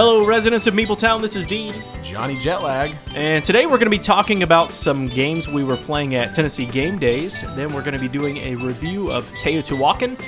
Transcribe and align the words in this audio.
Hello, 0.00 0.24
residents 0.24 0.68
of 0.68 0.74
Meepletown. 0.74 1.20
This 1.20 1.34
is 1.34 1.44
Dean, 1.44 1.74
Johnny 2.04 2.36
Jetlag. 2.36 2.96
and 3.16 3.42
today 3.42 3.66
we're 3.66 3.78
going 3.78 3.90
to 3.90 3.90
be 3.90 3.98
talking 3.98 4.44
about 4.44 4.70
some 4.70 5.06
games 5.06 5.48
we 5.48 5.64
were 5.64 5.76
playing 5.76 6.14
at 6.14 6.32
Tennessee 6.32 6.66
Game 6.66 7.00
Days. 7.00 7.40
Then 7.56 7.74
we're 7.74 7.82
going 7.82 7.94
to 7.94 7.98
be 7.98 8.06
doing 8.08 8.36
a 8.36 8.54
review 8.54 9.10
of 9.10 9.28
Teotihuacan. 9.32 10.22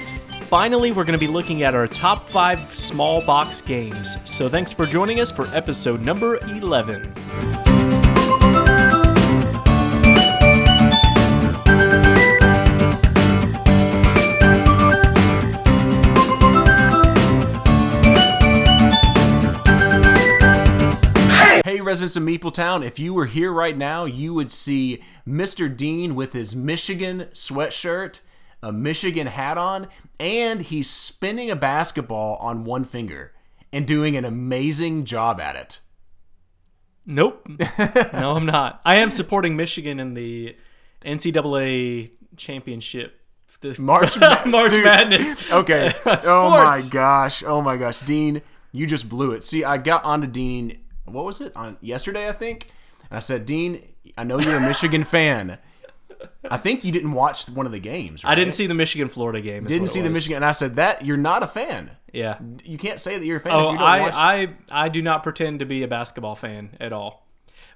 Finally, 0.46 0.90
we're 0.90 1.04
going 1.04 1.16
to 1.16 1.24
be 1.24 1.28
looking 1.28 1.62
at 1.62 1.76
our 1.76 1.86
top 1.86 2.24
five 2.24 2.74
small 2.74 3.24
box 3.24 3.60
games. 3.60 4.16
So 4.24 4.48
thanks 4.48 4.72
for 4.72 4.86
joining 4.86 5.20
us 5.20 5.30
for 5.30 5.46
episode 5.54 6.00
number 6.00 6.38
11. 6.48 7.79
Residents 21.90 22.14
of 22.14 22.22
Meepletown, 22.22 22.86
if 22.86 23.00
you 23.00 23.12
were 23.12 23.26
here 23.26 23.52
right 23.52 23.76
now, 23.76 24.04
you 24.04 24.32
would 24.32 24.52
see 24.52 25.02
Mr. 25.26 25.76
Dean 25.76 26.14
with 26.14 26.34
his 26.34 26.54
Michigan 26.54 27.26
sweatshirt, 27.32 28.20
a 28.62 28.70
Michigan 28.70 29.26
hat 29.26 29.58
on, 29.58 29.88
and 30.20 30.62
he's 30.62 30.88
spinning 30.88 31.50
a 31.50 31.56
basketball 31.56 32.36
on 32.36 32.62
one 32.62 32.84
finger 32.84 33.32
and 33.72 33.88
doing 33.88 34.16
an 34.16 34.24
amazing 34.24 35.04
job 35.04 35.40
at 35.40 35.56
it. 35.56 35.80
Nope. 37.06 37.48
no, 38.12 38.36
I'm 38.36 38.46
not. 38.46 38.80
I 38.84 38.98
am 38.98 39.10
supporting 39.10 39.56
Michigan 39.56 39.98
in 39.98 40.14
the 40.14 40.54
NCAA 41.04 42.12
championship. 42.36 43.20
The 43.62 43.76
March 43.80 44.16
Ma- 44.20 44.44
March 44.46 44.70
dude. 44.70 44.84
Madness. 44.84 45.50
Okay. 45.50 45.92
oh 46.06 46.50
my 46.50 46.80
gosh. 46.92 47.42
Oh 47.42 47.60
my 47.60 47.76
gosh. 47.76 47.98
Dean, 47.98 48.42
you 48.70 48.86
just 48.86 49.08
blew 49.08 49.32
it. 49.32 49.42
See, 49.42 49.64
I 49.64 49.76
got 49.76 50.04
onto 50.04 50.28
Dean, 50.28 50.79
what 51.12 51.24
was 51.24 51.40
it? 51.40 51.54
On 51.56 51.76
yesterday, 51.80 52.28
I 52.28 52.32
think. 52.32 52.68
And 53.10 53.16
I 53.16 53.20
said, 53.20 53.46
Dean, 53.46 53.82
I 54.16 54.24
know 54.24 54.38
you're 54.38 54.56
a 54.56 54.60
Michigan 54.60 55.04
fan. 55.04 55.58
I 56.50 56.56
think 56.58 56.84
you 56.84 56.92
didn't 56.92 57.12
watch 57.12 57.48
one 57.48 57.64
of 57.66 57.72
the 57.72 57.78
games. 57.78 58.24
Right? 58.24 58.32
I 58.32 58.34
didn't 58.34 58.52
see 58.52 58.66
the 58.66 58.74
Michigan 58.74 59.08
Florida 59.08 59.40
game. 59.40 59.64
Didn't 59.64 59.88
see 59.88 60.02
the. 60.02 60.10
Michigan, 60.10 60.36
and 60.36 60.44
I 60.44 60.52
said 60.52 60.76
that 60.76 61.04
you're 61.04 61.16
not 61.16 61.42
a 61.42 61.46
fan. 61.46 61.92
Yeah. 62.12 62.38
You 62.64 62.76
can't 62.76 63.00
say 63.00 63.16
that 63.18 63.24
you're 63.24 63.38
a 63.38 63.40
fan 63.40 63.52
if 63.52 63.58
Oh, 63.58 63.72
you 63.72 63.78
don't 63.78 63.86
I, 63.86 64.00
watch. 64.00 64.14
I 64.14 64.48
I 64.70 64.88
do 64.90 65.00
not 65.00 65.22
pretend 65.22 65.60
to 65.60 65.64
be 65.64 65.82
a 65.82 65.88
basketball 65.88 66.34
fan 66.34 66.76
at 66.80 66.92
all. 66.92 67.26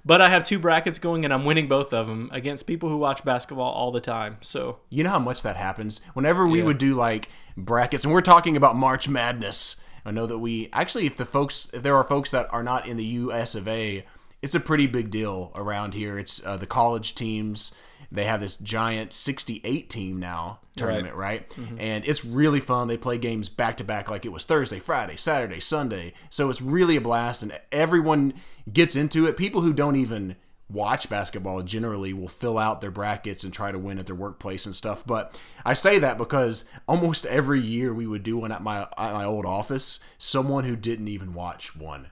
But 0.07 0.21
I 0.21 0.29
have 0.29 0.43
two 0.43 0.59
brackets 0.59 0.99
going, 0.99 1.25
and 1.25 1.33
I'm 1.33 1.45
winning 1.45 1.67
both 1.67 1.91
of 1.91 2.05
them 2.05 2.29
against 2.31 2.67
people 2.67 2.89
who 2.89 2.97
watch 2.97 3.25
basketball 3.25 3.71
all 3.73 3.91
the 3.91 4.01
time. 4.01 4.37
So 4.41 4.77
you 4.91 5.03
know 5.03 5.09
how 5.09 5.17
much 5.19 5.41
that 5.41 5.55
happens. 5.55 6.01
Whenever 6.13 6.47
we 6.47 6.59
Yeah. 6.59 6.65
would 6.65 6.77
do 6.77 6.93
like 6.93 7.29
brackets, 7.57 8.03
and 8.03 8.13
we're 8.13 8.21
talking 8.21 8.55
about 8.55 8.75
March 8.75 9.09
Madness. 9.09 9.77
I 10.05 10.11
know 10.11 10.27
that 10.27 10.37
we 10.37 10.69
actually, 10.71 11.07
if 11.07 11.17
the 11.17 11.25
folks, 11.25 11.67
if 11.73 11.81
there 11.81 11.95
are 11.95 12.03
folks 12.03 12.31
that 12.31 12.47
are 12.53 12.63
not 12.63 12.87
in 12.87 12.97
the 12.97 13.05
U.S. 13.05 13.55
of 13.55 13.67
A. 13.67 14.05
It's 14.41 14.53
a 14.53 14.59
pretty 14.59 14.85
big 14.85 15.09
deal 15.09 15.51
around 15.55 15.95
here. 15.95 16.19
It's 16.19 16.45
uh, 16.45 16.55
the 16.57 16.67
college 16.67 17.15
teams. 17.15 17.73
They 18.11 18.25
have 18.25 18.39
this 18.39 18.57
giant 18.57 19.11
68 19.11 19.89
team 19.89 20.19
now 20.19 20.59
tournament, 20.75 21.15
right? 21.15 21.49
Mm-hmm. 21.49 21.77
And 21.79 22.05
it's 22.05 22.23
really 22.23 22.59
fun. 22.59 22.87
They 22.87 22.97
play 22.97 23.17
games 23.17 23.49
back 23.49 23.77
to 23.77 23.83
back 23.83 24.09
like 24.09 24.25
it 24.25 24.31
was 24.31 24.45
Thursday, 24.45 24.79
Friday, 24.79 25.17
Saturday, 25.17 25.59
Sunday. 25.59 26.13
So 26.29 26.49
it's 26.49 26.61
really 26.61 26.95
a 26.95 27.01
blast, 27.01 27.41
and 27.41 27.59
everyone 27.71 28.33
gets 28.71 28.95
into 28.95 29.25
it. 29.25 29.35
People 29.35 29.61
who 29.61 29.73
don't 29.73 29.95
even 29.95 30.35
watch 30.69 31.09
basketball 31.09 31.61
generally 31.61 32.11
will 32.11 32.27
fill 32.27 32.57
out 32.57 32.81
their 32.81 32.89
brackets 32.91 33.43
and 33.43 33.53
try 33.53 33.71
to 33.71 33.77
win 33.77 33.99
at 33.99 34.07
their 34.07 34.15
workplace 34.15 34.65
and 34.65 34.75
stuff. 34.75 35.05
But 35.05 35.39
I 35.63 35.73
say 35.73 35.99
that 35.99 36.17
because 36.17 36.65
almost 36.87 37.25
every 37.27 37.61
year 37.61 37.93
we 37.93 38.07
would 38.07 38.23
do 38.23 38.37
one 38.37 38.51
at 38.51 38.63
my 38.63 38.81
at 38.97 39.13
my 39.13 39.23
old 39.25 39.45
office. 39.45 39.99
Someone 40.17 40.63
who 40.63 40.75
didn't 40.75 41.07
even 41.07 41.33
watch 41.33 41.75
one, 41.75 42.07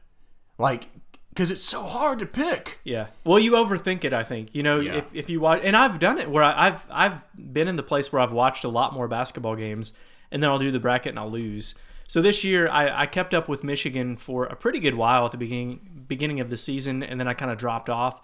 like 0.58 0.90
because 1.30 1.50
it's 1.50 1.64
so 1.64 1.82
hard 1.82 2.20
to 2.20 2.28
pick. 2.28 2.78
yeah. 2.84 3.08
Well, 3.24 3.40
you 3.40 3.54
overthink 3.54 4.04
it. 4.04 4.14
I 4.14 4.24
think 4.24 4.54
you 4.54 4.62
know 4.62 4.80
Yeah. 4.80 4.98
if, 4.98 5.16
if 5.16 5.30
you 5.32 5.40
watch, 5.40 5.62
and 5.64 5.76
I've 5.76 5.98
done 5.98 6.20
it 6.20 6.30
where 6.30 6.44
I, 6.44 6.68
I've 6.68 6.86
I've 6.92 7.24
been 7.54 7.68
in 7.68 7.76
the 7.76 7.82
place 7.84 8.14
where 8.14 8.22
I've 8.22 8.32
watched 8.34 8.64
a 8.64 8.70
lot 8.70 8.94
more 8.94 9.08
basketball 9.08 9.56
games, 9.56 9.94
and 10.32 10.44
then 10.44 10.50
I'll 10.52 10.60
do 10.60 10.72
the 10.72 10.80
bracket 10.80 11.10
and 11.10 11.20
I'll 11.20 11.32
lose. 11.32 11.74
So 12.08 12.22
this 12.22 12.44
year 12.44 12.70
I, 12.70 13.04
I 13.04 13.06
kept 13.08 13.34
up 13.34 13.50
with 13.50 13.64
Michigan 13.64 14.16
for 14.18 14.46
a 14.46 14.56
pretty 14.56 14.80
good 14.80 14.94
while 14.94 15.26
at 15.26 15.32
the 15.32 15.38
beginning 15.38 16.04
beginning 16.08 16.40
of 16.40 16.52
the 16.52 16.58
season, 16.58 17.02
and 17.02 17.20
then 17.20 17.28
I 17.28 17.34
kind 17.34 17.50
of 17.50 17.58
dropped 17.58 17.90
off. 17.90 18.22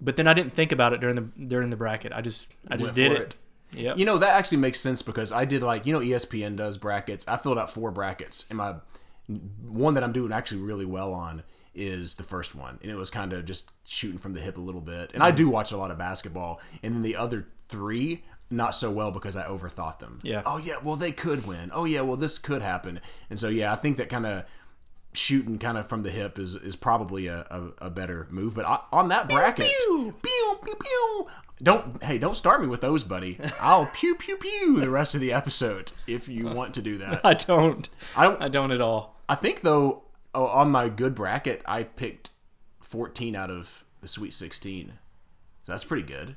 But 0.00 0.16
then 0.16 0.26
I 0.26 0.34
didn't 0.34 0.52
think 0.52 0.72
about 0.72 0.92
it 0.92 1.00
during 1.00 1.16
the 1.16 1.44
during 1.46 1.70
the 1.70 1.76
bracket. 1.76 2.12
I 2.12 2.20
just 2.20 2.52
I 2.68 2.76
just 2.76 2.94
did 2.94 3.16
for 3.16 3.22
it. 3.22 3.34
Yeah. 3.72 3.94
You 3.94 4.04
know 4.04 4.18
that 4.18 4.34
actually 4.34 4.58
makes 4.58 4.80
sense 4.80 5.02
because 5.02 5.30
I 5.30 5.44
did 5.44 5.62
like 5.62 5.86
you 5.86 5.92
know 5.92 6.00
ESPN 6.00 6.56
does 6.56 6.76
brackets. 6.76 7.26
I 7.28 7.36
filled 7.36 7.58
out 7.58 7.72
four 7.72 7.90
brackets, 7.90 8.46
and 8.48 8.58
my 8.58 8.76
one 9.62 9.94
that 9.94 10.02
I'm 10.02 10.12
doing 10.12 10.32
actually 10.32 10.62
really 10.62 10.86
well 10.86 11.12
on 11.12 11.42
is 11.74 12.16
the 12.16 12.24
first 12.24 12.54
one, 12.54 12.78
and 12.82 12.90
it 12.90 12.96
was 12.96 13.10
kind 13.10 13.32
of 13.32 13.44
just 13.44 13.70
shooting 13.84 14.18
from 14.18 14.34
the 14.34 14.40
hip 14.40 14.56
a 14.56 14.60
little 14.60 14.80
bit. 14.80 15.12
And 15.14 15.22
I 15.22 15.30
do 15.30 15.44
mm-hmm. 15.44 15.52
watch 15.52 15.72
a 15.72 15.76
lot 15.76 15.90
of 15.90 15.98
basketball, 15.98 16.60
and 16.82 16.94
then 16.94 17.02
the 17.02 17.16
other 17.16 17.46
three 17.68 18.24
not 18.50 18.74
so 18.74 18.90
well 18.90 19.12
because 19.12 19.36
I 19.36 19.44
overthought 19.44 20.00
them. 20.00 20.18
Yeah. 20.22 20.42
Oh 20.44 20.58
yeah, 20.58 20.76
well 20.82 20.96
they 20.96 21.12
could 21.12 21.46
win. 21.46 21.70
Oh 21.72 21.84
yeah, 21.84 22.00
well 22.00 22.16
this 22.16 22.38
could 22.38 22.62
happen. 22.62 23.00
And 23.30 23.38
so 23.38 23.48
yeah, 23.48 23.72
I 23.72 23.76
think 23.76 23.96
that 23.98 24.08
kind 24.08 24.26
of 24.26 24.44
shooting 25.12 25.58
kind 25.58 25.76
of 25.76 25.88
from 25.88 26.02
the 26.02 26.10
hip 26.10 26.38
is 26.38 26.54
is 26.54 26.76
probably 26.76 27.26
a, 27.26 27.46
a, 27.50 27.86
a 27.86 27.90
better 27.90 28.26
move. 28.30 28.54
But 28.54 28.66
I, 28.66 28.80
on 28.92 29.08
that 29.08 29.28
bracket, 29.28 29.66
pew. 29.66 30.14
pew 30.22 30.58
pew 30.62 30.74
pew. 30.74 31.26
Don't 31.62 32.02
hey, 32.02 32.18
don't 32.18 32.36
start 32.36 32.60
me 32.62 32.66
with 32.66 32.80
those, 32.80 33.04
buddy. 33.04 33.38
I'll 33.60 33.86
pew 33.86 34.14
pew 34.14 34.36
pew 34.36 34.80
the 34.80 34.90
rest 34.90 35.14
of 35.14 35.20
the 35.20 35.32
episode 35.32 35.92
if 36.06 36.28
you 36.28 36.46
want 36.46 36.74
to 36.74 36.82
do 36.82 36.98
that. 36.98 37.20
I 37.24 37.34
don't. 37.34 37.88
I 38.16 38.24
don't. 38.24 38.42
I 38.42 38.48
don't 38.48 38.72
at 38.72 38.80
all. 38.80 39.16
I 39.28 39.34
think 39.34 39.60
though, 39.60 40.02
oh, 40.34 40.46
on 40.46 40.70
my 40.70 40.88
good 40.88 41.14
bracket, 41.14 41.62
I 41.66 41.84
picked 41.84 42.30
14 42.80 43.36
out 43.36 43.50
of 43.50 43.84
the 44.00 44.08
Sweet 44.08 44.32
16. 44.32 44.94
So 45.66 45.72
that's 45.72 45.84
pretty 45.84 46.02
good. 46.02 46.36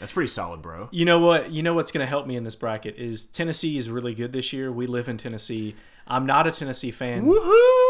That's 0.00 0.12
pretty 0.12 0.28
solid, 0.28 0.62
bro. 0.62 0.88
You 0.90 1.04
know 1.04 1.20
what? 1.20 1.52
You 1.52 1.62
know 1.62 1.74
what's 1.74 1.92
going 1.92 2.04
to 2.04 2.08
help 2.08 2.26
me 2.26 2.34
in 2.34 2.42
this 2.42 2.56
bracket 2.56 2.96
is 2.96 3.24
Tennessee 3.24 3.76
is 3.76 3.88
really 3.88 4.14
good 4.14 4.32
this 4.32 4.52
year. 4.52 4.72
We 4.72 4.88
live 4.88 5.08
in 5.08 5.16
Tennessee. 5.16 5.76
I'm 6.08 6.26
not 6.26 6.48
a 6.48 6.50
Tennessee 6.50 6.90
fan. 6.90 7.24
Woohoo! 7.24 7.81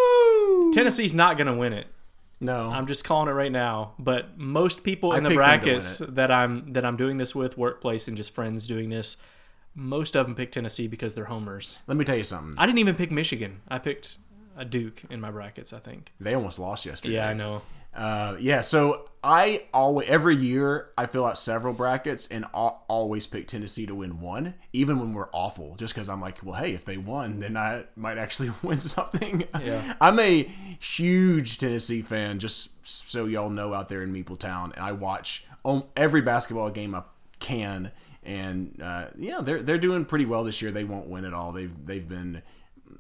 Tennessee's 0.72 1.14
not 1.14 1.36
going 1.36 1.46
to 1.46 1.54
win 1.54 1.72
it. 1.72 1.86
No, 2.40 2.70
I'm 2.70 2.86
just 2.86 3.04
calling 3.04 3.28
it 3.28 3.32
right 3.32 3.52
now. 3.52 3.92
But 3.98 4.36
most 4.36 4.82
people 4.82 5.12
in 5.12 5.22
the 5.22 5.28
to 5.30 5.36
win 5.36 5.36
brackets 5.36 5.98
that 5.98 6.32
I'm 6.32 6.72
that 6.72 6.84
I'm 6.84 6.96
doing 6.96 7.16
this 7.16 7.34
with, 7.34 7.56
workplace 7.56 8.08
and 8.08 8.16
just 8.16 8.34
friends 8.34 8.66
doing 8.66 8.88
this, 8.88 9.16
most 9.76 10.16
of 10.16 10.26
them 10.26 10.34
pick 10.34 10.50
Tennessee 10.50 10.88
because 10.88 11.14
they're 11.14 11.26
homers. 11.26 11.78
let 11.86 11.96
me 11.96 12.04
tell 12.04 12.16
you 12.16 12.24
something. 12.24 12.58
I 12.58 12.66
didn't 12.66 12.80
even 12.80 12.96
pick 12.96 13.12
Michigan. 13.12 13.60
I 13.68 13.78
picked 13.78 14.18
a 14.56 14.64
Duke 14.64 15.02
in 15.08 15.20
my 15.20 15.30
brackets. 15.30 15.72
I 15.72 15.78
think. 15.78 16.12
They 16.18 16.34
almost 16.34 16.58
lost 16.58 16.84
yesterday. 16.84 17.14
Yeah, 17.14 17.28
I 17.28 17.34
know. 17.34 17.62
Uh, 17.94 18.36
yeah, 18.40 18.62
so 18.62 19.04
I 19.22 19.64
always 19.72 20.08
every 20.08 20.34
year 20.34 20.90
I 20.96 21.06
fill 21.06 21.26
out 21.26 21.38
several 21.38 21.74
brackets 21.74 22.26
and 22.26 22.46
al- 22.54 22.84
always 22.88 23.26
pick 23.26 23.46
Tennessee 23.46 23.86
to 23.86 23.94
win 23.94 24.20
one, 24.20 24.54
even 24.72 24.98
when 24.98 25.12
we're 25.12 25.28
awful. 25.32 25.76
Just 25.76 25.94
because 25.94 26.08
I'm 26.08 26.20
like, 26.20 26.38
well, 26.42 26.54
hey, 26.60 26.72
if 26.72 26.84
they 26.84 26.96
won, 26.96 27.40
then 27.40 27.56
I 27.56 27.84
might 27.94 28.18
actually 28.18 28.50
win 28.62 28.78
something. 28.78 29.44
Yeah. 29.60 29.94
I'm 30.00 30.18
a 30.18 30.50
huge 30.80 31.58
Tennessee 31.58 32.02
fan, 32.02 32.38
just 32.38 32.70
so 32.84 33.26
y'all 33.26 33.50
know 33.50 33.74
out 33.74 33.88
there 33.88 34.02
in 34.02 34.12
Meepletown, 34.12 34.72
and 34.74 34.84
I 34.84 34.92
watch 34.92 35.44
every 35.96 36.22
basketball 36.22 36.70
game 36.70 36.94
I 36.94 37.02
can. 37.38 37.92
And 38.24 38.80
uh, 38.82 39.08
yeah, 39.18 39.40
they're 39.42 39.62
they're 39.62 39.78
doing 39.78 40.04
pretty 40.04 40.24
well 40.24 40.44
this 40.44 40.62
year. 40.62 40.70
They 40.70 40.84
won't 40.84 41.08
win 41.08 41.24
at 41.24 41.34
all. 41.34 41.52
They've 41.52 41.74
they've 41.84 42.08
been 42.08 42.42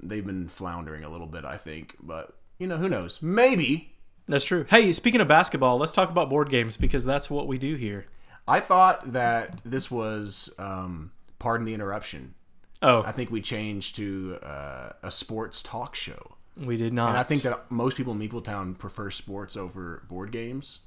they've 0.02 0.26
been 0.26 0.48
floundering 0.48 1.04
a 1.04 1.08
little 1.08 1.26
bit, 1.28 1.44
I 1.44 1.56
think. 1.56 1.96
But 2.00 2.36
you 2.58 2.66
know, 2.66 2.76
who 2.76 2.88
knows? 2.88 3.22
Maybe 3.22 3.91
That's 4.28 4.44
true. 4.44 4.66
Hey, 4.68 4.92
speaking 4.92 5.20
of 5.20 5.28
basketball, 5.28 5.78
let's 5.78 5.92
talk 5.92 6.10
about 6.10 6.30
board 6.30 6.48
games 6.48 6.76
because 6.76 7.04
that's 7.04 7.28
what 7.28 7.46
we 7.46 7.58
do 7.58 7.74
here. 7.74 8.06
I 8.46 8.60
thought 8.60 9.12
that 9.12 9.60
this 9.64 9.90
was, 9.90 10.52
um, 10.58 11.12
pardon 11.38 11.64
the 11.66 11.74
interruption. 11.74 12.34
Oh, 12.80 13.02
I 13.04 13.12
think 13.12 13.30
we 13.30 13.40
changed 13.40 13.94
to 13.96 14.38
uh, 14.42 14.92
a 15.02 15.10
sports 15.10 15.62
talk 15.62 15.94
show. 15.94 16.36
we 16.56 16.76
did 16.76 16.92
not. 16.92 17.10
And 17.10 17.18
I 17.18 17.22
think 17.22 17.42
that 17.42 17.70
most 17.70 17.96
people 17.96 18.12
in 18.12 18.18
Meepletown 18.18 18.76
prefer 18.76 19.10
sports 19.10 19.56
over 19.56 20.02
board 20.08 20.32
games. 20.32 20.80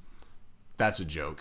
That's 0.78 1.00
a 1.00 1.06
joke. 1.06 1.40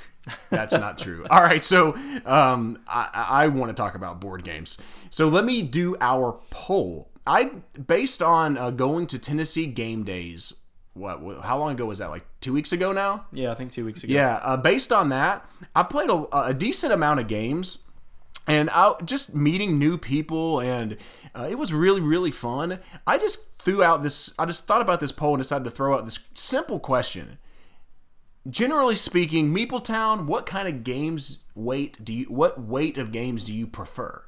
That's 0.50 0.74
not 0.74 0.96
true. 0.96 1.26
All 1.30 1.42
right, 1.42 1.64
so 1.64 1.96
um, 2.24 2.78
I, 2.86 3.08
I 3.14 3.46
want 3.48 3.70
to 3.70 3.74
talk 3.74 3.96
about 3.96 4.20
board 4.20 4.44
games. 4.44 4.78
So 5.10 5.28
let 5.28 5.44
me 5.44 5.62
do 5.62 5.96
our 6.00 6.38
poll. 6.50 7.08
I 7.26 7.46
based 7.86 8.22
on 8.22 8.56
uh, 8.56 8.70
going 8.70 9.08
to 9.08 9.18
Tennessee 9.18 9.66
game 9.66 10.04
days. 10.04 10.54
What? 10.94 11.40
How 11.42 11.58
long 11.58 11.72
ago 11.72 11.86
was 11.86 11.98
that? 11.98 12.10
Like 12.10 12.24
two 12.40 12.52
weeks 12.52 12.72
ago 12.72 12.92
now. 12.92 13.26
Yeah, 13.32 13.50
I 13.50 13.54
think 13.54 13.72
two 13.72 13.84
weeks 13.84 14.04
ago. 14.04 14.14
Yeah, 14.14 14.36
uh, 14.36 14.56
based 14.56 14.92
on 14.92 15.08
that, 15.08 15.46
I 15.74 15.82
played 15.82 16.08
a, 16.08 16.26
a 16.32 16.54
decent 16.54 16.92
amount 16.92 17.18
of 17.20 17.26
games, 17.26 17.78
and 18.46 18.70
I 18.70 18.94
just 19.04 19.34
meeting 19.34 19.78
new 19.78 19.98
people, 19.98 20.60
and 20.60 20.96
uh, 21.34 21.48
it 21.50 21.58
was 21.58 21.72
really 21.72 22.00
really 22.00 22.30
fun. 22.30 22.78
I 23.06 23.18
just 23.18 23.58
threw 23.58 23.82
out 23.82 24.02
this. 24.04 24.32
I 24.38 24.46
just 24.46 24.66
thought 24.66 24.82
about 24.82 25.00
this 25.00 25.12
poll 25.12 25.34
and 25.34 25.42
decided 25.42 25.64
to 25.64 25.70
throw 25.70 25.96
out 25.96 26.04
this 26.04 26.20
simple 26.34 26.78
question. 26.78 27.38
Generally 28.48 28.96
speaking, 28.96 29.54
Meepletown, 29.54 30.26
what 30.26 30.44
kind 30.44 30.68
of 30.68 30.84
games 30.84 31.44
weight 31.54 32.04
do 32.04 32.12
you? 32.12 32.26
What 32.26 32.60
weight 32.60 32.98
of 32.98 33.10
games 33.10 33.42
do 33.42 33.54
you 33.54 33.66
prefer? 33.66 34.23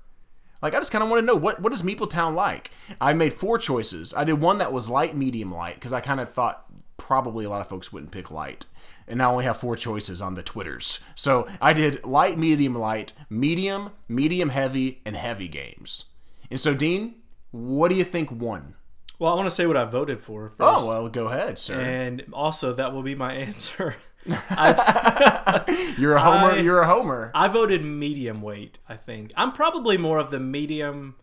Like 0.62 0.74
I 0.74 0.78
just 0.78 0.92
kind 0.92 1.04
of 1.04 1.10
want 1.10 1.20
to 1.20 1.26
know 1.26 1.36
what 1.36 1.60
what 1.60 1.72
is 1.72 1.82
Meepletown 1.82 2.34
like. 2.34 2.70
I 3.00 3.12
made 3.12 3.34
four 3.34 3.58
choices. 3.58 4.14
I 4.14 4.24
did 4.24 4.40
one 4.40 4.58
that 4.58 4.72
was 4.72 4.88
light, 4.88 5.16
medium, 5.16 5.52
light 5.52 5.74
because 5.74 5.92
I 5.92 6.00
kind 6.00 6.20
of 6.20 6.30
thought 6.30 6.66
probably 6.96 7.44
a 7.44 7.48
lot 7.48 7.60
of 7.60 7.68
folks 7.68 7.92
wouldn't 7.92 8.12
pick 8.12 8.30
light. 8.30 8.66
And 9.08 9.18
now 9.18 9.30
I 9.30 9.32
only 9.32 9.44
have 9.44 9.58
four 9.58 9.76
choices 9.76 10.20
on 10.20 10.34
the 10.34 10.42
Twitters. 10.42 10.98
So 11.14 11.46
I 11.60 11.72
did 11.72 12.04
light, 12.04 12.38
medium, 12.38 12.76
light, 12.76 13.12
medium, 13.30 13.90
medium, 14.08 14.48
heavy, 14.48 15.00
and 15.04 15.14
heavy 15.14 15.46
games. 15.46 16.04
And 16.50 16.58
so 16.58 16.74
Dean, 16.74 17.16
what 17.52 17.88
do 17.88 17.94
you 17.94 18.04
think 18.04 18.32
won? 18.32 18.74
Well, 19.18 19.32
I 19.32 19.36
want 19.36 19.46
to 19.46 19.54
say 19.54 19.66
what 19.66 19.76
I 19.76 19.84
voted 19.84 20.20
for 20.20 20.52
oh, 20.58 20.74
first. 20.74 20.84
Oh 20.84 20.88
well, 20.88 21.08
go 21.08 21.28
ahead, 21.28 21.58
sir. 21.58 21.80
And 21.80 22.24
also, 22.32 22.72
that 22.74 22.92
will 22.92 23.02
be 23.02 23.14
my 23.14 23.32
answer. 23.34 23.96
you're 25.98 26.14
a 26.14 26.20
homer. 26.22 26.52
I- 26.52 26.60
you're 26.60 26.80
a 26.80 26.86
homer. 26.86 27.30
I 27.34 27.48
voted 27.48 27.84
medium 27.84 28.42
weight, 28.42 28.78
I 28.88 28.96
think. 28.96 29.32
I'm 29.36 29.52
probably 29.52 29.96
more 29.96 30.18
of 30.18 30.30
the 30.30 30.40
medium, 30.40 31.14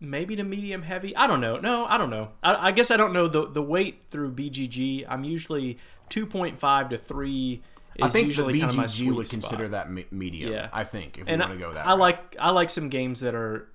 maybe 0.00 0.34
the 0.34 0.44
medium 0.44 0.82
heavy. 0.82 1.14
I 1.16 1.26
don't 1.26 1.40
know. 1.40 1.58
No, 1.58 1.86
I 1.86 1.98
don't 1.98 2.10
know. 2.10 2.30
I, 2.42 2.68
I 2.68 2.70
guess 2.72 2.90
I 2.90 2.96
don't 2.96 3.12
know 3.12 3.28
the, 3.28 3.48
the 3.48 3.62
weight 3.62 4.02
through 4.10 4.32
BGG. 4.32 5.06
I'm 5.08 5.24
usually 5.24 5.78
2.5 6.10 6.90
to 6.90 6.96
3 6.96 7.62
is 7.96 8.04
I 8.04 8.08
think 8.08 8.24
the 8.26 8.28
usually 8.28 8.60
kind 8.60 8.72
of 8.72 8.78
BGG 8.78 9.14
would 9.14 9.26
spot. 9.26 9.40
consider 9.40 9.68
that 9.68 9.90
me- 9.90 10.06
medium. 10.10 10.52
Yeah. 10.52 10.68
I 10.72 10.84
think 10.84 11.18
if 11.18 11.24
and 11.28 11.40
we 11.40 11.46
want 11.48 11.58
to 11.60 11.66
go 11.66 11.72
that. 11.74 11.86
I 11.86 11.92
like 11.94 12.36
I 12.38 12.50
like 12.50 12.70
some 12.70 12.88
games 12.88 13.20
that 13.20 13.34
are 13.34 13.68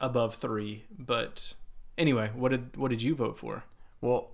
above 0.00 0.34
3, 0.36 0.84
but 0.98 1.54
anyway, 1.96 2.30
what 2.34 2.50
did 2.50 2.76
what 2.76 2.88
did 2.90 3.02
you 3.02 3.14
vote 3.14 3.36
for? 3.38 3.64
Well, 4.00 4.30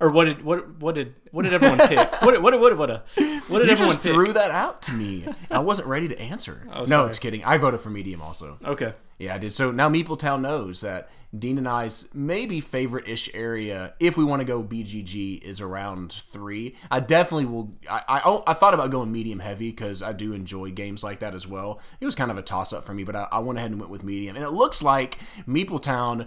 Or 0.00 0.10
what 0.10 0.24
did 0.24 0.44
what 0.44 0.80
what 0.80 0.94
did 0.96 1.14
what 1.30 1.42
did 1.44 1.52
everyone 1.54 1.78
pick? 1.86 1.98
What 2.22 2.42
what 2.42 2.58
what 2.58 2.76
what 2.76 2.76
what, 2.78 3.06
what 3.48 3.58
did 3.60 3.66
you 3.66 3.72
everyone 3.72 3.76
just 3.92 4.02
pick? 4.02 4.12
threw 4.12 4.32
that 4.32 4.50
out 4.50 4.82
to 4.82 4.92
me. 4.92 5.26
I 5.50 5.60
wasn't 5.60 5.86
ready 5.88 6.08
to 6.08 6.18
answer. 6.20 6.66
Oh, 6.72 6.74
no, 6.78 6.82
Oh, 6.82 6.86
sorry. 6.86 7.08
it's 7.10 7.18
kidding. 7.20 7.44
I 7.44 7.56
voted 7.58 7.80
for 7.80 7.90
medium 7.90 8.20
also. 8.20 8.58
Okay. 8.64 8.94
Yeah, 9.18 9.36
I 9.36 9.38
did. 9.38 9.52
So 9.52 9.70
now 9.70 9.88
Meepletown 9.88 10.40
knows 10.40 10.80
that 10.80 11.08
Dean 11.38 11.56
and 11.56 11.68
I's 11.68 12.08
maybe 12.12 12.60
favorite 12.60 13.06
ish 13.08 13.30
area, 13.32 13.94
if 14.00 14.16
we 14.16 14.24
want 14.24 14.40
to 14.40 14.44
go 14.44 14.62
BGG, 14.64 15.40
is 15.42 15.60
around 15.60 16.12
three. 16.30 16.74
I 16.90 16.98
definitely 16.98 17.44
will. 17.46 17.72
I 17.88 18.02
I, 18.08 18.22
oh, 18.24 18.42
I 18.46 18.54
thought 18.54 18.74
about 18.74 18.90
going 18.90 19.12
medium 19.12 19.38
heavy 19.38 19.70
because 19.70 20.02
I 20.02 20.12
do 20.12 20.32
enjoy 20.32 20.72
games 20.72 21.04
like 21.04 21.20
that 21.20 21.34
as 21.34 21.46
well. 21.46 21.80
It 22.00 22.04
was 22.06 22.16
kind 22.16 22.30
of 22.32 22.36
a 22.38 22.42
toss 22.42 22.72
up 22.72 22.84
for 22.84 22.92
me, 22.92 23.04
but 23.04 23.14
I, 23.14 23.28
I 23.30 23.38
went 23.38 23.58
ahead 23.58 23.70
and 23.70 23.78
went 23.78 23.90
with 23.92 24.02
medium, 24.02 24.34
and 24.34 24.44
it 24.44 24.50
looks 24.50 24.82
like 24.82 25.18
Meepletown 25.46 26.26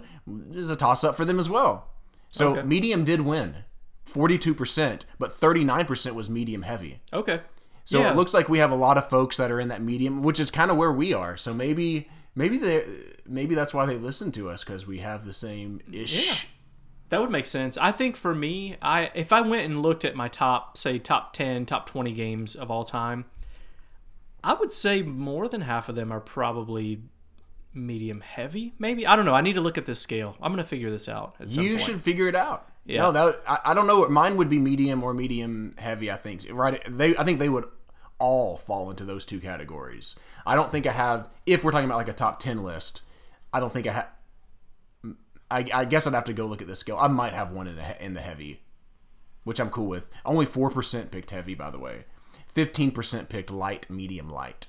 is 0.54 0.70
a 0.70 0.76
toss 0.76 1.04
up 1.04 1.14
for 1.16 1.24
them 1.26 1.38
as 1.38 1.50
well. 1.50 1.90
So 2.36 2.52
Okay. 2.56 2.62
medium 2.66 3.04
did 3.04 3.22
win, 3.22 3.64
forty 4.04 4.36
two 4.38 4.54
percent, 4.54 5.06
but 5.18 5.32
thirty 5.34 5.64
nine 5.64 5.86
percent 5.86 6.14
was 6.14 6.28
medium 6.28 6.62
heavy. 6.62 7.00
Okay. 7.12 7.40
So 7.84 8.00
Yeah. 8.00 8.10
it 8.10 8.16
looks 8.16 8.34
like 8.34 8.48
we 8.48 8.58
have 8.58 8.70
a 8.72 8.76
lot 8.76 8.98
of 8.98 9.08
folks 9.08 9.36
that 9.36 9.50
are 9.50 9.60
in 9.60 9.68
that 9.68 9.80
medium, 9.80 10.22
which 10.22 10.38
is 10.40 10.50
kind 10.50 10.70
of 10.70 10.76
where 10.76 10.92
we 10.92 11.12
are. 11.14 11.36
So 11.36 11.54
maybe 11.54 12.08
maybe 12.34 12.58
they 12.58 12.84
maybe 13.26 13.54
that's 13.54 13.72
why 13.72 13.86
they 13.86 13.96
listen 13.96 14.30
to 14.32 14.50
us 14.50 14.64
because 14.64 14.86
we 14.86 14.98
have 14.98 15.24
the 15.24 15.32
same 15.32 15.80
ish. 15.92 16.26
Yeah. 16.26 16.34
That 17.08 17.20
would 17.20 17.30
make 17.30 17.46
sense. 17.46 17.78
I 17.78 17.92
think 17.92 18.16
for 18.16 18.34
me, 18.34 18.76
I 18.82 19.10
if 19.14 19.32
I 19.32 19.40
went 19.40 19.64
and 19.64 19.80
looked 19.80 20.04
at 20.04 20.14
my 20.16 20.28
top, 20.28 20.76
say 20.76 20.98
top 20.98 21.32
10, 21.32 21.64
top 21.64 21.86
20 21.86 22.12
games 22.12 22.54
of 22.56 22.70
all 22.70 22.84
time, 22.84 23.24
I 24.44 24.54
would 24.54 24.72
say 24.72 25.02
more 25.02 25.48
than 25.48 25.62
half 25.62 25.88
of 25.88 25.94
them 25.94 26.12
are 26.12 26.20
probably 26.20 27.02
medium 27.76 28.20
heavy. 28.20 28.74
Maybe. 28.78 29.06
I 29.06 29.14
don't 29.16 29.24
know. 29.26 29.34
I 29.34 29.40
need 29.42 29.54
to 29.54 29.60
look 29.60 29.78
at 29.78 29.86
this 29.86 30.00
scale. 30.00 30.36
I'm 30.40 30.52
going 30.52 30.62
to 30.62 30.68
figure 30.68 30.90
this 30.90 31.08
out 31.08 31.36
at 31.38 31.50
some 31.50 31.64
You 31.64 31.76
point. 31.76 31.82
should 31.82 32.02
figure 32.02 32.26
it 32.28 32.34
out. 32.34 32.68
Yeah. 32.84 33.02
No, 33.02 33.12
that 33.12 33.42
I, 33.46 33.58
I 33.66 33.74
don't 33.74 33.86
know. 33.86 34.00
what 34.00 34.10
Mine 34.10 34.36
would 34.36 34.48
be 34.48 34.58
medium 34.58 35.02
or 35.04 35.12
medium 35.12 35.74
heavy. 35.78 36.10
I 36.10 36.16
think 36.16 36.46
right. 36.50 36.80
They 36.88 37.16
I 37.16 37.24
think 37.24 37.38
they 37.38 37.48
would 37.48 37.64
all 38.18 38.56
fall 38.56 38.90
into 38.90 39.04
those 39.04 39.24
two 39.24 39.40
categories. 39.40 40.14
I 40.46 40.54
don't 40.54 40.70
think 40.72 40.86
I 40.86 40.92
have. 40.92 41.28
If 41.44 41.64
we're 41.64 41.72
talking 41.72 41.86
about 41.86 41.98
like 41.98 42.08
a 42.08 42.12
top 42.12 42.38
ten 42.38 42.62
list, 42.62 43.02
I 43.52 43.60
don't 43.60 43.72
think 43.72 43.86
I 43.86 43.92
have. 43.92 44.08
I, 45.50 45.64
I 45.72 45.84
guess 45.84 46.06
I'd 46.06 46.14
have 46.14 46.24
to 46.24 46.32
go 46.32 46.46
look 46.46 46.62
at 46.62 46.68
the 46.68 46.76
scale. 46.76 46.96
I 46.98 47.08
might 47.08 47.32
have 47.32 47.50
one 47.52 47.66
in 47.66 47.76
the 47.76 48.04
in 48.04 48.14
the 48.14 48.20
heavy, 48.20 48.62
which 49.44 49.60
I'm 49.60 49.70
cool 49.70 49.86
with. 49.86 50.08
Only 50.24 50.46
four 50.46 50.70
percent 50.70 51.10
picked 51.10 51.30
heavy, 51.30 51.54
by 51.54 51.70
the 51.70 51.78
way. 51.78 52.04
Fifteen 52.46 52.90
percent 52.90 53.28
picked 53.28 53.50
light, 53.50 53.90
medium, 53.90 54.30
light. 54.30 54.66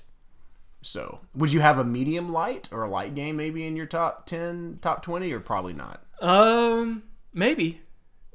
So, 0.81 1.19
would 1.35 1.51
you 1.51 1.59
have 1.59 1.79
a 1.79 1.83
medium 1.83 2.31
light 2.31 2.69
or 2.71 2.83
a 2.83 2.89
light 2.89 3.15
game 3.15 3.35
maybe 3.35 3.65
in 3.65 3.75
your 3.75 3.85
top 3.88 4.25
ten, 4.25 4.79
top 4.81 5.01
twenty, 5.01 5.31
or 5.31 5.39
probably 5.39 5.74
not? 5.74 6.03
Um, 6.21 7.03
maybe. 7.33 7.81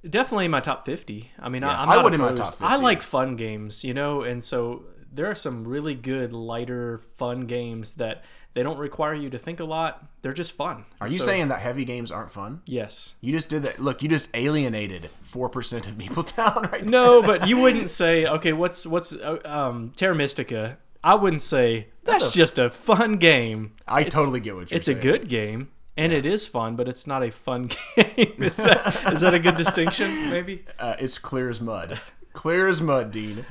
Definitely 0.08 0.46
in 0.46 0.50
my 0.50 0.58
top 0.60 0.84
50. 0.84 1.30
I 1.38 1.48
mean, 1.48 1.62
I, 1.62 1.82
I'm 1.82 1.88
I 1.90 1.94
not 1.94 2.04
would 2.04 2.14
in 2.14 2.20
my 2.20 2.32
top 2.32 2.56
I 2.60 2.74
like 2.74 3.02
fun 3.02 3.36
games, 3.36 3.84
you 3.84 3.94
know, 3.94 4.22
and 4.22 4.42
so 4.42 4.84
there 5.12 5.26
are 5.30 5.34
some 5.36 5.62
really 5.62 5.94
good, 5.94 6.32
lighter, 6.32 6.98
fun 6.98 7.42
games 7.46 7.94
that 7.94 8.24
they 8.54 8.64
don't 8.64 8.78
require 8.78 9.14
you 9.14 9.30
to 9.30 9.38
think 9.38 9.60
a 9.60 9.64
lot. 9.64 10.04
They're 10.22 10.32
just 10.32 10.54
fun. 10.56 10.84
Are 11.00 11.06
you 11.06 11.18
So, 11.18 11.24
saying 11.24 11.48
that 11.48 11.60
heavy 11.60 11.84
games 11.84 12.10
aren't 12.10 12.32
fun? 12.32 12.62
Yes. 12.66 13.14
You 13.20 13.30
just 13.32 13.48
did 13.48 13.62
that. 13.62 13.78
Look, 13.80 14.02
you 14.02 14.08
just 14.08 14.28
alienated 14.34 15.08
four 15.22 15.48
percent 15.48 15.86
of 15.86 15.94
Meepletown 15.98 16.70
right 16.72 16.84
No, 16.84 17.22
but 17.22 17.46
you 17.46 17.58
wouldn't 17.58 17.88
say, 17.88 18.26
okay, 18.26 18.52
what's 18.52 18.84
what's 18.86 19.14
uh, 19.14 19.38
um 19.44 19.92
Terra 19.94 20.14
Mystica? 20.16 20.78
I 21.04 21.14
wouldn't 21.14 21.42
say 21.42 21.88
that's, 22.04 22.24
That's 22.24 22.34
a- 22.34 22.38
just 22.38 22.58
a 22.58 22.70
fun 22.70 23.16
game. 23.16 23.72
I 23.86 24.00
It's- 24.02 24.12
totally 24.12 24.40
get 24.40 24.54
what 24.54 24.70
you're 24.70 24.76
It's 24.76 24.86
saying. 24.86 24.98
It's 24.98 25.04
a 25.06 25.08
good 25.10 25.28
game, 25.28 25.70
and 25.96 26.12
it 26.12 26.26
is 26.26 26.46
fun, 26.48 26.76
but 26.76 26.88
it's 26.88 27.06
not 27.06 27.22
a 27.22 27.30
fun 27.30 27.70
game. 27.96 28.34
is 28.38 28.56
that 28.58 29.12
is 29.12 29.20
that 29.20 29.34
a 29.34 29.38
good 29.38 29.56
distinction? 29.56 30.30
Maybe. 30.30 30.64
Uh, 30.78 30.96
it's 30.98 31.18
clear 31.18 31.48
as 31.48 31.60
mud. 31.60 32.00
Clear 32.32 32.66
as 32.66 32.80
mud, 32.80 33.10
Dean. 33.12 33.44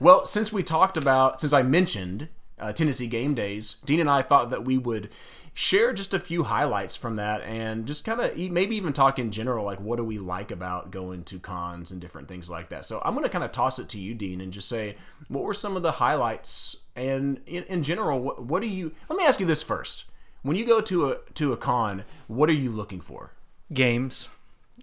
Well, 0.00 0.26
since 0.26 0.52
we 0.52 0.62
talked 0.62 0.96
about, 0.96 1.40
since 1.40 1.52
I 1.52 1.62
mentioned 1.62 2.28
uh, 2.58 2.72
Tennessee 2.72 3.06
Game 3.08 3.34
Days, 3.34 3.76
Dean 3.84 4.00
and 4.00 4.08
I 4.10 4.22
thought 4.22 4.50
that 4.50 4.64
we 4.64 4.78
would 4.78 5.10
share 5.54 5.92
just 5.92 6.14
a 6.14 6.18
few 6.18 6.44
highlights 6.44 6.96
from 6.96 7.16
that 7.16 7.42
and 7.42 7.84
just 7.86 8.04
kind 8.04 8.20
of 8.20 8.36
maybe 8.38 8.74
even 8.74 8.92
talk 8.92 9.18
in 9.18 9.30
general 9.30 9.66
like 9.66 9.78
what 9.80 9.96
do 9.96 10.02
we 10.04 10.18
like 10.18 10.50
about 10.50 10.90
going 10.90 11.22
to 11.24 11.38
cons 11.38 11.90
and 11.90 12.00
different 12.00 12.26
things 12.26 12.48
like 12.48 12.70
that 12.70 12.86
so 12.86 13.02
i'm 13.04 13.12
going 13.12 13.22
to 13.22 13.28
kind 13.28 13.44
of 13.44 13.52
toss 13.52 13.78
it 13.78 13.86
to 13.86 13.98
you 14.00 14.14
dean 14.14 14.40
and 14.40 14.50
just 14.50 14.66
say 14.66 14.96
what 15.28 15.44
were 15.44 15.52
some 15.52 15.76
of 15.76 15.82
the 15.82 15.92
highlights 15.92 16.78
and 16.94 17.40
in, 17.46 17.64
in 17.64 17.82
general 17.82 18.20
what, 18.20 18.42
what 18.42 18.62
do 18.62 18.68
you 18.68 18.92
let 19.08 19.16
me 19.16 19.24
ask 19.24 19.40
you 19.40 19.46
this 19.46 19.62
first 19.62 20.04
when 20.42 20.56
you 20.56 20.66
go 20.66 20.80
to 20.80 21.10
a 21.10 21.16
to 21.34 21.52
a 21.52 21.56
con 21.56 22.04
what 22.26 22.48
are 22.48 22.54
you 22.54 22.70
looking 22.70 23.00
for 23.00 23.32
games. 23.72 24.28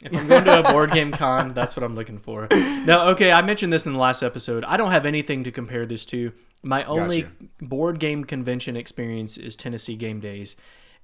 If 0.01 0.15
I'm 0.15 0.27
going 0.27 0.45
to 0.45 0.59
a 0.59 0.71
board 0.71 0.91
game 0.91 1.11
con, 1.11 1.53
that's 1.53 1.75
what 1.75 1.83
I'm 1.83 1.95
looking 1.95 2.19
for. 2.19 2.47
Now, 2.51 3.09
okay, 3.09 3.31
I 3.31 3.41
mentioned 3.41 3.73
this 3.73 3.85
in 3.85 3.94
the 3.94 4.00
last 4.00 4.23
episode. 4.23 4.63
I 4.63 4.77
don't 4.77 4.91
have 4.91 5.06
anything 5.06 5.44
to 5.44 5.51
compare 5.51 5.85
this 5.85 6.06
to. 6.06 6.31
My 6.61 6.83
only 6.85 7.23
Gotcha. 7.23 7.35
board 7.61 8.00
game 8.00 8.23
convention 8.23 8.75
experience 8.75 9.38
is 9.38 9.55
Tennessee 9.55 9.95
Game 9.95 10.19
Days, 10.19 10.55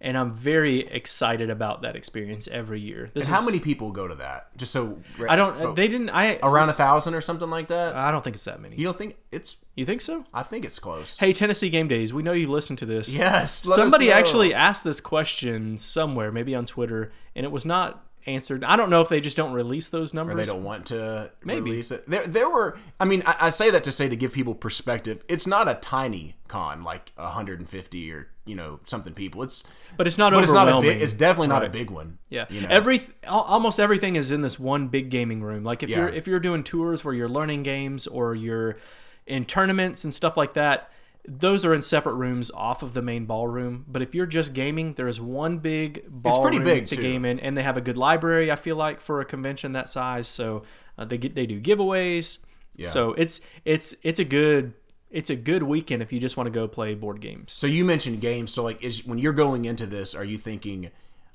and 0.02 0.18
I'm 0.18 0.32
very 0.34 0.82
excited 0.88 1.50
about 1.50 1.82
that 1.84 1.96
experience 1.96 2.48
every 2.52 2.80
year. 2.82 3.10
This 3.14 3.28
and 3.28 3.34
how 3.36 3.40
is- 3.42 3.46
many 3.48 3.60
people 3.60 3.92
go 3.92 4.08
to 4.08 4.16
that 4.16 4.56
just 4.58 4.72
so 4.74 5.00
I 5.28 5.36
don't. 5.36 5.76
They 5.76 5.88
didn't. 5.88 6.10
I 6.10 6.38
around 6.44 6.70
a 6.70 6.74
thousand 6.74 7.16
or 7.16 7.22
something 7.22 7.50
like 7.50 7.70
that 7.70 7.96
I 7.96 8.12
don't 8.12 8.24
think 8.24 8.36
it's 8.36 8.46
that 8.46 8.60
many. 8.62 8.76
you 8.76 8.84
don't 8.84 8.98
think 8.98 9.16
it's 9.32 9.58
You 9.76 9.86
think 9.86 10.02
so? 10.02 10.26
i 10.34 10.44
think 10.44 10.66
it's 10.66 10.80
close 10.80 11.18
Hey, 11.20 11.34
Tennessee 11.34 11.70
Game 11.70 11.88
Days. 11.88 12.14
We 12.14 12.24
know 12.24 12.34
you 12.34 12.48
listen 12.48 12.76
to 12.78 12.86
this. 12.86 13.14
yes 13.14 13.52
Somebody 13.54 14.12
actually 14.12 14.54
asked 14.54 14.84
this 14.84 15.00
question 15.02 15.78
somewhere, 15.78 16.32
maybe 16.32 16.54
on 16.56 16.66
Twitter, 16.66 17.12
and 17.36 17.46
it 17.46 17.52
was 17.52 17.66
not 17.66 18.04
answered. 18.26 18.64
I 18.64 18.76
don't 18.76 18.90
know 18.90 19.02
if 19.02 19.10
they 19.10 19.20
just 19.20 19.38
don't 19.38 19.54
release 19.54 19.88
those 19.88 20.14
or 20.14 20.18
numbers. 20.18 20.38
they 20.38 20.52
don't 20.52 20.64
want 20.64 20.88
to 20.88 21.32
Maybe. 21.44 21.72
release 21.72 21.92
it. 21.92 22.10
There, 22.10 22.26
there 22.26 22.50
were. 22.50 22.78
I 23.00 23.06
mean, 23.06 23.24
I, 23.26 23.36
I 23.42 23.50
say 23.50 23.70
that 23.72 23.84
to 23.86 23.92
say 23.92 24.10
to 24.10 24.16
give 24.16 24.34
people 24.34 24.56
perspective. 24.56 25.24
It's 25.28 25.48
not 25.48 25.68
a 25.68 25.76
tiny 25.76 26.36
con 26.48 26.84
like 26.84 27.12
150 27.16 28.12
or 28.12 28.28
you 28.46 28.56
know 28.56 28.80
something 28.86 29.14
people. 29.14 29.44
It's 29.44 29.64
But 29.98 30.08
it's 30.08 30.18
not 30.18 30.34
but 30.34 30.44
it's 30.44 30.54
not 30.54 30.70
a 30.70 30.82
big. 30.82 31.02
It's 31.02 31.14
definitely 31.14 31.48
not 31.48 31.64
a 31.64 31.70
big 31.70 31.90
one. 31.90 32.18
Yeah, 32.30 32.46
you 32.50 32.62
know. 32.62 32.68
every 32.70 33.02
almost 33.28 33.80
everything 33.80 34.16
is 34.16 34.32
in 34.32 34.42
this 34.42 34.60
one 34.60 34.88
big 34.88 35.10
gaming 35.10 35.42
room. 35.42 35.64
Like 35.64 35.84
if 35.84 35.90
you're 35.90 36.10
if 36.10 36.28
you're 36.28 36.40
doing 36.40 36.64
tours 36.64 37.04
where 37.04 37.14
you're 37.14 37.30
learning 37.30 37.64
games 37.64 38.08
or 38.08 38.36
you're 38.36 38.78
in 39.26 39.46
tournaments 39.46 40.04
and 40.04 40.14
stuff 40.14 40.38
like 40.38 40.54
that, 40.54 40.92
those 41.28 41.66
are 41.66 41.74
in 41.74 41.82
separate 41.82 42.16
rooms 42.16 42.52
off 42.52 42.84
of 42.84 42.94
the 42.94 43.02
main 43.02 43.26
ballroom. 43.26 43.86
But 43.88 44.02
if 44.02 44.16
you're 44.16 44.26
just 44.26 44.54
gaming, 44.54 44.94
there 44.94 45.08
is 45.08 45.20
one 45.20 45.60
big 45.60 46.06
ballroom 46.08 46.52
pretty 46.52 46.64
big, 46.64 46.86
to 46.86 46.96
too. 46.96 47.02
game 47.02 47.26
in, 47.26 47.40
and 47.40 47.58
they 47.58 47.64
have 47.64 47.78
a 47.78 47.82
good 47.82 47.98
library. 47.98 48.52
I 48.52 48.56
feel 48.56 48.76
like 48.76 49.02
for 49.02 49.22
a 49.22 49.26
convention 49.26 49.74
that 49.74 49.90
size, 49.90 50.28
so 50.28 50.64
uh, 50.98 51.06
they 51.06 51.18
get 51.18 51.36
they 51.36 51.46
do 51.46 51.60
giveaways. 51.60 52.40
Yeah. 52.76 52.88
So 52.88 53.14
it's 53.14 53.42
it's 53.64 53.96
it's 54.04 54.20
a 54.20 54.26
good 54.26 54.74
it's 55.10 55.30
a 55.30 55.36
good 55.36 55.64
weekend 55.64 56.02
if 56.02 56.12
you 56.12 56.20
just 56.20 56.36
want 56.36 56.48
to 56.48 56.52
go 56.52 56.68
play 56.68 56.94
board 56.94 57.22
games. 57.22 57.54
So 57.54 57.68
you 57.68 57.86
mentioned 57.86 58.22
games. 58.22 58.52
So 58.52 58.64
like, 58.64 58.84
is 58.84 59.06
when 59.06 59.18
you're 59.18 59.34
going 59.34 59.66
into 59.66 59.86
this, 59.86 60.14
are 60.14 60.26
you 60.26 60.38
thinking, 60.38 60.92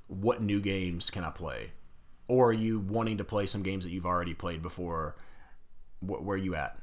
what 0.07 0.43
new 0.43 0.61
games 0.61 1.09
can 1.11 1.25
I 1.25 1.31
play, 1.31 1.71
or 2.29 2.51
are 2.51 2.53
you 2.53 2.81
wanting 2.81 3.19
to 3.19 3.25
play 3.25 3.47
some 3.47 3.63
games 3.63 3.85
that 3.85 3.91
you've 3.91 4.07
already 4.07 4.35
played 4.35 4.61
before? 4.61 5.17
Wh- 6.01 6.25
where 6.25 6.35
are 6.35 6.37
you 6.37 6.55
at, 6.55 6.79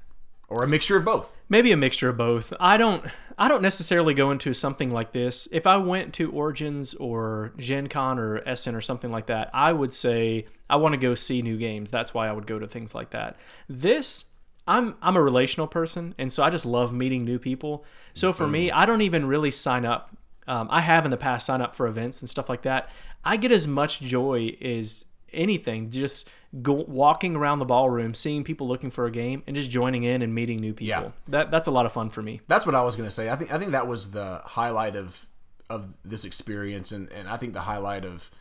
or 0.47 0.63
a 0.63 0.67
mixture 0.67 0.97
of 0.97 1.05
both? 1.05 1.37
maybe 1.49 1.71
a 1.71 1.77
mixture 1.77 2.09
of 2.09 2.17
both. 2.17 2.53
I 2.59 2.77
don't 2.77 3.05
i 3.37 3.47
don't 3.47 3.61
necessarily 3.61 4.13
go 4.13 4.31
into 4.31 4.53
something 4.53 4.91
like 4.91 5.11
this. 5.11 5.47
If 5.51 5.67
i 5.67 5.77
went 5.77 6.13
to 6.15 6.31
origins 6.31 6.93
or 6.95 7.53
gen 7.57 7.87
con 7.87 8.19
or 8.19 8.41
essen 8.47 8.75
or 8.75 8.81
something 8.81 9.11
like 9.11 9.27
that 9.27 9.49
i 9.53 9.71
would 9.71 9.93
say 9.93 10.47
i 10.69 10.75
want 10.75 10.93
to 10.93 10.97
go 10.97 11.15
see 11.15 11.41
new 11.41 11.57
games. 11.57 11.91
That's 11.91 12.13
why 12.13 12.27
i 12.27 12.31
would 12.31 12.47
go 12.47 12.59
to 12.59 12.67
things 12.67 12.93
like 12.93 13.11
that. 13.11 13.37
This 13.69 14.25
i'm 14.67 14.95
i'm 15.01 15.15
a 15.15 15.21
relational 15.21 15.67
person 15.67 16.13
and 16.17 16.31
so 16.31 16.43
i 16.43 16.49
just 16.49 16.65
love 16.65 16.93
meeting 16.93 17.25
new 17.25 17.39
people. 17.39 17.85
So 18.13 18.33
for 18.33 18.47
me 18.47 18.71
i 18.71 18.85
don't 18.85 19.01
even 19.01 19.25
really 19.25 19.51
sign 19.51 19.85
up. 19.85 20.15
Um, 20.47 20.69
I 20.71 20.79
have 20.79 21.03
in 21.03 21.11
the 21.11 21.17
past 21.17 21.45
signed 21.45 21.61
up 21.61 21.75
for 21.75 21.87
events 21.87 22.21
and 22.21 22.29
stuff 22.29 22.47
like 22.47 22.61
that. 22.61 22.89
I 23.25 23.35
get 23.35 23.51
as 23.51 23.67
much 23.67 23.99
joy 23.99 24.55
as 24.61 25.03
anything. 25.33 25.89
Just 25.89 26.29
go, 26.61 26.73
walking 26.73 27.35
around 27.35 27.59
the 27.59 27.65
ballroom, 27.65 28.13
seeing 28.13 28.43
people 28.43 28.67
looking 28.67 28.89
for 28.89 29.05
a 29.05 29.11
game, 29.11 29.43
and 29.47 29.55
just 29.55 29.69
joining 29.69 30.03
in 30.03 30.21
and 30.21 30.33
meeting 30.33 30.57
new 30.57 30.73
people. 30.73 30.87
Yeah. 31.03 31.11
That 31.27 31.51
that's 31.51 31.67
a 31.67 31.71
lot 31.71 31.85
of 31.85 31.91
fun 31.91 32.09
for 32.09 32.21
me. 32.21 32.41
That's 32.47 32.65
what 32.65 32.75
I 32.75 32.81
was 32.81 32.95
going 32.95 33.07
to 33.07 33.13
say. 33.13 33.29
I 33.29 33.35
think 33.35 33.53
I 33.53 33.57
think 33.57 33.71
that 33.71 33.87
was 33.87 34.11
the 34.11 34.41
highlight 34.45 34.95
of 34.95 35.25
of 35.69 35.89
this 36.05 36.25
experience, 36.25 36.91
and 36.91 37.11
and 37.11 37.27
I 37.27 37.37
think 37.37 37.53
the 37.53 37.61
highlight 37.61 38.05
of 38.05 38.31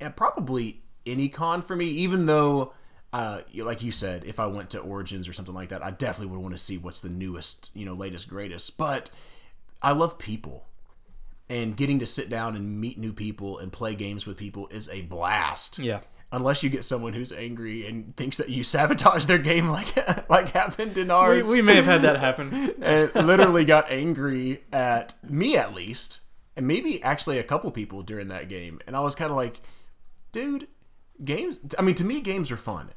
and 0.00 0.14
probably 0.14 0.82
any 1.06 1.28
con 1.28 1.62
for 1.62 1.76
me. 1.76 1.86
Even 1.86 2.26
though, 2.26 2.72
uh, 3.12 3.40
like 3.56 3.82
you 3.82 3.92
said, 3.92 4.24
if 4.24 4.40
I 4.40 4.46
went 4.46 4.70
to 4.70 4.78
Origins 4.80 5.28
or 5.28 5.32
something 5.32 5.54
like 5.54 5.70
that, 5.70 5.84
I 5.84 5.90
definitely 5.90 6.34
would 6.34 6.42
want 6.42 6.54
to 6.54 6.62
see 6.62 6.78
what's 6.78 7.00
the 7.00 7.08
newest, 7.08 7.70
you 7.74 7.84
know, 7.84 7.94
latest, 7.94 8.28
greatest. 8.28 8.76
But 8.76 9.10
I 9.82 9.92
love 9.92 10.18
people. 10.18 10.66
And 11.50 11.76
getting 11.76 11.98
to 11.98 12.06
sit 12.06 12.30
down 12.30 12.56
and 12.56 12.80
meet 12.80 12.96
new 12.98 13.12
people 13.12 13.58
and 13.58 13.70
play 13.70 13.94
games 13.94 14.24
with 14.24 14.38
people 14.38 14.66
is 14.68 14.88
a 14.88 15.02
blast 15.02 15.78
Yeah. 15.78 16.00
Unless 16.34 16.62
you 16.62 16.68
get 16.70 16.84
someone 16.84 17.12
who's 17.12 17.32
angry 17.32 17.86
and 17.86 18.16
thinks 18.16 18.36
that 18.38 18.48
you 18.48 18.62
sabotage 18.62 19.26
their 19.26 19.38
game 19.38 19.68
like 19.78 19.94
like 20.28 20.50
happened 20.50 20.98
in 20.98 21.08
We, 21.08 21.12
ours. 21.14 21.48
we 21.48 21.62
may 21.62 21.76
have 21.76 21.84
had 21.84 22.02
that 22.02 22.18
happen. 22.18 22.52
and 22.82 23.14
literally 23.26 23.64
got 23.64 23.90
angry 23.90 24.62
at 24.72 25.14
me 25.22 25.56
at 25.56 25.74
least 25.74 26.20
and 26.56 26.66
maybe 26.66 27.02
actually 27.02 27.38
a 27.38 27.42
couple 27.44 27.70
people 27.70 28.02
during 28.02 28.28
that 28.28 28.48
game. 28.48 28.80
And 28.86 28.94
i 28.96 29.00
was 29.00 29.14
kind 29.14 29.30
of 29.30 29.36
like 29.36 29.60
dude 30.32 30.66
games 31.24 31.60
i 31.78 31.82
mean 31.82 31.94
to 31.94 32.04
me 32.04 32.20
games 32.20 32.50
are 32.50 32.56
fun. 32.56 32.90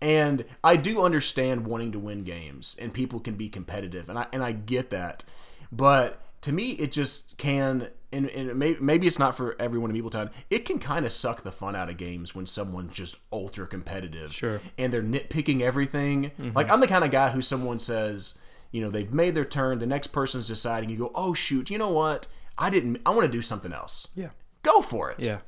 And 0.00 0.44
i 0.62 0.76
do 0.76 1.02
understand 1.02 1.66
wanting 1.66 1.92
to 1.92 1.98
win 1.98 2.22
games 2.24 2.76
and 2.78 2.92
people 2.94 3.18
can 3.20 3.34
be 3.34 3.48
competitive 3.48 4.08
and 4.08 4.18
i 4.18 4.26
and 4.32 4.42
i 4.42 4.52
get 4.52 4.90
that. 4.90 5.24
But 5.72 6.20
to 6.42 6.52
me 6.52 6.70
it 6.72 6.92
just 6.92 7.36
can 7.38 7.88
and, 8.12 8.28
and 8.30 8.58
may, 8.58 8.76
maybe 8.80 9.06
it's 9.06 9.18
not 9.18 9.36
for 9.36 9.54
everyone 9.60 9.94
in 9.94 10.02
Meepletown. 10.02 10.30
It 10.50 10.64
can 10.64 10.78
kind 10.78 11.04
of 11.04 11.12
suck 11.12 11.42
the 11.42 11.52
fun 11.52 11.76
out 11.76 11.88
of 11.88 11.96
games 11.96 12.34
when 12.34 12.46
someone's 12.46 12.92
just 12.94 13.16
ultra 13.32 13.66
competitive 13.66 14.32
Sure. 14.32 14.60
and 14.78 14.92
they're 14.92 15.02
nitpicking 15.02 15.60
everything. 15.60 16.30
Mm-hmm. 16.40 16.50
Like 16.56 16.70
I'm 16.70 16.80
the 16.80 16.86
kind 16.88 17.04
of 17.04 17.10
guy 17.10 17.30
who 17.30 17.42
someone 17.42 17.78
says, 17.78 18.34
you 18.70 18.80
know, 18.80 18.90
they've 18.90 19.12
made 19.12 19.34
their 19.34 19.44
turn, 19.44 19.78
the 19.78 19.86
next 19.86 20.08
person's 20.08 20.46
deciding. 20.46 20.90
You 20.90 20.96
go, 20.98 21.12
oh 21.14 21.34
shoot, 21.34 21.70
you 21.70 21.78
know 21.78 21.90
what? 21.90 22.26
I 22.56 22.70
didn't. 22.70 23.00
I 23.06 23.10
want 23.10 23.22
to 23.22 23.32
do 23.32 23.40
something 23.42 23.72
else. 23.72 24.08
Yeah. 24.14 24.30
Go 24.62 24.82
for 24.82 25.10
it. 25.10 25.20
Yeah. 25.20 25.38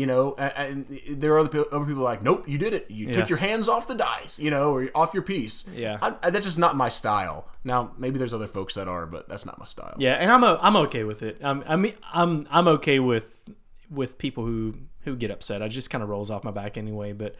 You 0.00 0.06
know, 0.06 0.34
and, 0.38 0.86
and 0.90 1.20
there 1.22 1.32
are 1.34 1.38
other 1.40 1.48
people, 1.50 1.66
other 1.72 1.84
people 1.84 2.02
like, 2.02 2.22
nope, 2.22 2.48
you 2.48 2.56
did 2.56 2.72
it. 2.78 2.86
You 2.90 3.08
Yeah. 3.08 3.12
took 3.12 3.28
your 3.28 3.38
hands 3.38 3.68
off 3.68 3.86
the 3.86 3.94
dice, 3.94 4.38
you 4.38 4.50
know, 4.50 4.72
or 4.74 4.88
off 4.94 5.12
your 5.12 5.22
piece. 5.22 5.66
Yeah. 5.74 5.98
I, 6.00 6.14
I, 6.22 6.30
that's 6.30 6.46
just 6.46 6.58
not 6.58 6.74
my 6.84 6.88
style. 6.88 7.46
Now, 7.64 7.92
maybe 7.98 8.16
there's 8.18 8.32
other 8.32 8.46
folks 8.46 8.74
that 8.76 8.88
are, 8.88 9.04
but 9.06 9.28
that's 9.28 9.44
not 9.44 9.58
my 9.58 9.66
style. 9.66 9.94
Yeah, 9.98 10.14
and 10.14 10.30
I'm 10.30 10.42
o- 10.42 10.58
I'm 10.62 10.76
okay 10.86 11.04
with 11.04 11.22
it. 11.22 11.44
Um, 11.44 11.62
I 11.66 11.76
mean, 11.76 11.94
I'm 12.14 12.46
I'm 12.50 12.66
okay 12.76 12.98
with 12.98 13.44
with 13.90 14.16
people 14.16 14.44
who 14.46 14.74
who 15.04 15.16
get 15.16 15.30
upset. 15.30 15.62
I 15.62 15.68
just 15.68 15.90
kind 15.90 16.02
of 16.02 16.08
rolls 16.08 16.30
off 16.30 16.44
my 16.44 16.50
back 16.50 16.78
anyway. 16.78 17.12
But 17.12 17.34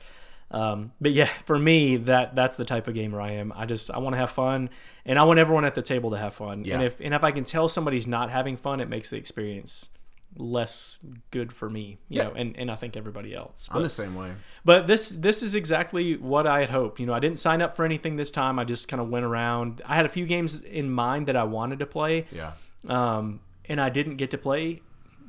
um, 0.51 0.93
but 1.01 1.13
yeah, 1.13 1.31
for 1.47 1.59
me, 1.59 1.97
that 1.97 2.35
that's 2.35 2.57
the 2.57 2.65
type 2.67 2.89
of 2.89 2.95
gamer 2.95 3.21
I 3.21 3.33
am. 3.33 3.53
I 3.57 3.65
just 3.67 3.91
I 3.91 3.99
want 3.99 4.15
to 4.15 4.19
have 4.19 4.31
fun, 4.31 4.69
and 5.07 5.19
I 5.19 5.23
want 5.23 5.39
everyone 5.39 5.65
at 5.65 5.75
the 5.75 5.83
table 5.83 6.11
to 6.11 6.19
have 6.19 6.35
fun. 6.35 6.65
Yeah. 6.65 6.75
And 6.75 6.83
if 6.83 7.01
and 7.01 7.15
if 7.15 7.23
I 7.25 7.31
can 7.31 7.45
tell 7.45 7.69
somebody's 7.69 8.07
not 8.07 8.31
having 8.31 8.57
fun, 8.57 8.81
it 8.81 8.89
makes 8.89 9.09
the 9.11 9.17
experience 9.17 9.89
less 10.37 10.99
good 11.31 11.53
for 11.53 11.69
me. 11.69 11.99
You 12.09 12.19
Yeah. 12.19 12.25
know, 12.25 12.33
and 12.35 12.57
and 12.57 12.71
I 12.71 12.77
think 12.77 12.97
everybody 12.97 13.35
else. 13.35 13.69
I'm 13.73 13.83
the 13.83 13.89
same 13.89 14.15
way. 14.15 14.33
but 14.65 14.87
this 14.87 15.11
this 15.11 15.43
is 15.43 15.55
exactly 15.55 16.17
what 16.17 16.47
I 16.47 16.61
had 16.61 16.71
hoped. 16.71 17.01
You 17.01 17.07
know, 17.07 17.13
I 17.15 17.21
didn't 17.21 17.39
sign 17.39 17.61
up 17.63 17.75
for 17.77 17.85
anything 17.85 18.17
this 18.17 18.31
time. 18.31 18.59
I 18.59 18.65
just 18.65 18.89
kind 18.89 19.01
of 19.01 19.09
went 19.09 19.25
around. 19.25 19.83
I 19.85 19.95
had 19.97 20.07
a 20.07 20.09
few 20.09 20.27
games 20.27 20.63
in 20.63 20.91
mind 20.91 21.27
that 21.29 21.37
I 21.37 21.45
wanted 21.45 21.79
to 21.81 21.87
play, 21.87 22.27
Yeah. 22.33 22.53
um, 22.89 23.41
and 23.69 23.81
I 23.81 23.89
didn't 23.89 24.17
get 24.17 24.31
to 24.33 24.39
play 24.39 24.83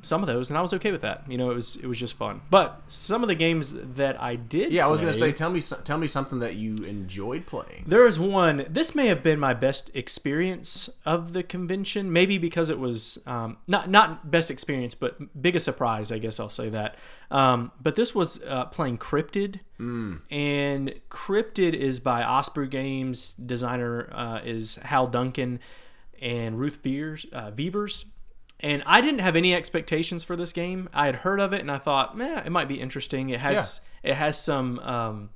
some 0.04 0.22
of 0.22 0.28
those, 0.28 0.50
and 0.50 0.58
I 0.58 0.62
was 0.62 0.74
okay 0.74 0.92
with 0.92 1.02
that. 1.02 1.24
You 1.30 1.38
know, 1.38 1.52
it 1.52 1.56
was 1.56 1.76
it 1.76 1.86
was 1.86 2.00
just 2.00 2.16
fun. 2.16 2.42
But 2.50 2.82
some 2.88 3.22
of 3.24 3.28
the 3.28 3.36
games 3.36 3.74
that 3.74 4.20
I 4.22 4.36
did, 4.36 4.72
Yeah, 4.72 4.86
I 4.86 4.90
was 4.90 5.00
gonna 5.00 5.14
say, 5.14 5.32
tell 5.32 5.50
me, 5.50 5.62
tell 5.62 5.98
me 5.98 6.08
something 6.08 6.40
that 6.40 6.56
you 6.56 6.76
enjoyed 6.78 7.46
playing. 7.46 7.84
there 7.88 8.04
was 8.04 8.20
one. 8.20 8.66
This 8.70 8.96
may 8.96 9.08
have 9.08 9.22
been 9.24 9.40
my 9.40 9.54
best 9.54 9.92
experience 9.94 10.90
of 11.06 11.34
the 11.34 11.44
convention. 11.44 12.12
Maybe 12.12 12.38
because 12.38 12.70
it 12.70 12.80
was 12.80 13.22
um, 13.28 13.58
not 13.68 13.90
not 13.90 14.30
best 14.32 14.50
experience, 14.52 14.96
but 14.96 15.40
biggest 15.42 15.66
surprise. 15.66 16.12
I 16.12 16.18
guess 16.18 16.40
I'll 16.40 16.50
say 16.50 16.70
that. 16.70 16.96
Um, 17.30 17.72
but 17.82 17.96
this 17.96 18.14
was 18.14 18.42
uh, 18.44 18.66
playing 18.66 18.98
Cryptid, 18.98 19.60
and 19.80 20.94
Cryptid 21.10 21.74
is 21.74 22.00
by 22.00 22.24
Osprey 22.24 22.68
Games. 22.68 23.34
Designer 23.36 24.10
uh, 24.14 24.42
is 24.44 24.76
Hal 24.76 25.08
Duncan 25.08 25.60
and 26.22 26.60
Ruth 26.60 26.82
Beers, 26.84 27.26
uh, 27.32 27.52
Veevers. 27.52 28.06
And 28.62 28.84
I 28.86 29.02
didn't 29.02 29.20
have 29.20 29.36
any 29.36 29.54
expectations 29.56 30.24
for 30.24 30.36
this 30.36 30.54
game. 30.54 30.88
I 30.94 31.08
had 31.08 31.18
heard 31.18 31.40
of 31.40 31.52
it, 31.52 31.62
and 31.62 31.72
I 31.72 31.78
thought, 31.78 32.16
man, 32.16 32.46
it 32.46 32.52
might 32.52 32.68
be 32.68 32.80
interesting. 32.80 33.30
It 33.30 33.40
has 33.40 33.82
it 34.04 34.16
has 34.16 34.42
some. 34.42 34.80
Um, 34.80 35.30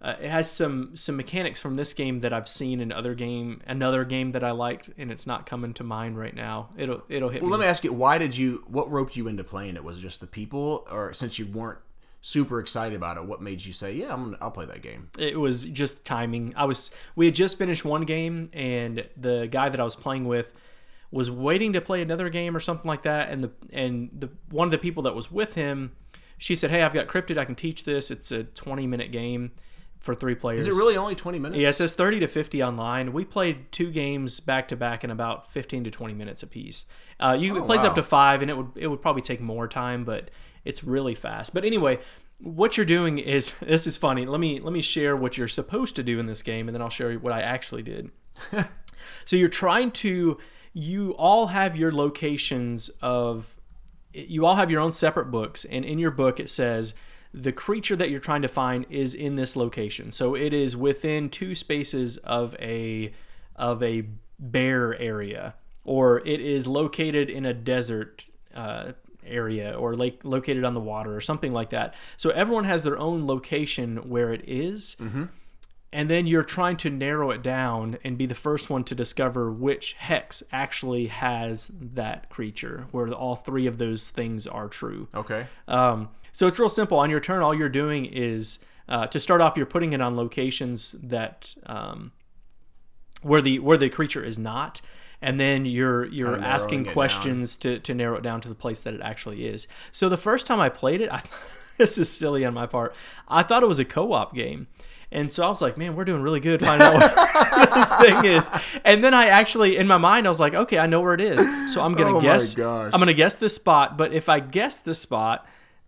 uh, 0.00 0.14
it 0.20 0.30
has 0.30 0.48
some 0.48 0.94
some 0.94 1.16
mechanics 1.16 1.58
from 1.58 1.74
this 1.74 1.92
game 1.92 2.20
that 2.20 2.32
I've 2.32 2.48
seen 2.48 2.80
in 2.80 2.92
other 2.92 3.14
game, 3.14 3.60
another 3.66 4.04
game 4.04 4.30
that 4.30 4.44
I 4.44 4.52
liked, 4.52 4.90
and 4.96 5.10
it's 5.10 5.26
not 5.26 5.44
coming 5.44 5.74
to 5.74 5.82
mind 5.82 6.16
right 6.16 6.34
now. 6.34 6.68
It'll 6.76 7.02
it'll 7.08 7.30
hit 7.30 7.42
me. 7.42 7.48
Well, 7.48 7.58
me. 7.58 7.62
let 7.62 7.66
me 7.66 7.70
ask 7.70 7.82
you, 7.82 7.92
why 7.92 8.16
did 8.16 8.36
you? 8.36 8.64
What 8.68 8.90
roped 8.90 9.16
you 9.16 9.26
into 9.26 9.42
playing 9.42 9.74
it? 9.74 9.82
Was 9.82 9.98
it 9.98 10.02
just 10.02 10.20
the 10.20 10.28
people, 10.28 10.86
or 10.88 11.12
since 11.14 11.38
you 11.40 11.46
weren't 11.46 11.80
super 12.20 12.60
excited 12.60 12.94
about 12.94 13.16
it, 13.16 13.24
what 13.24 13.42
made 13.42 13.64
you 13.64 13.72
say, 13.72 13.92
"Yeah, 13.92 14.12
I'm, 14.12 14.24
gonna, 14.24 14.38
I'll 14.40 14.52
play 14.52 14.66
that 14.66 14.82
game"? 14.82 15.10
It 15.18 15.38
was 15.38 15.64
just 15.64 16.04
timing. 16.04 16.54
I 16.56 16.64
was 16.64 16.94
we 17.16 17.26
had 17.26 17.34
just 17.34 17.58
finished 17.58 17.84
one 17.84 18.02
game, 18.02 18.50
and 18.52 19.04
the 19.16 19.48
guy 19.50 19.68
that 19.68 19.80
I 19.80 19.84
was 19.84 19.96
playing 19.96 20.26
with 20.26 20.54
was 21.10 21.30
waiting 21.30 21.72
to 21.72 21.80
play 21.80 22.02
another 22.02 22.28
game 22.28 22.54
or 22.54 22.60
something 22.60 22.86
like 22.86 23.02
that. 23.02 23.30
And 23.30 23.42
the 23.44 23.50
and 23.72 24.10
the 24.12 24.30
one 24.50 24.66
of 24.66 24.70
the 24.70 24.78
people 24.78 25.02
that 25.04 25.14
was 25.14 25.30
with 25.30 25.54
him, 25.54 25.92
she 26.36 26.54
said, 26.54 26.70
"Hey, 26.70 26.82
I've 26.82 26.94
got 26.94 27.06
Cryptid. 27.06 27.38
I 27.38 27.44
can 27.44 27.54
teach 27.54 27.84
this. 27.84 28.10
It's 28.10 28.30
a 28.30 28.44
20 28.44 28.86
minute 28.86 29.10
game 29.10 29.52
for 29.98 30.14
three 30.14 30.34
players." 30.34 30.60
Is 30.60 30.68
it 30.68 30.78
really 30.78 30.96
only 30.96 31.14
20 31.14 31.38
minutes? 31.38 31.60
Yeah, 31.60 31.70
it 31.70 31.76
says 31.76 31.94
30 31.94 32.20
to 32.20 32.28
50 32.28 32.62
online. 32.62 33.12
We 33.12 33.24
played 33.24 33.72
two 33.72 33.90
games 33.90 34.40
back 34.40 34.68
to 34.68 34.76
back 34.76 35.02
in 35.04 35.10
about 35.10 35.50
15 35.50 35.84
to 35.84 35.90
20 35.90 36.14
minutes 36.14 36.42
apiece. 36.42 36.84
Uh, 37.20 37.36
you 37.38 37.56
it 37.56 37.66
plays 37.66 37.82
wow. 37.82 37.90
up 37.90 37.94
to 37.94 38.02
five, 38.02 38.42
and 38.42 38.50
it 38.50 38.56
would 38.56 38.70
it 38.76 38.88
would 38.88 39.02
probably 39.02 39.22
take 39.22 39.40
more 39.40 39.66
time, 39.66 40.04
but 40.04 40.30
it's 40.64 40.84
really 40.84 41.14
fast. 41.14 41.54
But 41.54 41.64
anyway, 41.64 42.00
what 42.38 42.76
you're 42.76 42.86
doing 42.86 43.18
is 43.18 43.54
this 43.60 43.86
is 43.86 43.96
funny. 43.96 44.26
Let 44.26 44.40
me 44.40 44.60
let 44.60 44.72
me 44.72 44.82
share 44.82 45.16
what 45.16 45.38
you're 45.38 45.48
supposed 45.48 45.96
to 45.96 46.02
do 46.02 46.18
in 46.18 46.26
this 46.26 46.42
game, 46.42 46.68
and 46.68 46.74
then 46.74 46.82
I'll 46.82 46.90
show 46.90 47.08
you 47.08 47.18
what 47.18 47.32
I 47.32 47.40
actually 47.40 47.82
did. 47.82 48.10
so 49.24 49.36
you're 49.36 49.48
trying 49.48 49.90
to 49.92 50.38
you 50.78 51.10
all 51.16 51.48
have 51.48 51.76
your 51.76 51.90
locations 51.90 52.88
of 53.02 53.56
you 54.12 54.46
all 54.46 54.54
have 54.54 54.70
your 54.70 54.80
own 54.80 54.92
separate 54.92 55.28
books 55.30 55.64
and 55.64 55.84
in 55.84 55.98
your 55.98 56.12
book 56.12 56.38
it 56.38 56.48
says 56.48 56.94
the 57.34 57.50
creature 57.50 57.96
that 57.96 58.10
you're 58.10 58.20
trying 58.20 58.42
to 58.42 58.48
find 58.48 58.86
is 58.88 59.12
in 59.12 59.34
this 59.34 59.54
location. 59.54 60.12
So 60.12 60.34
it 60.34 60.54
is 60.54 60.76
within 60.76 61.30
two 61.30 61.54
spaces 61.54 62.16
of 62.18 62.54
a 62.60 63.12
of 63.56 63.82
a 63.82 64.04
bear 64.38 64.96
area 64.98 65.54
or 65.84 66.20
it 66.20 66.40
is 66.40 66.68
located 66.68 67.28
in 67.28 67.44
a 67.44 67.52
desert 67.52 68.26
uh, 68.54 68.92
area 69.26 69.76
or 69.76 69.96
like 69.96 70.24
located 70.24 70.64
on 70.64 70.74
the 70.74 70.80
water 70.80 71.14
or 71.14 71.20
something 71.20 71.52
like 71.52 71.70
that. 71.70 71.94
So 72.16 72.30
everyone 72.30 72.64
has 72.64 72.84
their 72.84 72.98
own 72.98 73.26
location 73.26 74.08
where 74.08 74.32
it 74.32 74.44
is 74.46 74.96
and 75.92 76.10
then 76.10 76.26
you're 76.26 76.44
trying 76.44 76.76
to 76.78 76.90
narrow 76.90 77.30
it 77.30 77.42
down 77.42 77.98
and 78.04 78.18
be 78.18 78.26
the 78.26 78.34
first 78.34 78.68
one 78.68 78.84
to 78.84 78.94
discover 78.94 79.50
which 79.50 79.94
hex 79.94 80.42
actually 80.52 81.06
has 81.06 81.70
that 81.80 82.28
creature 82.28 82.86
where 82.90 83.08
all 83.12 83.34
three 83.34 83.66
of 83.66 83.78
those 83.78 84.10
things 84.10 84.46
are 84.46 84.68
true. 84.68 85.08
Okay. 85.14 85.46
um, 85.66 86.10
so 86.32 86.46
it's 86.46 86.58
real 86.58 86.68
simple. 86.68 86.98
On 86.98 87.10
your 87.10 87.20
turn 87.20 87.42
all 87.42 87.54
you're 87.54 87.68
doing 87.68 88.04
is 88.04 88.64
uh, 88.88 89.06
to 89.08 89.18
start 89.18 89.40
off 89.40 89.56
you're 89.56 89.66
putting 89.66 89.92
it 89.92 90.00
on 90.00 90.16
locations 90.16 90.92
that 90.92 91.54
um, 91.66 92.12
where 93.22 93.40
the 93.40 93.58
where 93.58 93.78
the 93.78 93.88
creature 93.88 94.22
is 94.22 94.38
not. 94.38 94.80
And 95.20 95.40
then 95.40 95.64
you're 95.64 96.04
you're 96.04 96.38
asking 96.38 96.84
questions 96.84 97.56
to, 97.58 97.80
to 97.80 97.94
narrow 97.94 98.18
it 98.18 98.22
down 98.22 98.40
to 98.42 98.48
the 98.48 98.54
place 98.54 98.82
that 98.82 98.94
it 98.94 99.00
actually 99.00 99.46
is. 99.46 99.66
So 99.90 100.08
the 100.08 100.16
first 100.16 100.46
time 100.46 100.60
i 100.60 100.68
played 100.68 101.00
it 101.00 101.10
i 101.10 101.20
this 101.78 101.96
is 101.96 102.10
silly 102.10 102.44
on 102.44 102.54
my 102.54 102.66
part. 102.66 102.94
I 103.26 103.42
thought 103.42 103.62
it 103.62 103.66
was 103.66 103.78
a 103.78 103.84
co-op 103.84 104.34
game 104.34 104.68
and 105.10 105.32
so 105.32 105.44
I 105.44 105.48
was 105.48 105.62
like, 105.62 105.78
man, 105.78 105.96
we're 105.96 106.04
doing 106.04 106.22
really 106.22 106.40
good 106.40 106.60
finding 106.60 106.86
out 106.86 106.94
what 106.94 107.70
this 107.74 107.92
thing 107.94 108.24
is. 108.24 108.50
And 108.84 109.02
then 109.02 109.14
I 109.14 109.26
actually, 109.28 109.76
in 109.76 109.86
my 109.86 109.96
mind, 109.98 110.26
I 110.26 110.28
was 110.30 110.40
like, 110.40 110.54
okay, 110.54 110.78
I 110.78 110.86
know 110.86 111.00
where 111.00 111.14
it 111.14 111.20
is. 111.20 111.40
So 111.72 111.82
I'm 111.82 111.92
gonna 111.94 112.10
Oh 112.10 112.14
my 112.20 112.22
guess. 112.22 112.54
gosh. 112.54 112.90
I'm 112.92 113.00
gonna 113.00 113.14
guess 113.14 113.34
this 113.36 113.54
spot. 113.54 113.96
But 113.96 114.12
if 114.12 114.28
I 114.28 114.40
guess 114.40 114.80
this 114.80 114.98
spot, 115.00 115.46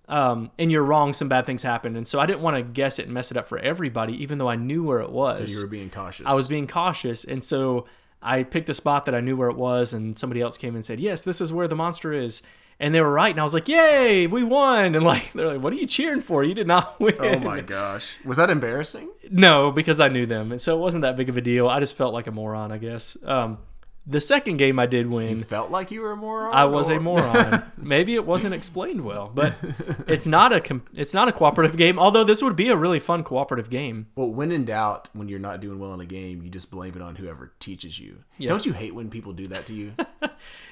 um, 0.09 0.51
and 0.59 0.73
you're 0.73 0.83
wrong, 0.83 1.13
some 1.13 1.29
bad 1.29 1.47
things 1.47 1.63
happen. 1.63 1.95
And 1.97 2.07
so 2.07 2.19
I 2.19 2.27
didn't 2.27 2.41
want 2.41 2.57
to 2.57 2.63
guess 2.63 2.99
it 2.99 3.05
and 3.05 3.15
mess 3.15 3.31
it 3.31 3.37
up 3.37 3.47
for 3.47 3.59
everybody, 3.59 4.21
even 4.23 4.39
though 4.39 4.49
I 4.49 4.57
knew 4.57 4.83
where 4.83 5.01
it 5.01 5.11
was. 5.11 5.39
So 5.53 5.59
you 5.59 5.65
were 5.65 5.71
being 5.71 5.89
cautious. 5.91 6.27
I 6.27 6.35
was 6.35 6.49
being 6.49 6.67
cautious, 6.67 7.23
and 7.25 7.45
so 7.45 7.87
I 8.23 8.43
picked 8.43 8.69
a 8.71 8.75
spot 8.75 9.05
that 9.05 9.15
I 9.15 9.21
knew 9.21 9.37
where 9.37 9.49
it 9.51 9.57
was, 9.57 9.93
and 9.93 10.19
somebody 10.19 10.41
else 10.41 10.59
came 10.59 10.75
and 10.75 10.85
said, 10.85 10.99
"Yes, 10.99 11.23
this 11.23 11.41
is 11.41 11.53
where 11.53 11.69
the 11.69 11.77
monster 11.77 12.13
is." 12.13 12.43
And 12.83 12.95
they 12.95 13.01
were 13.03 13.13
right, 13.13 13.31
and 13.31 13.39
I 13.39 13.43
was 13.43 13.53
like, 13.53 13.69
"Yay, 13.69 14.27
we 14.27 14.43
won!" 14.43 14.95
And 14.95 15.05
like, 15.05 15.33
they're 15.35 15.49
like, 15.49 15.61
"What 15.61 15.73
are 15.73 15.77
you 15.77 15.87
cheering 15.87 16.23
for? 16.23 16.43
You 16.43 16.55
did 16.55 16.67
not 16.67 16.99
win." 17.01 17.15
Oh 17.21 17.39
my 17.39 17.61
gosh. 17.61 18.17
Was 18.25 18.39
that 18.39 18.49
embarrassing? 18.49 19.11
No, 19.31 19.71
because 19.71 20.01
I 20.01 20.09
knew 20.09 20.25
them, 20.25 20.51
and 20.51 20.61
so 20.61 20.77
it 20.79 20.81
wasn't 20.81 21.03
that 21.03 21.17
big 21.17 21.29
of 21.29 21.37
a 21.37 21.43
deal. 21.43 21.69
I 21.69 21.79
just 21.79 21.95
felt 21.97 22.15
like 22.15 22.27
a 22.27 22.33
moron, 22.33 22.73
I 22.73 22.79
guess. 22.79 23.19
Um, 23.23 23.59
The 24.07 24.21
second 24.21 24.57
game 24.57 24.79
I 24.79 24.87
did 24.87 25.07
win. 25.07 25.45
Felt 25.45 25.71
like 25.71 25.91
you 25.91 26.01
were 26.01 26.13
a 26.13 26.17
moron. 26.17 26.55
I 26.55 26.65
was 26.65 26.91
or- 26.91 26.95
a 26.97 27.01
moron. 27.01 27.63
Maybe 27.77 28.15
it 28.15 28.27
wasn't 28.27 28.55
explained 28.55 29.03
well, 29.05 29.31
but 29.33 29.55
it's 30.09 30.27
not 30.27 30.53
a 30.53 30.61
com- 30.61 30.87
it's 30.95 31.15
not 31.15 31.29
a 31.29 31.33
cooperative 31.33 31.77
game. 31.77 31.99
Although 31.99 32.25
this 32.25 32.43
would 32.43 32.57
be 32.57 32.69
a 32.71 32.77
really 32.77 32.99
fun 32.99 33.23
cooperative 33.23 33.71
game. 33.71 34.09
Well, 34.17 34.29
when 34.29 34.51
in 34.53 34.65
doubt, 34.65 35.11
when 35.13 35.29
you're 35.29 35.39
not 35.39 35.61
doing 35.61 35.79
well 35.79 35.95
in 35.95 36.01
a 36.01 36.07
game, 36.07 36.43
you 36.43 36.49
just 36.51 36.71
blame 36.71 36.95
it 36.97 37.03
on 37.03 37.15
whoever 37.17 37.53
teaches 37.61 38.01
you. 38.01 38.25
Don't 38.41 38.65
you 38.67 38.73
hate 38.73 38.95
when 38.95 39.11
people 39.11 39.33
do 39.33 39.47
that 39.49 39.67
to 39.67 39.75
you? 39.75 39.93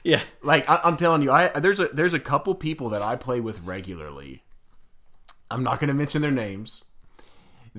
Yeah, 0.03 0.23
like 0.43 0.69
I, 0.71 0.81
I'm 0.85 0.97
telling 0.97 1.21
you, 1.23 1.31
I 1.31 1.49
there's 1.61 1.79
a 1.81 1.89
there's 1.89 2.15
a 2.15 2.21
couple 2.21 2.55
people 2.55 2.89
that 2.91 3.03
I 3.03 3.17
play 3.17 3.41
with 3.41 3.61
regularly. 3.61 4.43
I'm 5.51 5.63
not 5.63 5.81
going 5.81 5.89
to 5.89 5.95
mention 5.95 6.23
their 6.23 6.31
names. 6.31 6.85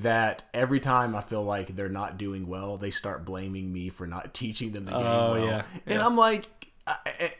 That 0.01 0.43
every 0.53 0.79
time 0.79 1.15
I 1.15 1.21
feel 1.21 1.43
like 1.43 1.75
they're 1.75 1.89
not 1.89 2.17
doing 2.17 2.47
well, 2.47 2.77
they 2.77 2.91
start 2.91 3.25
blaming 3.25 3.71
me 3.73 3.89
for 3.89 4.07
not 4.07 4.33
teaching 4.33 4.71
them 4.71 4.85
the 4.85 4.91
game 4.91 5.01
Oh, 5.01 5.33
well. 5.33 5.45
yeah, 5.45 5.63
And. 5.85 6.01
I'm 6.01 6.15
like, 6.15 6.47
I, 6.85 7.33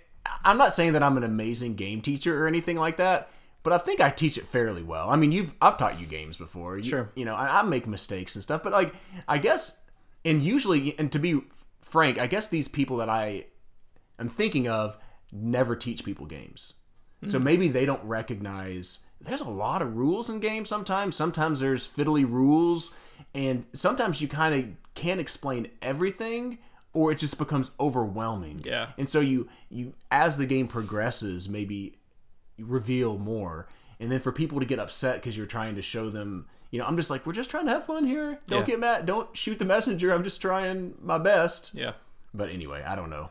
I'm 0.44 0.58
not 0.58 0.74
saying 0.74 0.94
that 0.94 1.04
I'm 1.04 1.18
an 1.18 1.24
amazing 1.24 1.76
game 1.76 2.02
teacher 2.02 2.44
or 2.44 2.48
anything 2.48 2.78
like 2.78 2.98
that, 2.98 3.30
but 3.64 3.74
I 3.74 3.78
think 3.78 4.02
I 4.02 4.10
teach 4.10 4.38
it 4.38 4.48
fairly 4.48 4.84
well. 4.84 5.10
I 5.10 5.16
mean, 5.16 5.32
you've 5.32 5.54
I've 5.62 5.78
taught 5.78 6.00
you 6.00 6.06
games 6.06 6.38
before. 6.38 6.78
You, 6.78 6.84
Sure. 6.84 7.12
You 7.16 7.26
know, 7.26 7.36
I, 7.36 7.60
I 7.60 7.62
make 7.64 7.88
mistakes 7.88 8.36
and 8.36 8.44
stuff, 8.44 8.64
but 8.64 8.72
like 8.72 8.94
I 9.28 9.38
guess, 9.38 9.82
and 10.24 10.44
usually, 10.44 10.98
and 10.98 11.12
to 11.12 11.20
be 11.20 11.42
frank, 11.82 12.20
I 12.20 12.28
guess 12.28 12.48
these 12.48 12.68
people 12.68 12.98
that 12.98 13.10
I 13.10 13.46
am 14.18 14.30
thinking 14.30 14.68
of 14.68 14.98
never 15.32 15.76
teach 15.76 16.04
people 16.04 16.26
games. 16.26 16.76
So 17.28 17.38
hmm. 17.38 17.44
maybe 17.44 17.68
they 17.68 17.86
don't 17.86 18.04
recognize 18.06 19.00
there's 19.22 19.42
a 19.42 19.50
lot 19.50 19.82
of 19.82 19.96
rules 19.98 20.30
in 20.30 20.40
games 20.40 20.70
sometimes. 20.70 21.16
Sometimes 21.16 21.60
there's 21.60 21.88
fiddly 21.88 22.24
rules 22.30 22.94
and 23.36 23.66
sometimes 23.74 24.22
you 24.22 24.28
kind 24.28 24.56
of 24.56 24.66
can't 24.96 25.20
explain 25.20 25.70
everything 25.82 26.58
or 26.94 27.12
it 27.12 27.20
just 27.20 27.38
becomes 27.38 27.72
overwhelming. 27.80 28.62
Yeah. 28.66 28.90
And 28.98 29.10
so 29.10 29.20
you 29.20 29.48
you 29.70 29.94
as 30.12 30.38
the 30.38 30.46
game 30.46 30.68
progresses 30.68 31.48
maybe 31.50 31.98
reveal 32.58 33.18
more 33.18 33.68
and 34.00 34.12
then 34.12 34.20
for 34.20 34.32
people 34.32 34.60
to 34.60 34.66
get 34.66 34.80
upset 34.80 35.16
because 35.16 35.38
you're 35.38 35.46
trying 35.46 35.76
to 35.76 35.82
show 35.82 36.10
them 36.10 36.46
you 36.72 36.80
know 36.80 36.86
i'm 36.86 36.98
just 36.98 37.10
like 37.10 37.26
we're 37.26 37.32
just 37.32 37.50
trying 37.50 37.66
to 37.66 37.72
have 37.72 37.86
fun 37.86 38.04
here 38.04 38.38
don't 38.48 38.62
Yeah. 38.62 38.66
get 38.66 38.80
mad 38.82 39.06
don't 39.06 39.36
shoot 39.36 39.58
the 39.60 39.64
messenger 39.66 40.12
i'm 40.14 40.26
just 40.26 40.42
trying 40.42 40.94
my 41.02 41.18
best 41.18 41.72
yeah. 41.74 41.94
but 42.34 42.50
anyway 42.50 42.84
i 42.86 42.96
don't 42.98 43.10
know 43.10 43.30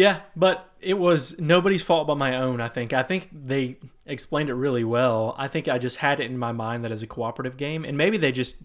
Yeah, 0.00 0.20
but 0.34 0.56
it 0.80 0.94
was 0.98 1.38
nobody's 1.38 1.82
fault 1.82 2.06
but 2.06 2.16
my 2.16 2.36
own, 2.36 2.60
I 2.60 2.68
think. 2.68 2.92
I 2.92 3.02
think 3.02 3.28
they 3.32 3.76
explained 4.06 4.48
it 4.48 4.54
really 4.54 4.84
well. 4.84 5.34
I 5.36 5.46
think 5.46 5.68
I 5.68 5.78
just 5.78 5.96
had 5.98 6.20
it 6.20 6.30
in 6.30 6.38
my 6.38 6.52
mind 6.52 6.84
that 6.84 6.92
as 6.92 7.02
a 7.02 7.06
cooperative 7.06 7.56
game, 7.56 7.84
and 7.84 7.98
maybe 7.98 8.16
they 8.16 8.32
just 8.32 8.56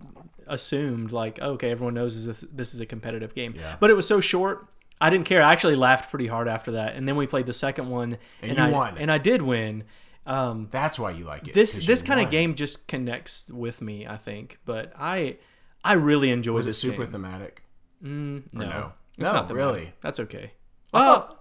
assumed, 0.48 1.12
like, 1.12 1.40
okay, 1.42 1.72
everyone 1.72 1.94
knows 1.94 2.26
this 2.26 2.38
is- 2.44 2.50
this 2.52 2.74
is 2.74 2.80
a 2.82 2.86
competitive 2.86 3.34
game. 3.36 3.54
Yeah. 3.58 3.76
But 3.80 3.90
it 3.90 3.96
was 3.96 4.08
so 4.08 4.20
short, 4.22 4.68
I 5.02 5.10
didn't 5.10 5.26
care. 5.26 5.42
I 5.44 5.52
actually 5.52 5.76
laughed 5.76 6.10
pretty 6.10 6.28
hard 6.28 6.48
after 6.48 6.72
that. 6.74 6.96
And 6.96 7.08
then 7.08 7.16
we 7.18 7.28
played 7.28 7.48
the 7.48 7.54
second 7.68 7.90
one, 7.90 8.18
and, 8.42 8.58
you 8.58 8.64
I, 8.64 8.70
won. 8.70 8.98
And 8.98 9.12
I 9.12 9.18
did 9.18 9.42
win. 9.42 9.84
Um, 10.26 10.70
that's 10.72 10.98
why 10.98 11.12
you 11.12 11.26
like 11.26 11.48
it 11.48 11.54
this 11.54 11.74
this 11.86 12.02
kind 12.02 12.20
of 12.20 12.32
game 12.32 12.56
just 12.56 12.88
connects 12.88 13.50
with 13.50 13.82
me, 13.82 14.08
I 14.08 14.18
think. 14.18 14.58
But 14.66 14.94
I 14.98 15.38
I 15.84 15.94
really 15.94 16.30
enjoyed 16.32 16.56
was 16.56 16.68
it 16.68 16.74
super 16.74 17.04
game. 17.04 17.12
thematic 17.12 17.62
no, 18.02 18.42
no? 18.54 18.94
it's 19.18 19.20
No, 19.20 19.34
not 19.34 19.48
thematic. 19.48 19.56
really? 19.56 19.94
That's 20.02 20.20
okay. 20.22 20.52
Well, 20.96 21.40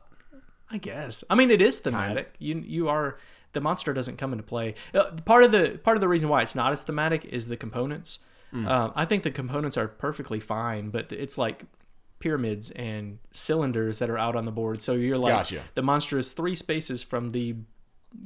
I 0.71 0.79
guess. 0.79 1.25
I 1.31 1.35
mean, 1.35 1.51
it 1.51 1.61
is 1.63 1.79
thematic. 1.79 2.35
You 2.39 2.63
you 2.65 2.89
are 2.89 3.19
the 3.53 3.61
monster 3.61 3.93
doesn't 3.93 4.17
come 4.19 4.33
into 4.33 4.43
play. 4.45 4.75
Uh, 4.93 5.13
part 5.25 5.45
of 5.45 5.53
the 5.53 5.79
part 5.83 5.97
of 5.97 6.01
the 6.01 6.09
reason 6.09 6.29
why 6.29 6.43
it's 6.43 6.55
not 6.55 6.73
as 6.73 6.83
thematic 6.83 7.25
is 7.25 7.49
the 7.49 7.57
components. 7.57 8.19
Hmm. 8.51 8.67
Um, 8.69 8.93
I 8.97 9.05
think 9.05 9.23
the 9.23 9.31
components 9.31 9.77
are 9.77 9.89
perfectly 9.89 10.41
fine, 10.41 10.91
but 10.91 11.13
it's 11.13 11.39
like 11.39 11.65
pyramids 12.21 12.71
and 12.73 13.19
cylinders 13.33 13.99
that 13.99 14.09
are 14.11 14.19
out 14.19 14.35
on 14.37 14.45
the 14.45 14.51
board. 14.53 14.81
So 14.83 14.95
you're 14.95 15.19
like 15.19 15.33
Gotcha. 15.35 15.63
the 15.75 15.83
monster 15.83 16.19
is 16.19 16.31
three 16.33 16.55
spaces 16.55 17.03
from 17.03 17.31
the 17.31 17.57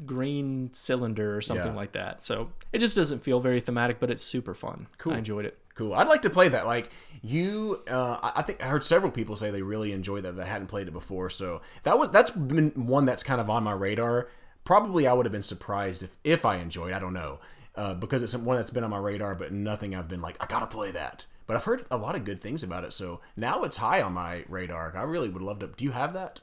green 0.07 0.71
cylinder 0.73 1.37
or 1.37 1.41
something 1.41 1.69
Yeah. 1.73 1.77
like 1.77 1.93
that. 1.93 2.23
So 2.23 2.51
it 2.73 2.79
just 2.79 2.95
doesn't 2.97 3.21
feel 3.25 3.41
very 3.41 3.61
thematic, 3.61 3.99
but 4.01 4.11
it's 4.11 4.23
super 4.23 4.55
fun. 4.55 4.87
Cool. 4.99 5.15
I 5.15 5.19
enjoyed 5.19 5.47
it. 5.47 5.59
Cool. 5.79 5.95
I'd 5.95 6.09
like 6.09 6.23
to 6.23 6.31
play 6.31 6.49
that. 6.49 6.67
Like 6.67 6.91
you, 7.23 7.85
uh, 7.89 8.33
I 8.35 8.43
think 8.43 8.61
I 8.61 8.67
heard 8.67 8.83
several 8.83 9.13
people 9.13 9.37
say 9.37 9.53
they 9.53 9.63
really 9.63 9.93
enjoyed 9.93 10.25
that. 10.25 10.33
They 10.33 10.45
hadn't 10.45 10.67
played 10.67 10.89
it 10.89 10.91
before. 10.91 11.31
So 11.31 11.61
that 11.85 11.97
was 11.97 12.11
that's 12.11 12.33
been 12.33 12.71
one 12.75 13.05
that's 13.05 13.23
kind 13.23 13.41
of 13.41 13.49
on 13.49 13.63
my 13.63 13.71
radar. 13.71 14.29
Probably 14.65 15.07
I 15.07 15.13
would 15.13 15.25
have 15.25 15.33
been 15.33 15.41
surprised 15.41 16.03
if 16.03 16.17
if 16.25 16.45
I 16.45 16.57
enjoyed. 16.57 16.93
I 16.93 16.99
don't 16.99 17.13
know 17.13 17.39
uh, 17.77 17.95
because 17.95 18.25
it's 18.25 18.35
one 18.35 18.57
that's 18.57 18.73
been 18.73 18.83
on 18.83 18.91
my 18.91 18.99
radar, 18.99 19.37
but 19.37 19.53
nothing 19.53 19.95
I've 19.95 20.09
been 20.09 20.21
like 20.21 20.37
I 20.41 20.47
gotta 20.47 20.67
play 20.67 20.91
that. 20.91 21.27
But 21.47 21.57
I've 21.57 21.65
heard 21.65 21.87
a 21.93 21.97
lot 21.97 22.17
of 22.17 22.25
good 22.25 22.41
things 22.41 22.65
about 22.65 22.83
it. 22.83 22.93
So 22.93 23.21
now 23.37 23.63
it's 23.63 23.77
high 23.77 24.03
on 24.03 24.15
my 24.15 24.43
radar. 24.49 24.93
I 24.97 25.03
really 25.03 25.29
would 25.29 25.43
love 25.43 25.61
to. 25.61 25.69
Do 25.69 25.85
you 25.85 25.93
have 25.93 26.13
that? 26.15 26.41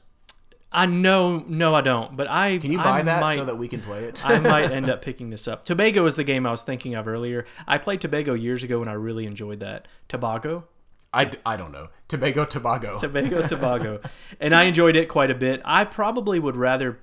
I 0.72 0.86
know, 0.86 1.44
no, 1.46 1.74
I 1.74 1.80
don't. 1.80 2.16
But 2.16 2.28
I 2.28 2.58
Can 2.58 2.72
you 2.72 2.78
buy 2.78 2.98
I 2.98 3.02
that 3.02 3.20
might, 3.20 3.36
so 3.36 3.44
that 3.44 3.56
we 3.56 3.68
can 3.68 3.80
play 3.80 4.04
it? 4.04 4.22
I 4.26 4.38
might 4.40 4.70
end 4.70 4.90
up 4.90 5.02
picking 5.04 5.30
this 5.30 5.48
up. 5.48 5.64
Tobago 5.64 6.04
is 6.06 6.16
the 6.16 6.24
game 6.24 6.46
I 6.46 6.50
was 6.50 6.62
thinking 6.62 6.94
of 6.94 7.08
earlier. 7.08 7.46
I 7.66 7.78
played 7.78 8.00
Tobago 8.00 8.34
years 8.34 8.62
ago 8.62 8.80
and 8.80 8.90
I 8.90 8.94
really 8.94 9.26
enjoyed 9.26 9.60
that. 9.60 9.88
Tobago? 10.08 10.64
I, 11.12 11.30
I 11.46 11.56
don't 11.56 11.72
know. 11.72 11.88
Tobago, 12.08 12.44
Tobago. 12.44 12.98
Tobago, 12.98 13.46
Tobago. 13.46 14.00
and 14.38 14.54
I 14.54 14.64
enjoyed 14.64 14.96
it 14.96 15.08
quite 15.08 15.30
a 15.30 15.34
bit. 15.34 15.62
I 15.64 15.84
probably 15.84 16.38
would 16.38 16.56
rather. 16.56 16.98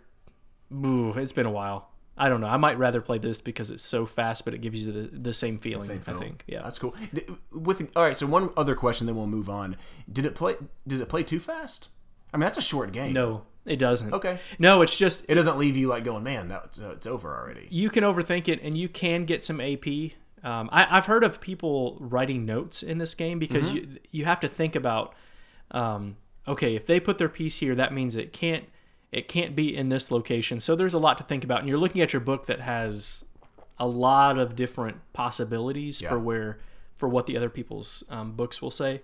Ooh, 0.72 1.14
it's 1.14 1.34
been 1.34 1.46
a 1.46 1.52
while. 1.52 1.90
I 2.16 2.30
don't 2.30 2.42
know. 2.42 2.48
I 2.48 2.58
might 2.58 2.78
rather 2.78 3.02
play 3.02 3.18
this 3.18 3.42
because 3.42 3.72
it's 3.72 3.82
so 3.82 4.06
fast, 4.06 4.46
but 4.46 4.54
it 4.54 4.60
gives 4.62 4.86
you 4.86 4.92
the, 4.92 5.18
the 5.18 5.34
same 5.34 5.58
feeling, 5.58 6.00
I 6.06 6.14
think. 6.14 6.44
Yeah. 6.46 6.62
That's 6.62 6.78
cool. 6.78 6.96
With 7.52 7.90
all 7.96 8.04
right, 8.04 8.16
so 8.16 8.28
one 8.28 8.52
other 8.56 8.76
question, 8.76 9.08
then 9.08 9.16
we'll 9.16 9.26
move 9.26 9.50
on. 9.50 9.78
Did 10.12 10.26
it 10.26 10.36
play? 10.36 10.56
Does 10.88 11.02
it 11.02 11.10
play 11.10 11.24
too 11.24 11.40
fast? 11.40 11.88
I 12.34 12.38
mean, 12.38 12.42
that's 12.46 12.58
a 12.58 12.62
short 12.62 12.92
game. 12.92 13.14
No, 13.14 13.44
it 13.66 13.78
doesn't. 13.78 14.14
Okay. 14.14 14.40
No, 14.60 14.82
it's 14.82 14.98
just 14.98 15.26
It 15.30 15.36
doesn't 15.36 15.58
leave 15.58 15.78
you 15.78 15.88
like 15.88 16.04
going, 16.04 16.24
man, 16.24 16.48
that's 16.48 16.80
uh, 16.80 16.92
it's 16.92 17.08
over 17.08 17.36
already. 17.36 17.68
you 17.70 17.90
can 17.90 18.04
overthink 18.04 18.48
it 18.48 18.60
and 18.64 18.78
you 18.78 18.90
can 18.90 19.26
get 19.26 19.44
some 19.44 19.62
AP. 19.62 19.86
Um, 20.44 20.68
I, 20.74 20.88
I've 20.98 21.06
heard 21.06 21.24
of 21.24 21.40
people 21.40 21.96
writing 22.00 22.46
notes 22.46 22.84
in 22.84 22.98
this 22.98 23.16
game 23.16 23.40
because 23.40 23.70
Mm-hmm. 23.70 23.92
you 23.94 23.98
you 24.12 24.26
have 24.26 24.40
to 24.42 24.48
think 24.48 24.76
about, 24.76 25.14
um, 25.72 26.18
okay, 26.48 26.76
if 26.76 26.86
they 26.86 27.00
put 27.00 27.18
their 27.18 27.30
piece 27.30 27.60
here, 27.60 27.76
that 27.76 27.94
means 27.94 28.16
it 28.16 28.34
can't 28.34 28.66
it 29.12 29.28
can't 29.28 29.56
be 29.56 29.74
in 29.76 29.90
this 29.90 30.10
location. 30.12 30.60
So 30.60 30.76
there's 30.76 30.96
a 30.96 31.00
lot 31.00 31.18
to 31.20 31.24
think 31.24 31.44
about, 31.44 31.60
and 31.60 31.70
you're 31.70 31.78
looking 31.78 32.02
at 32.02 32.12
your 32.14 32.20
book 32.20 32.48
that 32.48 32.60
has 32.62 33.24
a 33.80 33.88
lot 33.88 34.38
of 34.40 34.56
different 34.56 34.98
possibilities 35.14 36.02
Yeah. 36.02 36.10
for 36.10 36.20
where 36.20 36.58
for 36.96 37.08
what 37.08 37.26
the 37.28 37.38
other 37.38 37.50
people's 37.50 38.04
um, 38.10 38.32
books 38.34 38.62
will 38.62 38.72
say. 38.72 39.02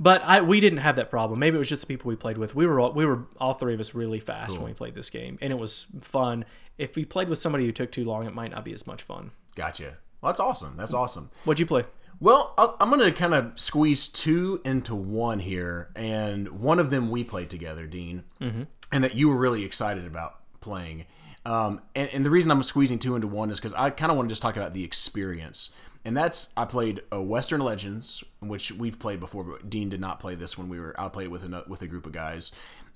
But 0.00 0.22
I 0.22 0.40
we 0.40 0.60
didn't 0.60 0.78
have 0.78 0.96
that 0.96 1.10
problem. 1.10 1.40
Maybe 1.40 1.56
it 1.56 1.58
was 1.58 1.68
just 1.68 1.82
the 1.82 1.86
people 1.86 2.08
we 2.08 2.16
played 2.16 2.38
with. 2.38 2.54
We 2.54 2.66
were 2.66 2.78
all, 2.80 2.92
we 2.92 3.04
were 3.04 3.26
all 3.40 3.52
three 3.52 3.74
of 3.74 3.80
us 3.80 3.94
really 3.94 4.20
fast 4.20 4.56
when 4.56 4.66
we 4.66 4.74
played 4.74 4.94
this 4.94 5.10
game, 5.10 5.38
and 5.40 5.52
it 5.52 5.58
was 5.58 5.86
fun. 6.00 6.44
If 6.76 6.94
we 6.94 7.04
played 7.04 7.28
with 7.28 7.38
somebody 7.38 7.66
who 7.66 7.72
took 7.72 7.90
too 7.90 8.04
long, 8.04 8.26
it 8.26 8.34
might 8.34 8.52
not 8.52 8.64
be 8.64 8.72
as 8.72 8.86
much 8.86 9.02
fun. 9.02 9.32
Gotcha. 9.56 9.96
Well, 10.20 10.32
that's 10.32 10.40
awesome. 10.40 10.76
That's 10.76 10.94
awesome. 10.94 11.30
What'd 11.44 11.58
you 11.58 11.66
play? 11.66 11.84
Well, 12.20 12.54
I'll, 12.58 12.76
I'm 12.80 12.90
going 12.90 13.00
to 13.00 13.12
kind 13.12 13.34
of 13.34 13.58
squeeze 13.58 14.08
two 14.08 14.60
into 14.64 14.94
one 14.94 15.38
here, 15.38 15.90
and 15.94 16.48
one 16.60 16.78
of 16.78 16.90
them 16.90 17.10
we 17.10 17.24
played 17.24 17.50
together, 17.50 17.86
Dean, 17.86 18.24
mm-hmm. 18.40 18.62
and 18.92 19.04
that 19.04 19.14
you 19.14 19.28
were 19.28 19.36
really 19.36 19.64
excited 19.64 20.06
about 20.06 20.36
playing. 20.60 21.06
Um, 21.44 21.80
and, 21.94 22.10
and 22.12 22.26
the 22.26 22.30
reason 22.30 22.50
I'm 22.50 22.62
squeezing 22.62 22.98
two 22.98 23.14
into 23.14 23.28
one 23.28 23.50
is 23.50 23.58
because 23.58 23.72
I 23.72 23.90
kind 23.90 24.10
of 24.10 24.16
want 24.16 24.28
to 24.28 24.32
just 24.32 24.42
talk 24.42 24.56
about 24.56 24.74
the 24.74 24.84
experience. 24.84 25.70
And 26.08 26.16
that's 26.16 26.54
I 26.56 26.64
played 26.64 27.02
uh, 27.12 27.20
Western 27.20 27.60
Legends, 27.60 28.24
which 28.40 28.72
we've 28.72 28.98
played 28.98 29.20
before, 29.20 29.44
but 29.44 29.68
Dean 29.68 29.90
did 29.90 30.00
not 30.00 30.20
play 30.20 30.34
this 30.34 30.56
when 30.56 30.70
we 30.70 30.80
were. 30.80 30.98
I 30.98 31.08
played 31.10 31.28
with 31.28 31.44
a 31.44 31.64
with 31.68 31.82
a 31.82 31.86
group 31.86 32.06
of 32.06 32.12
guys 32.12 32.50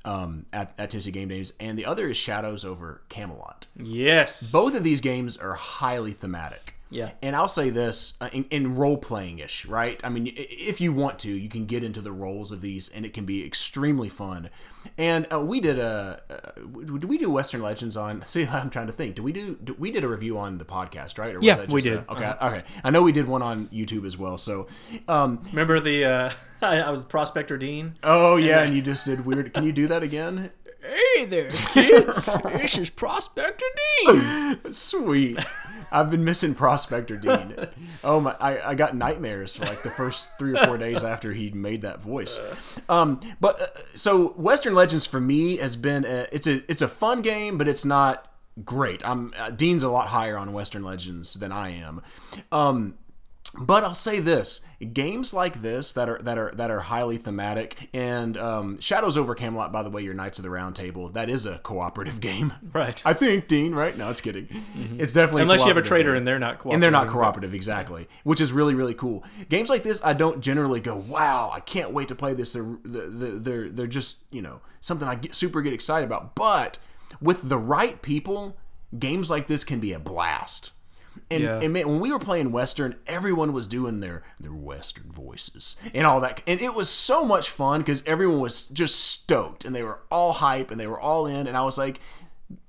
um, 0.06 0.46
at, 0.50 0.72
at 0.78 0.88
Tennessee 0.88 1.10
Game 1.10 1.28
Days, 1.28 1.52
and 1.60 1.78
the 1.78 1.84
other 1.84 2.08
is 2.08 2.16
Shadows 2.16 2.64
over 2.64 3.02
Camelot. 3.10 3.66
Yes. 3.76 4.50
Both 4.50 4.74
of 4.74 4.82
these 4.82 5.02
games 5.02 5.36
are 5.36 5.52
highly 5.52 6.12
thematic. 6.12 6.72
Yeah. 6.92 7.12
And 7.22 7.34
I'll 7.34 7.48
say 7.48 7.70
this 7.70 8.14
uh, 8.20 8.28
in, 8.32 8.44
in 8.50 8.76
role 8.76 8.96
playing 8.98 9.38
ish, 9.38 9.64
right? 9.66 10.00
I 10.04 10.08
mean, 10.10 10.32
if 10.36 10.80
you 10.80 10.92
want 10.92 11.18
to, 11.20 11.30
you 11.32 11.48
can 11.48 11.64
get 11.66 11.82
into 11.82 12.00
the 12.00 12.12
roles 12.12 12.52
of 12.52 12.60
these, 12.60 12.88
and 12.90 13.06
it 13.06 13.12
can 13.14 13.24
be 13.24 13.44
extremely 13.44 14.08
fun. 14.08 14.50
And 14.98 15.26
uh, 15.32 15.40
we 15.40 15.60
did 15.60 15.78
a, 15.78 16.22
uh, 16.28 16.60
did 16.82 17.04
we 17.04 17.16
do 17.18 17.30
Western 17.30 17.62
Legends 17.62 17.96
on? 17.96 18.22
See, 18.26 18.46
I'm 18.46 18.68
trying 18.70 18.88
to 18.88 18.92
think. 18.92 19.14
Do 19.16 19.22
we 19.22 19.32
do? 19.32 19.56
do 19.64 19.74
we 19.78 19.90
did 19.90 20.04
a 20.04 20.08
review 20.08 20.38
on 20.38 20.58
the 20.58 20.64
podcast, 20.64 21.18
right? 21.18 21.32
Or 21.34 21.36
was 21.38 21.44
Yeah, 21.44 21.54
that 21.56 21.70
we 21.72 21.80
just 21.80 21.86
a- 21.94 21.96
did. 22.00 22.08
okay, 22.10 22.32
okay. 22.46 22.62
I 22.84 22.90
know 22.90 23.02
we 23.02 23.12
did 23.12 23.26
one 23.26 23.42
on 23.42 23.68
YouTube 23.68 24.06
as 24.06 24.18
well. 24.18 24.36
So, 24.38 24.66
um, 25.08 25.42
Remember 25.50 25.80
the 25.80 26.04
uh, 26.04 26.32
I, 26.62 26.80
I 26.82 26.90
was 26.90 27.04
Prospector 27.04 27.56
Dean. 27.58 27.96
oh 28.02 28.36
yeah, 28.36 28.62
and 28.62 28.74
you 28.74 28.82
just 28.82 29.06
did 29.06 29.24
weird. 29.24 29.54
Can 29.54 29.64
you 29.64 29.72
do 29.72 29.86
that 29.88 30.02
again? 30.02 30.50
Hey 30.82 31.26
there, 31.26 31.48
kids! 31.50 32.28
this 32.42 32.76
is 32.76 32.90
Prospector 32.90 33.64
Dean. 34.04 34.72
Sweet. 34.72 35.38
I've 35.92 36.10
been 36.10 36.24
missing 36.24 36.56
Prospector 36.56 37.16
Dean. 37.18 37.54
Oh 38.02 38.20
my! 38.20 38.34
I, 38.40 38.70
I 38.70 38.74
got 38.74 38.96
nightmares 38.96 39.54
for 39.54 39.64
like 39.64 39.84
the 39.84 39.90
first 39.90 40.36
three 40.38 40.56
or 40.58 40.66
four 40.66 40.78
days 40.78 41.04
after 41.04 41.32
he 41.32 41.50
made 41.50 41.82
that 41.82 42.00
voice. 42.00 42.40
Um, 42.88 43.20
but 43.40 43.60
uh, 43.60 43.66
so 43.94 44.30
Western 44.30 44.74
Legends 44.74 45.06
for 45.06 45.20
me 45.20 45.58
has 45.58 45.76
been 45.76 46.04
a, 46.04 46.26
it's 46.32 46.48
a 46.48 46.68
it's 46.68 46.82
a 46.82 46.88
fun 46.88 47.22
game, 47.22 47.58
but 47.58 47.68
it's 47.68 47.84
not 47.84 48.32
great. 48.64 49.06
I'm 49.06 49.32
uh, 49.38 49.50
Dean's 49.50 49.84
a 49.84 49.88
lot 49.88 50.08
higher 50.08 50.36
on 50.36 50.52
Western 50.52 50.82
Legends 50.82 51.34
than 51.34 51.52
I 51.52 51.70
am. 51.70 52.02
Um, 52.50 52.98
But 53.54 53.84
I'll 53.84 53.94
say 53.94 54.18
this: 54.18 54.62
games 54.94 55.34
like 55.34 55.60
this 55.60 55.92
that 55.92 56.08
are 56.08 56.18
that 56.22 56.38
are 56.38 56.50
that 56.54 56.70
are 56.70 56.80
highly 56.80 57.18
thematic, 57.18 57.90
and 57.92 58.36
um, 58.38 58.80
Shadows 58.80 59.16
over 59.18 59.34
Camelot. 59.34 59.70
By 59.72 59.82
the 59.82 59.90
way, 59.90 60.02
your 60.02 60.14
Knights 60.14 60.38
of 60.38 60.42
the 60.42 60.48
Round 60.50 60.74
Table 60.74 61.10
that 61.10 61.28
is 61.28 61.44
a 61.44 61.58
cooperative 61.58 62.20
game, 62.20 62.54
Right. 62.72 63.02
I 63.04 63.12
think, 63.12 63.48
Dean. 63.48 63.74
Right? 63.74 63.96
No, 63.96 64.08
it's 64.10 64.22
kidding. 64.22 64.48
It's 64.98 65.12
definitely 65.12 65.42
Unless 65.42 65.60
you 65.60 65.68
have 65.68 65.76
a 65.76 65.80
cooperative 65.82 65.88
traitor 65.88 66.10
game 66.12 66.16
and 66.18 66.26
they're 66.26 66.38
not 66.38 66.54
cooperating. 66.58 66.74
and 66.74 66.82
they're 66.82 66.90
not 66.90 67.08
cooperative 67.08 67.54
exactly 67.54 68.08
which 68.24 68.40
is 68.40 68.52
really 68.52 68.74
really 68.74 68.94
cool 68.94 69.24
games 69.48 69.68
like 69.68 69.82
this 69.82 70.00
i 70.04 70.12
don't 70.12 70.40
generally 70.40 70.80
go 70.80 70.96
wow 70.96 71.50
i 71.52 71.60
can't 71.60 71.92
wait 71.92 72.08
to 72.08 72.14
play 72.14 72.34
this 72.34 72.52
they're 72.52 72.76
they're 72.84 73.08
they're, 73.38 73.68
they're 73.70 73.86
just 73.86 74.18
you 74.30 74.40
know 74.42 74.60
something 74.80 75.08
i 75.08 75.14
get 75.14 75.34
super 75.34 75.60
get 75.62 75.72
excited 75.72 76.06
about 76.06 76.34
but 76.34 76.78
with 77.20 77.48
the 77.48 77.58
right 77.58 78.02
people 78.02 78.56
games 78.98 79.30
like 79.30 79.46
this 79.46 79.64
can 79.64 79.80
be 79.80 79.92
a 79.92 79.98
blast 79.98 80.70
and, 81.32 81.42
Yeah. 81.42 81.58
and 81.60 81.72
man, 81.72 81.88
when 81.88 82.00
we 82.00 82.12
were 82.12 82.18
playing 82.18 82.52
Western, 82.52 82.96
everyone 83.06 83.52
was 83.52 83.66
doing 83.66 84.00
their 84.00 84.22
their 84.38 84.52
Western 84.52 85.10
voices 85.10 85.76
and 85.94 86.06
all 86.06 86.20
that, 86.20 86.42
and 86.46 86.60
it 86.60 86.74
was 86.74 86.88
so 86.88 87.24
much 87.24 87.50
fun 87.50 87.80
because 87.80 88.02
everyone 88.06 88.40
was 88.40 88.68
just 88.68 89.00
stoked 89.00 89.64
and 89.64 89.74
they 89.74 89.82
were 89.82 90.00
all 90.10 90.34
hype 90.34 90.70
and 90.70 90.78
they 90.80 90.86
were 90.86 91.00
all 91.00 91.26
in, 91.26 91.46
and 91.46 91.56
I 91.56 91.62
was 91.62 91.78
like, 91.78 91.98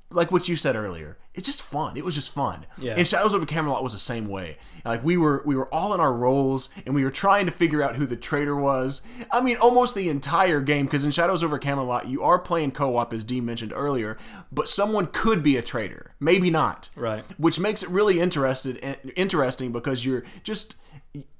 like 0.09 0.31
what 0.31 0.47
you 0.47 0.55
said 0.55 0.75
earlier, 0.75 1.17
it's 1.35 1.47
just 1.47 1.63
fun. 1.63 1.97
It 1.97 2.05
was 2.05 2.13
just 2.13 2.29
fun. 2.29 2.65
Yeah. 2.77 2.93
And 2.95 3.07
Shadows 3.07 3.33
over 3.33 3.45
Camelot 3.45 3.83
was 3.83 3.93
the 3.93 3.99
same 3.99 4.27
way. 4.27 4.57
Like 4.85 5.03
we 5.03 5.17
were 5.17 5.41
we 5.45 5.55
were 5.55 5.73
all 5.73 5.93
in 5.93 5.99
our 5.99 6.13
roles 6.13 6.69
and 6.85 6.93
we 6.93 7.03
were 7.03 7.11
trying 7.11 7.47
to 7.47 7.51
figure 7.51 7.81
out 7.81 7.95
who 7.95 8.05
the 8.05 8.15
traitor 8.15 8.55
was. 8.55 9.01
I 9.31 9.41
mean, 9.41 9.57
almost 9.57 9.95
the 9.95 10.09
entire 10.09 10.61
game 10.61 10.85
because 10.85 11.05
in 11.05 11.11
Shadows 11.11 11.43
over 11.43 11.57
Camelot 11.57 12.07
you 12.07 12.21
are 12.21 12.37
playing 12.37 12.71
co-op 12.71 13.13
as 13.13 13.23
Dean 13.23 13.45
mentioned 13.45 13.73
earlier, 13.73 14.17
but 14.51 14.69
someone 14.69 15.07
could 15.07 15.41
be 15.41 15.57
a 15.57 15.61
traitor, 15.61 16.11
maybe 16.19 16.49
not. 16.49 16.89
Right. 16.95 17.23
Which 17.37 17.59
makes 17.59 17.81
it 17.81 17.89
really 17.89 18.19
interested 18.19 18.77
interesting 19.15 19.71
because 19.71 20.05
you're 20.05 20.23
just 20.43 20.75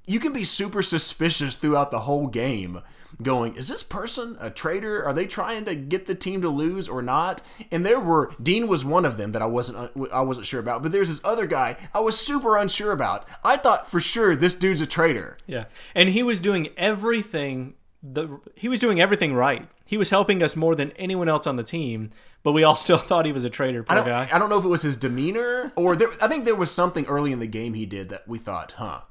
you 0.06 0.20
can 0.20 0.34
be 0.34 0.44
super 0.44 0.82
suspicious 0.82 1.56
throughout 1.56 1.92
the 1.92 2.02
whole 2.02 2.28
game 2.28 2.82
going 3.22 3.56
is 3.56 3.68
this 3.68 3.84
person 3.84 4.36
a 4.40 4.50
traitor 4.50 5.04
are 5.06 5.14
they 5.14 5.26
trying 5.26 5.66
to 5.66 5.76
get 5.76 6.06
the 6.06 6.16
team 6.16 6.42
to 6.42 6.50
lose 6.50 6.88
or 6.90 7.02
not 7.02 7.42
and 7.72 7.86
there 7.86 8.00
were 8.00 8.32
dean 8.42 8.68
was 8.68 8.84
one 8.84 9.06
of 9.06 9.18
them 9.18 9.32
that 9.34 9.42
i 9.42 9.46
wasn't 9.46 9.92
i 10.12 10.22
wasn't 10.22 10.46
sure 10.46 10.60
about 10.60 10.82
but 10.82 10.92
there's 10.92 11.08
this 11.10 11.22
other 11.24 11.46
guy 11.46 11.78
i 11.94 12.00
was 12.00 12.18
super 12.20 12.58
unsure 12.58 12.92
about 12.92 13.26
i 13.44 13.56
thought 13.56 13.90
for 13.90 14.00
sure 14.00 14.36
this 14.36 14.56
dude's 14.56 14.82
a 14.82 14.86
traitor 14.88 15.38
Yeah, 15.46 15.66
and 15.94 16.10
he 16.10 16.24
was 16.24 16.40
doing 16.40 16.70
everything. 16.78 17.76
The 18.02 18.40
he 18.56 18.68
was 18.68 18.80
doing 18.80 19.00
everything 19.00 19.34
right. 19.34 19.68
He 19.86 19.98
was 19.98 20.10
helping 20.10 20.42
us 20.44 20.56
more 20.56 20.76
than 20.76 20.92
anyone 20.92 21.30
else 21.30 21.48
on 21.48 21.56
the 21.56 21.64
team, 21.64 22.10
but 22.44 22.52
we 22.52 22.64
all 22.64 22.76
still 22.86 22.98
thought 22.98 23.26
he 23.26 23.32
was 23.32 23.44
a 23.46 23.50
traitor. 23.50 23.86
I 23.88 23.96
Poor 23.96 24.04
don't, 24.04 24.08
guy. 24.08 24.30
I 24.32 24.40
don't 24.40 24.50
know 24.50 24.58
if 24.58 24.66
it 24.66 24.70
was 24.70 24.82
his 24.82 24.98
demeanor 24.98 25.72
or 25.76 25.96
there, 25.96 26.10
I 26.22 26.28
think 26.28 26.44
there 26.46 26.56
was 26.56 26.72
something 26.72 27.06
early 27.06 27.32
in 27.32 27.40
the 27.40 27.48
game 27.48 27.74
he 27.76 27.86
did 27.86 28.10
that 28.10 28.28
we 28.28 28.40
thought, 28.40 28.74
huh, 28.74 29.02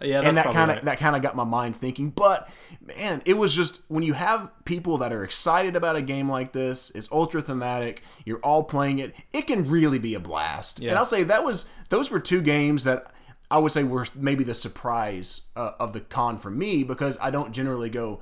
yeah, 0.00 0.20
that's 0.20 0.28
and 0.28 0.36
that 0.36 0.54
kind 0.54 0.70
of 0.70 0.76
right. 0.76 0.84
that 0.84 0.98
kind 0.98 1.16
of 1.16 1.22
got 1.22 1.34
my 1.34 1.44
mind 1.44 1.76
thinking. 1.76 2.10
But 2.10 2.48
man, 2.80 3.22
it 3.24 3.34
was 3.34 3.54
just 3.54 3.82
when 3.88 4.02
you 4.02 4.12
have 4.12 4.50
people 4.64 4.98
that 4.98 5.12
are 5.12 5.24
excited 5.24 5.76
about 5.76 5.96
a 5.96 6.02
game 6.02 6.30
like 6.30 6.52
this, 6.52 6.90
it's 6.94 7.10
ultra 7.10 7.42
thematic. 7.42 8.02
You're 8.24 8.38
all 8.38 8.64
playing 8.64 8.98
it. 9.00 9.14
It 9.32 9.46
can 9.46 9.68
really 9.68 9.98
be 9.98 10.14
a 10.14 10.20
blast. 10.20 10.80
Yeah. 10.80 10.90
And 10.90 10.98
I'll 10.98 11.06
say 11.06 11.24
that 11.24 11.44
was 11.44 11.68
those 11.88 12.10
were 12.10 12.20
two 12.20 12.42
games 12.42 12.84
that 12.84 13.12
I 13.50 13.58
would 13.58 13.72
say 13.72 13.82
were 13.82 14.06
maybe 14.14 14.44
the 14.44 14.54
surprise 14.54 15.42
uh, 15.56 15.72
of 15.80 15.92
the 15.92 16.00
con 16.00 16.38
for 16.38 16.50
me 16.50 16.84
because 16.84 17.18
I 17.20 17.30
don't 17.30 17.52
generally 17.52 17.90
go. 17.90 18.20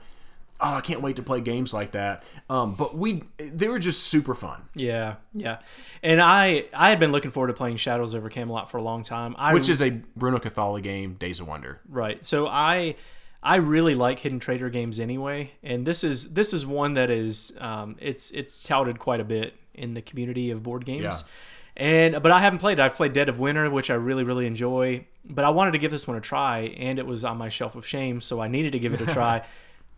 Oh, 0.61 0.75
I 0.75 0.81
can't 0.81 1.03
wait 1.03 1.17
to 1.17 1.23
play 1.23 1.41
games 1.41 1.75
like 1.75 1.93
that. 1.93 2.23
Um, 2.49 2.75
but 2.75 2.97
we, 2.97 3.25
they 3.37 3.69
were 3.69 3.79
just 3.79 4.05
super 4.05 4.35
fun. 4.35 4.63
Yeah, 4.75 5.17
yeah. 5.35 5.59
And 6.03 6.21
I 6.21 6.65
I 6.73 6.91
had 6.91 6.99
been 6.99 7.13
looking 7.13 7.31
forward 7.31 7.49
to 7.49 7.53
playing 7.53 7.77
Shadows 7.77 8.15
over 8.15 8.31
Camelot 8.31 8.71
for 8.71 8.79
a 8.79 8.83
long 8.83 9.03
time. 9.03 9.35
I 9.39 9.53
Which 9.53 9.69
is 9.69 9.83
a 9.83 9.91
Bruno 9.91 10.39
Cathala 10.39 10.83
game, 10.83 11.15
Days 11.15 11.41
of 11.41 11.49
Wonder. 11.49 11.81
Right. 11.89 12.25
So 12.25 12.47
I 12.47 12.97
I 13.43 13.57
really 13.57 13.95
like 13.95 14.19
hidden 14.19 14.41
traitor 14.41 14.71
games 14.71 14.99
anyway, 14.99 15.53
and 15.63 15.87
this 15.87 16.03
is 16.03 16.33
this 16.35 16.53
is 16.53 16.65
one 16.65 16.95
that 16.95 17.11
is 17.11 17.57
um, 17.61 17.97
it's 18.01 18.31
it's 18.31 18.63
touted 18.63 18.99
quite 18.99 19.21
a 19.21 19.25
bit 19.25 19.55
in 19.75 19.95
the 19.95 20.03
community 20.03 20.51
of 20.51 20.63
board 20.63 20.85
games. 20.85 21.25
Yeah. 21.27 21.33
And 21.79 22.23
but 22.23 22.33
I 22.33 22.41
haven't 22.41 22.61
played. 22.61 22.79
it. 22.79 22.83
I've 22.83 22.97
played 22.97 23.13
Dead 23.13 23.29
of 23.29 23.39
Winter, 23.39 23.69
which 23.71 23.91
I 23.91 23.95
really 23.95 24.25
really 24.25 24.47
enjoy. 24.47 25.07
But 25.29 25.45
I 25.45 25.51
wanted 25.51 25.73
to 25.73 25.79
give 25.79 25.91
this 25.91 26.09
one 26.09 26.17
a 26.17 26.21
try, 26.21 26.75
and 26.79 26.99
it 26.99 27.07
was 27.07 27.25
on 27.25 27.37
my 27.37 27.49
shelf 27.49 27.77
of 27.77 27.87
shame, 27.87 28.21
so 28.21 28.41
I 28.41 28.49
needed 28.49 28.73
to 28.73 28.79
give 28.79 28.95
it 28.95 29.01
a 29.01 29.07
try. 29.07 29.45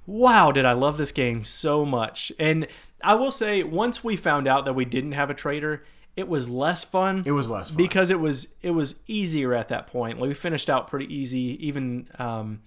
wow, 0.08 0.50
did 0.50 0.64
I 0.64 0.72
love 0.72 0.96
this 0.98 1.12
game 1.12 1.44
so 1.44 1.84
much! 1.84 2.32
And 2.38 2.66
I 3.04 3.14
will 3.14 3.30
say, 3.30 3.62
once 3.62 4.02
we 4.02 4.16
found 4.16 4.48
out 4.48 4.64
that 4.64 4.72
we 4.72 4.84
didn't 4.84 5.12
have 5.12 5.30
a 5.30 5.34
traitor, 5.34 5.84
it 6.16 6.26
was 6.26 6.48
less 6.48 6.82
fun 6.82 7.22
It 7.24 7.30
was 7.30 7.48
less 7.48 7.68
fun. 7.68 7.76
because 7.76 8.10
it 8.10 8.18
was 8.18 8.54
it 8.62 8.70
was 8.72 9.00
easier 9.06 9.54
at 9.54 9.68
that 9.68 9.86
point. 9.86 10.18
Like 10.18 10.28
we 10.28 10.34
finished 10.34 10.68
out 10.68 10.88
pretty 10.88 11.06
easy. 11.14 11.56
Even 11.64 12.08
um, 12.18 12.60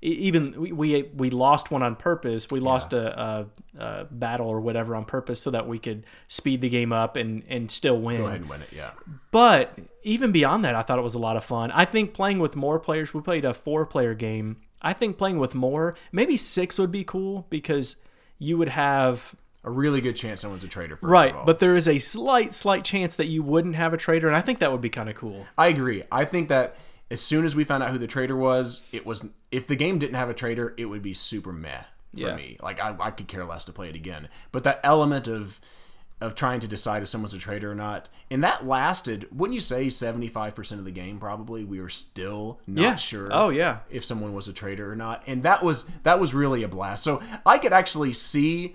even 0.00 0.54
we, 0.60 0.72
we 0.72 1.02
we 1.16 1.30
lost 1.30 1.70
one 1.70 1.82
on 1.82 1.96
purpose. 1.96 2.50
We 2.50 2.60
lost 2.60 2.92
a, 2.92 3.20
a, 3.20 3.46
a 3.78 4.04
battle 4.10 4.48
or 4.48 4.60
whatever 4.60 4.94
on 4.96 5.04
purpose 5.04 5.40
so 5.40 5.50
that 5.50 5.66
we 5.68 5.78
could 5.78 6.04
speed 6.28 6.60
the 6.60 6.68
game 6.68 6.92
up 6.92 7.16
and 7.16 7.42
and 7.48 7.70
still 7.70 7.98
win. 7.98 8.18
Go 8.18 8.26
ahead 8.26 8.40
and 8.40 8.50
win 8.50 8.62
it, 8.62 8.68
yeah. 8.72 8.90
But 9.30 9.78
even 10.02 10.30
beyond 10.32 10.64
that, 10.64 10.74
I 10.74 10.82
thought 10.82 10.98
it 10.98 11.02
was 11.02 11.14
a 11.14 11.20
lot 11.20 11.36
of 11.36 11.44
fun. 11.44 11.70
I 11.72 11.84
think 11.84 12.14
playing 12.14 12.38
with 12.40 12.54
more 12.56 12.78
players. 12.78 13.14
We 13.14 13.20
played 13.20 13.44
a 13.44 13.54
four 13.54 13.86
player 13.86 14.14
game. 14.14 14.58
I 14.82 14.92
think 14.92 15.16
playing 15.18 15.38
with 15.38 15.54
more, 15.54 15.94
maybe 16.10 16.36
six 16.36 16.78
would 16.78 16.90
be 16.92 17.04
cool 17.04 17.46
because 17.50 17.96
you 18.38 18.58
would 18.58 18.68
have 18.70 19.34
A 19.64 19.70
really 19.70 20.00
good 20.00 20.16
chance 20.16 20.40
someone's 20.40 20.64
a 20.64 20.68
first 20.68 20.98
right, 21.02 21.30
of 21.30 21.36
all. 21.36 21.44
but 21.46 21.60
there 21.60 21.76
is 21.76 21.86
a 21.88 21.98
slight 21.98 22.52
slight 22.52 22.84
chance 22.84 23.14
that 23.16 23.26
you 23.26 23.42
wouldn't 23.42 23.76
have 23.76 23.94
a 23.94 23.96
traitor, 23.96 24.26
and 24.26 24.36
I 24.36 24.40
think 24.40 24.58
that 24.58 24.72
would 24.72 24.80
be 24.80 24.90
kind 24.90 25.08
of 25.08 25.14
cool. 25.14 25.46
I 25.56 25.68
agree. 25.68 26.02
I 26.10 26.24
think 26.24 26.48
that 26.48 26.76
as 27.10 27.20
soon 27.20 27.44
as 27.44 27.54
we 27.54 27.62
found 27.64 27.82
out 27.82 27.90
who 27.90 27.98
the 27.98 28.06
traitor 28.06 28.36
was, 28.36 28.82
it 28.92 29.06
was 29.06 29.28
if 29.50 29.66
the 29.66 29.76
game 29.76 29.98
didn't 29.98 30.16
have 30.16 30.28
a 30.30 30.34
traitor, 30.34 30.74
it 30.76 30.86
would 30.86 31.02
be 31.02 31.14
super 31.14 31.52
meh 31.52 31.82
for 32.14 32.20
Yeah. 32.20 32.34
me. 32.34 32.56
Like 32.60 32.80
I, 32.80 32.96
I 32.98 33.10
could 33.10 33.28
care 33.28 33.44
less 33.44 33.64
to 33.66 33.72
play 33.72 33.88
it 33.88 33.94
again. 33.94 34.28
But 34.50 34.64
that 34.64 34.80
element 34.82 35.28
of 35.28 35.60
of 36.22 36.34
trying 36.34 36.60
to 36.60 36.68
decide 36.68 37.02
if 37.02 37.08
someone's 37.08 37.34
a 37.34 37.38
traitor 37.38 37.70
or 37.70 37.74
not, 37.74 38.08
and 38.30 38.42
that 38.44 38.66
lasted. 38.66 39.28
Wouldn't 39.30 39.54
you 39.54 39.60
say 39.60 39.90
seventy 39.90 40.28
five 40.28 40.54
percent 40.54 40.78
of 40.78 40.84
the 40.84 40.90
game? 40.90 41.18
Probably 41.18 41.64
we 41.64 41.80
were 41.80 41.88
still 41.90 42.60
not 42.66 42.82
Yeah. 42.82 42.96
sure. 42.96 43.28
Oh 43.32 43.48
yeah. 43.50 43.80
if 43.90 44.04
someone 44.04 44.32
was 44.32 44.48
a 44.48 44.52
traitor 44.52 44.90
or 44.90 44.96
not 44.96 45.22
and 45.26 45.42
that 45.42 45.62
was 45.62 45.84
that 46.04 46.18
was 46.20 46.32
really 46.34 46.62
a 46.62 46.68
blast 46.68 47.02
so 47.04 47.20
i 47.44 47.58
could 47.58 47.72
actually 47.72 48.12
see 48.12 48.74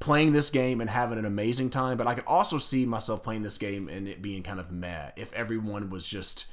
playing 0.00 0.32
this 0.32 0.50
game 0.50 0.80
and 0.80 0.90
having 0.90 1.18
an 1.18 1.24
amazing 1.24 1.70
time 1.70 1.96
but 1.96 2.06
i 2.06 2.14
could 2.14 2.24
also 2.26 2.58
see 2.58 2.84
myself 2.84 3.22
playing 3.22 3.42
this 3.42 3.58
game 3.58 3.88
and 3.88 4.08
it 4.08 4.20
being 4.20 4.42
kind 4.42 4.58
of 4.60 4.70
meh 4.70 5.10
if 5.16 5.32
everyone 5.32 5.88
was 5.90 6.06
just 6.06 6.46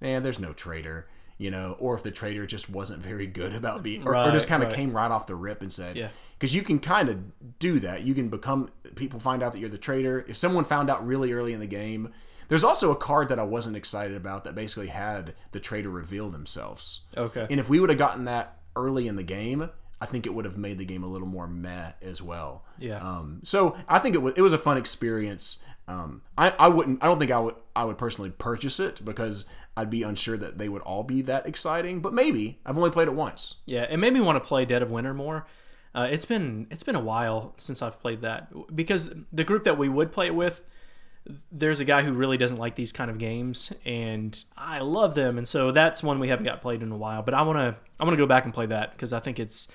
man 0.00 0.22
there's 0.22 0.38
no 0.40 0.52
traitor 0.52 1.06
you 1.38 1.50
know 1.50 1.76
or 1.78 1.94
if 1.94 2.02
the 2.02 2.10
traitor 2.10 2.46
just 2.46 2.70
wasn't 2.70 3.02
very 3.02 3.26
good 3.26 3.54
about 3.54 3.82
being 3.82 4.06
or, 4.06 4.16
or 4.16 4.30
just 4.32 4.48
kind 4.48 4.62
of 4.62 4.68
right. 4.70 4.76
came 4.76 4.92
right 4.92 5.10
off 5.10 5.26
the 5.26 5.34
rip 5.34 5.60
and 5.62 5.72
said 5.72 5.96
Yeah. 5.96 6.08
because 6.38 6.54
you 6.54 6.62
can 6.62 6.78
kind 6.78 7.08
of 7.08 7.58
do 7.58 7.78
that 7.80 8.02
you 8.02 8.14
can 8.14 8.28
become 8.28 8.70
people 8.94 9.20
find 9.20 9.42
out 9.42 9.52
that 9.52 9.58
you're 9.58 9.68
the 9.68 9.78
traitor 9.78 10.24
if 10.28 10.36
someone 10.36 10.64
found 10.64 10.88
out 10.90 11.06
really 11.06 11.32
early 11.32 11.52
in 11.52 11.60
the 11.60 11.66
game 11.66 12.12
there's 12.48 12.64
also 12.64 12.90
a 12.90 12.96
card 12.96 13.28
that 13.28 13.38
i 13.38 13.42
wasn't 13.42 13.76
excited 13.76 14.16
about 14.16 14.44
that 14.44 14.54
basically 14.54 14.86
had 14.88 15.34
the 15.52 15.60
traitor 15.60 15.90
reveal 15.90 16.30
themselves 16.30 17.02
Okay. 17.16 17.46
and 17.50 17.60
if 17.60 17.68
we 17.68 17.80
would 17.80 17.90
have 17.90 17.98
gotten 17.98 18.24
that 18.24 18.58
early 18.74 19.06
in 19.08 19.16
the 19.16 19.22
game, 19.22 19.70
I 20.02 20.04
think 20.04 20.26
it 20.26 20.34
would 20.34 20.44
have 20.44 20.58
made 20.58 20.76
the 20.76 20.84
game 20.84 21.02
a 21.02 21.06
little 21.06 21.26
more 21.26 21.46
meh 21.46 21.92
as 22.02 22.20
well. 22.20 22.62
Yeah. 22.78 22.98
Um, 22.98 23.40
so 23.42 23.74
I 23.88 23.98
think 23.98 24.14
it 24.14 24.18
was 24.18 24.34
it 24.36 24.42
was 24.42 24.52
a 24.52 24.58
fun 24.58 24.76
experience. 24.76 25.60
Um, 25.88 26.20
I, 26.36 26.50
I 26.58 26.68
wouldn't 26.68 27.02
I 27.02 27.06
don't 27.06 27.18
think 27.18 27.30
I 27.30 27.38
would 27.40 27.54
I 27.74 27.86
would 27.86 27.96
personally 27.96 28.28
purchase 28.28 28.78
it 28.78 29.02
because 29.02 29.46
I'd 29.76 29.90
be 29.90 30.02
unsure 30.02 30.36
that 30.38 30.58
they 30.58 30.68
would 30.68 30.82
all 30.82 31.02
be 31.02 31.22
that 31.22 31.46
exciting. 31.46 32.00
But 32.00 32.12
maybe 32.14 32.58
I've 32.64 32.78
only 32.78 32.90
played 32.90 33.08
it 33.08 33.14
once. 33.14 33.56
Yeah, 33.66 33.82
it 33.82 33.98
made 33.98 34.12
me 34.12 34.20
want 34.20 34.42
to 34.42 34.46
play 34.46 34.64
Dead 34.64 34.82
of 34.82 34.90
Winter 34.90 35.12
more. 35.14 35.46
Uh, 35.94 36.08
it's 36.10 36.24
been 36.26 36.66
it's 36.70 36.82
been 36.82 36.94
a 36.96 37.00
while 37.00 37.54
since 37.56 37.80
I've 37.82 38.00
played 38.00 38.20
that 38.22 38.52
because 38.74 39.10
the 39.32 39.44
group 39.44 39.64
that 39.64 39.78
we 39.78 39.88
would 39.88 40.12
play 40.12 40.26
it 40.26 40.34
with, 40.34 40.64
there's 41.50 41.80
a 41.80 41.84
guy 41.84 42.02
who 42.02 42.12
really 42.12 42.36
doesn't 42.36 42.58
like 42.58 42.74
these 42.76 42.92
kind 42.92 43.10
of 43.10 43.18
games, 43.18 43.72
and 43.84 44.42
I 44.56 44.80
love 44.80 45.14
them, 45.14 45.38
and 45.38 45.48
so 45.48 45.70
that's 45.72 46.02
one 46.02 46.18
we 46.20 46.28
haven't 46.28 46.44
got 46.44 46.60
played 46.60 46.82
in 46.82 46.92
a 46.92 46.96
while. 46.96 47.22
But 47.22 47.34
I 47.34 47.42
wanna 47.42 47.76
I 47.98 48.04
wanna 48.04 48.16
go 48.18 48.26
back 48.26 48.44
and 48.44 48.52
play 48.52 48.66
that 48.66 48.92
because 48.92 49.12
I 49.12 49.20
think 49.20 49.38
it's 49.38 49.68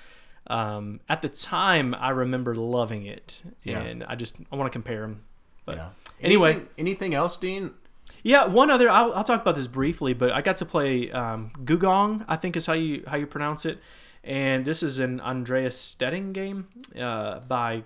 um, 0.48 1.00
at 1.08 1.22
the 1.22 1.28
time 1.28 1.94
I 1.94 2.10
remember 2.10 2.54
loving 2.54 3.04
it, 3.06 3.42
Yeah. 3.64 3.80
and 3.80 4.04
I 4.04 4.14
just 4.14 4.36
I 4.52 4.56
want 4.56 4.72
to 4.72 4.74
compare 4.76 5.00
them. 5.02 5.22
But 5.64 5.76
Yeah. 5.76 5.88
Anyway. 6.20 6.50
anything, 6.50 6.68
anything 6.78 7.14
else, 7.14 7.36
Dean? 7.36 7.72
Yeah, 8.22 8.44
one 8.46 8.70
other. 8.70 8.88
I'll, 8.88 9.12
I'll 9.14 9.24
talk 9.24 9.42
about 9.42 9.56
this 9.56 9.66
briefly, 9.66 10.14
but 10.14 10.30
I 10.32 10.42
got 10.42 10.56
to 10.58 10.64
play 10.64 11.10
um, 11.10 11.50
Gugong. 11.64 12.24
I 12.28 12.36
think 12.36 12.56
is 12.56 12.66
how 12.66 12.72
you 12.74 13.02
how 13.06 13.16
you 13.16 13.26
pronounce 13.26 13.66
it, 13.66 13.78
and 14.22 14.64
this 14.64 14.82
is 14.82 14.98
an 15.00 15.20
Andreas 15.20 15.76
Steding 15.78 16.32
game 16.32 16.68
uh, 16.98 17.40
by 17.40 17.82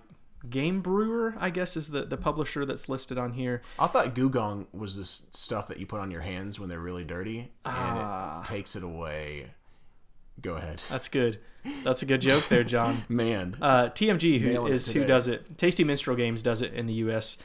Game 0.50 0.80
Brewer. 0.82 1.34
I 1.38 1.48
guess 1.50 1.76
is 1.76 1.88
the 1.88 2.04
the 2.04 2.18
publisher 2.18 2.66
that's 2.66 2.88
listed 2.88 3.16
on 3.16 3.32
here. 3.32 3.62
I 3.78 3.86
thought 3.86 4.14
Gugong 4.14 4.66
was 4.74 4.96
this 4.96 5.26
stuff 5.30 5.68
that 5.68 5.78
you 5.78 5.86
put 5.86 6.00
on 6.00 6.10
your 6.10 6.20
hands 6.20 6.60
when 6.60 6.68
they're 6.68 6.80
really 6.80 7.04
dirty, 7.04 7.38
and 7.64 7.74
Ah. 7.74 8.40
it 8.42 8.46
takes 8.46 8.76
it 8.76 8.82
away. 8.82 9.46
Go 10.42 10.56
ahead, 10.56 10.82
That's 10.90 11.08
good. 11.08 11.38
That's 11.82 12.02
a 12.02 12.06
good 12.06 12.20
joke 12.20 12.46
there, 12.48 12.62
John. 12.62 13.04
man. 13.08 13.56
Uh, 13.60 13.86
TMG 13.88 14.38
who 14.38 14.48
Nailing 14.48 14.72
it 14.72 14.74
is 14.76 14.90
who 14.90 15.04
does 15.06 15.28
it. 15.28 15.56
Tasty 15.56 15.82
Minstrel 15.82 16.14
Games 16.14 16.42
does 16.42 16.60
it 16.60 16.74
in 16.74 16.86
the 16.86 16.92
U.S. 17.08 17.38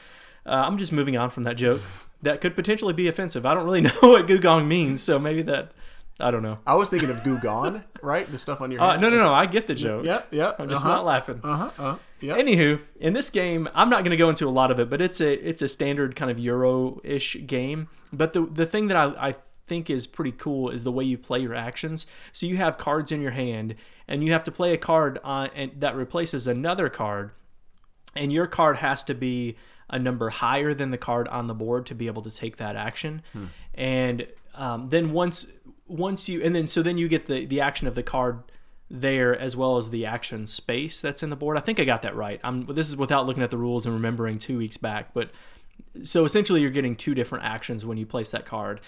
Uh, 0.44 0.50
I'm 0.50 0.76
just 0.76 0.92
moving 0.92 1.16
on 1.16 1.30
from 1.30 1.44
that 1.44 1.56
joke. 1.56 1.80
That 2.22 2.40
could 2.40 2.54
potentially 2.54 2.92
be 2.92 3.08
offensive. 3.08 3.44
I 3.44 3.54
don't 3.54 3.64
really 3.64 3.80
know 3.82 3.92
what 4.00 4.26
Gugong 4.26 4.66
means, 4.66 5.02
so 5.02 5.18
maybe 5.18 5.42
that 5.42 5.72
I 6.20 6.30
don't 6.30 6.42
know. 6.42 6.58
I 6.66 6.74
was 6.74 6.88
thinking 6.88 7.10
of 7.10 7.24
Goo 7.24 7.38
Gone, 7.40 7.82
right? 8.00 8.30
The 8.30 8.38
stuff 8.38 8.60
on 8.60 8.70
your 8.70 8.80
Uh, 8.80 8.90
hand. 8.90 9.02
no, 9.02 9.10
no, 9.10 9.16
no. 9.16 9.34
I 9.34 9.46
get 9.46 9.66
the 9.66 9.74
joke. 9.74 10.04
Yep, 10.04 10.28
yep. 10.32 10.56
I'm 10.60 10.68
just 10.68 10.80
uh-huh. 10.84 10.88
not 10.96 11.04
laughing. 11.04 11.40
Uh-huh, 11.42 11.70
Uh-huh. 11.78 11.96
yep. 12.20 12.36
Anywho, 12.38 12.80
in 13.00 13.12
this 13.12 13.28
game, 13.30 13.68
I'm 13.74 13.90
not 13.90 14.00
going 14.04 14.10
to 14.12 14.16
go 14.16 14.28
into 14.28 14.46
a 14.46 14.50
lot 14.50 14.70
of 14.70 14.78
it, 14.78 14.88
but 14.88 15.00
it's 15.00 15.20
a 15.20 15.32
it's 15.32 15.62
a 15.62 15.68
standard 15.68 16.14
kind 16.14 16.30
of 16.30 16.38
Euro-ish 16.38 17.44
game. 17.46 17.88
But 18.12 18.34
the 18.34 18.46
the 18.46 18.66
thing 18.66 18.86
that 18.88 18.96
I, 18.96 19.30
I 19.30 19.34
think 19.66 19.90
is 19.90 20.06
pretty 20.06 20.32
cool 20.32 20.70
is 20.70 20.84
the 20.84 20.92
way 20.92 21.02
you 21.04 21.18
play 21.18 21.40
your 21.40 21.54
actions. 21.54 22.06
So 22.32 22.46
you 22.46 22.56
have 22.58 22.78
cards 22.78 23.10
in 23.10 23.20
your 23.20 23.30
hand, 23.32 23.74
and 24.06 24.22
you 24.22 24.30
have 24.32 24.44
to 24.44 24.52
play 24.52 24.72
a 24.72 24.78
card 24.78 25.18
on 25.24 25.50
and 25.56 25.72
that 25.80 25.96
replaces 25.96 26.46
another 26.46 26.88
card, 26.88 27.32
and 28.14 28.32
your 28.32 28.46
card 28.46 28.76
has 28.76 29.02
to 29.04 29.14
be 29.14 29.56
a 29.92 29.98
number 29.98 30.30
higher 30.30 30.74
than 30.74 30.90
the 30.90 30.98
card 30.98 31.28
on 31.28 31.46
the 31.46 31.54
board 31.54 31.86
to 31.86 31.94
be 31.94 32.06
able 32.06 32.22
to 32.22 32.30
take 32.30 32.56
that 32.56 32.74
action. 32.74 33.22
And 33.74 34.26
um, 34.54 34.86
then 34.88 35.12
once 35.12 35.46
once 35.86 36.28
you 36.28 36.42
and 36.42 36.54
then 36.54 36.66
so 36.66 36.82
then 36.82 36.96
you 36.98 37.08
get 37.08 37.26
the 37.26 37.44
the 37.44 37.60
action 37.60 37.86
of 37.86 37.94
the 37.94 38.02
card 38.02 38.42
there 38.90 39.38
as 39.38 39.56
well 39.56 39.76
as 39.76 39.90
the 39.90 40.04
action 40.06 40.46
space 40.46 41.00
that's 41.00 41.22
in 41.22 41.30
the 41.30 41.36
board. 41.36 41.56
I 41.56 41.60
think 41.60 41.78
I 41.78 41.84
got 41.84 42.02
that 42.02 42.16
right. 42.16 42.40
I'm 42.42 42.66
this 42.66 42.88
is 42.88 42.96
without 42.96 43.26
looking 43.26 43.42
at 43.42 43.50
the 43.50 43.58
rules 43.58 43.86
and 43.86 43.94
remembering 43.94 44.38
2 44.38 44.58
weeks 44.58 44.76
back, 44.76 45.14
but 45.14 45.30
so 46.02 46.24
essentially 46.24 46.60
you're 46.60 46.70
getting 46.70 46.96
two 46.96 47.14
different 47.14 47.44
actions 47.44 47.84
when 47.84 47.98
you 47.98 48.06
place 48.06 48.30
that 48.30 48.46
card. 48.46 48.80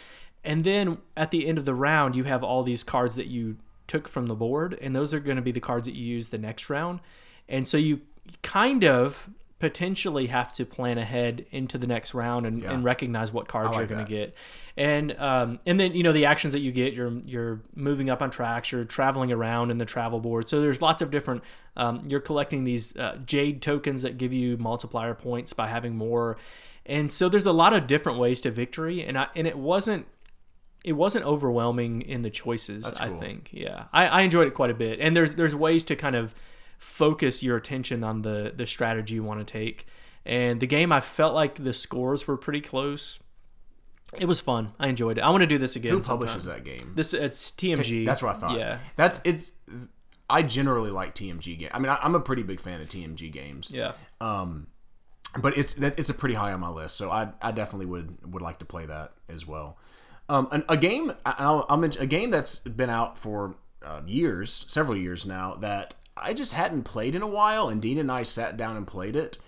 And 0.42 0.64
then 0.64 0.98
at 1.16 1.30
the 1.30 1.46
end 1.46 1.58
of 1.58 1.64
the 1.64 1.74
round 1.74 2.16
you 2.16 2.24
have 2.24 2.42
all 2.42 2.62
these 2.62 2.82
cards 2.82 3.16
that 3.16 3.26
you 3.26 3.56
took 3.86 4.08
from 4.08 4.26
the 4.26 4.34
board 4.34 4.78
and 4.80 4.96
those 4.96 5.12
are 5.12 5.20
going 5.20 5.36
to 5.36 5.42
be 5.42 5.52
the 5.52 5.60
cards 5.60 5.86
that 5.86 5.94
you 5.94 6.04
use 6.04 6.30
the 6.30 6.38
next 6.38 6.70
round. 6.70 7.00
And 7.48 7.66
so 7.66 7.76
you 7.76 8.00
kind 8.42 8.84
of 8.84 9.28
potentially 9.64 10.26
have 10.26 10.52
to 10.52 10.66
plan 10.66 10.98
ahead 10.98 11.46
into 11.50 11.78
the 11.78 11.86
next 11.86 12.12
round 12.12 12.44
and, 12.44 12.62
and 12.62 12.84
recognize 12.84 13.32
what 13.32 13.48
cards 13.48 13.70
like 13.70 13.78
you're 13.78 13.86
going 13.86 14.04
to 14.04 14.10
get. 14.10 14.34
And 14.76 15.18
um, 15.18 15.58
and 15.64 15.80
then 15.80 15.94
you 15.94 16.02
know 16.02 16.12
the 16.12 16.26
actions 16.26 16.52
that 16.52 16.58
you 16.58 16.70
get, 16.70 16.92
you're 16.92 17.12
you're 17.24 17.62
moving 17.74 18.10
up 18.10 18.20
on 18.20 18.30
tracks, 18.30 18.72
you're 18.72 18.84
traveling 18.84 19.32
around 19.32 19.70
in 19.70 19.78
the 19.78 19.86
travel 19.86 20.20
board. 20.20 20.50
So 20.50 20.60
there's 20.60 20.82
lots 20.82 21.00
of 21.00 21.10
different. 21.10 21.44
Um, 21.78 22.04
you're 22.06 22.20
collecting 22.20 22.64
these 22.64 22.94
uh, 22.98 23.16
jade 23.24 23.62
tokens 23.62 24.02
that 24.02 24.18
give 24.18 24.34
you 24.34 24.58
multiplier 24.58 25.14
points 25.14 25.54
by 25.54 25.68
having 25.68 25.96
more, 25.96 26.36
and 26.84 27.10
so 27.10 27.30
there's 27.30 27.46
a 27.46 27.52
lot 27.52 27.72
of 27.72 27.86
different 27.86 28.18
ways 28.18 28.42
to 28.42 28.50
victory. 28.50 29.02
And 29.02 29.16
I 29.16 29.28
and 29.34 29.46
it 29.46 29.56
wasn't 29.56 30.06
it 30.84 30.92
wasn't 30.92 31.24
overwhelming 31.24 32.02
in 32.02 32.20
the 32.20 32.30
choices. 32.30 32.84
I 33.00 33.08
think, 33.08 33.48
yeah, 33.52 33.84
I, 33.94 34.06
I 34.06 34.20
enjoyed 34.20 34.48
it 34.48 34.52
quite 34.54 34.70
a 34.70 34.74
bit. 34.74 35.00
And 35.00 35.16
there's 35.16 35.34
there's 35.34 35.54
ways 35.54 35.84
to 35.84 35.96
kind 35.96 36.16
of 36.16 36.34
focus 36.78 37.42
your 37.42 37.56
attention 37.56 38.04
on 38.04 38.22
the 38.22 38.52
the 38.54 38.66
strategy 38.66 39.14
you 39.14 39.22
want 39.22 39.46
to 39.46 39.50
take. 39.50 39.86
And 40.26 40.60
the 40.60 40.66
game, 40.66 40.90
I 40.90 41.00
felt 41.00 41.34
like 41.34 41.56
the 41.56 41.72
scores 41.72 42.26
were 42.26 42.36
pretty 42.36 42.60
close. 42.60 43.22
It 44.18 44.26
was 44.26 44.40
fun. 44.40 44.72
I 44.78 44.88
enjoyed 44.88 45.18
it. 45.18 45.22
I 45.22 45.30
want 45.30 45.42
to 45.42 45.46
do 45.46 45.58
this 45.58 45.76
again. 45.76 45.92
Who 45.92 46.02
sometime. 46.02 46.26
publishes 46.26 46.44
that 46.46 46.64
game? 46.64 46.92
This 46.94 47.12
it's 47.14 47.50
TMG. 47.50 48.06
That's 48.06 48.22
what 48.22 48.36
I 48.36 48.38
thought. 48.38 48.58
Yeah, 48.58 48.78
That's 48.96 49.20
it's. 49.24 49.50
I 50.30 50.42
generally 50.42 50.90
like 50.90 51.14
TMG 51.14 51.58
games. 51.58 51.70
I 51.74 51.78
mean, 51.78 51.90
I, 51.90 51.98
I'm 52.02 52.14
a 52.14 52.20
pretty 52.20 52.42
big 52.42 52.60
fan 52.60 52.80
of 52.80 52.88
TMG 52.88 53.30
games. 53.30 53.70
yeah. 53.74 53.92
Um, 54.20 54.68
but 55.38 55.58
it's 55.58 55.74
that 55.74 55.98
it's 55.98 56.08
a 56.08 56.14
pretty 56.14 56.34
high 56.34 56.52
on 56.52 56.60
my 56.60 56.68
list, 56.68 56.96
so 56.96 57.10
I 57.10 57.30
I 57.42 57.52
definitely 57.52 57.86
would 57.86 58.32
would 58.32 58.42
like 58.42 58.60
to 58.60 58.64
play 58.64 58.86
that 58.86 59.12
as 59.28 59.46
well. 59.46 59.78
Um, 60.28 60.48
an, 60.52 60.64
a 60.68 60.76
game 60.76 61.12
I'll, 61.26 61.66
I'll 61.68 61.76
mention 61.76 62.02
a 62.02 62.06
game 62.06 62.30
that's 62.30 62.58
been 62.60 62.88
out 62.88 63.18
for 63.18 63.56
uh, 63.84 64.00
years, 64.06 64.64
several 64.68 64.96
years 64.96 65.26
now 65.26 65.54
that 65.56 65.94
I 66.16 66.32
just 66.32 66.52
hadn't 66.52 66.84
played 66.84 67.14
in 67.14 67.22
a 67.22 67.26
while, 67.26 67.68
and 67.68 67.82
Dean 67.82 67.98
and 67.98 68.10
I 68.10 68.22
sat 68.22 68.56
down 68.56 68.76
and 68.76 68.86
played 68.86 69.16
it. 69.16 69.38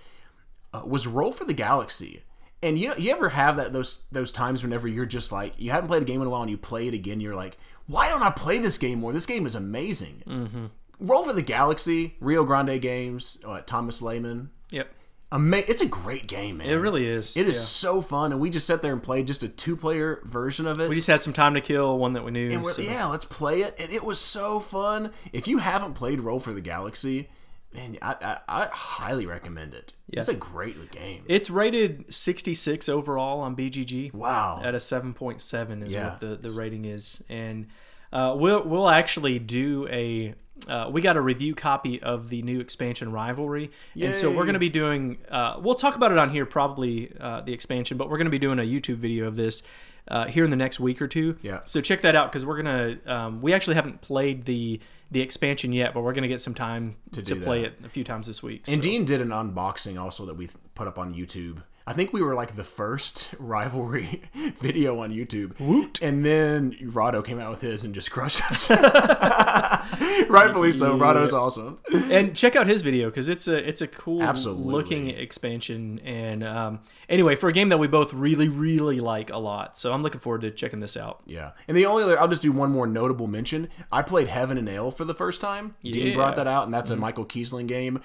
Uh, 0.73 0.83
was 0.85 1.07
Roll 1.07 1.33
for 1.33 1.45
the 1.45 1.53
Galaxy. 1.53 2.23
And 2.63 2.79
you 2.79 2.89
know, 2.89 2.97
you 2.97 3.11
ever 3.13 3.29
have 3.31 3.57
that 3.57 3.73
those 3.73 4.05
those 4.11 4.33
times 4.33 4.63
whenever 4.63 4.89
you're 4.89 5.07
just 5.07 5.31
like 5.31 5.55
you 5.59 5.71
haven't 5.71 5.89
played 5.89 6.03
a 6.03 6.07
game 6.07 6.21
in 6.21 6.27
a 6.27 6.31
while 6.31 6.43
and 6.43 6.51
you 6.51 6.57
play 6.57 6.89
it 6.89 6.95
again, 6.95 7.21
you're 7.21 7.37
like, 7.37 7.59
why 7.87 8.09
don't 8.09 8.23
I 8.23 8.31
play 8.31 8.59
this 8.59 8.79
game 8.79 9.01
more? 9.01 9.13
This 9.13 9.27
game 9.27 9.47
is 9.47 9.55
amazing. 9.55 10.23
Mm-hmm. 10.27 10.67
Roll 10.99 11.23
for 11.23 11.33
the 11.33 11.43
Galaxy, 11.43 12.17
Rio 12.21 12.45
Grande 12.45 12.81
Games, 12.81 13.39
uh, 13.47 13.61
Thomas 13.65 14.01
Lehmann. 14.01 14.51
Yep. 14.71 14.89
Ama- 15.33 15.65
it's 15.67 15.81
a 15.83 15.87
great 15.87 16.27
game, 16.29 16.59
man. 16.59 16.69
It 16.69 16.75
really 16.75 17.07
is. 17.07 17.37
It 17.37 17.49
is 17.49 17.57
yeah. 17.57 17.63
so 17.63 18.01
fun, 18.01 18.33
and 18.33 18.41
we 18.41 18.49
just 18.51 18.67
sat 18.67 18.81
there 18.83 18.93
and 18.93 19.03
played 19.03 19.27
just 19.27 19.43
a 19.43 19.49
two-player 19.49 20.21
version 20.25 20.67
of 20.67 20.81
it. 20.81 20.89
We 20.89 20.95
just 20.95 21.09
had 21.09 21.21
some 21.21 21.33
time 21.33 21.55
to 21.55 21.61
kill. 21.61 21.99
One 21.99 22.13
that 22.13 22.25
we 22.25 22.31
knew. 22.31 22.51
and 22.51 22.65
so- 22.67 22.83
yeah, 22.83 23.07
let's 23.07 23.25
play 23.25 23.63
it, 23.63 23.75
and 23.79 23.93
it 23.93 24.05
was 24.05 24.21
so 24.21 24.61
fun. 24.61 25.11
If 25.33 25.49
you 25.49 25.59
haven't 25.59 25.95
played 25.95 26.21
Roll 26.21 26.39
for 26.39 26.53
the 26.53 26.61
Galaxy, 26.61 27.29
man, 27.75 27.99
I, 28.01 28.39
I, 28.49 28.63
I 28.63 28.67
highly 28.73 29.27
recommend 29.27 29.75
it. 29.75 29.93
It's 30.09 30.29
a 30.29 30.35
great 30.35 30.93
game. 30.93 31.25
It's 31.27 31.51
rated 31.51 32.15
66 32.15 32.89
overall 32.89 33.41
on 33.41 33.57
BGG. 33.57 34.15
wow. 34.15 34.61
at 34.63 34.75
a 34.75 34.79
7.7 34.79 35.85
is 35.85 35.93
Yeah. 35.93 36.11
what 36.11 36.21
the, 36.21 36.37
the 36.37 36.51
rating 36.51 36.85
is 36.85 37.23
and 37.29 37.67
uh, 38.13 38.35
we'll 38.39 38.63
we'll 38.63 38.89
actually 38.89 39.39
do 39.41 39.87
a 39.89 40.33
uh, 40.69 40.89
we 40.91 41.01
got 41.01 41.17
a 41.17 41.21
review 41.21 41.55
copy 41.55 42.01
of 42.03 42.29
the 42.29 42.43
new 42.43 42.61
expansion 42.61 43.13
rivalry 43.13 43.71
and 44.01 44.15
so 44.15 44.31
we're 44.31 44.45
going 44.45 44.55
to 44.55 44.59
be 44.59 44.71
doing 44.71 45.19
uh, 45.31 45.57
we'll 45.61 45.75
talk 45.75 45.97
about 45.97 46.13
it 46.13 46.19
on 46.19 46.31
here 46.31 46.47
probably 46.47 47.13
uh, 47.21 47.41
the 47.43 47.53
expansion 47.53 47.97
but 47.97 48.09
we're 48.09 48.17
going 48.19 48.25
to 48.27 48.31
be 48.31 48.39
doing 48.39 48.59
a 48.59 48.63
youtube 48.63 48.97
video 48.97 49.27
of 49.27 49.37
this 49.37 49.63
uh, 50.09 50.27
here 50.27 50.45
in 50.45 50.51
the 50.51 50.57
next 50.57 50.79
week 50.81 51.03
or 51.03 51.09
two 51.09 51.37
Yeah. 51.43 51.61
so 51.67 51.81
check 51.81 52.01
that 52.03 52.15
out 52.17 52.31
because 52.31 52.47
we're 52.47 52.63
going 52.63 52.99
to 53.05 53.13
um, 53.15 53.43
we 53.43 53.53
actually 53.53 53.75
haven't 53.77 54.01
played 54.01 54.45
the 54.45 54.81
the 55.11 55.21
expansion 55.21 55.73
yet 55.73 55.95
but 55.95 56.01
we're 56.03 56.13
going 56.15 56.23
to 56.23 56.29
get 56.29 56.41
some 56.41 56.55
time 56.55 56.97
to, 57.13 57.23
do 57.23 57.41
play 57.41 57.63
that. 57.63 57.69
it 57.81 57.85
a 57.85 57.89
few 57.89 58.03
times 58.05 58.27
this 58.27 58.43
week 58.43 58.65
And 58.69 58.81
Dean 58.83 59.05
did 59.05 59.21
an 59.21 59.29
unboxing 59.29 60.01
also 60.01 60.27
that 60.27 60.35
we 60.37 60.49
put 60.75 60.89
up 60.89 60.99
on 60.99 61.15
YouTube. 61.15 61.63
I 61.89 61.93
think 61.93 62.13
we 62.13 62.21
were 62.21 62.35
like 62.35 62.57
the 62.57 62.65
first 62.65 63.31
rivalry 63.39 64.23
video 64.59 65.01
on 65.01 65.13
YouTube. 65.13 65.59
Woot. 65.61 66.01
And 66.03 66.25
then 66.25 66.77
Rahdo 66.83 67.23
came 67.23 67.39
out 67.39 67.51
with 67.51 67.61
his 67.61 67.85
and 67.85 67.95
just 67.95 68.11
crushed 68.11 68.43
us. 68.51 68.71
Rightfully 70.29 70.73
so. 70.73 70.97
Rahdo's 70.97 71.33
awesome. 71.33 71.79
and 72.11 72.35
check 72.37 72.57
out 72.57 72.67
his 72.67 72.83
video 72.83 73.09
because 73.09 73.29
it's 73.29 73.47
a 73.49 73.57
it's 73.69 73.81
a 73.81 73.87
cool 73.87 74.23
Absolutely. 74.23 74.73
looking 74.73 75.11
expansion 75.11 76.01
and 76.01 76.43
um, 76.43 76.81
anyway 77.09 77.37
for 77.37 77.49
a 77.49 77.53
game 77.53 77.69
that 77.69 77.79
we 77.79 77.87
both 77.87 78.13
really 78.13 78.49
really 78.49 79.01
like 79.01 79.31
a 79.31 79.37
lot 79.39 79.77
so 79.77 79.93
i'm 79.93 80.03
looking 80.03 80.21
forward 80.21 80.41
to 80.43 80.51
checking 80.51 80.81
this 80.81 80.97
out 80.97 81.23
Yeah. 81.27 81.53
And 81.69 81.77
the 81.77 81.87
only 81.87 82.03
other, 82.03 82.19
I'll 82.19 82.29
just 82.29 82.43
do 82.43 82.53
one 82.53 82.71
more 82.73 82.87
notable 82.87 83.27
mention. 83.27 83.69
I 83.93 84.03
played 84.03 84.29
Heaven 84.29 84.59
and 84.59 84.69
Ale 84.69 84.91
for 84.91 85.05
the 85.05 85.15
first 85.15 85.41
time. 85.41 85.75
Dean 85.83 85.95
Yeah. 85.95 86.05
Mm-hmm. 86.07 86.17
brought 86.17 86.37
that 86.37 86.47
out, 86.47 86.65
and 86.65 86.75
that's 86.75 86.91
a 86.91 86.97
Michael 86.97 87.25
Kiesling 87.27 87.67
game. 87.69 88.01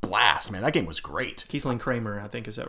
Blast, 0.00 0.50
man. 0.52 0.62
That 0.62 0.72
game 0.72 0.86
was 0.86 1.00
great. 1.00 1.44
Kiesling 1.48 1.80
Kramer 1.80 2.20
i 2.20 2.28
think 2.28 2.48
is 2.48 2.56
that 2.56 2.68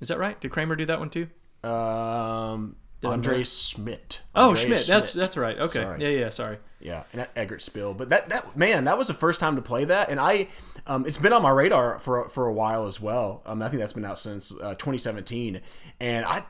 is 0.00 0.08
that 0.08 0.18
right 0.18 0.40
did 0.40 0.50
Kramer 0.50 0.76
do 0.76 0.86
that 0.86 0.98
one 0.98 1.10
too 1.10 1.28
Um, 1.62 2.76
Andre? 3.04 3.44
Schmidt. 3.44 4.20
oh 4.34 4.50
Andreas 4.50 4.64
schmidt 4.64 4.86
that's 4.86 5.12
that's 5.12 5.36
right 5.36 5.58
okay 5.58 5.82
Sorry. 5.82 6.02
yeah 6.02 6.20
yeah 6.24 6.28
sorry 6.28 6.58
Yeah, 6.80 7.02
and 7.12 7.20
that 7.20 7.34
Eggertspiele. 7.34 7.96
But 7.96 8.08
that 8.08 8.28
that 8.30 8.56
man, 8.56 8.84
that 8.84 8.96
was 8.98 9.08
the 9.08 9.14
first 9.14 9.38
time 9.40 9.56
to 9.56 9.62
play 9.62 9.84
that, 9.84 10.08
and 10.08 10.18
I, 10.18 10.48
um, 10.86 11.04
it's 11.06 11.18
been 11.18 11.32
on 11.34 11.42
my 11.42 11.50
radar 11.50 11.98
for 11.98 12.28
for 12.30 12.46
a 12.46 12.52
while 12.54 12.86
as 12.86 12.98
well. 13.00 13.42
Um, 13.44 13.60
I 13.62 13.68
think 13.68 13.80
that's 13.80 13.92
been 13.92 14.06
out 14.06 14.18
since 14.18 14.50
uh, 14.62 14.74
2017, 14.76 15.60
and 16.00 16.24
I, 16.24 16.42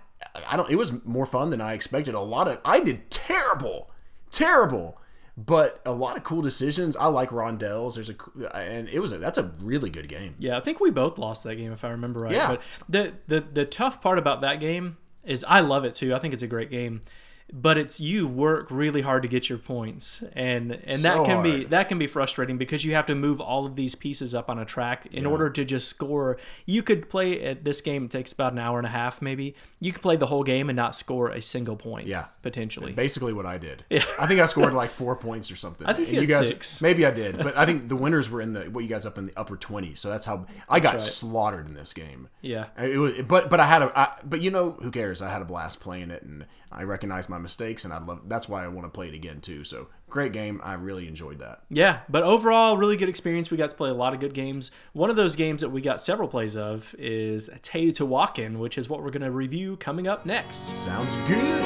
I 0.46 0.56
don't. 0.56 0.70
It 0.70 0.76
was 0.76 1.04
more 1.04 1.26
fun 1.26 1.50
than 1.50 1.60
I 1.60 1.72
expected. 1.74 2.14
A 2.14 2.20
lot 2.20 2.46
of 2.46 2.60
I 2.64 2.78
did 2.78 3.10
terrible, 3.10 3.90
terrible, 4.30 4.99
but 5.46 5.80
a 5.86 5.92
lot 5.92 6.16
of 6.16 6.24
cool 6.24 6.42
decisions. 6.42 6.96
I 6.96 7.06
like 7.06 7.30
rondels. 7.30 7.94
There's 7.94 8.10
a 8.10 8.56
and 8.56 8.88
it 8.88 9.00
was 9.00 9.12
a 9.12 9.18
that's 9.18 9.38
a 9.38 9.52
really 9.60 9.90
good 9.90 10.08
game. 10.08 10.34
yeah 10.38 10.56
i 10.56 10.60
think 10.60 10.80
we 10.80 10.90
both 10.90 11.18
lost 11.18 11.44
that 11.44 11.54
game 11.56 11.72
if 11.72 11.84
i 11.84 11.90
remember 11.90 12.20
right 12.20 12.32
Yeah. 12.32 12.48
but 12.48 12.62
the, 12.88 13.12
the 13.28 13.40
the 13.40 13.64
tough 13.64 14.00
part 14.02 14.18
about 14.18 14.40
that 14.42 14.60
game 14.60 14.96
is 15.24 15.44
i 15.48 15.60
love 15.60 15.84
it 15.84 15.94
too 15.94 16.14
i 16.14 16.18
think 16.18 16.34
it's 16.34 16.42
a 16.42 16.46
great 16.46 16.70
game 16.70 17.00
but 17.52 17.76
it's 17.78 18.00
you 18.00 18.26
work 18.26 18.68
really 18.70 19.00
hard 19.00 19.22
to 19.22 19.28
get 19.28 19.48
your 19.48 19.58
points 19.58 20.22
and 20.34 20.72
and 20.84 21.02
that 21.02 21.14
So 21.14 21.24
can 21.24 21.42
be 21.42 21.64
that 21.64 21.88
can 21.88 21.98
be 21.98 22.06
frustrating 22.06 22.58
because 22.58 22.84
you 22.84 22.92
have 22.94 23.06
to 23.06 23.14
move 23.14 23.40
all 23.40 23.66
of 23.66 23.76
these 23.76 23.94
pieces 23.94 24.34
up 24.34 24.48
on 24.48 24.58
a 24.58 24.64
track 24.64 25.06
in 25.12 25.26
order 25.26 25.50
to 25.50 25.64
just 25.64 25.88
score 25.88 26.38
you 26.66 26.82
could 26.82 27.08
play 27.08 27.42
at 27.42 27.64
this 27.64 27.80
game 27.80 28.04
it 28.04 28.10
takes 28.10 28.32
about 28.32 28.52
an 28.52 28.58
hour 28.58 28.78
and 28.78 28.86
a 28.86 28.90
half 28.90 29.20
maybe 29.20 29.54
you 29.80 29.92
could 29.92 30.02
play 30.02 30.16
the 30.16 30.26
whole 30.26 30.42
game 30.44 30.68
and 30.68 30.76
not 30.76 30.94
score 30.94 31.30
a 31.30 31.40
single 31.42 31.76
point 31.76 32.06
Yeah. 32.06 32.26
potentially 32.42 32.92
Basically, 32.92 33.32
what 33.32 33.46
I 33.46 33.58
did. 33.58 33.84
yeah. 33.90 34.04
I 34.20 34.26
think 34.26 34.40
I 34.40 34.46
scored 34.46 34.72
like 34.74 34.90
four 34.90 35.16
points 35.16 35.50
or 35.50 35.56
something. 35.56 35.86
I 35.86 35.92
think 35.92 36.08
and 36.08 36.18
you 36.18 36.26
guys, 36.26 36.46
six. 36.46 36.82
Maybe 36.82 37.06
I 37.06 37.10
did, 37.10 37.38
but 37.38 37.56
I 37.56 37.66
think 37.66 37.88
the 37.88 37.96
winners 37.96 38.28
were 38.30 38.40
in 38.40 38.52
the 38.52 38.62
what 38.64 38.84
you 38.84 38.88
guys 38.88 39.06
up 39.06 39.18
in 39.18 39.26
the 39.26 39.38
upper 39.38 39.56
twenty. 39.56 39.94
So 39.94 40.08
that's 40.08 40.26
how 40.26 40.46
I 40.68 40.80
got 40.80 40.94
right. 40.94 41.02
slaughtered 41.02 41.66
in 41.66 41.74
this 41.74 41.92
game. 41.92 42.28
yeah 42.40 42.66
It 42.78 42.98
was, 42.98 43.14
but 43.26 43.50
but 43.50 43.60
I 43.60 43.66
had 43.66 43.82
a, 43.82 43.98
I, 43.98 44.16
but 44.24 44.40
you 44.40 44.50
know 44.50 44.72
who 44.82 44.90
cares? 44.90 45.22
I 45.22 45.30
had 45.30 45.42
a 45.42 45.44
blast 45.44 45.80
playing 45.80 46.10
it, 46.10 46.22
and 46.22 46.44
I 46.70 46.82
recognized 46.84 47.28
my 47.30 47.38
mistakes, 47.42 47.84
and 47.84 47.92
I 47.92 47.98
love. 47.98 48.20
That's 48.26 48.48
why 48.48 48.64
I 48.64 48.68
want 48.68 48.86
to 48.86 48.90
play 48.90 49.08
it 49.08 49.14
again 49.14 49.40
too. 49.40 49.64
So 49.64 49.88
great 50.08 50.32
game. 50.32 50.60
I 50.62 50.74
really 50.74 51.08
enjoyed 51.08 51.38
that. 51.40 51.62
Yeah, 51.70 52.00
but 52.08 52.22
overall, 52.22 52.76
really 52.76 52.96
good 52.96 53.08
experience. 53.08 53.50
We 53.50 53.56
got 53.56 53.70
to 53.70 53.76
play 53.76 53.90
a 53.90 53.94
lot 53.94 54.14
of 54.14 54.20
good 54.20 54.34
games. 54.34 54.70
One 54.92 55.10
of 55.10 55.16
those 55.16 55.36
games 55.36 55.62
that 55.62 55.70
we 55.70 55.80
got 55.80 56.02
several 56.02 56.28
plays 56.28 56.56
of 56.56 56.94
is 56.98 57.48
Teotihuacan, 57.62 58.58
which 58.58 58.76
is 58.78 58.88
what 58.88 59.02
we're 59.02 59.10
going 59.10 59.22
to 59.22 59.30
review 59.30 59.76
coming 59.76 60.06
up 60.08 60.26
next. 60.26 60.76
Sounds 60.76 61.14
good. 61.28 61.64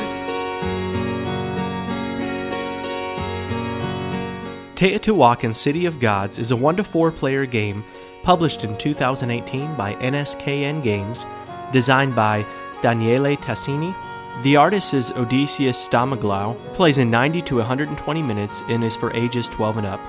Teotihuacan 4.74 5.54
City 5.54 5.86
of 5.86 6.00
Gods 6.00 6.38
is 6.38 6.50
a 6.50 6.56
1 6.56 6.76
to 6.76 6.84
4 6.84 7.12
player 7.12 7.46
game 7.46 7.84
published 8.24 8.64
in 8.64 8.76
2018 8.76 9.74
by 9.76 9.94
NSKN 9.94 10.82
Games, 10.82 11.24
designed 11.72 12.16
by 12.16 12.44
Daniele 12.82 13.36
Tassini, 13.36 13.94
The 14.42 14.56
artist 14.56 14.94
is 14.94 15.12
Odysseas 15.12 15.76
Stamoglou, 15.88 16.56
plays 16.74 16.98
in 16.98 17.08
90 17.08 17.40
to 17.42 17.56
120 17.58 18.22
minutes, 18.22 18.64
and 18.68 18.82
is 18.82 18.96
for 18.96 19.14
ages 19.14 19.48
12 19.48 19.76
and 19.78 19.86
up. 19.86 20.00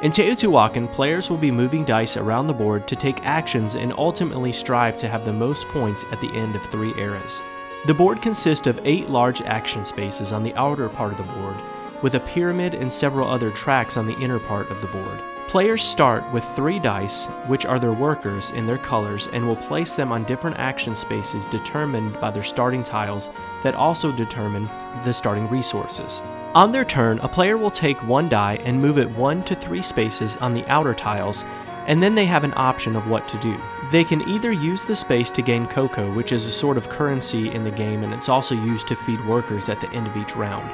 In 0.00 0.10
Teotihuacan, 0.10 0.90
players 0.90 1.28
will 1.28 1.36
be 1.36 1.50
moving 1.50 1.84
dice 1.84 2.16
around 2.16 2.46
the 2.46 2.54
board 2.54 2.88
to 2.88 2.96
take 2.96 3.26
actions 3.26 3.74
and 3.74 3.92
ultimately 3.92 4.52
strive 4.52 4.96
to 4.96 5.08
have 5.08 5.26
the 5.26 5.34
most 5.34 5.68
points 5.68 6.06
at 6.10 6.20
the 6.22 6.32
end 6.32 6.56
of 6.56 6.62
three 6.62 6.94
eras. 6.96 7.42
The 7.86 7.92
board 7.92 8.22
consists 8.22 8.66
of 8.66 8.80
eight 8.84 9.10
large 9.10 9.42
action 9.42 9.84
spaces 9.84 10.32
on 10.32 10.42
the 10.42 10.54
outer 10.56 10.88
part 10.88 11.12
of 11.12 11.18
the 11.18 11.32
board, 11.34 11.56
with 12.00 12.14
a 12.14 12.20
pyramid 12.20 12.74
and 12.74 12.90
several 12.90 13.28
other 13.28 13.50
tracks 13.50 13.98
on 13.98 14.06
the 14.06 14.18
inner 14.18 14.38
part 14.38 14.70
of 14.70 14.80
the 14.80 14.88
board. 14.88 15.20
Players 15.48 15.82
start 15.82 16.30
with 16.30 16.44
three 16.54 16.78
dice, 16.78 17.24
which 17.46 17.64
are 17.64 17.78
their 17.78 17.94
workers 17.94 18.50
in 18.50 18.66
their 18.66 18.76
colors, 18.76 19.28
and 19.32 19.46
will 19.46 19.56
place 19.56 19.94
them 19.94 20.12
on 20.12 20.24
different 20.24 20.58
action 20.58 20.94
spaces 20.94 21.46
determined 21.46 22.20
by 22.20 22.30
their 22.30 22.44
starting 22.44 22.84
tiles 22.84 23.30
that 23.62 23.74
also 23.74 24.12
determine 24.12 24.68
the 25.06 25.14
starting 25.14 25.48
resources. 25.48 26.20
On 26.54 26.70
their 26.70 26.84
turn, 26.84 27.18
a 27.20 27.28
player 27.28 27.56
will 27.56 27.70
take 27.70 27.96
one 28.06 28.28
die 28.28 28.56
and 28.56 28.78
move 28.78 28.98
it 28.98 29.10
one 29.12 29.42
to 29.44 29.54
three 29.54 29.80
spaces 29.80 30.36
on 30.36 30.52
the 30.52 30.66
outer 30.66 30.92
tiles, 30.92 31.46
and 31.86 32.02
then 32.02 32.14
they 32.14 32.26
have 32.26 32.44
an 32.44 32.52
option 32.54 32.94
of 32.94 33.08
what 33.08 33.26
to 33.28 33.38
do. 33.38 33.58
They 33.90 34.04
can 34.04 34.28
either 34.28 34.52
use 34.52 34.84
the 34.84 34.94
space 34.94 35.30
to 35.30 35.40
gain 35.40 35.66
cocoa, 35.66 36.12
which 36.12 36.30
is 36.30 36.46
a 36.46 36.52
sort 36.52 36.76
of 36.76 36.90
currency 36.90 37.50
in 37.50 37.64
the 37.64 37.70
game, 37.70 38.04
and 38.04 38.12
it's 38.12 38.28
also 38.28 38.54
used 38.54 38.86
to 38.88 38.96
feed 38.96 39.24
workers 39.24 39.70
at 39.70 39.80
the 39.80 39.90
end 39.92 40.08
of 40.08 40.16
each 40.18 40.36
round. 40.36 40.70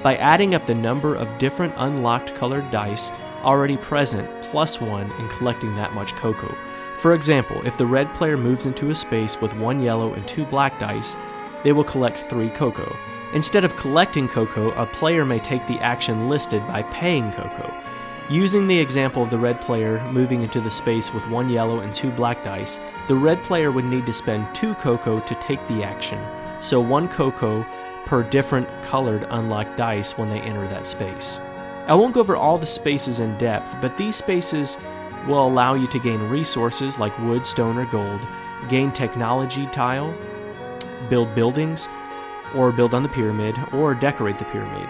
By 0.00 0.14
adding 0.16 0.54
up 0.54 0.64
the 0.64 0.76
number 0.76 1.16
of 1.16 1.38
different 1.38 1.74
unlocked 1.76 2.36
colored 2.36 2.70
dice 2.70 3.10
already 3.42 3.76
present 3.76 4.28
plus 4.44 4.80
one 4.80 5.10
and 5.12 5.30
collecting 5.30 5.74
that 5.74 5.94
much 5.94 6.14
cocoa. 6.16 6.54
For 6.98 7.14
example, 7.14 7.60
if 7.66 7.76
the 7.76 7.86
red 7.86 8.08
player 8.14 8.36
moves 8.36 8.66
into 8.66 8.90
a 8.90 8.94
space 8.94 9.40
with 9.40 9.56
one 9.56 9.82
yellow 9.82 10.12
and 10.12 10.26
two 10.28 10.44
black 10.44 10.78
dice, 10.78 11.16
they 11.64 11.72
will 11.72 11.84
collect 11.84 12.30
three 12.30 12.50
cocoa. 12.50 12.96
Instead 13.34 13.64
of 13.64 13.76
collecting 13.76 14.28
cocoa, 14.28 14.70
a 14.72 14.86
player 14.86 15.24
may 15.24 15.38
take 15.38 15.66
the 15.66 15.78
action 15.80 16.28
listed 16.28 16.60
by 16.68 16.82
paying 16.84 17.32
cocoa. 17.32 17.74
Using 18.30 18.66
the 18.66 18.78
example 18.78 19.22
of 19.22 19.30
the 19.30 19.38
red 19.38 19.60
player 19.60 20.00
moving 20.12 20.42
into 20.42 20.60
the 20.60 20.70
space 20.70 21.12
with 21.12 21.28
one 21.28 21.50
yellow 21.50 21.80
and 21.80 21.92
two 21.92 22.10
black 22.10 22.42
dice, 22.44 22.78
the 23.08 23.14
red 23.14 23.42
player 23.42 23.72
would 23.72 23.84
need 23.84 24.06
to 24.06 24.12
spend 24.12 24.54
two 24.54 24.74
cocoa 24.74 25.20
to 25.20 25.34
take 25.36 25.66
the 25.66 25.82
action, 25.82 26.20
so 26.60 26.80
one 26.80 27.08
cocoa 27.08 27.66
per 28.06 28.22
different 28.22 28.68
colored 28.84 29.26
unlocked 29.30 29.76
dice 29.76 30.16
when 30.16 30.28
they 30.28 30.40
enter 30.40 30.66
that 30.68 30.86
space. 30.86 31.40
I 31.86 31.94
won't 31.94 32.14
go 32.14 32.20
over 32.20 32.36
all 32.36 32.58
the 32.58 32.66
spaces 32.66 33.18
in 33.18 33.36
depth, 33.38 33.76
but 33.80 33.96
these 33.96 34.16
spaces 34.16 34.78
will 35.26 35.46
allow 35.46 35.74
you 35.74 35.86
to 35.88 35.98
gain 35.98 36.20
resources 36.28 36.98
like 36.98 37.18
wood, 37.18 37.44
stone, 37.44 37.76
or 37.76 37.86
gold, 37.86 38.20
gain 38.68 38.92
technology 38.92 39.66
tile, 39.66 40.14
build 41.08 41.34
buildings, 41.34 41.88
or 42.54 42.70
build 42.70 42.94
on 42.94 43.02
the 43.02 43.08
pyramid, 43.08 43.56
or 43.72 43.94
decorate 43.94 44.38
the 44.38 44.44
pyramid. 44.46 44.88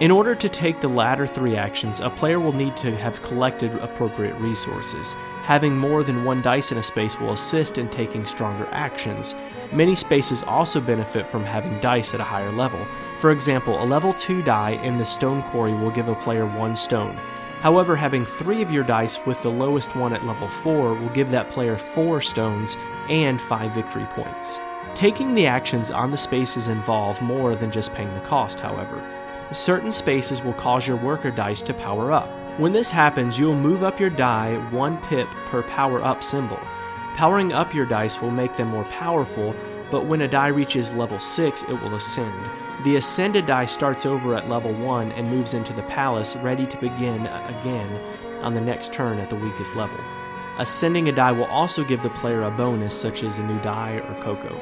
In 0.00 0.10
order 0.10 0.34
to 0.34 0.48
take 0.48 0.80
the 0.80 0.88
latter 0.88 1.26
three 1.26 1.56
actions, 1.56 2.00
a 2.00 2.10
player 2.10 2.40
will 2.40 2.52
need 2.52 2.76
to 2.78 2.96
have 2.96 3.22
collected 3.22 3.72
appropriate 3.76 4.34
resources. 4.36 5.14
Having 5.44 5.76
more 5.76 6.02
than 6.02 6.24
one 6.24 6.42
dice 6.42 6.72
in 6.72 6.78
a 6.78 6.82
space 6.82 7.18
will 7.18 7.32
assist 7.32 7.78
in 7.78 7.88
taking 7.88 8.26
stronger 8.26 8.66
actions. 8.72 9.34
Many 9.72 9.94
spaces 9.94 10.42
also 10.42 10.80
benefit 10.80 11.26
from 11.26 11.44
having 11.44 11.78
dice 11.80 12.14
at 12.14 12.20
a 12.20 12.24
higher 12.24 12.52
level. 12.52 12.84
For 13.22 13.30
example, 13.30 13.80
a 13.80 13.86
level 13.86 14.12
2 14.14 14.42
die 14.42 14.72
in 14.82 14.98
the 14.98 15.04
stone 15.04 15.44
quarry 15.44 15.74
will 15.74 15.92
give 15.92 16.08
a 16.08 16.14
player 16.16 16.44
one 16.44 16.74
stone. 16.74 17.14
However, 17.60 17.94
having 17.94 18.26
three 18.26 18.62
of 18.62 18.72
your 18.72 18.82
dice 18.82 19.24
with 19.24 19.40
the 19.42 19.48
lowest 19.48 19.94
one 19.94 20.12
at 20.12 20.26
level 20.26 20.48
4 20.48 20.94
will 20.94 21.08
give 21.10 21.30
that 21.30 21.48
player 21.50 21.76
four 21.76 22.20
stones 22.20 22.76
and 23.08 23.40
five 23.40 23.70
victory 23.70 24.06
points. 24.06 24.58
Taking 24.96 25.36
the 25.36 25.46
actions 25.46 25.88
on 25.88 26.10
the 26.10 26.16
spaces 26.16 26.66
involve 26.66 27.22
more 27.22 27.54
than 27.54 27.70
just 27.70 27.94
paying 27.94 28.12
the 28.12 28.20
cost, 28.22 28.58
however. 28.58 29.00
Certain 29.52 29.92
spaces 29.92 30.42
will 30.42 30.54
cause 30.54 30.88
your 30.88 30.96
worker 30.96 31.30
dice 31.30 31.60
to 31.60 31.74
power 31.74 32.10
up. 32.10 32.28
When 32.58 32.72
this 32.72 32.90
happens, 32.90 33.38
you 33.38 33.46
will 33.46 33.54
move 33.54 33.84
up 33.84 34.00
your 34.00 34.10
die 34.10 34.56
one 34.72 35.00
pip 35.02 35.28
per 35.46 35.62
power 35.62 36.02
up 36.02 36.24
symbol. 36.24 36.58
Powering 37.14 37.52
up 37.52 37.72
your 37.72 37.86
dice 37.86 38.20
will 38.20 38.32
make 38.32 38.56
them 38.56 38.70
more 38.70 38.82
powerful, 38.86 39.54
but 39.92 40.06
when 40.06 40.22
a 40.22 40.26
die 40.28 40.48
reaches 40.48 40.92
level 40.92 41.20
6, 41.20 41.62
it 41.62 41.80
will 41.80 41.94
ascend. 41.94 42.34
The 42.84 42.96
ascended 42.96 43.46
die 43.46 43.66
starts 43.66 44.06
over 44.06 44.34
at 44.34 44.48
level 44.48 44.72
1 44.72 45.12
and 45.12 45.30
moves 45.30 45.54
into 45.54 45.72
the 45.72 45.82
palace, 45.82 46.34
ready 46.34 46.66
to 46.66 46.76
begin 46.78 47.26
again 47.26 48.00
on 48.42 48.54
the 48.54 48.60
next 48.60 48.92
turn 48.92 49.18
at 49.18 49.30
the 49.30 49.36
weakest 49.36 49.76
level. 49.76 49.98
Ascending 50.58 51.08
a 51.08 51.12
die 51.12 51.30
will 51.30 51.44
also 51.44 51.84
give 51.84 52.02
the 52.02 52.10
player 52.10 52.42
a 52.42 52.50
bonus, 52.50 52.92
such 52.98 53.22
as 53.22 53.38
a 53.38 53.42
new 53.44 53.58
die 53.60 54.02
or 54.08 54.14
cocoa. 54.22 54.58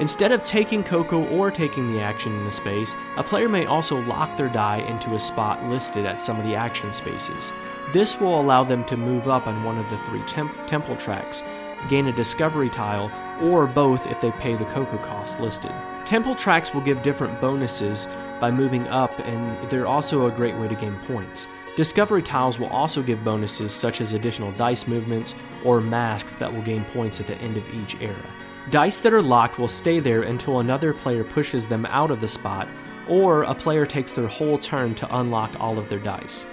Instead 0.00 0.32
of 0.32 0.42
taking 0.42 0.82
Cocoa 0.82 1.24
or 1.28 1.52
taking 1.52 1.92
the 1.92 2.00
action 2.00 2.36
in 2.40 2.46
a 2.46 2.52
space, 2.52 2.96
a 3.16 3.22
player 3.22 3.48
may 3.48 3.64
also 3.64 4.00
lock 4.02 4.36
their 4.36 4.48
die 4.48 4.78
into 4.78 5.14
a 5.14 5.20
spot 5.20 5.62
listed 5.66 6.04
at 6.04 6.18
some 6.18 6.36
of 6.36 6.44
the 6.44 6.56
action 6.56 6.92
spaces. 6.92 7.52
This 7.92 8.20
will 8.20 8.40
allow 8.40 8.64
them 8.64 8.84
to 8.86 8.96
move 8.96 9.28
up 9.28 9.46
on 9.46 9.62
one 9.62 9.78
of 9.78 9.88
the 9.90 9.98
three 9.98 10.22
temp- 10.22 10.66
temple 10.66 10.96
tracks, 10.96 11.44
gain 11.88 12.06
a 12.06 12.12
discovery 12.12 12.70
tile, 12.70 13.10
or 13.42 13.66
both 13.66 14.06
if 14.06 14.20
they 14.20 14.30
pay 14.32 14.54
the 14.54 14.64
Cocoa 14.66 14.98
cost 14.98 15.40
listed. 15.40 15.72
Temple 16.04 16.34
tracks 16.34 16.74
will 16.74 16.82
give 16.82 17.02
different 17.02 17.40
bonuses 17.40 18.06
by 18.40 18.50
moving 18.50 18.86
up, 18.88 19.18
and 19.20 19.70
they're 19.70 19.86
also 19.86 20.26
a 20.26 20.30
great 20.30 20.56
way 20.56 20.68
to 20.68 20.74
gain 20.74 20.96
points. 21.06 21.48
Discovery 21.76 22.22
tiles 22.22 22.58
will 22.58 22.68
also 22.68 23.02
give 23.02 23.24
bonuses 23.24 23.72
such 23.72 24.00
as 24.00 24.12
additional 24.12 24.52
dice 24.52 24.86
movements 24.86 25.34
or 25.64 25.80
masks 25.80 26.32
that 26.32 26.52
will 26.52 26.62
gain 26.62 26.84
points 26.84 27.20
at 27.20 27.26
the 27.26 27.36
end 27.38 27.56
of 27.56 27.74
each 27.74 27.96
era. 28.00 28.24
Dice 28.70 29.00
that 29.00 29.12
are 29.12 29.22
locked 29.22 29.58
will 29.58 29.68
stay 29.68 29.98
there 29.98 30.22
until 30.22 30.60
another 30.60 30.94
player 30.94 31.24
pushes 31.24 31.66
them 31.66 31.84
out 31.86 32.10
of 32.10 32.20
the 32.20 32.28
spot, 32.28 32.68
or 33.08 33.42
a 33.42 33.54
player 33.54 33.84
takes 33.84 34.12
their 34.12 34.26
whole 34.26 34.56
turn 34.56 34.94
to 34.94 35.18
unlock 35.18 35.50
all 35.60 35.78
of 35.78 35.88
their 35.88 35.98
dice. 35.98 36.46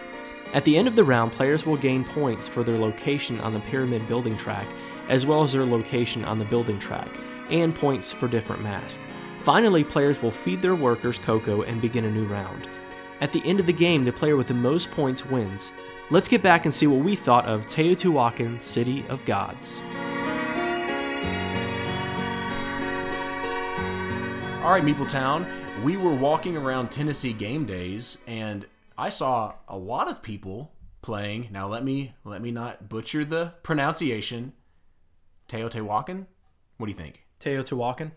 At 0.53 0.65
the 0.65 0.75
end 0.75 0.87
of 0.87 0.95
the 0.97 1.03
round, 1.03 1.31
players 1.31 1.65
will 1.65 1.77
gain 1.77 2.03
points 2.03 2.47
for 2.47 2.63
their 2.63 2.77
location 2.77 3.39
on 3.39 3.53
the 3.53 3.59
pyramid 3.61 4.05
building 4.07 4.35
track, 4.37 4.67
as 5.11 5.25
well 5.25 5.43
as 5.43 5.51
their 5.51 5.65
location 5.65 6.25
on 6.25 6.39
the 6.39 6.45
building 6.45 6.79
track, 6.79 7.09
and 7.51 7.75
points 7.75 8.11
for 8.13 8.27
different 8.27 8.63
masks. 8.63 9.03
Finally, 9.39 9.83
players 9.83 10.21
will 10.21 10.31
feed 10.31 10.61
their 10.61 10.73
workers 10.73 11.19
cocoa 11.19 11.63
and 11.63 11.81
begin 11.81 12.05
a 12.05 12.09
new 12.09 12.25
round. 12.25 12.67
At 13.19 13.33
the 13.33 13.43
end 13.45 13.59
of 13.59 13.65
the 13.65 13.73
game, 13.73 14.03
the 14.03 14.13
player 14.13 14.37
with 14.37 14.47
the 14.47 14.53
most 14.53 14.89
points 14.89 15.25
wins. 15.25 15.73
Let's 16.09 16.29
get 16.29 16.41
back 16.41 16.65
and 16.65 16.73
see 16.73 16.87
what 16.87 17.03
we 17.03 17.15
thought 17.15 17.45
of 17.45 17.67
Teotihuacan 17.67 18.61
City 18.61 19.05
of 19.09 19.23
Gods. 19.25 19.81
All 24.63 24.71
right, 24.71 24.83
Meeple 24.83 25.09
Town. 25.09 25.45
We 25.83 25.97
were 25.97 26.13
walking 26.13 26.55
around 26.55 26.89
Tennessee 26.89 27.33
game 27.33 27.65
days, 27.65 28.19
and 28.27 28.65
I 28.97 29.09
saw 29.09 29.55
a 29.67 29.77
lot 29.77 30.07
of 30.07 30.21
people 30.21 30.71
playing. 31.01 31.49
Now 31.51 31.67
let 31.67 31.83
me 31.83 32.13
let 32.23 32.41
me 32.41 32.51
not 32.51 32.87
butcher 32.87 33.25
the 33.25 33.53
pronunciation. 33.63 34.53
Teotihuacan. 35.51 36.25
What 36.77 36.85
do 36.87 36.91
you 36.91 36.97
think? 36.97 37.25
Teotihuacan? 37.41 38.11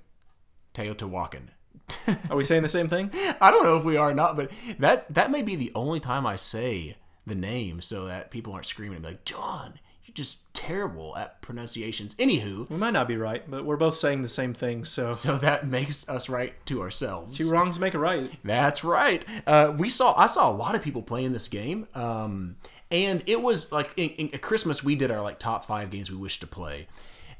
Teotihuacan. 0.73 1.49
Are 2.31 2.37
we 2.37 2.45
saying 2.45 2.63
the 2.63 2.69
same 2.69 2.89
thing? 2.89 3.11
I 3.41 3.51
don't 3.51 3.65
know 3.65 3.77
if 3.77 3.85
we 3.85 3.97
are 3.97 4.11
or 4.11 4.15
not, 4.15 4.37
but 4.37 4.51
that 4.79 5.13
that 5.13 5.31
may 5.31 5.43
be 5.43 5.57
the 5.57 5.73
only 5.75 6.01
time 6.01 6.27
I 6.27 6.37
say 6.37 6.97
the 7.27 7.35
name 7.35 7.81
so 7.81 8.07
that 8.07 8.31
people 8.31 8.53
aren't 8.53 8.67
screaming 8.67 8.97
and 8.97 9.03
be 9.03 9.11
like, 9.11 9.25
John, 9.25 9.75
you're 10.05 10.15
just 10.15 10.53
terrible 10.55 11.17
at 11.17 11.43
pronunciations. 11.43 12.15
Anywho, 12.15 12.71
We 12.71 12.77
might 12.77 12.93
not 12.93 13.09
be 13.09 13.17
right, 13.17 13.49
but 13.51 13.65
we're 13.65 13.77
both 13.77 13.97
saying 13.97 14.23
the 14.23 14.29
same 14.29 14.55
thing, 14.55 14.85
so 14.85 15.13
so 15.25 15.37
that 15.39 15.67
makes 15.67 16.09
us 16.09 16.29
right 16.29 16.55
to 16.67 16.81
ourselves. 16.81 17.37
two 17.37 17.51
wrongs 17.51 17.79
make 17.81 17.95
a 17.95 17.99
right. 17.99 18.31
That's 18.45 18.85
right. 18.85 19.25
Uh, 19.47 19.75
we 19.77 19.89
saw 19.89 20.15
I 20.17 20.27
saw 20.27 20.49
a 20.51 20.55
lot 20.55 20.75
of 20.75 20.83
people 20.83 21.03
playing 21.03 21.33
this 21.33 21.49
game, 21.49 21.89
um, 21.95 22.57
and 22.91 23.23
it 23.27 23.43
was 23.43 23.73
like 23.73 23.91
in, 23.97 24.11
in, 24.11 24.35
at 24.35 24.41
Christmas 24.43 24.83
we 24.85 24.95
did 24.95 25.11
our 25.11 25.21
like 25.21 25.39
top 25.39 25.65
five 25.65 25.91
games 25.91 26.11
we 26.11 26.17
wish 26.17 26.41
to 26.41 26.47
play, 26.47 26.87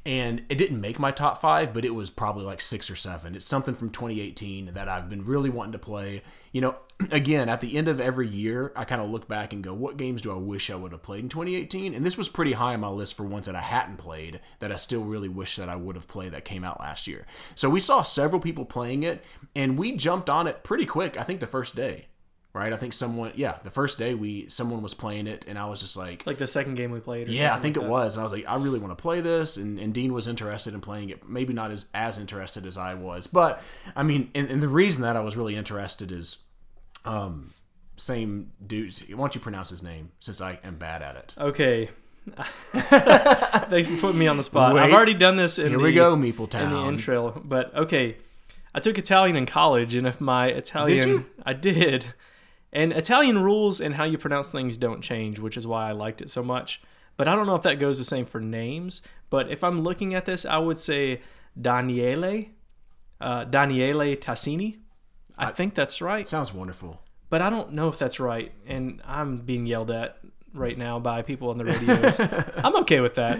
and 0.05 0.43
it 0.49 0.55
didn't 0.55 0.79
make 0.79 0.99
my 0.99 1.09
top 1.09 1.41
five, 1.41 1.73
but 1.73 1.83
it 1.83 1.95
was 1.95 2.11
probably 2.11 2.45
like 2.45 2.61
six 2.61 2.91
or 2.91 2.95
seven. 2.95 3.35
It's 3.35 3.47
something 3.47 3.73
from 3.73 3.89
2018 3.89 4.73
that 4.75 4.87
I've 4.87 5.09
been 5.09 5.25
really 5.25 5.49
wanting 5.49 5.71
to 5.71 5.79
play. 5.79 6.21
You 6.51 6.61
know, 6.61 6.75
again 7.11 7.49
at 7.49 7.59
the 7.59 7.75
end 7.75 7.87
of 7.87 7.99
every 7.99 8.27
year, 8.27 8.71
I 8.75 8.85
kind 8.85 9.01
of 9.01 9.09
look 9.09 9.27
back 9.27 9.51
and 9.51 9.63
go, 9.63 9.73
what 9.73 9.97
games 9.97 10.21
do 10.21 10.31
I 10.31 10.37
wish 10.37 10.69
I 10.69 10.75
would 10.75 10.91
have 10.91 11.01
played 11.01 11.23
in 11.23 11.29
2018? 11.29 11.95
And 11.95 12.05
this 12.05 12.17
was 12.17 12.29
pretty 12.29 12.53
high 12.53 12.75
on 12.75 12.81
my 12.81 12.89
list 12.89 13.15
for 13.15 13.23
ones 13.23 13.47
that 13.47 13.55
I 13.55 13.61
hadn't 13.61 13.97
played 13.97 14.41
that 14.59 14.71
I 14.71 14.75
still 14.75 15.03
really 15.03 15.29
wish 15.29 15.55
that 15.55 15.69
I 15.69 15.75
would 15.75 15.95
have 15.95 16.07
played 16.07 16.33
that 16.33 16.45
came 16.45 16.63
out 16.63 16.79
last 16.79 17.07
year. 17.07 17.25
So 17.55 17.67
we 17.67 17.79
saw 17.79 18.03
several 18.03 18.39
people 18.39 18.65
playing 18.65 19.01
it, 19.01 19.23
and 19.55 19.77
we 19.77 19.93
jumped 19.93 20.29
on 20.29 20.45
it 20.45 20.63
pretty 20.63 20.85
quick. 20.85 21.17
I 21.17 21.23
think 21.23 21.39
the 21.39 21.47
first 21.47 21.75
day 21.75 22.07
right? 22.55 22.71
I 22.71 22.77
think 22.77 22.93
someone, 22.93 23.33
yeah, 23.35 23.57
the 23.63 23.69
first 23.69 23.99
day 23.99 24.13
we 24.13 24.47
someone 24.47 24.81
was 24.81 24.93
playing 24.93 25.27
it, 25.27 25.43
and 25.45 25.59
I 25.59 25.65
was 25.65 25.81
just 25.81 25.97
like, 25.97 26.25
Like 26.25 26.37
the 26.37 26.47
second 26.47 26.75
game 26.75 26.89
we 26.89 27.01
played. 27.01 27.27
Or 27.27 27.31
yeah, 27.31 27.53
I 27.53 27.59
think 27.59 27.75
like 27.75 27.83
it 27.83 27.87
that. 27.87 27.91
was, 27.91 28.15
and 28.15 28.21
I 28.21 28.23
was 28.23 28.31
like, 28.31 28.45
I 28.47 28.55
really 28.55 28.79
want 28.79 28.97
to 28.97 29.01
play 29.01 29.19
this, 29.19 29.57
and, 29.57 29.77
and 29.77 29.93
Dean 29.93 30.13
was 30.13 30.25
interested 30.25 30.73
in 30.73 30.79
playing 30.79 31.09
it, 31.09 31.27
maybe 31.27 31.53
not 31.53 31.71
as 31.71 31.87
as 31.93 32.17
interested 32.17 32.65
as 32.65 32.77
I 32.77 32.93
was, 32.93 33.27
but 33.27 33.61
I 33.93 34.03
mean, 34.03 34.31
and, 34.33 34.49
and 34.49 34.63
the 34.63 34.69
reason 34.69 35.01
that 35.01 35.17
I 35.17 35.19
was 35.19 35.35
really 35.35 35.57
interested 35.57 36.13
is, 36.13 36.37
um, 37.03 37.53
same 37.97 38.53
dude. 38.65 38.93
Why 39.09 39.17
don't 39.17 39.35
you 39.35 39.41
pronounce 39.41 39.69
his 39.69 39.83
name 39.83 40.11
since 40.21 40.39
I 40.39 40.57
am 40.63 40.77
bad 40.77 41.01
at 41.01 41.17
it? 41.17 41.33
Okay. 41.37 41.89
Thanks 42.35 43.87
for 43.87 43.97
putting 43.97 44.17
me 44.17 44.27
on 44.27 44.37
the 44.37 44.43
spot. 44.43 44.77
I've 44.77 44.93
already 44.93 45.13
done 45.13 45.35
this 45.35 45.59
in 45.59 45.67
Here 45.67 45.77
the, 45.77 45.83
we 45.83 45.93
go, 45.93 46.15
Meeple 46.15 46.53
in 46.55 46.71
the 46.71 46.87
intro, 46.87 47.41
but 47.43 47.75
okay. 47.75 48.15
I 48.73 48.79
took 48.79 48.97
Italian 48.97 49.35
in 49.35 49.45
college, 49.45 49.93
and 49.93 50.07
if 50.07 50.19
my 50.19 50.47
Italian, 50.47 51.07
you? 51.07 51.25
I 51.45 51.53
did, 51.53 52.05
and 52.75 52.91
Italian 52.93 53.37
rules 53.49 53.75
and 53.81 53.95
how 53.95 54.03
you 54.11 54.17
pronounce 54.17 54.49
things 54.49 54.77
don't 54.77 55.01
change, 55.01 55.39
which 55.39 55.57
is 55.57 55.65
why 55.65 55.89
I 55.89 55.93
liked 55.93 56.21
it 56.21 56.29
so 56.29 56.43
much. 56.43 56.81
But 57.17 57.27
I 57.29 57.33
don't 57.35 57.47
know 57.47 57.55
if 57.55 57.63
that 57.63 57.79
goes 57.79 57.97
the 57.97 58.03
same 58.15 58.25
for 58.25 58.39
names. 58.41 59.01
But 59.29 59.49
if 59.49 59.63
I'm 59.63 59.81
looking 59.81 60.13
at 60.13 60.25
this, 60.25 60.45
I 60.45 60.57
would 60.57 60.77
say 60.77 61.21
Daniele, 61.59 62.45
uh, 63.21 63.45
Daniele 63.45 64.15
Tassini. 64.17 64.77
I, 65.37 65.51
think 65.51 65.73
that's 65.75 66.01
right, 66.01 66.27
Sounds 66.27 66.53
wonderful. 66.53 67.01
but 67.29 67.41
I 67.41 67.49
don't 67.49 67.73
know 67.73 67.87
if 67.89 67.97
that's 67.97 68.19
right, 68.19 68.51
and 68.67 69.01
I'm 69.05 69.37
being 69.37 69.65
yelled 69.65 69.91
at 69.91 70.17
right 70.53 70.77
now 70.77 70.99
by 70.99 71.21
people 71.23 71.49
on 71.49 71.57
the 71.57 71.65
radios. 71.65 72.19
I'm 72.65 72.75
okay 72.83 72.99
with 73.01 73.15
that. 73.15 73.39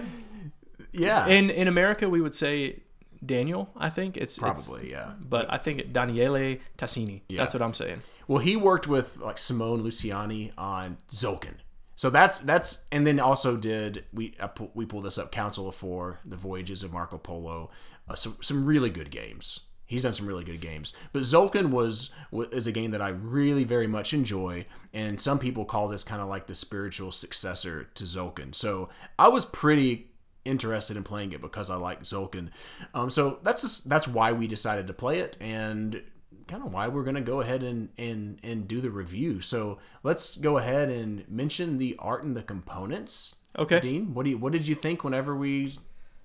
Yeah, 0.92 1.26
In 1.26 1.50
in 1.50 1.68
America, 1.68 2.08
we 2.08 2.20
would 2.20 2.34
say 2.34 2.80
Daniel. 3.24 3.70
I 3.76 3.88
think 3.90 4.16
it's 4.16 4.38
it's- 4.38 4.66
probably. 4.66 4.90
yeah. 4.90 5.12
but 5.20 5.44
I 5.52 5.58
think 5.58 5.92
Daniele 5.92 6.58
Tassini. 6.78 7.22
Yeah. 7.28 7.38
That's 7.42 7.54
what 7.54 7.62
I'm 7.62 7.74
saying. 7.74 8.00
Well, 8.28 8.38
he 8.38 8.56
worked 8.56 8.86
with 8.86 9.18
like 9.20 9.38
Simone 9.38 9.82
Luciani 9.82 10.52
on 10.58 10.98
Tzolk'in. 11.10 11.56
So 11.96 12.10
that's 12.10 12.40
that's 12.40 12.84
and 12.92 13.06
then 13.06 13.18
also 13.18 13.56
did 13.56 14.04
we 14.12 14.34
pull, 14.54 14.70
we 14.74 14.84
pulled 14.84 15.04
this 15.04 15.16
up 15.18 15.32
Council 15.32 15.68
of 15.68 15.74
Four, 15.74 16.20
The 16.24 16.36
Voyages 16.36 16.82
of 16.82 16.92
Marco 16.92 17.16
Polo, 17.16 17.70
uh, 18.08 18.14
some 18.14 18.36
some 18.40 18.66
really 18.66 18.90
good 18.90 19.10
games. 19.10 19.60
He's 19.86 20.02
done 20.02 20.12
some 20.12 20.26
really 20.26 20.42
good 20.42 20.60
games, 20.60 20.92
but 21.12 21.22
Tzolk'in 21.22 21.70
was 21.70 22.10
wa- 22.32 22.46
is 22.50 22.66
a 22.66 22.72
game 22.72 22.90
that 22.90 23.00
I 23.00 23.10
really 23.10 23.62
very 23.62 23.86
much 23.86 24.12
enjoy, 24.12 24.66
and 24.92 25.20
some 25.20 25.38
people 25.38 25.64
call 25.64 25.86
this 25.86 26.02
kind 26.02 26.20
of 26.20 26.28
like 26.28 26.48
the 26.48 26.56
spiritual 26.56 27.12
successor 27.12 27.84
to 27.94 28.04
Tzolk'in. 28.04 28.52
So 28.52 28.88
I 29.16 29.28
was 29.28 29.44
pretty 29.44 30.10
interested 30.44 30.96
in 30.96 31.04
playing 31.04 31.32
it 31.32 31.40
because 31.40 31.70
I 31.70 31.76
like 31.76 32.02
Tzolk'in. 32.02 32.48
Um, 32.94 33.10
so 33.10 33.38
that's 33.44 33.62
just, 33.62 33.88
that's 33.88 34.08
why 34.08 34.32
we 34.32 34.48
decided 34.48 34.88
to 34.88 34.92
play 34.92 35.20
it, 35.20 35.36
and 35.40 36.02
kind 36.46 36.64
of 36.64 36.72
why 36.72 36.88
we're 36.88 37.02
going 37.02 37.16
to 37.16 37.20
go 37.20 37.40
ahead 37.40 37.62
and, 37.62 37.88
and 37.98 38.38
and 38.42 38.68
do 38.68 38.80
the 38.80 38.90
review. 38.90 39.40
So 39.40 39.78
let's 40.02 40.36
go 40.36 40.58
ahead 40.58 40.88
and 40.88 41.28
mention 41.28 41.78
the 41.78 41.96
art 41.98 42.24
and 42.24 42.36
the 42.36 42.42
components. 42.42 43.36
Okay. 43.58 43.80
Dean, 43.80 44.14
what 44.14 44.24
do 44.24 44.30
you 44.30 44.38
what 44.38 44.52
did 44.52 44.68
you 44.68 44.74
think 44.74 45.04
whenever 45.04 45.34
we 45.34 45.76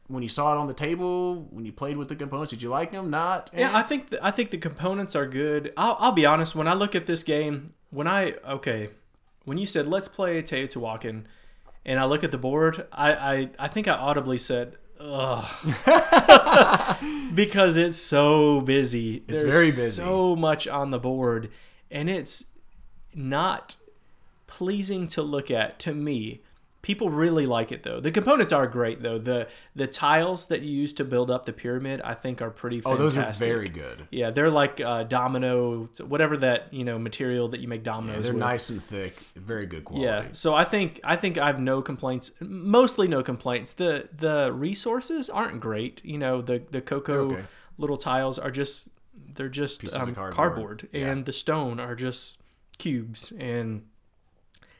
when 0.07 0.23
you 0.23 0.29
saw 0.29 0.53
it 0.53 0.57
on 0.57 0.67
the 0.67 0.73
table 0.73 1.47
when 1.51 1.65
you 1.65 1.71
played 1.71 1.97
with 1.97 2.09
the 2.09 2.15
components? 2.15 2.51
Did 2.51 2.61
you 2.61 2.69
like 2.69 2.91
them? 2.91 3.09
Not? 3.09 3.49
Yeah, 3.55 3.75
I 3.75 3.81
think 3.81 4.09
the, 4.09 4.23
I 4.25 4.31
think 4.31 4.51
the 4.51 4.57
components 4.57 5.15
are 5.15 5.25
good. 5.25 5.73
I'll, 5.77 5.97
I'll 5.99 6.11
be 6.11 6.25
honest. 6.25 6.55
When 6.55 6.67
I 6.67 6.73
look 6.73 6.95
at 6.95 7.05
this 7.05 7.23
game, 7.23 7.67
when 7.89 8.07
I 8.07 8.33
okay, 8.47 8.89
when 9.45 9.57
you 9.57 9.65
said 9.65 9.87
let's 9.87 10.07
play 10.07 10.41
Teotihuacan, 10.41 11.23
and 11.85 11.99
I 11.99 12.05
look 12.05 12.23
at 12.23 12.31
the 12.31 12.37
board, 12.37 12.85
I 12.91 13.13
I, 13.13 13.49
I 13.59 13.67
think 13.67 13.87
I 13.87 13.93
audibly 13.93 14.37
said. 14.37 14.77
Ugh. 15.03 15.45
because 17.33 17.75
it's 17.75 17.97
so 17.97 18.61
busy. 18.61 19.23
It's 19.27 19.41
very 19.41 19.65
busy. 19.65 19.89
So 19.89 20.35
much 20.35 20.67
on 20.67 20.91
the 20.91 20.99
board, 20.99 21.49
and 21.89 22.09
it's 22.09 22.45
not 23.15 23.77
pleasing 24.47 25.07
to 25.07 25.21
look 25.21 25.49
at 25.49 25.79
to 25.79 25.93
me. 25.93 26.41
People 26.81 27.09
really 27.11 27.45
like 27.45 27.71
it 27.71 27.83
though. 27.83 27.99
The 27.99 28.09
components 28.11 28.51
are 28.51 28.65
great 28.65 29.03
though. 29.03 29.19
The 29.19 29.47
the 29.75 29.85
tiles 29.85 30.45
that 30.47 30.61
you 30.63 30.71
use 30.71 30.93
to 30.93 31.03
build 31.03 31.29
up 31.29 31.45
the 31.45 31.53
pyramid, 31.53 32.01
I 32.01 32.15
think, 32.15 32.41
are 32.41 32.49
pretty 32.49 32.81
oh, 32.83 32.95
fantastic. 32.95 33.15
those 33.15 33.41
are 33.41 33.45
very 33.45 33.69
good. 33.69 34.07
Yeah, 34.09 34.31
they're 34.31 34.49
like 34.49 34.81
uh, 34.81 35.03
domino, 35.03 35.89
whatever 36.07 36.35
that 36.37 36.73
you 36.73 36.83
know 36.83 36.97
material 36.97 37.49
that 37.49 37.59
you 37.59 37.67
make 37.67 37.83
dominoes 37.83 38.25
They're 38.25 38.33
with. 38.33 38.39
nice 38.39 38.71
and 38.71 38.83
thick, 38.83 39.15
very 39.35 39.67
good 39.67 39.85
quality. 39.85 40.05
Yeah, 40.05 40.29
so 40.31 40.55
I 40.55 40.63
think 40.63 40.99
I 41.03 41.17
think 41.17 41.37
I 41.37 41.45
have 41.47 41.59
no 41.59 41.83
complaints. 41.83 42.31
Mostly 42.39 43.07
no 43.07 43.21
complaints. 43.21 43.73
The 43.73 44.09
the 44.11 44.51
resources 44.51 45.29
aren't 45.29 45.59
great. 45.59 46.03
You 46.03 46.17
know, 46.17 46.41
the 46.41 46.63
the 46.71 46.81
cocoa 46.81 47.31
Okay. 47.33 47.43
little 47.77 47.97
tiles 47.97 48.39
are 48.39 48.49
just 48.49 48.89
they're 49.35 49.49
just 49.49 49.83
um, 49.93 50.15
cardboard. 50.15 50.33
cardboard, 50.33 50.89
Yeah. 50.91 51.09
and 51.11 51.25
the 51.27 51.33
stone 51.33 51.79
are 51.79 51.93
just 51.95 52.41
cubes, 52.79 53.31
and 53.37 53.83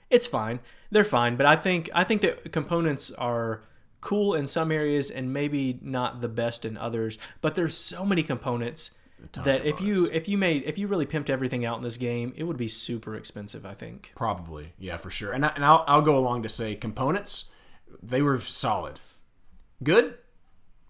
it's 0.10 0.26
fine. 0.26 0.62
They're 0.92 1.06
fine, 1.06 1.38
but 1.38 1.46
I 1.46 1.56
think 1.56 1.90
I 1.94 2.04
think 2.04 2.22
the 2.22 2.34
components 2.50 3.12
are 3.12 3.64
cool 4.02 4.34
in 4.34 4.48
some 4.48 4.72
areas 4.72 5.10
and 5.10 5.32
maybe 5.32 5.80
not 5.82 6.22
the 6.22 6.28
best 6.28 6.66
in 6.66 6.78
others. 6.78 7.18
But 7.40 7.56
there's 7.56 7.78
so 7.78 8.06
many 8.06 8.24
components 8.24 8.92
that 9.34 9.66
if 9.66 9.80
you 9.80 10.08
if 10.08 10.28
you 10.28 10.38
made 10.38 10.64
if 10.66 10.78
you 10.78 10.88
really 10.88 11.06
pimped 11.06 11.30
everything 11.30 11.64
out 11.64 11.78
in 11.78 11.84
this 11.84 11.98
game, 11.98 12.34
it 12.36 12.44
would 12.44 12.58
be 12.58 12.68
super 12.68 13.16
expensive. 13.16 13.66
I 13.66 13.74
think. 13.74 14.12
Probably, 14.16 14.74
yeah, 14.80 14.98
for 14.98 15.10
sure. 15.10 15.32
And, 15.32 15.46
I, 15.46 15.50
and 15.56 15.64
I'll, 15.64 15.86
I'll 15.88 16.02
go 16.02 16.18
along 16.18 16.44
to 16.44 16.50
say 16.50 16.76
components, 16.76 17.46
they 18.02 18.22
were 18.22 18.40
solid, 18.40 19.00
good, 19.84 20.18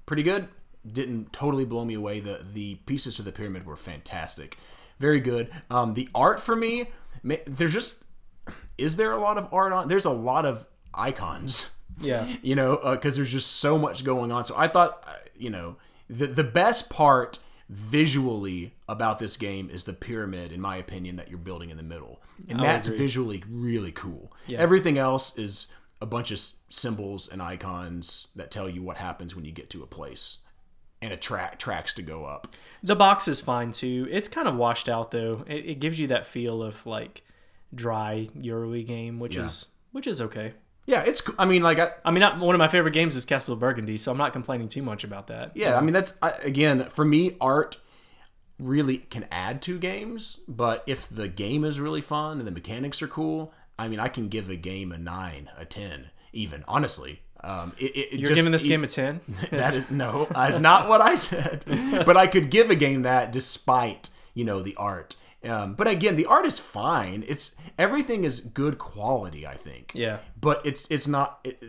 pretty 0.06 0.24
good. 0.24 0.48
Didn't 0.90 1.32
totally 1.32 1.66
blow 1.66 1.86
me 1.86 1.94
away. 1.94 2.22
The 2.22 2.44
the 2.54 2.76
pieces 2.88 3.16
to 3.16 3.22
the 3.22 3.32
pyramid 3.32 3.68
were 3.68 3.78
fantastic, 3.78 4.58
very 4.98 5.20
good. 5.20 5.52
Um, 5.70 5.94
the 5.94 6.10
art 6.16 6.40
for 6.40 6.56
me, 6.56 6.90
there's 7.24 7.74
just 7.74 7.98
is 8.82 8.96
there 8.96 9.12
a 9.12 9.20
lot 9.20 9.38
of 9.38 9.54
art 9.54 9.72
on? 9.74 9.88
There's 9.88 10.06
a 10.06 10.12
lot 10.12 10.46
of 10.46 10.66
icons. 10.94 11.70
Yeah. 12.00 12.28
you 12.42 12.56
know, 12.56 12.80
because 12.84 13.16
there's 13.16 13.32
just 13.32 13.58
so 13.58 13.78
much 13.78 14.04
going 14.04 14.32
on. 14.32 14.46
So 14.46 14.56
I 14.58 14.68
thought, 14.68 15.04
uh, 15.08 15.14
you 15.36 15.50
know, 15.50 15.78
the 16.10 16.28
the 16.28 16.44
best 16.44 16.90
part 16.90 17.40
visually 17.70 18.74
about 18.90 19.20
this 19.20 19.38
game 19.38 19.70
is 19.70 19.86
the 19.86 19.94
pyramid, 19.94 20.52
in 20.52 20.60
my 20.60 20.76
opinion, 20.76 21.16
that 21.16 21.30
you're 21.30 21.38
building 21.38 21.70
in 21.70 21.78
the 21.78 21.84
middle, 21.84 22.22
and 22.50 22.60
would 22.60 22.68
that's 22.68 22.88
agree. 22.88 23.00
visually 23.00 23.44
really 23.50 23.92
cool. 23.94 24.34
Yeah. 24.46 24.60
Everything 24.60 24.98
else 24.98 25.38
is 25.38 25.68
a 26.02 26.06
bunch 26.06 26.32
of 26.32 26.42
symbols 26.70 27.30
and 27.30 27.42
icons 27.42 28.30
that 28.36 28.52
tell 28.52 28.68
you 28.68 28.82
what 28.82 28.98
happens 28.98 29.36
when 29.36 29.46
you 29.46 29.52
get 29.52 29.70
to 29.70 29.84
a 29.84 29.88
place, 29.88 30.38
and 31.02 31.14
a 31.14 31.18
track 31.18 31.60
tracks 31.60 31.94
to 31.94 32.02
go 32.02 32.26
up. 32.26 32.48
The 32.84 32.96
box 32.96 33.28
is 33.28 33.40
fine 33.40 33.72
too. 33.72 34.08
It's 34.12 34.28
kind 34.28 34.48
of 34.48 34.56
washed 34.56 34.90
out 34.90 35.12
though. 35.12 35.46
It, 35.48 35.66
it 35.66 35.80
gives 35.80 36.00
you 36.00 36.08
that 36.08 36.26
feel 36.26 36.62
of 36.62 36.86
like 36.86 37.24
dry 37.74 38.30
Euro 38.36 38.72
game, 38.82 39.20
which 39.20 39.36
Yeah. 39.36 39.44
is 39.46 39.68
which 39.92 40.08
is 40.08 40.22
okay. 40.22 40.54
Yeah, 40.88 41.02
it's. 41.02 41.22
I 41.38 41.46
mean, 41.46 41.62
like 41.62 41.78
I, 41.80 41.92
I 42.04 42.12
mean, 42.12 42.22
not, 42.22 42.40
one 42.40 42.56
of 42.56 42.60
my 42.60 42.68
favorite 42.68 42.94
games 42.94 43.16
is 43.16 43.24
Castle 43.26 43.54
of 43.54 43.60
Burgundy, 43.60 43.98
so 43.98 44.12
I'm 44.12 44.18
not 44.18 44.34
complaining 44.34 44.68
too 44.68 44.82
much 44.82 45.04
about 45.04 45.28
that. 45.28 45.52
Yeah, 45.56 45.76
I 45.78 45.82
mean 45.82 45.94
that's 45.94 46.14
I, 46.22 46.32
again 46.32 46.90
for 46.90 47.06
me 47.06 47.38
art 47.40 47.78
really 48.60 48.98
can 48.98 49.26
add 49.32 49.62
to 49.64 49.80
games, 49.80 50.40
but 50.48 50.84
if 50.88 51.10
the 51.10 51.28
game 51.28 51.64
is 51.64 51.80
really 51.80 52.02
fun 52.02 52.38
and 52.40 52.48
the 52.48 52.52
mechanics 52.52 53.02
are 53.02 53.08
cool, 53.08 53.54
I 53.78 53.88
mean 53.88 54.00
I 54.00 54.08
can 54.08 54.28
give 54.28 54.50
a 54.50 54.56
game 54.56 54.92
a 54.92 54.98
9, 54.98 55.50
a 55.58 55.66
10 55.66 56.10
even, 56.34 56.64
honestly. 56.68 57.22
Um 57.44 57.74
it, 57.80 57.86
it, 57.96 58.00
it 58.14 58.20
You're 58.20 58.28
just- 58.28 58.36
giving 58.36 58.52
this 58.52 58.66
game 58.66 58.84
a 58.84 58.88
ten. 58.88 59.22
that 59.52 59.76
is 59.76 59.90
no, 59.90 60.28
that's 60.32 60.60
not 60.60 60.88
what 60.88 61.02
I 61.02 61.16
said. 61.16 61.64
But 62.06 62.16
I 62.18 62.28
could 62.28 62.50
give 62.52 62.70
a 62.70 62.76
game 62.76 63.02
that 63.04 63.32
despite, 63.32 64.10
you 64.34 64.46
know, 64.46 64.62
the 64.62 64.76
art. 64.76 65.16
Um, 65.44 65.74
but 65.74 65.88
again, 65.88 66.16
the 66.16 66.28
art 66.28 66.46
is 66.46 66.60
fine. 66.60 67.24
It's 67.28 67.56
everything 67.78 68.24
is 68.24 68.40
good 68.40 68.78
quality, 68.78 69.48
I 69.48 69.56
think 69.56 69.92
yeah, 69.96 70.20
but 70.40 70.66
it's 70.66 70.90
it's 70.92 71.08
not 71.08 71.40
it, 71.44 71.64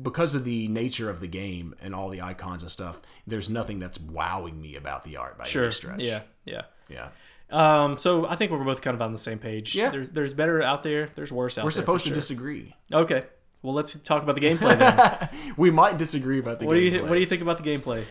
because 0.00 0.34
of 0.34 0.44
the 0.44 0.68
nature 0.68 1.10
of 1.10 1.20
the 1.20 1.26
game 1.26 1.74
and 1.80 1.94
all 1.94 2.10
the 2.10 2.22
icons 2.22 2.62
and 2.62 2.70
stuff. 2.70 3.00
There's 3.26 3.50
nothing 3.50 3.80
that's 3.80 3.98
wowing 3.98 4.60
me 4.60 4.76
about 4.76 5.04
the 5.04 5.16
art 5.16 5.38
by 5.38 5.44
sure. 5.46 5.64
any 5.64 5.72
stretch. 5.72 6.00
Yeah, 6.00 6.22
yeah. 6.44 6.62
yeah. 6.88 7.08
Um, 7.50 7.98
so 7.98 8.26
I 8.26 8.34
think 8.34 8.50
we're 8.50 8.62
both 8.64 8.82
kind 8.82 8.94
of 8.94 9.02
on 9.02 9.12
the 9.12 9.18
same 9.18 9.38
page. 9.38 9.74
Yeah. 9.74 9.90
There's 9.90 10.10
there's 10.10 10.34
better 10.34 10.62
out 10.62 10.82
there. 10.82 11.08
There's 11.14 11.32
worse 11.32 11.58
out 11.58 11.62
there. 11.62 11.66
We're 11.66 11.70
supposed 11.72 12.04
to 12.04 12.10
sure. 12.10 12.14
disagree. 12.14 12.74
Okay. 12.92 13.24
Well, 13.62 13.74
let's 13.74 13.94
talk 13.94 14.22
about 14.22 14.34
the 14.34 14.40
gameplay 14.40 14.78
then. 14.78 15.28
we 15.56 15.70
might 15.70 15.98
disagree 15.98 16.38
about 16.38 16.60
the 16.60 16.66
what 16.66 16.74
do 16.74 16.80
you. 16.80 17.02
What 17.02 17.14
do 17.14 17.20
you 17.20 17.26
think 17.26 17.42
about 17.42 17.62
the 17.62 17.64
gameplay? 17.68 18.04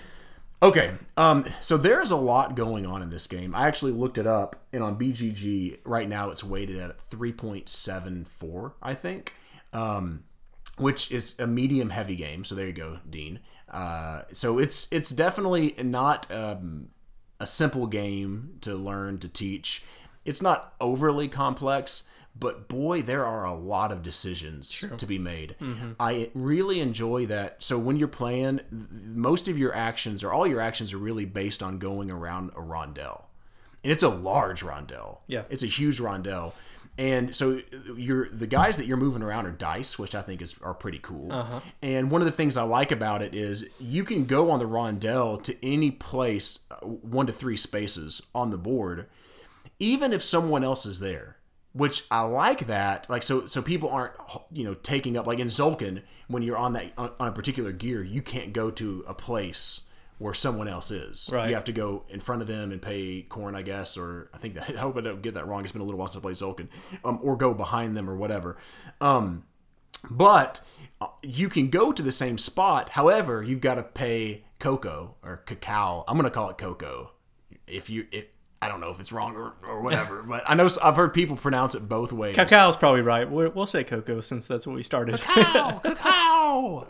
Okay, 0.66 0.93
um, 1.16 1.45
so 1.61 1.78
there's 1.78 2.09
a 2.09 2.16
lot 2.16 2.55
going 2.55 2.88
on 2.88 3.03
in 3.03 3.11
this 3.11 3.28
game. 3.28 3.53
I 3.53 3.68
actually 3.68 3.91
looked 3.91 4.18
it 4.18 4.26
up, 4.26 4.55
and 4.74 4.82
on 4.82 4.97
BGG 4.97 5.78
right 5.84 6.09
now 6.09 6.32
it's 6.32 6.43
weighted 6.43 6.80
at 6.80 6.97
3.74, 6.97 8.72
I 8.82 8.95
think, 8.95 9.34
um, 9.74 10.24
which 10.80 11.11
is 11.11 11.36
a 11.38 11.45
medium 11.45 11.91
heavy 11.91 12.16
game. 12.16 12.43
So 12.43 12.55
there 12.55 12.66
you 12.66 12.74
go, 12.74 12.97
Dean. 13.07 13.41
Uh, 13.72 14.24
so 14.32 14.57
it's 14.57 14.88
it's 14.91 15.11
definitely 15.11 15.76
not 15.84 16.26
um, 16.32 16.89
a 17.39 17.45
simple 17.45 17.86
game 17.86 18.57
to 18.61 18.74
learn 18.74 19.20
to 19.20 19.28
teach. 19.28 19.84
It's 20.26 20.41
not 20.41 20.74
overly 20.82 21.28
complex, 21.28 22.05
but 22.38 22.67
boy, 22.67 23.01
there 23.01 23.25
are 23.25 23.45
a 23.45 23.53
lot 23.53 23.91
of 23.91 24.03
decisions 24.03 24.83
to 24.97 25.05
be 25.05 25.17
made. 25.17 25.55
Mm-hmm. 25.61 25.91
I 25.99 26.31
really 26.33 26.81
enjoy 26.81 27.27
that. 27.27 27.63
So 27.63 27.77
when 27.79 27.97
you're 27.97 28.07
playing, 28.07 28.61
most 28.69 29.47
of 29.47 29.57
your 29.57 29.73
actions 29.73 30.23
or 30.23 30.33
all 30.33 30.45
your 30.45 30.59
actions 30.59 30.91
are 30.91 30.97
really 30.97 31.25
based 31.25 31.63
on 31.63 31.79
going 31.79 32.11
around 32.11 32.51
a 32.55 32.61
rondel, 32.61 33.23
and 33.83 33.91
it's 33.91 34.03
a 34.03 34.09
large 34.09 34.63
rondel. 34.63 35.19
Yeah. 35.27 35.43
it's 35.49 35.63
a 35.63 35.67
huge 35.67 35.99
rondel. 35.99 36.53
And 36.97 37.36
so 37.36 37.57
uh, 37.57 37.93
you're 37.95 38.29
the 38.29 38.47
guys 38.47 38.77
that 38.77 38.86
you're 38.86 38.95
moving 38.95 39.21
around 39.21 39.45
are 39.47 39.51
dice, 39.51 39.99
which 39.99 40.15
I 40.15 40.21
think 40.21 40.41
is 40.41 40.55
are 40.61 40.73
pretty 40.73 40.99
cool. 40.99 41.31
Uh-huh. 41.31 41.59
And 41.81 42.09
one 42.09 42.21
of 42.21 42.25
the 42.25 42.31
things 42.31 42.55
I 42.55 42.63
like 42.63 42.91
about 42.91 43.21
it 43.21 43.36
is 43.36 43.67
you 43.79 44.03
can 44.05 44.25
go 44.25 44.49
on 44.51 44.59
the 44.59 44.65
rondel 44.65 45.41
to 45.43 45.65
any 45.65 45.91
place, 45.91 46.59
uh, 46.71 46.75
one 46.86 47.27
to 47.27 47.33
three 47.33 47.57
spaces 47.57 48.21
on 48.33 48.49
the 48.51 48.57
board, 48.57 49.07
even 49.77 50.13
if 50.13 50.23
someone 50.23 50.63
else 50.63 50.86
is 50.86 50.99
there 50.99 51.34
which 51.76 52.05
I 52.09 52.21
like 52.21 52.67
that. 52.67 53.09
Like 53.09 53.21
so, 53.21 53.47
so 53.47 53.61
people 53.61 53.89
aren't 53.89 54.13
you 54.51 54.63
know 54.63 54.73
taking 54.76 55.17
up 55.17 55.28
like 55.28 55.39
in 55.39 55.47
Tzolk'in 55.47 56.01
when 56.28 56.41
you're 56.41 56.57
on 56.57 56.73
that 56.73 56.93
on, 56.97 57.11
on 57.19 57.28
a 57.28 57.32
particular 57.32 57.71
gear, 57.71 58.01
you 58.01 58.21
can't 58.21 58.53
go 58.53 58.71
to 58.71 59.03
a 59.07 59.13
place 59.13 59.82
where 60.17 60.34
someone 60.34 60.69
else 60.69 60.91
is. 60.91 61.30
Right. 61.32 61.49
You 61.49 61.55
have 61.55 61.65
to 61.65 61.73
go 61.73 62.03
in 62.07 62.21
front 62.21 62.41
of 62.41 62.47
them 62.47 62.71
and 62.71 62.82
pay 62.82 63.23
corn, 63.23 63.53
I 63.53 63.61
guess, 63.61 63.97
or 63.97 64.30
I 64.34 64.38
think 64.38 64.53
that 64.53 64.69
I 64.78 64.80
hope 64.80 64.97
I 64.97 65.01
don't 65.01 65.21
get 65.21 65.34
that 65.34 65.47
wrong. 65.47 65.63
It's 65.63 65.73
been 65.73 65.82
a 65.82 65.86
little 65.86 65.99
while 65.99 66.07
since 66.07 66.17
I 66.17 66.21
played 66.21 66.38
Tzolk'in, 66.38 66.69
um, 67.03 67.19
or 67.21 67.36
go 67.36 67.53
behind 67.53 67.97
them 67.97 68.09
or 68.09 68.15
whatever. 68.15 68.57
Um, 69.01 69.43
but 70.09 70.61
uh, 71.01 71.07
you 71.21 71.49
can 71.49 71.69
go 71.69 71.91
to 71.91 72.01
the 72.01 72.11
same 72.11 72.38
spot. 72.38 72.89
However, 72.89 73.43
you've 73.43 73.61
got 73.61 73.76
to 73.76 73.84
pay 73.84 74.45
cocoa 74.59 75.15
or 75.21 75.38
cacao. 75.45 76.05
I'm 76.07 76.15
gonna 76.15 76.30
call 76.30 76.49
it 76.49 76.57
cocoa. 76.57 77.11
If 77.67 77.89
you, 77.89 78.07
if, 78.11 78.26
I 78.61 78.67
don't 78.67 78.79
know 78.79 78.89
if 78.89 78.99
it's 78.99 79.11
wrong 79.11 79.35
or, 79.35 79.53
or 79.67 79.81
whatever, 79.83 80.23
but 80.23 80.43
I 80.47 80.55
know 80.55 80.67
I've 80.83 80.95
heard 80.95 81.13
people 81.13 81.35
pronounce 81.35 81.75
it 81.75 81.87
both 81.87 82.11
ways. 82.11 82.35
Cacao's 82.35 82.75
probably 82.75 83.01
right. 83.01 83.29
We're, 83.29 83.49
we'll 83.49 83.65
say 83.65 83.83
cocoa 83.83 84.21
since 84.21 84.47
that's 84.47 84.65
what 84.65 84.75
we 84.75 84.83
started. 84.83 85.19
Cacao, 85.19 85.79
cacao. 85.83 86.87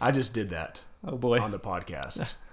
I 0.00 0.10
just 0.10 0.34
did 0.34 0.50
that 0.50 0.82
oh 1.06 1.16
boy. 1.16 1.40
on 1.40 1.50
the 1.50 1.58
podcast. 1.60 2.34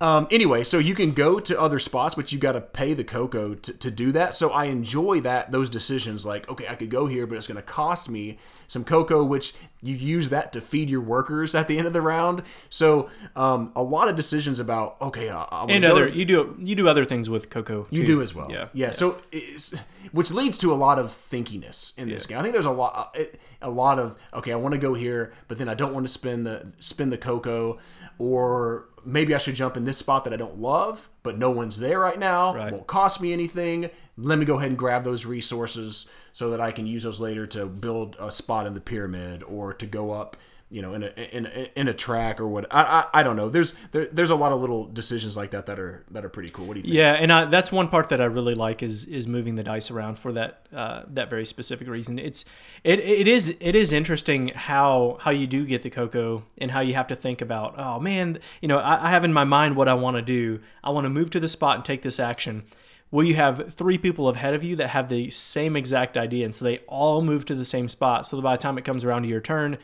Um, 0.00 0.28
anyway, 0.30 0.64
so 0.64 0.78
you 0.78 0.94
can 0.94 1.12
go 1.12 1.40
to 1.40 1.60
other 1.60 1.78
spots, 1.78 2.14
but 2.14 2.32
you 2.32 2.38
got 2.38 2.52
to 2.52 2.60
pay 2.60 2.94
the 2.94 3.04
cocoa 3.04 3.54
to, 3.54 3.72
to 3.72 3.90
do 3.90 4.12
that. 4.12 4.34
So 4.34 4.50
I 4.50 4.66
enjoy 4.66 5.20
that 5.22 5.50
those 5.50 5.70
decisions. 5.70 6.26
Like, 6.26 6.48
okay, 6.48 6.68
I 6.68 6.74
could 6.74 6.90
go 6.90 7.06
here, 7.06 7.26
but 7.26 7.36
it's 7.36 7.46
going 7.46 7.56
to 7.56 7.62
cost 7.62 8.08
me 8.08 8.38
some 8.66 8.84
cocoa, 8.84 9.24
which 9.24 9.54
you 9.82 9.94
use 9.94 10.28
that 10.28 10.52
to 10.52 10.60
feed 10.60 10.90
your 10.90 11.00
workers 11.00 11.54
at 11.54 11.66
the 11.66 11.78
end 11.78 11.86
of 11.86 11.92
the 11.92 12.02
round. 12.02 12.42
So 12.68 13.08
um, 13.34 13.72
a 13.74 13.82
lot 13.82 14.08
of 14.08 14.16
decisions 14.16 14.58
about 14.58 14.96
okay, 15.00 15.30
I, 15.30 15.66
and 15.68 15.84
other 15.84 16.10
to- 16.10 16.16
you 16.16 16.24
do 16.24 16.56
you 16.60 16.74
do 16.74 16.88
other 16.88 17.04
things 17.04 17.30
with 17.30 17.50
cocoa. 17.50 17.86
you 17.90 18.04
do 18.04 18.22
as 18.22 18.34
well. 18.34 18.50
Yeah. 18.50 18.68
yeah. 18.72 18.90
So, 18.90 19.20
it's, 19.32 19.74
which 20.12 20.30
leads 20.30 20.58
to 20.58 20.72
a 20.72 20.76
lot 20.76 20.98
of 20.98 21.10
thinkiness 21.10 21.96
in 21.98 22.08
this 22.08 22.26
game. 22.26 22.38
I 22.38 22.42
think 22.42 22.52
there's 22.52 22.66
a 22.66 22.70
lot, 22.70 23.16
a 23.62 23.70
lot 23.70 23.98
of 23.98 24.18
okay, 24.34 24.52
I 24.52 24.56
want 24.56 24.72
to 24.74 24.78
go 24.78 24.94
here, 24.94 25.32
but 25.48 25.58
then 25.58 25.68
I 25.68 25.74
don't 25.74 25.94
want 25.94 26.06
to 26.06 26.12
spend 26.12 26.46
the 26.46 26.72
spend 26.78 27.12
the 27.12 27.18
cocoa, 27.18 27.78
or 28.18 28.88
maybe 29.04 29.34
I 29.34 29.38
should 29.38 29.54
jump 29.54 29.76
in 29.76 29.84
this 29.84 29.98
spot 29.98 30.24
that 30.24 30.32
I 30.32 30.36
don't 30.36 30.60
love, 30.60 31.08
but 31.22 31.38
no 31.38 31.50
one's 31.50 31.78
there 31.78 32.00
right 32.00 32.18
now. 32.18 32.54
Right. 32.54 32.72
Won't 32.72 32.86
cost 32.86 33.20
me 33.20 33.32
anything. 33.32 33.90
Let 34.16 34.38
me 34.38 34.44
go 34.44 34.58
ahead 34.58 34.70
and 34.70 34.78
grab 34.78 35.04
those 35.04 35.24
resources 35.24 36.06
so 36.32 36.50
that 36.50 36.60
I 36.60 36.72
can 36.72 36.86
use 36.86 37.02
those 37.02 37.20
later 37.20 37.46
to 37.48 37.66
build 37.66 38.16
a 38.18 38.30
spot 38.30 38.66
in 38.66 38.74
the 38.74 38.80
pyramid 38.80 39.42
or 39.42 39.72
to 39.74 39.86
go 39.86 40.12
up. 40.12 40.36
You 40.72 40.82
know, 40.82 40.94
in 40.94 41.02
a 41.02 41.08
in 41.36 41.46
in 41.46 41.88
a 41.88 41.94
track 41.94 42.40
or 42.40 42.46
what 42.46 42.66
I, 42.70 42.82
I 43.12 43.20
I 43.20 43.22
don't 43.24 43.34
know. 43.34 43.48
There's 43.48 43.74
there, 43.90 44.06
there's 44.06 44.30
a 44.30 44.36
lot 44.36 44.52
of 44.52 44.60
little 44.60 44.86
decisions 44.86 45.36
like 45.36 45.50
that 45.50 45.66
that 45.66 45.80
are 45.80 46.04
that 46.12 46.24
are 46.24 46.28
pretty 46.28 46.50
cool. 46.50 46.66
What 46.66 46.74
do 46.74 46.78
you 46.78 46.84
think? 46.84 46.94
Yeah, 46.94 47.14
and 47.14 47.32
I, 47.32 47.44
that's 47.46 47.72
one 47.72 47.88
part 47.88 48.10
that 48.10 48.20
I 48.20 48.26
really 48.26 48.54
like 48.54 48.80
is 48.82 49.04
is 49.06 49.26
moving 49.26 49.56
the 49.56 49.64
dice 49.64 49.90
around 49.90 50.16
for 50.16 50.32
that 50.32 50.66
uh, 50.72 51.02
that 51.08 51.28
very 51.28 51.44
specific 51.44 51.88
reason. 51.88 52.20
It's 52.20 52.44
it, 52.84 53.00
it 53.00 53.26
is 53.26 53.56
it 53.60 53.74
is 53.74 53.92
interesting 53.92 54.52
how 54.54 55.18
how 55.20 55.32
you 55.32 55.48
do 55.48 55.66
get 55.66 55.82
the 55.82 55.90
cocoa 55.90 56.44
and 56.58 56.70
how 56.70 56.80
you 56.80 56.94
have 56.94 57.08
to 57.08 57.16
think 57.16 57.40
about 57.40 57.74
oh 57.76 57.98
man 57.98 58.38
you 58.60 58.68
know 58.68 58.78
I, 58.78 59.06
I 59.06 59.10
have 59.10 59.24
in 59.24 59.32
my 59.32 59.44
mind 59.44 59.74
what 59.74 59.88
I 59.88 59.94
want 59.94 60.18
to 60.18 60.22
do. 60.22 60.60
I 60.84 60.90
want 60.90 61.04
to 61.04 61.10
move 61.10 61.30
to 61.30 61.40
the 61.40 61.48
spot 61.48 61.76
and 61.76 61.84
take 61.84 62.02
this 62.02 62.20
action. 62.20 62.62
Well, 63.10 63.26
you 63.26 63.34
have 63.34 63.74
three 63.74 63.98
people 63.98 64.28
ahead 64.28 64.54
of 64.54 64.62
you 64.62 64.76
that 64.76 64.90
have 64.90 65.08
the 65.08 65.30
same 65.30 65.74
exact 65.74 66.16
idea, 66.16 66.44
and 66.44 66.54
so 66.54 66.64
they 66.64 66.78
all 66.86 67.22
move 67.22 67.44
to 67.46 67.56
the 67.56 67.64
same 67.64 67.88
spot. 67.88 68.24
So 68.24 68.40
by 68.40 68.54
the 68.54 68.62
time 68.62 68.78
it 68.78 68.84
comes 68.84 69.04
around 69.04 69.22
to 69.22 69.28
your 69.28 69.40
turn, 69.40 69.78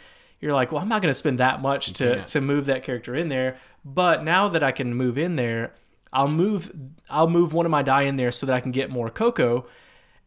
you're 0.47 0.55
like, 0.55 0.71
well, 0.71 0.81
I'm 0.81 0.89
not 0.89 1.03
going 1.03 1.11
to 1.11 1.15
spend 1.15 1.41
that 1.41 1.61
much 1.61 1.93
to, 1.95 2.15
can't. 2.15 2.27
to 2.27 2.41
move 2.41 2.67
that 2.67 2.85
character 2.85 3.17
in 3.17 3.29
there. 3.29 3.59
But 3.85 4.23
now 4.23 4.47
that 4.49 4.63
I 4.63 4.71
can 4.71 4.95
move 4.95 5.19
in 5.19 5.35
there, 5.35 5.75
I'll 6.13 6.29
move 6.29 6.71
I'll 7.11 7.29
move 7.29 7.53
one 7.53 7.67
of 7.67 7.71
my 7.71 7.83
die 7.83 8.03
in 8.03 8.15
there 8.17 8.31
so 8.31 8.47
that 8.47 8.55
I 8.55 8.61
can 8.61 8.71
get 8.71 8.91
more 8.91 9.11
cocoa, 9.11 9.67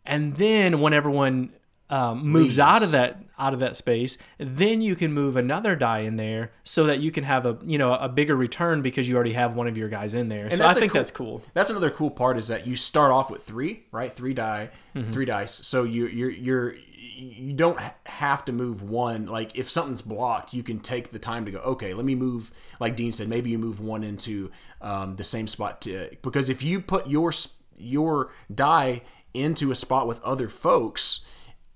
and 0.05 0.35
then 0.35 0.81
when 0.81 0.93
everyone 0.93 1.51
um, 1.89 2.27
moves 2.27 2.59
out 2.59 2.83
of 2.83 2.91
that 2.91 3.23
out 3.39 3.53
of 3.53 3.59
that 3.61 3.75
space, 3.77 4.17
then 4.37 4.81
you 4.81 4.95
can 4.95 5.13
move 5.13 5.35
another 5.37 5.75
die 5.75 5.99
in 5.99 6.17
there 6.17 6.51
so 6.63 6.83
that 6.83 6.99
you 6.99 7.09
can 7.11 7.23
have 7.23 7.45
a 7.45 7.57
you 7.63 7.77
know 7.77 7.93
a 7.93 8.07
bigger 8.09 8.35
return 8.35 8.81
because 8.81 9.07
you 9.09 9.15
already 9.15 9.33
have 9.33 9.55
one 9.55 9.67
of 9.67 9.77
your 9.77 9.89
guys 9.89 10.13
in 10.13 10.29
there. 10.29 10.49
so 10.51 10.67
I 10.67 10.73
think 10.73 10.91
cool- 10.91 10.99
that's 10.99 11.11
cool. 11.11 11.41
That's 11.53 11.69
another 11.69 11.89
cool 11.89 12.11
part 12.11 12.37
is 12.37 12.47
that 12.49 12.67
you 12.67 12.75
start 12.75 13.11
off 13.11 13.31
with 13.31 13.43
three, 13.43 13.83
right? 13.91 14.11
Three 14.11 14.33
die, 14.33 14.69
Mm-hmm. 14.95 15.11
three 15.11 15.25
dice. 15.25 15.51
So 15.53 15.83
you 15.83 16.07
you're 16.07 16.29
you're 16.31 16.75
you 17.21 17.53
don't 17.53 17.79
have 18.05 18.45
to 18.45 18.51
move 18.53 18.81
one. 18.81 19.25
Like 19.25 19.57
if 19.57 19.69
something's 19.69 20.01
blocked, 20.01 20.53
you 20.53 20.63
can 20.63 20.79
take 20.79 21.11
the 21.11 21.19
time 21.19 21.45
to 21.45 21.51
go. 21.51 21.59
Okay, 21.59 21.93
let 21.93 22.05
me 22.05 22.15
move. 22.15 22.51
Like 22.79 22.95
Dean 22.95 23.11
said, 23.11 23.27
maybe 23.27 23.49
you 23.49 23.57
move 23.57 23.79
one 23.79 24.03
into 24.03 24.51
um, 24.81 25.15
the 25.15 25.23
same 25.23 25.47
spot 25.47 25.81
to 25.81 26.09
because 26.21 26.49
if 26.49 26.61
you 26.63 26.79
put 26.81 27.07
your 27.07 27.31
your 27.77 28.31
die 28.53 29.01
into 29.33 29.71
a 29.71 29.75
spot 29.75 30.07
with 30.07 30.21
other 30.23 30.49
folks. 30.49 31.21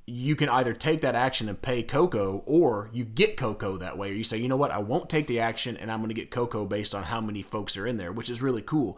You 0.05 0.35
can 0.35 0.49
either 0.49 0.73
take 0.73 1.01
that 1.01 1.15
action 1.15 1.47
and 1.47 1.61
pay 1.61 1.81
cocoa, 1.81 2.43
or 2.45 2.89
you 2.91 3.05
get 3.05 3.37
cocoa 3.37 3.77
that 3.77 3.97
way. 3.97 4.09
Or 4.09 4.13
you 4.13 4.23
say, 4.23 4.37
you 4.37 4.49
know 4.49 4.57
what, 4.57 4.71
I 4.71 4.79
won't 4.79 5.09
take 5.09 5.27
the 5.27 5.39
action, 5.39 5.77
and 5.77 5.89
I'm 5.91 5.99
going 5.99 6.09
to 6.09 6.13
get 6.13 6.29
cocoa 6.29 6.65
based 6.65 6.93
on 6.93 7.03
how 7.03 7.21
many 7.21 7.41
folks 7.41 7.77
are 7.77 7.87
in 7.87 7.97
there, 7.97 8.11
which 8.11 8.29
is 8.29 8.41
really 8.41 8.61
cool. 8.61 8.97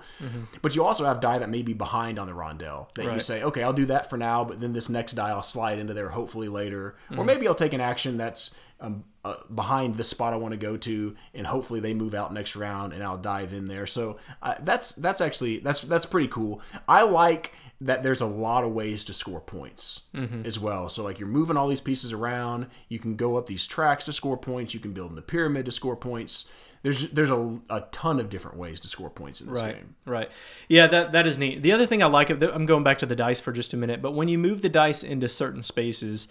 But 0.61 0.75
you 0.75 0.83
also 0.83 1.05
have 1.05 1.19
die 1.19 1.37
that 1.37 1.49
may 1.49 1.61
be 1.61 1.73
behind 1.73 2.17
on 2.17 2.25
the 2.25 2.33
rondelle 2.33 2.93
that 2.95 3.03
you 3.13 3.19
say, 3.19 3.43
okay, 3.43 3.61
I'll 3.61 3.73
do 3.73 3.85
that 3.85 4.09
for 4.09 4.17
now, 4.17 4.43
but 4.43 4.59
then 4.59 4.73
this 4.73 4.89
next 4.89 5.13
die 5.13 5.29
I'll 5.29 5.43
slide 5.43 5.77
into 5.77 5.93
there 5.93 6.09
hopefully 6.09 6.47
later, 6.47 6.95
or 7.15 7.23
maybe 7.23 7.47
I'll 7.47 7.55
take 7.55 7.73
an 7.73 7.81
action 7.81 8.17
that's 8.17 8.55
um, 8.81 9.05
uh, 9.23 9.35
behind 9.53 9.95
the 9.95 10.03
spot 10.03 10.33
I 10.33 10.37
want 10.37 10.51
to 10.51 10.57
go 10.57 10.75
to, 10.75 11.15
and 11.33 11.47
hopefully 11.47 11.79
they 11.79 11.93
move 11.93 12.13
out 12.13 12.33
next 12.33 12.55
round, 12.55 12.93
and 12.93 13.01
I'll 13.03 13.17
dive 13.17 13.53
in 13.53 13.67
there. 13.67 13.87
So 13.87 14.17
uh, 14.41 14.55
that's 14.61 14.91
that's 14.93 15.21
actually 15.21 15.59
that's 15.59 15.81
that's 15.81 16.05
pretty 16.05 16.27
cool. 16.27 16.61
I 16.87 17.03
like 17.03 17.53
that 17.81 18.03
there's 18.03 18.21
a 18.21 18.25
lot 18.25 18.63
of 18.63 18.71
ways 18.71 19.03
to 19.05 19.13
score 19.13 19.41
points 19.41 20.01
as 20.45 20.57
well. 20.59 20.87
So 20.89 21.03
like 21.03 21.19
you're 21.19 21.27
moving 21.27 21.57
all 21.57 21.67
these 21.67 21.81
pieces 21.81 22.13
around, 22.13 22.67
you 22.87 22.99
can 22.99 23.15
go 23.15 23.35
up 23.37 23.47
these 23.47 23.67
tracks 23.67 24.05
to 24.05 24.13
score 24.13 24.37
points, 24.37 24.73
you 24.73 24.79
can 24.79 24.93
build 24.93 25.09
in 25.09 25.15
the 25.15 25.21
pyramid 25.21 25.65
to 25.65 25.71
score 25.71 25.95
points. 25.95 26.45
There's 26.83 27.09
there's 27.09 27.31
a, 27.31 27.59
a 27.69 27.81
ton 27.91 28.19
of 28.19 28.29
different 28.29 28.57
ways 28.57 28.79
to 28.81 28.87
score 28.87 29.09
points 29.09 29.41
in 29.41 29.47
this 29.47 29.59
Right, 29.61 29.75
game. 29.75 29.95
right. 30.05 30.29
Yeah, 30.69 30.85
that 30.87 31.11
that 31.13 31.25
is 31.27 31.37
neat. 31.37 31.63
The 31.63 31.71
other 31.71 31.85
thing 31.87 32.01
I 32.03 32.05
like, 32.05 32.29
I'm 32.29 32.65
going 32.67 32.83
back 32.83 32.99
to 32.99 33.05
the 33.07 33.15
dice 33.15 33.41
for 33.41 33.51
just 33.51 33.73
a 33.73 33.77
minute, 33.77 34.01
but 34.01 34.11
when 34.11 34.27
you 34.27 34.37
move 34.37 34.61
the 34.61 34.69
dice 34.69 35.01
into 35.03 35.27
certain 35.27 35.63
spaces, 35.63 36.27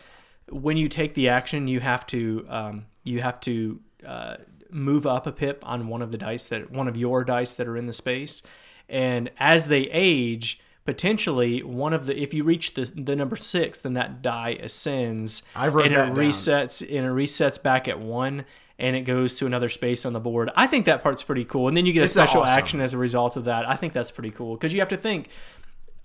when 0.48 0.76
you 0.76 0.88
take 0.88 1.14
the 1.14 1.28
action, 1.28 1.66
you 1.68 1.80
have 1.80 2.06
to 2.08 2.46
um, 2.48 2.86
you 3.02 3.20
have 3.20 3.40
to 3.40 3.80
uh, 4.06 4.36
move 4.70 5.06
up 5.08 5.26
a 5.26 5.32
pip 5.32 5.62
on 5.66 5.88
one 5.88 6.02
of 6.02 6.10
the 6.12 6.18
dice 6.18 6.46
that 6.46 6.70
one 6.70 6.86
of 6.88 6.96
your 6.96 7.24
dice 7.24 7.52
that 7.54 7.66
are 7.66 7.76
in 7.76 7.86
the 7.86 7.92
space, 7.92 8.42
and 8.88 9.30
as 9.38 9.66
they 9.66 9.82
age. 9.90 10.60
Potentially, 10.84 11.62
one 11.62 11.94
of 11.94 12.04
the 12.06 12.20
if 12.20 12.34
you 12.34 12.44
reach 12.44 12.74
the 12.74 12.84
the 12.94 13.16
number 13.16 13.36
six, 13.36 13.78
then 13.80 13.94
that 13.94 14.20
die 14.20 14.58
ascends, 14.60 15.42
I 15.56 15.68
wrote 15.68 15.86
and 15.86 15.94
that 15.94 16.08
it 16.10 16.14
down. 16.14 16.16
resets 16.16 16.82
and 16.82 17.06
it 17.06 17.10
resets 17.10 17.62
back 17.62 17.88
at 17.88 17.98
one, 17.98 18.44
and 18.78 18.94
it 18.94 19.02
goes 19.02 19.34
to 19.36 19.46
another 19.46 19.70
space 19.70 20.04
on 20.04 20.12
the 20.12 20.20
board. 20.20 20.50
I 20.54 20.66
think 20.66 20.84
that 20.84 21.02
part's 21.02 21.22
pretty 21.22 21.46
cool, 21.46 21.68
and 21.68 21.76
then 21.76 21.86
you 21.86 21.94
get 21.94 22.00
a 22.00 22.04
It's 22.04 22.12
special 22.12 22.42
awesome. 22.42 22.58
action 22.58 22.80
as 22.82 22.92
a 22.92 22.98
result 22.98 23.36
of 23.36 23.44
that. 23.44 23.66
I 23.66 23.76
think 23.76 23.94
that's 23.94 24.10
pretty 24.10 24.30
cool 24.30 24.56
because 24.56 24.74
you 24.74 24.80
have 24.80 24.88
to 24.90 24.96
think. 24.98 25.30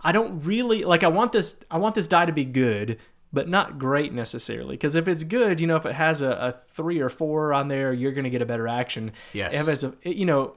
I 0.01 0.13
don't 0.13 0.45
really 0.45 0.85
like. 0.85 1.03
I 1.03 1.09
want 1.09 1.33
this. 1.33 1.57
I 1.69 1.77
want 1.77 1.95
this 1.95 2.07
die 2.07 2.25
to 2.25 2.31
be 2.31 2.45
good, 2.45 2.99
but 3.33 3.49
not 3.49 3.79
great 3.79 4.13
necessarily. 4.13 4.75
Because 4.77 4.95
if 4.95 5.09
it's 5.09 5.25
good, 5.25 5.59
you 5.59 5.67
know, 5.67 5.75
if 5.75 5.85
it 5.85 5.95
has 5.95 6.21
a, 6.21 6.31
a 6.31 6.51
three 6.53 7.01
or 7.01 7.09
four 7.09 7.53
on 7.53 7.67
there, 7.67 7.91
you're 7.91 8.13
going 8.13 8.23
to 8.23 8.29
get 8.29 8.41
a 8.41 8.45
better 8.45 8.69
action. 8.69 9.11
Yes. 9.33 9.53
If 9.53 9.67
it's 9.67 9.83
a, 9.83 9.93
you 10.09 10.25
know, 10.25 10.55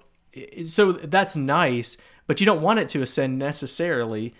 so 0.62 0.92
that's 0.92 1.34
nice, 1.34 1.96
but 2.26 2.40
you 2.40 2.46
don't 2.46 2.62
want 2.62 2.78
it 2.78 2.88
to 2.90 3.02
ascend 3.02 3.38
necessarily. 3.38 4.34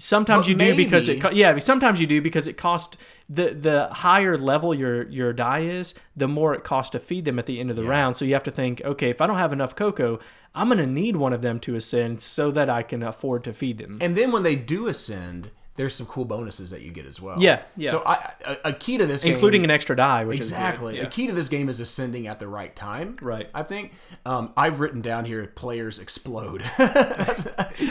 Sometimes 0.00 0.46
But 0.46 0.50
you 0.50 0.54
do 0.54 0.76
because 0.76 1.08
it, 1.08 1.22
maybe- 1.22 1.36
yeah. 1.36 1.58
Sometimes 1.58 2.00
you 2.00 2.06
do 2.06 2.22
because 2.22 2.46
it 2.46 2.56
costs 2.56 2.96
the 3.28 3.52
the 3.52 3.88
higher 3.90 4.38
level 4.38 4.72
your 4.72 5.08
your 5.08 5.32
die 5.32 5.60
is, 5.60 5.94
the 6.16 6.28
more 6.28 6.54
it 6.54 6.62
costs 6.62 6.90
to 6.90 7.00
feed 7.00 7.24
them 7.24 7.38
at 7.38 7.46
the 7.46 7.58
end 7.58 7.70
of 7.70 7.74
the 7.76 7.82
round. 7.84 8.14
So 8.14 8.24
you 8.24 8.34
have 8.34 8.44
to 8.44 8.52
think, 8.52 8.80
okay, 8.84 9.10
if 9.10 9.20
I 9.20 9.26
don't 9.26 9.38
have 9.38 9.52
enough 9.52 9.74
cocoa, 9.74 10.20
I'm 10.54 10.68
gonna 10.68 10.86
need 10.86 11.16
one 11.16 11.32
of 11.32 11.42
them 11.42 11.58
to 11.60 11.74
ascend 11.74 12.22
so 12.22 12.52
that 12.52 12.68
I 12.70 12.84
can 12.84 13.02
afford 13.02 13.42
to 13.44 13.52
feed 13.52 13.78
them. 13.78 13.98
And 14.00 14.16
then 14.16 14.30
when 14.30 14.44
they 14.44 14.54
do 14.54 14.86
ascend, 14.86 15.50
there's 15.78 15.94
some 15.94 16.06
cool 16.06 16.24
bonuses 16.24 16.70
that 16.70 16.82
you 16.82 16.90
get 16.90 17.06
as 17.06 17.22
well. 17.22 17.40
Yeah, 17.40 17.62
yeah. 17.76 17.92
So 17.92 18.02
I, 18.04 18.32
a, 18.44 18.56
a 18.64 18.72
key 18.72 18.98
to 18.98 19.06
this 19.06 19.22
game, 19.22 19.32
including 19.32 19.62
an 19.62 19.70
extra 19.70 19.94
die, 19.94 20.24
which 20.24 20.38
exactly 20.38 20.98
is 20.98 21.04
a 21.04 21.08
key 21.08 21.28
to 21.28 21.32
this 21.32 21.48
game 21.48 21.68
is 21.68 21.78
ascending 21.78 22.26
at 22.26 22.40
the 22.40 22.48
right 22.48 22.74
time. 22.74 23.16
Right. 23.22 23.48
I 23.54 23.62
think 23.62 23.92
um, 24.26 24.52
I've 24.56 24.80
written 24.80 25.02
down 25.02 25.24
here 25.24 25.46
players 25.46 25.98
explode. 26.00 26.62
Yeah. 26.78 27.34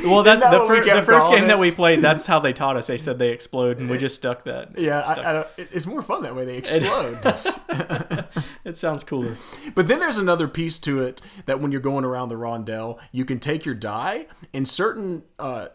Well, 0.03 0.23
that's 0.23 0.41
that 0.41 0.51
the, 0.51 0.67
fir- 0.67 0.83
the 0.83 1.01
first 1.01 1.29
game 1.29 1.47
that 1.47 1.59
we 1.59 1.71
played. 1.71 2.01
That's 2.01 2.25
how 2.25 2.39
they 2.39 2.51
taught 2.51 2.75
us. 2.75 2.87
They 2.87 2.97
said 2.97 3.19
they 3.19 3.29
explode, 3.29 3.79
and 3.79 3.89
we 3.89 3.97
just 3.97 4.15
stuck 4.15 4.43
that. 4.43 4.77
yeah, 4.77 5.01
stuck- 5.01 5.19
I, 5.19 5.29
I 5.29 5.33
don't, 5.33 5.47
it's 5.57 5.85
more 5.85 6.01
fun 6.01 6.23
that 6.23 6.35
way. 6.35 6.43
They 6.43 6.57
explode. 6.57 7.19
it 8.65 8.77
sounds 8.77 9.03
cooler. 9.05 9.37
But 9.75 9.87
then 9.87 9.99
there's 9.99 10.17
another 10.17 10.47
piece 10.47 10.77
to 10.79 11.01
it 11.01 11.21
that 11.45 11.61
when 11.61 11.71
you're 11.71 11.81
going 11.81 12.03
around 12.03 12.29
the 12.29 12.35
rondelle, 12.35 12.99
you 13.11 13.23
can 13.23 13.39
take 13.39 13.65
your 13.65 13.75
die 13.75 14.27
in 14.51 14.65
certain 14.65 15.23
uh, 15.39 15.67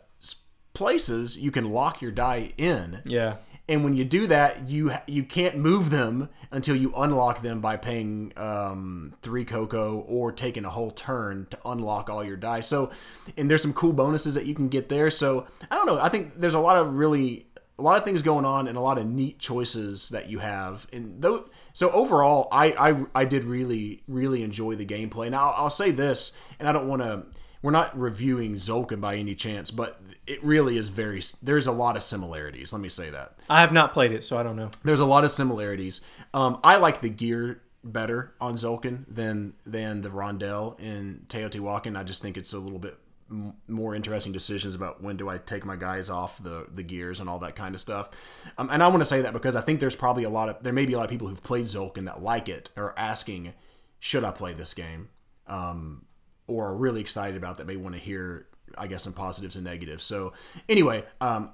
places. 0.75 1.39
You 1.39 1.51
can 1.51 1.71
lock 1.71 2.03
your 2.03 2.13
die 2.13 2.53
in, 2.57 3.03
Yeah, 3.05 3.37
and 3.69 3.85
when 3.85 3.95
you 3.95 4.05
do 4.05 4.27
that, 4.27 4.69
you 4.69 4.93
you 5.07 5.25
can't 5.25 5.57
move 5.57 5.91
them 5.91 6.29
until 6.51 6.77
you 6.77 6.93
unlock 6.95 7.41
them 7.41 7.61
by 7.61 7.77
paying 7.79 8.33
um, 8.37 9.15
three 9.23 9.45
cocoa 9.45 10.01
or 10.01 10.31
taking 10.33 10.65
a 10.67 10.71
whole 10.71 10.91
turn 10.91 11.47
to 11.51 11.59
unlock 11.65 12.11
all 12.11 12.23
your 12.23 12.37
die. 12.37 12.61
So, 12.61 12.91
and 13.39 13.51
there's 13.51 13.63
some 13.63 13.73
cool 13.73 13.95
bonuses 13.95 14.35
that 14.35 14.45
you 14.45 14.55
can 14.55 14.69
get 14.69 14.89
there. 14.91 15.11
So 15.11 15.47
I 15.71 15.77
don't 15.77 15.87
know. 15.87 15.99
I 15.99 16.11
think 16.11 16.37
there's 16.37 16.55
a 16.55 16.61
lot 16.61 16.77
of 16.77 16.95
really 16.95 17.47
a 17.79 17.83
lot 17.83 17.97
of 17.97 18.05
things 18.05 18.23
going 18.23 18.45
on 18.45 18.69
and 18.69 18.77
a 18.77 18.81
lot 18.81 18.99
of 18.99 19.07
neat 19.07 19.39
choices 19.39 20.11
that 20.11 20.29
you 20.29 20.41
have. 20.41 20.87
And 20.93 21.23
though 21.23 21.49
So 21.73 21.91
overall, 21.91 22.49
I, 22.53 22.91
I 22.91 23.05
I 23.23 23.25
did 23.25 23.45
really 23.45 24.03
really 24.07 24.43
enjoy 24.43 24.75
the 24.75 24.85
gameplay. 24.85 25.31
Now 25.31 25.49
I'll, 25.51 25.65
I'll 25.65 25.71
say 25.71 25.91
this, 25.91 26.33
and 26.59 26.69
I 26.69 26.73
don't 26.73 26.89
want 26.89 27.03
to. 27.03 27.25
We're 27.63 27.71
not 27.71 27.97
reviewing 27.99 28.57
Tzolk'in 28.57 29.01
by 29.01 29.17
any 29.17 29.35
chance, 29.37 29.71
but 29.71 30.01
it 30.27 30.43
really 30.45 30.77
is 30.77 30.89
very. 30.89 31.23
There's 31.43 31.67
a 31.67 31.73
lot 31.73 31.97
of 31.97 32.03
similarities. 32.03 32.73
Let 32.73 32.83
me 32.83 32.89
say 32.89 33.11
that. 33.11 33.37
I 33.49 33.61
have 33.61 33.73
not 33.73 33.93
played 33.93 34.13
it, 34.13 34.25
so 34.25 34.37
I 34.37 34.43
don't 34.43 34.57
know. 34.57 34.71
There's 34.85 35.01
a 35.01 35.05
lot 35.07 35.25
of 35.25 35.31
similarities. 35.31 36.01
Um, 36.35 36.59
I 36.65 36.77
like 36.77 37.01
the 37.01 37.09
gear 37.09 37.63
better 37.85 38.35
on 38.41 38.55
Tzolk'in 38.55 39.05
than 39.09 39.55
than 39.65 40.03
the 40.03 40.09
Rondel 40.11 40.79
in 40.81 41.25
Teotihuacan. 41.29 41.97
I 41.97 42.03
just 42.03 42.23
think 42.23 42.37
it's 42.37 42.53
a 42.53 42.59
little 42.59 42.79
bit 42.79 42.99
m- 43.31 43.55
more 43.69 43.95
interesting 43.95 44.33
decisions 44.33 44.75
about 44.75 45.03
when 45.03 45.17
do 45.17 45.29
I 45.29 45.39
take 45.39 45.65
my 45.65 45.77
guys 45.77 46.11
off 46.11 46.43
the 46.43 46.67
the 46.73 46.83
gears 46.83 47.21
and 47.21 47.29
all 47.29 47.39
that 47.41 47.57
kind 47.57 47.75
of 47.75 47.81
stuff. 47.81 48.11
Um, 48.59 48.71
and 48.73 48.83
I 48.83 48.89
want 48.89 49.01
to 49.01 49.05
say 49.05 49.23
that 49.23 49.33
because 49.33 49.57
I 49.57 49.61
think 49.61 49.81
there's 49.81 49.97
probably 49.97 50.25
a 50.25 50.31
lot 50.31 50.49
of 50.49 50.63
there 50.63 50.73
may 50.73 50.87
be 50.87 50.93
a 50.93 50.97
lot 50.97 51.05
of 51.05 51.11
people 51.11 51.29
who've 51.29 51.43
played 51.43 51.67
Tzolk'in 51.67 52.07
that 52.07 52.23
like 52.23 52.49
it 52.49 52.71
or 52.77 52.97
asking, 52.99 53.55
should 53.99 54.25
I 54.25 54.31
play 54.31 54.53
this 54.53 54.75
game? 54.75 55.09
Um, 55.47 56.07
or 56.47 56.69
are 56.69 56.77
really 56.77 57.01
excited 57.01 57.37
about 57.37 57.59
that 57.59 57.67
may 57.67 57.77
want 57.77 57.95
to 57.95 58.01
hear 58.01 58.47
I 58.77 58.87
guess 58.87 59.03
some 59.03 59.13
positives 59.13 59.57
and 59.57 59.65
negatives. 59.65 60.03
So 60.03 60.33
anyway, 60.69 61.05
um, 61.21 61.51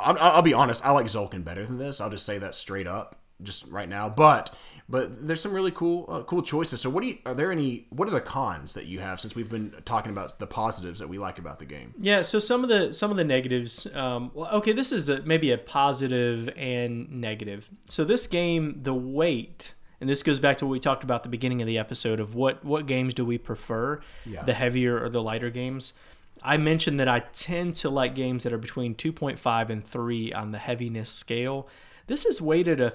I'll, 0.00 0.18
I'll 0.18 0.42
be 0.42 0.54
honest, 0.54 0.84
I 0.84 0.92
like 0.92 1.06
Tzolk'in 1.06 1.44
better 1.44 1.64
than 1.64 1.78
this. 1.78 2.00
I'll 2.00 2.10
just 2.10 2.26
say 2.26 2.38
that 2.38 2.54
straight 2.54 2.86
up, 2.86 3.16
just 3.42 3.66
right 3.68 3.88
now. 3.88 4.08
But 4.08 4.54
but 4.88 5.26
there's 5.26 5.40
some 5.40 5.52
really 5.52 5.70
cool 5.70 6.06
uh, 6.08 6.22
cool 6.22 6.42
choices. 6.42 6.80
So 6.80 6.88
what 6.88 7.02
do 7.02 7.08
you 7.08 7.18
are 7.26 7.34
there 7.34 7.50
any 7.50 7.86
what 7.90 8.08
are 8.08 8.12
the 8.12 8.20
cons 8.20 8.74
that 8.74 8.86
you 8.86 9.00
have 9.00 9.20
since 9.20 9.34
we've 9.34 9.50
been 9.50 9.74
talking 9.84 10.12
about 10.12 10.38
the 10.38 10.46
positives 10.46 11.00
that 11.00 11.08
we 11.08 11.18
like 11.18 11.38
about 11.38 11.58
the 11.58 11.66
game? 11.66 11.94
Yeah, 11.98 12.22
so 12.22 12.38
some 12.38 12.62
of 12.62 12.68
the 12.68 12.92
some 12.92 13.10
of 13.10 13.16
the 13.16 13.24
negatives. 13.24 13.92
Um, 13.94 14.30
well, 14.34 14.50
okay, 14.56 14.72
this 14.72 14.92
is 14.92 15.08
a, 15.08 15.22
maybe 15.22 15.50
a 15.50 15.58
positive 15.58 16.48
and 16.56 17.10
negative. 17.10 17.68
So 17.90 18.04
this 18.04 18.26
game, 18.26 18.80
the 18.82 18.94
weight, 18.94 19.74
and 20.00 20.08
this 20.08 20.22
goes 20.22 20.38
back 20.38 20.56
to 20.58 20.66
what 20.66 20.72
we 20.72 20.80
talked 20.80 21.02
about 21.04 21.16
at 21.16 21.22
the 21.24 21.28
beginning 21.28 21.60
of 21.60 21.66
the 21.66 21.78
episode 21.78 22.20
of 22.20 22.34
what 22.34 22.64
what 22.64 22.86
games 22.86 23.14
do 23.14 23.24
we 23.24 23.38
prefer, 23.38 24.00
Yeah. 24.24 24.42
the 24.42 24.54
heavier 24.54 25.02
or 25.02 25.08
the 25.08 25.22
lighter 25.22 25.50
games. 25.50 25.94
I 26.42 26.56
mentioned 26.56 27.00
that 27.00 27.08
I 27.08 27.20
tend 27.32 27.74
to 27.76 27.90
like 27.90 28.14
games 28.14 28.44
that 28.44 28.52
are 28.52 28.58
between 28.58 28.94
2.5 28.94 29.70
and 29.70 29.84
3 29.84 30.32
on 30.32 30.52
the 30.52 30.58
heaviness 30.58 31.10
scale. 31.10 31.68
This 32.06 32.24
is 32.24 32.40
weighted 32.40 32.80
a 32.80 32.90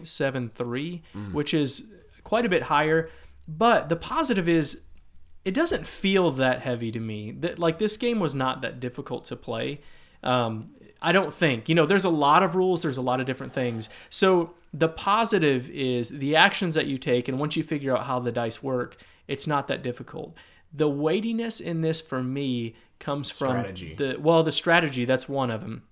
3.73, 0.00 1.02
which 1.32 1.54
is 1.54 1.92
quite 2.24 2.46
a 2.46 2.48
bit 2.48 2.62
higher. 2.64 3.10
But 3.48 3.88
the 3.88 3.96
positive 3.96 4.48
is 4.48 4.82
it 5.44 5.54
doesn't 5.54 5.86
feel 5.86 6.30
that 6.32 6.60
heavy 6.60 6.92
to 6.92 7.00
me. 7.00 7.32
That 7.32 7.58
like 7.58 7.78
this 7.78 7.96
game 7.96 8.20
was 8.20 8.34
not 8.34 8.60
that 8.62 8.78
difficult 8.80 9.24
to 9.26 9.36
play. 9.36 9.80
Um, 10.22 10.70
I 11.00 11.10
don't 11.10 11.34
think 11.34 11.68
you 11.68 11.74
know. 11.74 11.84
There's 11.84 12.04
a 12.04 12.10
lot 12.10 12.44
of 12.44 12.54
rules. 12.54 12.82
There's 12.82 12.96
a 12.96 13.02
lot 13.02 13.18
of 13.20 13.26
different 13.26 13.52
things. 13.52 13.88
So 14.08 14.54
the 14.72 14.88
positive 14.88 15.68
is 15.70 16.08
the 16.08 16.36
actions 16.36 16.74
that 16.74 16.86
you 16.86 16.98
take, 16.98 17.28
and 17.28 17.38
once 17.38 17.56
you 17.56 17.62
figure 17.62 17.96
out 17.96 18.06
how 18.06 18.18
the 18.20 18.32
dice 18.32 18.62
work, 18.62 18.96
it's 19.28 19.46
not 19.46 19.68
that 19.68 19.82
difficult. 19.82 20.34
The 20.72 20.88
weightiness 20.88 21.60
in 21.60 21.82
this 21.82 22.00
for 22.00 22.22
me 22.22 22.74
comes 22.98 23.30
from 23.30 23.48
Strategy. 23.48 23.94
the 23.94 24.16
well, 24.18 24.42
the 24.42 24.52
strategy. 24.52 25.04
That's 25.04 25.28
one 25.28 25.50
of 25.50 25.60
them 25.60 25.82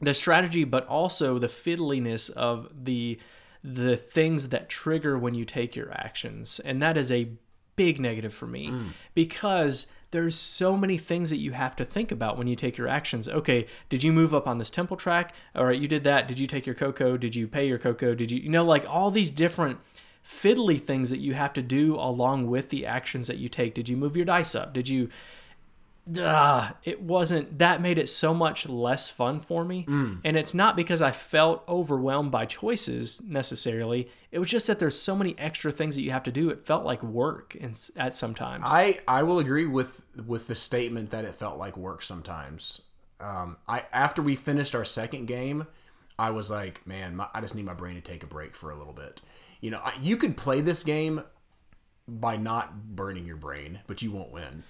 the 0.00 0.14
strategy 0.14 0.64
but 0.64 0.86
also 0.86 1.38
the 1.38 1.46
fiddliness 1.46 2.30
of 2.30 2.68
the 2.84 3.18
the 3.62 3.96
things 3.96 4.50
that 4.50 4.68
trigger 4.68 5.18
when 5.18 5.34
you 5.34 5.44
take 5.44 5.74
your 5.74 5.90
actions 5.92 6.60
and 6.60 6.82
that 6.82 6.96
is 6.96 7.10
a 7.10 7.30
big 7.76 7.98
negative 7.98 8.32
for 8.32 8.46
me 8.46 8.68
mm. 8.68 8.88
because 9.14 9.86
there's 10.14 10.38
so 10.38 10.76
many 10.76 10.96
things 10.96 11.28
that 11.30 11.38
you 11.38 11.50
have 11.50 11.74
to 11.74 11.84
think 11.84 12.12
about 12.12 12.38
when 12.38 12.46
you 12.46 12.54
take 12.56 12.78
your 12.78 12.88
actions. 12.88 13.28
Okay 13.28 13.66
did 13.88 14.02
you 14.04 14.12
move 14.12 14.32
up 14.32 14.46
on 14.46 14.58
this 14.58 14.70
temple 14.70 14.96
track? 14.96 15.34
All 15.54 15.66
right 15.66 15.80
you 15.80 15.88
did 15.88 16.04
that. 16.04 16.28
Did 16.28 16.38
you 16.38 16.46
take 16.46 16.66
your 16.66 16.74
cocoa? 16.74 17.16
Did 17.16 17.34
you 17.34 17.48
pay 17.48 17.66
your 17.66 17.78
cocoa? 17.78 18.14
Did 18.14 18.30
you 18.30 18.38
you 18.38 18.48
know 18.48 18.64
like 18.64 18.86
all 18.88 19.10
these 19.10 19.30
different 19.30 19.80
fiddly 20.24 20.80
things 20.80 21.10
that 21.10 21.18
you 21.18 21.34
have 21.34 21.52
to 21.52 21.62
do 21.62 21.96
along 21.96 22.46
with 22.46 22.70
the 22.70 22.86
actions 22.86 23.26
that 23.26 23.36
you 23.36 23.48
take. 23.48 23.74
Did 23.74 23.88
you 23.88 23.96
move 23.96 24.16
your 24.16 24.24
dice 24.24 24.54
up? 24.54 24.72
Did 24.72 24.88
you 24.88 25.10
Duh, 26.10 26.72
it 26.84 27.00
wasn't 27.00 27.58
that 27.58 27.80
made 27.80 27.96
it 27.96 28.10
so 28.10 28.34
much 28.34 28.68
less 28.68 29.08
fun 29.08 29.40
for 29.40 29.64
me 29.64 29.86
and 30.22 30.36
it's 30.36 30.52
not 30.52 30.76
because 30.76 31.00
i 31.00 31.10
felt 31.10 31.64
overwhelmed 31.66 32.30
by 32.30 32.44
choices 32.44 33.22
necessarily 33.26 34.10
it 34.30 34.38
was 34.38 34.50
just 34.50 34.66
that 34.66 34.78
there's 34.78 35.00
so 35.00 35.16
many 35.16 35.34
extra 35.38 35.72
things 35.72 35.96
that 35.96 36.02
you 36.02 36.10
have 36.10 36.22
to 36.24 36.30
do 36.30 36.50
it 36.50 36.60
felt 36.66 36.84
like 36.84 37.02
work 37.02 37.54
in, 37.54 37.74
at 37.96 38.14
sometimes 38.14 38.64
I 38.66 38.98
I 39.08 39.22
will 39.22 39.38
agree 39.38 39.64
with 39.64 40.02
with 40.26 40.46
the 40.46 40.54
statement 40.54 41.10
that 41.10 41.24
it 41.24 41.34
felt 41.34 41.58
like 41.58 41.76
work 41.76 42.02
sometimes. 42.02 42.82
Um, 43.20 43.56
I 43.66 43.84
after 43.92 44.20
we 44.20 44.36
finished 44.36 44.74
our 44.74 44.84
second 44.84 45.26
game, 45.26 45.66
I 46.18 46.30
was 46.30 46.50
like, 46.50 46.86
man, 46.86 47.16
my, 47.16 47.28
I 47.34 47.40
just 47.40 47.54
need 47.54 47.64
my 47.64 47.74
brain 47.74 47.94
to 47.94 48.00
take 48.00 48.22
a 48.22 48.26
break 48.26 48.54
for 48.56 48.70
a 48.70 48.76
little 48.76 48.92
bit. 48.92 49.20
You 49.60 49.70
know, 49.70 49.80
I, 49.82 49.94
you 50.02 50.16
could 50.16 50.36
play 50.36 50.60
this 50.60 50.82
game 50.82 51.22
by 52.06 52.36
not 52.36 52.94
burning 52.94 53.26
your 53.26 53.36
brain, 53.36 53.80
but 53.86 54.02
you 54.02 54.10
won't 54.12 54.30
win. 54.32 54.64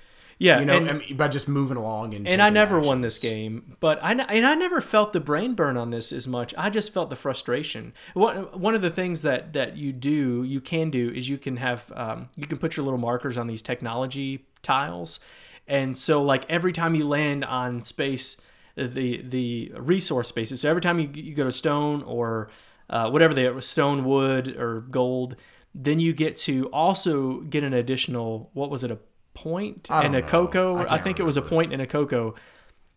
Yeah 0.45 0.61
You 0.61 0.67
know, 0.67 0.77
and, 0.77 0.91
I 0.91 0.93
mean, 0.93 1.17
by 1.17 1.29
just 1.29 1.49
moving 1.49 1.77
along 1.77 2.15
and 2.15 2.29
and 2.29 2.43
I 2.43 2.51
never 2.51 2.79
won 2.79 3.01
this 3.01 3.19
game, 3.19 3.77
but 3.81 3.99
I 4.03 4.13
and 4.13 4.47
I 4.47 4.55
never 4.55 4.81
felt 4.81 5.13
the 5.13 5.21
brain 5.21 5.55
burn 5.55 5.77
on 5.77 5.91
this 5.91 6.13
as 6.13 6.29
much. 6.29 6.55
I 6.59 6.69
just 6.71 6.93
felt 6.93 7.09
the 7.11 7.17
frustration. 7.17 7.93
One 8.13 8.37
one 8.67 8.75
of 8.75 8.83
the 8.83 8.91
things 8.91 9.23
that 9.23 9.53
that 9.55 9.77
you 9.77 9.93
do, 9.93 10.45
you 10.45 10.61
can 10.61 10.91
do, 10.91 11.11
is 11.11 11.29
you 11.29 11.39
can 11.39 11.57
have 11.57 11.91
um, 11.95 12.29
you 12.37 12.47
can 12.47 12.59
put 12.59 12.77
your 12.77 12.85
little 12.85 13.01
markers 13.01 13.39
on 13.39 13.47
these 13.47 13.63
technology 13.63 14.47
tiles, 14.63 15.21
and 15.67 15.97
so 15.97 16.23
like 16.23 16.45
every 16.51 16.73
time 16.73 16.95
you 16.95 17.09
land 17.09 17.45
on 17.45 17.83
space, 17.85 18.41
the 18.77 19.23
the 19.23 19.73
resource 19.77 20.29
spaces. 20.29 20.61
So 20.61 20.69
every 20.69 20.83
time 20.83 20.99
you 20.99 21.09
you 21.15 21.35
go 21.35 21.45
to 21.45 21.53
stone 21.53 22.03
or 22.03 22.51
uh, 22.91 23.09
whatever 23.11 23.35
they 23.35 23.47
are, 23.47 23.61
stone, 23.61 24.05
wood, 24.05 24.57
or 24.57 24.83
gold, 24.83 25.37
then 25.75 26.01
you 26.01 26.13
get 26.13 26.37
to 26.37 26.67
also 26.67 27.41
get 27.41 27.65
an 27.65 27.73
additional 27.73 28.51
what 28.53 28.71
was 28.71 28.85
it 28.85 28.91
a 28.91 28.99
point 29.35 29.89
and 29.91 30.15
a 30.15 30.21
know. 30.21 30.27
cocoa? 30.27 30.77
I 30.77 30.95
I, 30.95 30.99
think 30.99 31.21
it 31.21 31.25
was 31.25 31.37
a 31.37 31.41
remember. 31.41 31.57
point 31.57 31.73
and 31.73 31.83
a 31.83 31.87
cocoa. 31.87 32.35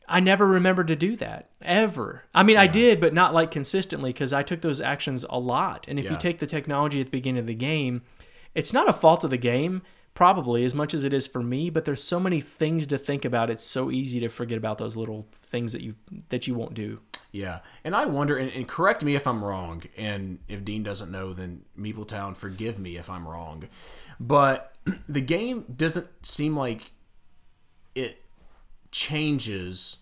I 0.07 0.21
never 0.21 0.47
remembered 0.47 0.87
to 0.87 0.95
do 0.95 1.17
that 1.17 1.49
ever. 1.61 2.23
I 2.33 2.43
mean, 2.43 2.55
I 2.55 2.67
did, 2.67 3.01
but 3.01 3.13
not 3.13 3.33
like 3.33 3.51
consistently 3.51 4.13
because 4.13 4.31
I 4.31 4.41
took 4.41 4.61
those 4.61 4.79
actions 4.79 5.25
a 5.29 5.37
lot. 5.37 5.85
And 5.89 5.99
if 5.99 6.09
you 6.09 6.17
take 6.17 6.39
the 6.39 6.47
technology 6.47 7.01
at 7.01 7.07
the 7.07 7.11
beginning 7.11 7.39
of 7.39 7.47
the 7.47 7.53
game, 7.53 8.03
it's 8.55 8.71
not 8.71 8.87
a 8.87 8.93
fault 8.93 9.25
of 9.25 9.31
the 9.31 9.37
game, 9.37 9.81
probably 10.13 10.63
as 10.63 10.73
much 10.73 10.93
as 10.93 11.03
it 11.03 11.13
is 11.13 11.27
for 11.27 11.43
me. 11.43 11.69
But 11.69 11.83
there's 11.83 12.03
so 12.03 12.21
many 12.21 12.39
things 12.39 12.87
to 12.87 12.97
think 12.97 13.25
about. 13.25 13.49
It's 13.49 13.65
so 13.65 13.91
easy 13.91 14.21
to 14.21 14.29
forget 14.29 14.57
about 14.57 14.77
those 14.77 14.95
little 14.95 15.27
things 15.41 15.73
that 15.73 15.81
you 15.81 15.95
that 16.29 16.47
you 16.47 16.55
won't 16.55 16.73
do. 16.73 17.01
Yeah, 17.31 17.59
and 17.83 17.93
I 17.93 18.05
wonder, 18.05 18.37
and, 18.37 18.51
and 18.51 18.67
correct 18.67 19.03
me 19.03 19.15
if 19.15 19.27
I'm 19.27 19.43
wrong, 19.43 19.83
and 19.97 20.39
if 20.47 20.63
Dean 20.63 20.81
doesn't 20.81 21.11
know, 21.11 21.33
then 21.33 21.63
Meepletown, 21.77 22.35
forgive 22.35 22.79
me 22.79 22.95
if 22.95 23.09
I'm 23.09 23.27
wrong, 23.27 23.67
but 24.19 24.75
the 25.09 25.21
game 25.21 25.65
doesn't 25.75 26.07
seem 26.25 26.55
like 26.55 26.91
it 27.95 28.23
changes 28.91 29.97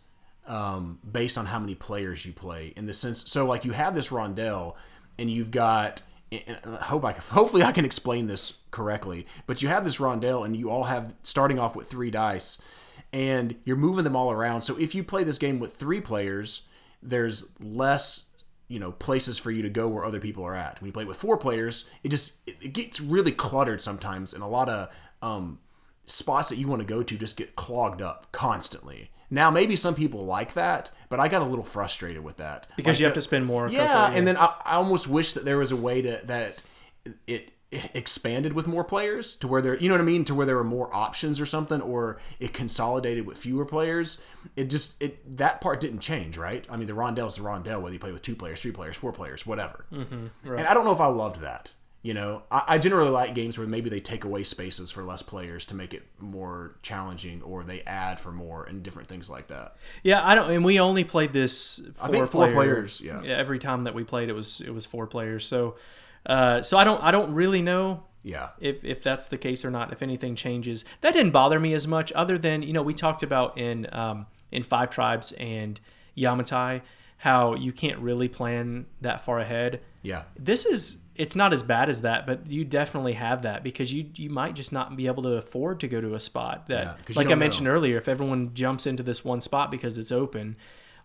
um, 0.48 1.00
based 1.10 1.38
on 1.38 1.48
how 1.48 1.60
many 1.60 1.76
players 1.76 2.26
you 2.26 2.34
play. 2.34 2.74
In 2.76 2.86
the 2.86 2.94
sense, 2.94 3.30
so 3.30 3.46
like 3.46 3.66
you 3.66 3.72
have 3.72 3.96
this 3.96 4.10
rondel, 4.10 4.76
and 5.18 5.30
you've 5.30 5.52
got. 5.52 6.02
And 6.32 6.58
I 6.66 6.84
hope 6.84 7.06
I 7.06 7.14
can, 7.14 7.22
hopefully 7.30 7.64
I 7.64 7.72
can 7.72 7.86
explain 7.86 8.28
this 8.28 8.58
correctly. 8.72 9.26
But 9.48 9.62
you 9.62 9.70
have 9.70 9.84
this 9.84 9.98
rondel, 9.98 10.46
and 10.46 10.56
you 10.56 10.70
all 10.70 10.84
have 10.84 11.14
starting 11.24 11.60
off 11.60 11.76
with 11.76 11.88
three 11.88 12.12
dice, 12.12 12.58
and 13.14 13.56
you're 13.64 13.78
moving 13.78 14.04
them 14.04 14.16
all 14.16 14.32
around. 14.32 14.62
So 14.62 14.78
if 14.78 14.96
you 14.96 15.04
play 15.04 15.24
this 15.24 15.38
game 15.38 15.60
with 15.60 15.76
three 15.76 16.02
players, 16.02 16.68
there's 17.02 17.46
less 17.60 18.26
you 18.68 18.80
know 18.80 18.92
places 18.92 19.38
for 19.38 19.52
you 19.52 19.62
to 19.62 19.70
go 19.70 19.88
where 19.88 20.04
other 20.06 20.20
people 20.20 20.44
are 20.44 20.56
at. 20.56 20.80
When 20.82 20.88
you 20.88 20.92
play 20.94 21.06
with 21.06 21.18
four 21.18 21.38
players, 21.38 21.88
it 22.04 22.10
just 22.10 22.34
it, 22.48 22.56
it 22.62 22.74
gets 22.74 23.00
really 23.00 23.32
cluttered 23.32 23.82
sometimes, 23.82 24.34
and 24.34 24.42
a 24.44 24.48
lot 24.48 24.70
of 24.70 24.90
um, 25.22 25.60
spots 26.06 26.50
that 26.50 26.58
you 26.58 26.68
want 26.68 26.82
to 26.82 26.88
go 26.88 27.04
to 27.04 27.18
just 27.18 27.38
get 27.38 27.56
clogged 27.56 28.02
up 28.02 28.32
constantly. 28.32 29.12
Now 29.30 29.50
maybe 29.50 29.76
some 29.76 29.96
people 29.96 30.24
like 30.26 30.54
that, 30.54 30.92
but 31.10 31.20
I 31.20 31.28
got 31.28 31.42
a 31.42 31.46
little 31.46 31.66
frustrated 31.66 32.24
with 32.24 32.38
that 32.38 32.68
Because 32.76 32.96
Like 32.96 33.00
you 33.00 33.06
have 33.06 33.16
to 33.16 33.22
spend 33.22 33.46
more. 33.46 33.68
yeah, 33.70 34.12
and 34.12 34.28
then 34.28 34.38
I, 34.38 34.54
I 34.64 34.76
almost 34.76 35.08
wish 35.08 35.34
that 35.34 35.46
there 35.46 35.58
was 35.58 35.72
a 35.72 35.76
way 35.76 36.02
to 36.04 36.22
that 36.26 36.62
it 37.26 37.52
expanded 37.94 38.54
with 38.54 38.68
more 38.68 38.84
players 38.84 39.36
to 39.38 39.48
where 39.48 39.62
there, 39.62 39.78
you 39.78 39.90
know 39.90 39.96
what 39.96 40.02
I 40.02 40.06
mean, 40.06 40.26
to 40.26 40.36
where 40.36 40.46
there 40.46 40.56
were 40.56 40.64
more 40.64 40.94
options 40.96 41.40
or 41.40 41.46
something, 41.46 41.82
or 41.82 42.20
it 42.40 42.54
consolidated 42.54 43.26
with 43.26 43.38
fewer 43.38 43.66
players. 43.66 44.18
It 44.56 44.70
just 44.70 45.02
it 45.02 45.38
that 45.38 45.62
part 45.62 45.80
didn't 45.80 46.00
change, 46.00 46.38
right? 46.38 46.66
I 46.70 46.78
mean, 46.78 46.88
the 46.88 46.94
rondell's 46.94 47.36
the 47.36 47.42
rondell, 47.42 47.82
whether 47.82 47.94
you 47.94 48.00
play 48.00 48.12
with 48.12 48.22
two 48.22 48.36
players, 48.36 48.62
three 48.62 48.72
players, 48.72 48.96
four 48.96 49.12
players, 49.12 49.46
whatever. 49.46 49.86
Mm-hmm, 49.92 50.50
right. 50.50 50.60
And 50.60 50.68
I 50.68 50.74
don't 50.74 50.86
know 50.86 50.92
if 50.94 51.02
I 51.02 51.08
loved 51.08 51.42
that. 51.42 51.72
You 52.02 52.14
know, 52.14 52.44
I, 52.52 52.62
I 52.68 52.78
generally 52.78 53.10
like 53.10 53.34
games 53.34 53.58
where 53.58 53.66
maybe 53.66 53.90
they 53.90 54.00
take 54.00 54.26
away 54.26 54.44
spaces 54.44 54.92
for 54.92 55.04
less 55.04 55.24
players 55.24 55.66
to 55.66 55.76
make 55.76 55.92
it 55.92 56.04
more 56.20 56.76
challenging, 56.84 57.42
or 57.42 57.64
they 57.64 57.82
add 57.82 58.20
for 58.20 58.32
more 58.32 58.64
and 58.66 58.84
different 58.84 59.10
things 59.10 59.28
like 59.28 59.48
that. 59.48 59.78
Yeah, 60.04 60.24
I 60.24 60.36
don't. 60.36 60.52
And 60.52 60.64
we 60.64 60.80
only 60.80 61.04
played 61.04 61.34
this. 61.34 61.82
Four 61.96 62.08
I 62.08 62.12
think 62.12 62.30
four 62.30 62.46
player- 62.46 62.54
players, 62.54 63.02
yeah. 63.02 63.24
Every 63.24 63.58
time 63.58 63.82
that 63.84 63.96
we 63.96 64.04
played, 64.04 64.30
it 64.30 64.34
was 64.34 64.62
it 64.62 64.72
was 64.72 64.86
four 64.86 65.08
players. 65.08 65.48
So, 65.48 65.78
uh, 66.26 66.62
so 66.62 66.78
I 66.78 66.84
don't 66.84 67.02
I 67.04 67.12
don't 67.12 67.34
really 67.34 67.62
know 67.62 68.04
Yeah, 68.24 68.50
if 68.60 68.84
if 68.84 69.04
that's 69.04 69.26
the 69.28 69.38
case 69.38 69.64
or 69.66 69.72
not. 69.72 69.92
If 69.92 70.02
anything 70.02 70.36
changes, 70.36 70.86
that 71.02 71.14
didn't 71.14 71.32
bother 71.32 71.60
me 71.60 71.74
as 71.74 71.88
much. 71.88 72.12
Other 72.14 72.38
than 72.38 72.62
you 72.64 72.74
know 72.74 72.82
we 72.82 72.94
talked 72.94 73.24
about 73.24 73.58
in 73.58 73.88
um, 73.94 74.26
in 74.52 74.64
Five 74.64 74.90
Tribes 74.90 75.32
and 75.34 75.80
Yamatai 76.18 76.82
how 77.18 77.56
you 77.56 77.72
can't 77.72 78.00
really 78.00 78.28
plan 78.28 78.86
that 79.02 79.22
far 79.22 79.40
ahead. 79.40 79.82
Yeah. 80.04 80.24
This 80.38 80.66
is 80.66 80.98
it's 81.16 81.36
not 81.36 81.54
as 81.54 81.64
bad 81.64 81.90
as 81.90 82.02
that, 82.02 82.28
but 82.28 82.46
you 82.48 82.66
definitely 82.66 83.14
have 83.14 83.44
that 83.44 83.64
because 83.64 83.92
you 83.94 84.10
you 84.16 84.30
might 84.30 84.54
just 84.54 84.72
not 84.74 84.96
be 84.98 85.08
able 85.08 85.24
to 85.24 85.30
afford 85.38 85.80
to 85.80 85.88
go 85.88 86.02
to 86.02 86.14
a 86.14 86.20
spot 86.20 86.66
Yeah, 86.68 86.84
that 86.84 86.98
you 87.10 87.16
like 87.16 87.32
I 87.32 87.36
mentioned 87.36 87.66
know. 87.66 87.72
earlier, 87.72 87.98
if 87.98 88.08
everyone 88.10 88.54
jumps 88.54 88.86
into 88.86 89.02
this 89.04 89.24
one 89.24 89.40
spot 89.42 89.72
because 89.72 89.98
it's 89.98 90.12
open, 90.12 90.58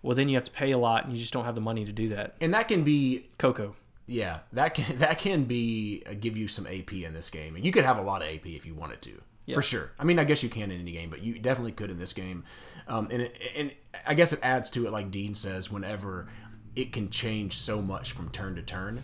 well 0.02 0.16
then 0.16 0.28
you 0.28 0.36
have 0.36 0.44
to 0.46 0.50
pay 0.50 0.72
a 0.72 0.78
lot 0.78 1.04
and 1.04 1.12
you 1.12 1.18
just 1.18 1.32
don't 1.32 1.44
have 1.44 1.54
the 1.54 1.60
money 1.60 1.84
to 1.84 1.92
do 1.92 2.08
that. 2.08 2.34
And 2.40 2.52
that 2.54 2.66
can 2.68 2.82
be 2.82 3.28
cocoa. 3.38 3.76
Yeah, 4.10 4.40
that 4.52 4.74
can 4.74 4.98
that 4.98 5.18
can 5.18 5.44
be 5.44 6.02
uh, 6.08 6.14
give 6.18 6.36
you 6.36 6.48
some 6.48 6.66
AP 6.66 6.92
in 6.92 7.14
this 7.14 7.30
game. 7.30 7.56
And 7.56 7.64
you 7.64 7.72
could 7.72 7.84
have 7.84 7.98
a 7.98 8.02
lot 8.02 8.22
of 8.22 8.28
AP 8.28 8.46
if 8.46 8.66
you 8.66 8.74
wanted 8.74 9.00
to. 9.02 9.22
For 9.54 9.62
sure. 9.62 9.90
I 9.98 10.04
mean, 10.04 10.20
I 10.20 10.24
guess 10.24 10.44
you 10.44 10.48
can 10.48 10.70
in 10.70 10.80
any 10.80 10.92
game, 10.92 11.10
but 11.10 11.22
you 11.22 11.36
definitely 11.40 11.72
could 11.72 11.90
in 11.90 11.98
this 11.98 12.12
game. 12.12 12.44
Um, 12.86 13.08
and 13.10 13.22
it, 13.22 13.36
and 13.56 13.74
I 14.06 14.14
guess 14.14 14.32
it 14.32 14.38
adds 14.44 14.70
to 14.70 14.86
it, 14.86 14.92
like 14.92 15.10
Dean 15.10 15.34
says, 15.34 15.72
whenever 15.72 16.28
it 16.76 16.92
can 16.92 17.10
change 17.10 17.58
so 17.58 17.82
much 17.82 18.12
from 18.12 18.28
turn 18.28 18.54
to 18.54 18.62
turn 18.62 19.02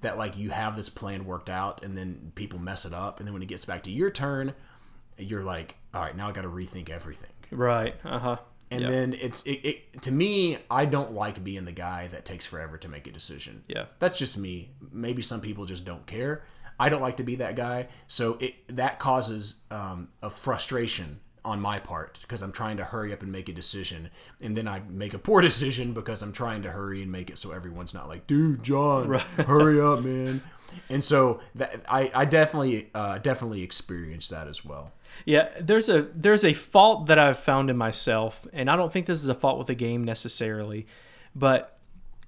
that 0.00 0.16
like 0.16 0.38
you 0.38 0.50
have 0.50 0.76
this 0.76 0.88
plan 0.88 1.26
worked 1.26 1.50
out, 1.50 1.82
and 1.82 1.98
then 1.98 2.32
people 2.34 2.58
mess 2.58 2.84
it 2.86 2.94
up, 2.94 3.18
and 3.18 3.26
then 3.26 3.32
when 3.34 3.42
it 3.42 3.48
gets 3.48 3.64
back 3.64 3.82
to 3.82 3.90
your 3.90 4.10
turn, 4.10 4.54
you're 5.18 5.44
like, 5.44 5.74
all 5.92 6.00
right, 6.00 6.16
now 6.16 6.28
I 6.28 6.32
got 6.32 6.42
to 6.42 6.48
rethink 6.48 6.88
everything. 6.88 7.30
Right. 7.50 7.94
Uh 8.04 8.18
huh. 8.18 8.36
And 8.74 8.82
Yeah. 8.82 8.90
then 8.90 9.12
it's 9.14 9.42
it, 9.44 9.60
it 9.64 10.02
to 10.02 10.10
me, 10.12 10.58
I 10.70 10.84
don't 10.84 11.12
like 11.12 11.42
being 11.44 11.64
the 11.64 11.72
guy 11.72 12.08
that 12.08 12.24
takes 12.24 12.44
forever 12.44 12.76
to 12.78 12.88
make 12.88 13.06
a 13.06 13.12
decision. 13.12 13.62
Yeah. 13.68 13.86
That's 14.00 14.18
just 14.18 14.36
me. 14.36 14.70
Maybe 14.92 15.22
some 15.22 15.40
people 15.40 15.64
just 15.64 15.84
don't 15.84 16.06
care. 16.06 16.44
I 16.80 16.88
don't 16.88 17.00
like 17.02 17.18
to 17.18 17.22
be 17.22 17.36
that 17.36 17.54
guy, 17.54 17.86
so 18.08 18.36
it 18.40 18.54
that 18.76 18.98
causes 18.98 19.60
um, 19.70 20.08
a 20.22 20.28
frustration 20.28 21.20
on 21.44 21.60
my 21.60 21.78
part 21.78 22.18
because 22.22 22.42
I'm 22.42 22.52
trying 22.52 22.76
to 22.78 22.84
hurry 22.84 23.12
up 23.12 23.22
and 23.22 23.30
make 23.30 23.48
a 23.48 23.52
decision, 23.52 24.10
and 24.40 24.56
then 24.56 24.66
I 24.66 24.80
make 24.88 25.14
a 25.14 25.18
poor 25.18 25.40
decision 25.50 25.92
because 25.92 26.22
I'm 26.22 26.32
trying 26.32 26.62
to 26.62 26.70
hurry 26.70 27.02
and 27.02 27.10
make 27.10 27.30
it 27.30 27.38
so 27.38 27.52
everyone's 27.52 27.94
not 27.94 28.08
like, 28.08 28.26
"Dude, 28.26 28.62
John, 28.62 29.12
hurry 29.36 29.80
up, 29.80 30.02
man." 30.02 30.42
And 30.88 31.04
so 31.04 31.40
that 31.54 31.84
I, 31.88 32.10
I 32.14 32.24
definitely 32.24 32.90
uh, 32.94 33.18
definitely 33.18 33.62
experienced 33.62 34.30
that 34.30 34.48
as 34.48 34.64
well. 34.64 34.92
Yeah, 35.24 35.50
there's 35.60 35.88
a 35.88 36.02
there's 36.14 36.44
a 36.44 36.52
fault 36.52 37.06
that 37.06 37.18
I've 37.18 37.38
found 37.38 37.70
in 37.70 37.76
myself, 37.76 38.46
and 38.52 38.70
I 38.70 38.76
don't 38.76 38.92
think 38.92 39.06
this 39.06 39.22
is 39.22 39.28
a 39.28 39.34
fault 39.34 39.58
with 39.58 39.68
the 39.68 39.74
game 39.74 40.04
necessarily, 40.04 40.86
but 41.34 41.78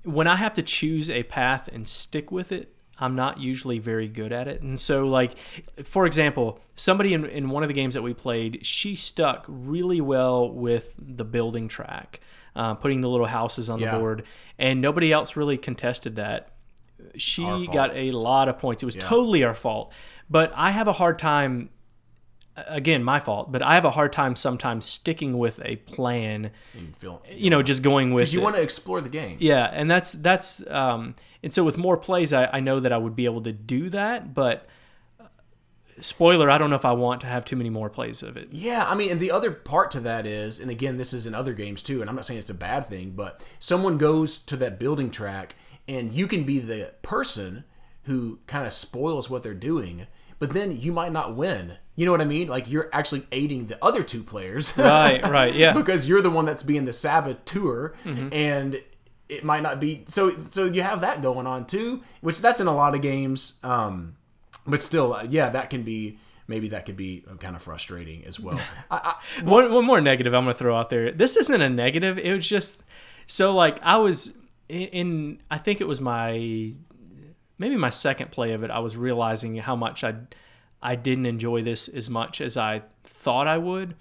when 0.05 0.29
I 0.29 0.37
have 0.37 0.55
to 0.55 0.62
choose 0.62 1.11
a 1.11 1.25
path 1.25 1.69
and 1.73 1.87
stick 1.87 2.31
with 2.31 2.53
it, 2.53 2.76
I'm 2.99 3.14
not 3.14 3.38
usually 3.40 3.78
very 3.78 4.09
good 4.09 4.32
at 4.32 4.49
it. 4.49 4.62
And 4.62 4.78
so, 4.80 5.07
like, 5.07 5.32
for 5.84 6.07
example, 6.07 6.61
somebody 6.76 7.12
in, 7.14 7.24
in 7.26 7.51
one 7.51 7.62
of 7.62 7.68
the 7.68 7.74
games 7.74 7.94
that 7.94 8.03
we 8.03 8.14
played, 8.14 8.64
she 8.64 8.94
stuck 8.97 9.44
really 9.49 10.01
well 10.01 10.51
with 10.51 10.94
the 10.99 11.24
building 11.24 11.68
track, 11.68 12.20
uh, 12.55 12.74
putting 12.74 13.03
the 13.03 13.09
little 13.09 13.26
houses 13.26 13.68
on 13.68 13.80
Yeah. 13.80 13.92
the 13.92 13.99
board, 13.99 14.22
and 14.59 14.80
nobody 14.80 15.12
else 15.12 15.36
really 15.36 15.59
contested 15.59 16.16
that. 16.16 16.53
She 17.16 17.42
got 17.72 17.94
a 17.94 18.12
lot 18.12 18.49
of 18.49 18.59
points. 18.59 18.82
It 18.82 18.86
was 18.86 18.94
totally 18.97 19.44
our 19.44 19.55
fault. 19.55 19.92
But 20.30 20.53
I 20.57 20.70
have 20.70 20.88
a 20.88 20.92
hard 20.94 21.18
time 21.18 21.68
again 22.68 23.05
my 23.05 23.18
fault 23.20 23.53
but 23.53 23.61
i 23.61 23.74
have 23.74 23.84
a 23.84 23.90
hard 23.90 24.14
time 24.14 24.34
sometimes 24.34 24.86
sticking 24.86 25.36
with 25.36 25.61
a 25.62 25.76
plan 25.76 26.51
And 26.72 26.97
feel 26.97 27.20
you 27.30 27.51
know 27.51 27.62
just 27.62 27.82
going 27.82 28.14
with 28.14 28.22
because 28.22 28.32
you 28.34 28.40
want 28.40 28.57
to 28.57 28.62
explore 28.62 29.03
the 29.03 29.11
game. 29.11 29.36
yeah 29.40 29.68
and 29.70 29.90
that's 29.90 30.12
that's 30.12 30.66
um 30.70 31.14
and 31.47 31.53
so 31.55 31.64
with 31.64 31.78
more 31.78 31.97
plays 31.97 32.32
I, 32.34 32.47
I 32.53 32.61
know 32.61 32.78
that 32.80 32.92
i 32.92 32.99
would 32.99 33.14
be 33.16 33.24
able 33.24 33.40
to 33.42 33.53
do 33.53 33.88
that 33.90 34.34
but 34.34 34.66
uh, 35.20 35.24
spoiler 36.01 36.51
i 36.51 36.59
don't 36.59 36.70
know 36.70 36.76
if 36.76 36.84
i 36.84 36.92
want 36.92 37.20
to 37.22 37.26
have 37.26 37.44
too 37.44 37.57
many 37.57 37.70
more 37.70 37.88
plays 37.88 38.22
of 38.22 38.36
it 38.36 38.49
Yeah, 38.51 38.84
I 38.86 38.94
mean, 38.94 39.11
and 39.12 39.20
the 39.20 39.30
other 39.30 39.51
part 39.53 39.90
to 39.92 40.01
that 40.01 40.26
is, 40.26 40.61
and 40.61 40.70
again, 40.70 40.97
this 40.99 41.12
is 41.12 41.24
in 41.26 41.34
other 41.34 41.55
games 41.55 41.82
too, 41.82 42.01
and 42.01 42.11
I'm 42.11 42.16
not 42.16 42.26
saying 42.26 42.38
it's 42.40 42.51
a 42.51 42.55
bad 42.55 42.86
thing, 42.86 43.12
but 43.16 43.42
someone 43.59 43.97
goes 43.99 44.38
to 44.38 44.57
that 44.59 44.78
building 44.78 45.11
track, 45.11 45.55
and 45.88 46.12
you 46.12 46.26
can 46.26 46.42
be 46.44 46.59
the 46.59 46.92
person 47.03 47.64
who 48.05 48.38
kind 48.47 48.66
of 48.66 48.72
spoils 48.72 49.30
what 49.30 49.42
they're 49.42 49.55
doing, 49.55 50.07
but 50.38 50.51
then 50.51 50.78
you 50.80 50.92
might 50.92 51.12
not 51.12 51.34
win. 51.36 51.74
You 51.97 52.05
know 52.07 52.12
what 52.12 52.20
I 52.20 52.24
mean? 52.26 52.49
Like 52.49 52.68
you're 52.70 52.90
actually 52.92 53.26
aiding 53.32 53.66
the 53.68 53.82
other 53.84 54.03
two 54.03 54.22
players, 54.22 54.76
right 54.76 55.22
right 55.28 55.55
yeah 55.55 55.72
because 55.80 56.09
you're 56.09 56.22
the 56.22 56.30
one 56.30 56.44
that's 56.44 56.62
being 56.62 56.84
the 56.84 56.92
saboteur, 56.92 57.94
Mm-hmm. 58.05 58.28
and 58.32 58.80
it 59.29 59.45
might 59.45 59.62
not 59.62 59.81
be. 59.81 60.05
So, 60.07 60.37
so 60.51 60.64
you 60.64 60.83
have 60.83 61.01
that 61.01 61.22
going 61.22 61.47
on 61.47 61.66
too, 61.66 62.03
which 62.20 62.41
that's 62.41 62.61
in 62.61 62.66
a 62.66 62.74
lot 62.74 62.95
of 62.95 63.03
games. 63.03 63.55
Um, 63.62 64.16
but 64.66 64.83
still, 64.83 65.14
uh, 65.14 65.27
yeah, 65.29 65.49
that 65.51 65.70
can 65.70 65.83
be. 65.83 66.18
Maybe 66.49 66.68
that 66.68 66.87
could 66.87 66.97
be 66.97 67.24
kind 67.41 67.57
of 67.57 67.62
frustrating 67.62 68.24
as 68.24 68.39
well. 68.39 68.61
I, 68.91 69.16
I, 69.18 69.43
one, 69.43 69.72
one 69.72 69.85
more 69.85 70.01
negative 70.01 70.33
I'm 70.33 70.45
going 70.45 70.55
to 70.55 70.59
throw 70.59 70.77
out 70.77 70.91
there. 70.91 71.11
This 71.11 71.37
isn't 71.37 71.61
a 71.61 71.68
negative. 71.68 72.18
It 72.18 72.33
was 72.33 72.49
just 72.49 72.85
so 73.27 73.53
like 73.53 73.83
I 73.83 73.97
was 73.97 74.37
in, 74.68 74.89
in 74.89 75.43
I 75.51 75.59
think 75.59 75.81
it 75.81 75.89
was 75.89 76.01
my 76.01 76.70
maybe 77.59 77.77
my 77.77 77.91
second 77.91 78.31
play 78.31 78.53
of 78.53 78.62
it. 78.62 78.70
I 78.70 78.79
was 78.79 78.97
realizing 78.97 79.57
how 79.57 79.74
much 79.74 80.05
I 80.05 80.14
I 80.81 80.95
didn't 80.95 81.27
enjoy 81.27 81.62
this 81.62 81.89
as 81.89 82.09
much 82.09 82.41
as 82.41 82.57
I 82.57 82.83
thought 83.05 83.49
I 83.49 83.59
would. 83.59 83.97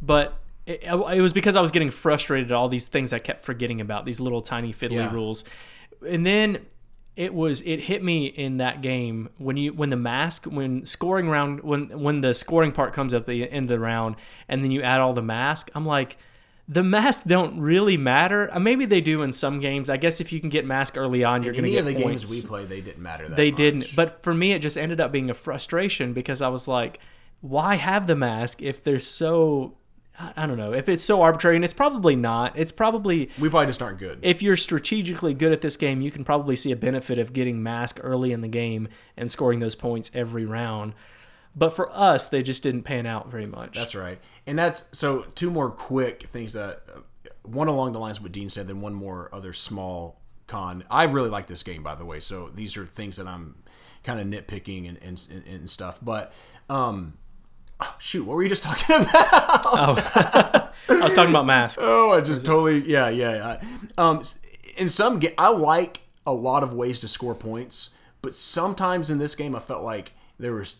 But 0.00 0.38
it, 0.66 0.82
it 0.84 1.20
was 1.20 1.32
because 1.32 1.56
I 1.56 1.60
was 1.60 1.70
getting 1.70 1.90
frustrated 1.90 2.50
at 2.52 2.54
all 2.54 2.68
these 2.68 2.86
things 2.86 3.12
I 3.12 3.18
kept 3.18 3.44
forgetting 3.44 3.80
about 3.80 4.04
these 4.04 4.20
little 4.20 4.42
tiny 4.42 4.72
fiddly 4.72 4.92
Yeah. 4.92 5.12
rules. 5.12 5.44
And 6.06 6.24
then 6.24 6.66
it 7.16 7.34
was 7.34 7.60
it 7.62 7.80
hit 7.80 8.02
me 8.04 8.26
in 8.26 8.58
that 8.58 8.80
game 8.82 9.28
when 9.38 9.56
you 9.56 9.72
when 9.72 9.90
the 9.90 9.96
mask 9.96 10.44
when 10.44 10.86
scoring 10.86 11.28
round 11.28 11.60
when 11.62 11.86
when 12.00 12.20
the 12.20 12.32
scoring 12.32 12.70
part 12.72 12.92
comes 12.94 13.12
at 13.12 13.26
the 13.26 13.50
end 13.50 13.64
of 13.64 13.68
the 13.68 13.78
round 13.80 14.14
and 14.48 14.62
then 14.62 14.70
you 14.70 14.80
add 14.80 15.00
all 15.00 15.12
the 15.12 15.20
mask 15.20 15.70
i'm 15.74 15.84
like 15.84 16.16
the 16.68 16.84
mask 16.84 17.24
don't 17.24 17.58
really 17.60 17.96
matter 17.96 18.48
Uh, 18.54 18.60
maybe 18.60 18.86
they 18.86 19.00
do 19.00 19.22
in 19.22 19.32
some 19.32 19.58
games 19.58 19.90
i 19.90 19.96
guess 19.96 20.20
if 20.20 20.32
you 20.32 20.38
can 20.40 20.48
get 20.50 20.64
mask 20.64 20.96
early 20.96 21.24
on 21.24 21.42
you're 21.42 21.52
going 21.52 21.64
to 21.64 21.70
get 21.70 21.80
of 21.80 21.86
the 21.86 22.00
points 22.00 22.22
games 22.30 22.42
we 22.42 22.48
played, 22.48 22.68
they 22.68 22.80
didn't 22.80 23.02
matter 23.02 23.28
that 23.28 23.36
they 23.36 23.50
much. 23.50 23.56
didn't 23.58 23.86
but 23.96 24.22
for 24.22 24.32
me 24.32 24.52
it 24.52 24.60
just 24.60 24.78
ended 24.78 25.00
up 25.00 25.10
being 25.10 25.28
a 25.30 25.34
frustration 25.34 26.12
because 26.12 26.40
i 26.40 26.48
was 26.48 26.68
like 26.68 27.00
why 27.40 27.74
have 27.74 28.06
the 28.06 28.16
mask 28.16 28.62
if 28.62 28.84
they're 28.84 29.00
so 29.00 29.76
I- 30.36 30.46
don't 30.46 30.56
know 30.56 30.72
if 30.72 30.88
it's 30.88 31.02
so 31.04 31.22
arbitrary 31.22 31.56
and 31.56 31.64
it's 31.64 31.72
probably 31.72 32.14
not 32.16 32.58
it's 32.58 32.72
probably 32.72 33.30
We 33.38 33.48
probably 33.48 33.66
just 33.66 33.82
aren't 33.82 33.98
good. 33.98 34.18
if 34.22 34.42
you're 34.42 34.56
strategically 34.56 35.34
good 35.34 35.52
at 35.52 35.60
this 35.60 35.76
game, 35.76 36.00
you 36.00 36.10
can 36.10 36.24
probably 36.24 36.56
see 36.56 36.72
a 36.72 36.76
benefit 36.76 37.18
of 37.18 37.32
getting 37.32 37.62
mask 37.62 37.98
early 38.02 38.32
in 38.32 38.40
the 38.40 38.48
game 38.48 38.88
and 39.16 39.30
scoring 39.30 39.60
those 39.60 39.74
points 39.74 40.10
every 40.14 40.44
round. 40.44 40.94
But 41.56 41.70
for 41.70 41.90
us, 41.92 42.26
they 42.28 42.42
just 42.42 42.62
didn't 42.62 42.82
pan 42.84 43.06
out 43.06 43.30
very 43.30 43.46
much. 43.46 43.76
That's 43.76 43.94
right. 43.94 44.20
And 44.46 44.58
that's 44.58 44.84
so 44.92 45.26
two 45.34 45.50
more 45.50 45.70
quick 45.70 46.28
things 46.28 46.52
that 46.52 46.82
uh, 46.94 47.00
one 47.42 47.66
along 47.68 47.92
the 47.92 47.98
lines 47.98 48.18
of 48.18 48.22
what 48.22 48.32
Dean 48.32 48.48
said, 48.50 48.68
then 48.68 48.80
one 48.80 48.94
more 48.94 49.28
other 49.32 49.52
small 49.52 50.20
con. 50.46 50.84
I 50.90 51.04
really 51.04 51.28
like 51.30 51.48
this 51.48 51.62
game, 51.64 51.82
by 51.82 51.94
the 51.96 52.04
way. 52.04 52.20
So 52.20 52.50
these 52.54 52.76
are 52.76 52.86
things 52.86 53.16
that 53.16 53.26
I'm 53.26 53.56
kind 54.04 54.20
of 54.20 54.26
nitpicking 54.28 54.88
and, 54.88 54.98
and, 55.02 55.28
and, 55.32 55.44
and 55.46 55.68
stuff. 55.70 55.98
But 56.00 56.32
um, 56.68 57.14
oh, 57.80 57.94
shoot, 57.98 58.24
what 58.24 58.34
were 58.34 58.42
you 58.42 58.48
just 58.48 58.62
talking 58.62 58.96
about? 59.02 60.72
I 60.88 61.04
was 61.04 61.12
talking 61.12 61.30
about 61.30 61.46
mask. 61.46 61.78
Oh, 61.82 62.12
I 62.12 62.20
just 62.20 62.44
totally 62.44 62.80
yeah 62.80 63.08
yeah. 63.08 63.58
I, 63.98 64.00
um, 64.00 64.22
in 64.76 64.88
some 64.88 65.18
ga- 65.18 65.34
I 65.38 65.48
like 65.48 66.00
a 66.26 66.32
lot 66.32 66.62
of 66.62 66.74
ways 66.74 67.00
to 67.00 67.08
score 67.08 67.34
points, 67.34 67.90
but 68.22 68.34
sometimes 68.34 69.10
in 69.10 69.18
this 69.18 69.34
game 69.34 69.54
I 69.54 69.60
felt 69.60 69.82
like 69.82 70.12
there 70.38 70.54
was. 70.54 70.76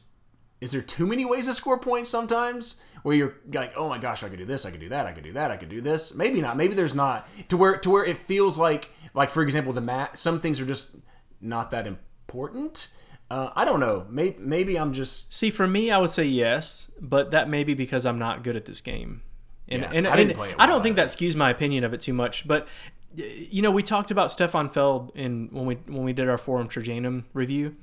Is 0.61 0.73
there 0.73 0.83
too 0.83 1.07
many 1.07 1.25
ways 1.25 1.47
to 1.47 1.55
score 1.55 1.79
points 1.79 2.11
sometimes? 2.11 2.81
Where 3.03 3.17
you're 3.17 3.35
like, 3.51 3.73
oh 3.79 3.89
my 3.89 3.97
gosh, 3.97 4.23
I 4.23 4.29
could 4.29 4.39
do 4.39 4.45
this, 4.45 4.67
I 4.67 4.71
could 4.71 4.81
do 4.81 4.91
that, 4.91 5.07
I 5.07 5.13
could 5.13 5.25
do 5.25 5.33
that, 5.33 5.51
I 5.51 5.57
could 5.57 5.71
do 5.71 5.81
this. 5.81 6.15
Maybe 6.15 6.43
not. 6.43 6.59
Maybe 6.59 6.75
there's 6.75 6.95
not 6.95 7.27
to 7.49 7.57
where 7.57 7.79
to 7.79 7.89
where 7.89 8.05
it 8.05 8.19
feels 8.19 8.59
like 8.59 8.91
like 9.15 9.31
for 9.31 9.43
example 9.43 9.73
the 9.73 9.81
mat. 9.81 10.19
Some 10.19 10.39
things 10.39 10.61
are 10.61 10.67
just 10.67 10.95
not 11.41 11.71
that 11.71 11.87
important. 11.87 12.89
Uh, 13.31 13.51
I 13.55 13.65
don't 13.65 13.79
know. 13.81 14.07
Maybe 14.11 14.37
maybe 14.41 14.77
I'm 14.79 14.93
just 14.93 15.33
See, 15.33 15.51
for 15.51 15.67
me, 15.67 15.91
I 15.91 15.99
would 15.99 16.11
say 16.11 16.25
yes, 16.25 16.91
but 17.01 17.31
that 17.31 17.49
may 17.49 17.63
be 17.65 17.75
because 17.75 18.05
I'm 18.05 18.19
not 18.19 18.43
good 18.43 18.57
at 18.57 18.65
this 18.65 18.81
game. 18.81 19.23
And, 19.69 19.83
Yeah, 19.83 19.91
and, 19.95 20.07
I 20.09 20.17
didn't 20.17 20.31
and 20.31 20.37
play 20.39 20.51
it 20.51 20.57
I 20.59 20.67
don't 20.67 20.83
think 20.83 20.97
that 20.97 21.07
skews 21.09 21.37
my 21.37 21.49
opinion 21.51 21.85
of 21.85 21.95
it 21.95 22.01
too 22.01 22.13
much. 22.13 22.47
But 22.49 22.67
you 23.15 23.63
know, 23.63 23.71
we 23.71 23.83
talked 23.83 24.11
about 24.11 24.33
Stefan 24.33 24.69
Feld 24.69 25.13
in 25.15 25.49
when 25.53 25.67
we 25.67 25.75
when 25.87 26.03
we 26.05 26.13
did 26.13 26.29
our 26.29 26.39
Forum 26.39 26.69
Trajanum 26.69 27.25
review. 27.33 27.77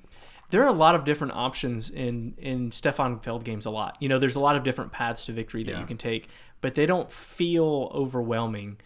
There 0.49 0.63
are 0.63 0.67
a 0.67 0.73
lot 0.73 0.95
of 0.95 1.05
different 1.05 1.33
options 1.33 1.89
in 1.89 2.33
in 2.37 2.71
Stefan 2.71 3.19
Feld 3.19 3.43
games. 3.45 3.65
A 3.65 3.69
lot, 3.69 3.97
you 4.01 4.09
know, 4.09 4.19
there's 4.19 4.35
a 4.35 4.39
lot 4.41 4.55
of 4.57 4.63
different 4.63 4.91
paths 4.91 5.25
to 5.25 5.31
victory 5.33 5.63
that 5.63 5.71
Yeah. 5.71 5.79
you 5.79 5.85
can 5.85 5.97
take, 5.97 6.27
but 6.61 6.75
they 6.75 6.85
don't 6.85 7.09
feel 7.11 7.89
overwhelming. 7.93 8.77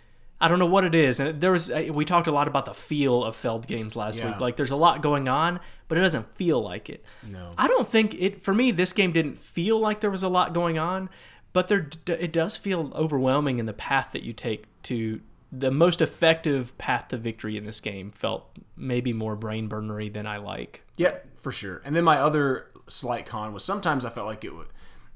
I 0.42 0.48
don't 0.48 0.60
know 0.60 0.66
what 0.66 0.84
it 0.84 0.96
is, 0.96 1.20
and 1.20 1.40
there 1.40 1.52
was 1.52 1.72
we 1.92 2.04
talked 2.04 2.28
a 2.28 2.32
lot 2.32 2.48
about 2.48 2.66
the 2.66 2.74
feel 2.74 3.24
of 3.24 3.36
Feld 3.36 3.68
games 3.68 3.96
last 3.96 4.20
Yeah. 4.20 4.32
week. 4.32 4.40
Like 4.42 4.56
there's 4.58 4.72
a 4.72 4.76
lot 4.76 5.02
going 5.02 5.28
on, 5.30 5.60
but 5.88 5.98
it 5.98 6.02
doesn't 6.02 6.36
feel 6.36 6.62
like 6.62 6.90
it. 6.90 7.04
No. 7.24 7.52
I 7.58 7.68
don't 7.68 7.88
think 7.88 8.16
it 8.20 8.42
for 8.42 8.54
me. 8.54 8.72
This 8.72 8.92
game 8.92 9.12
didn't 9.12 9.38
feel 9.40 9.80
like 9.80 10.02
there 10.02 10.12
was 10.12 10.24
a 10.24 10.30
lot 10.30 10.54
going 10.54 10.80
on, 10.80 11.10
but 11.54 11.68
there 11.68 11.88
it 12.08 12.34
does 12.34 12.58
feel 12.58 12.92
overwhelming 12.96 13.60
in 13.60 13.66
the 13.68 13.74
path 13.74 14.12
that 14.14 14.24
you 14.24 14.34
take 14.34 14.66
to 14.84 15.22
the 15.52 15.70
most 15.70 16.02
effective 16.02 16.76
path 16.78 17.10
to 17.10 17.18
victory 17.18 17.56
in 17.58 17.66
this 17.66 17.80
game. 17.80 18.10
Felt 18.10 18.50
maybe 18.76 19.14
more 19.14 19.36
brain 19.36 19.68
burnery 19.70 20.12
than 20.12 20.26
I 20.26 20.38
like. 20.38 20.82
Yeah, 20.98 21.16
for 21.36 21.52
sure. 21.52 21.82
And 21.86 21.96
then 21.96 22.04
my 22.04 22.18
other 22.18 22.68
slight 22.88 23.26
con 23.26 23.54
was 23.54 23.64
sometimes 23.64 24.06
I 24.06 24.10
felt 24.10 24.26
like 24.28 24.44
it 24.44 24.56
would, 24.56 24.68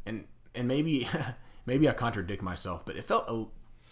and 0.06 0.26
and 0.54 0.68
maybe 0.68 1.08
maybe 1.66 1.90
I 1.90 1.94
contradict 1.94 2.44
myself, 2.44 2.86
but 2.86 2.96
it 2.96 3.06
felt 3.06 3.26
a 3.28 3.46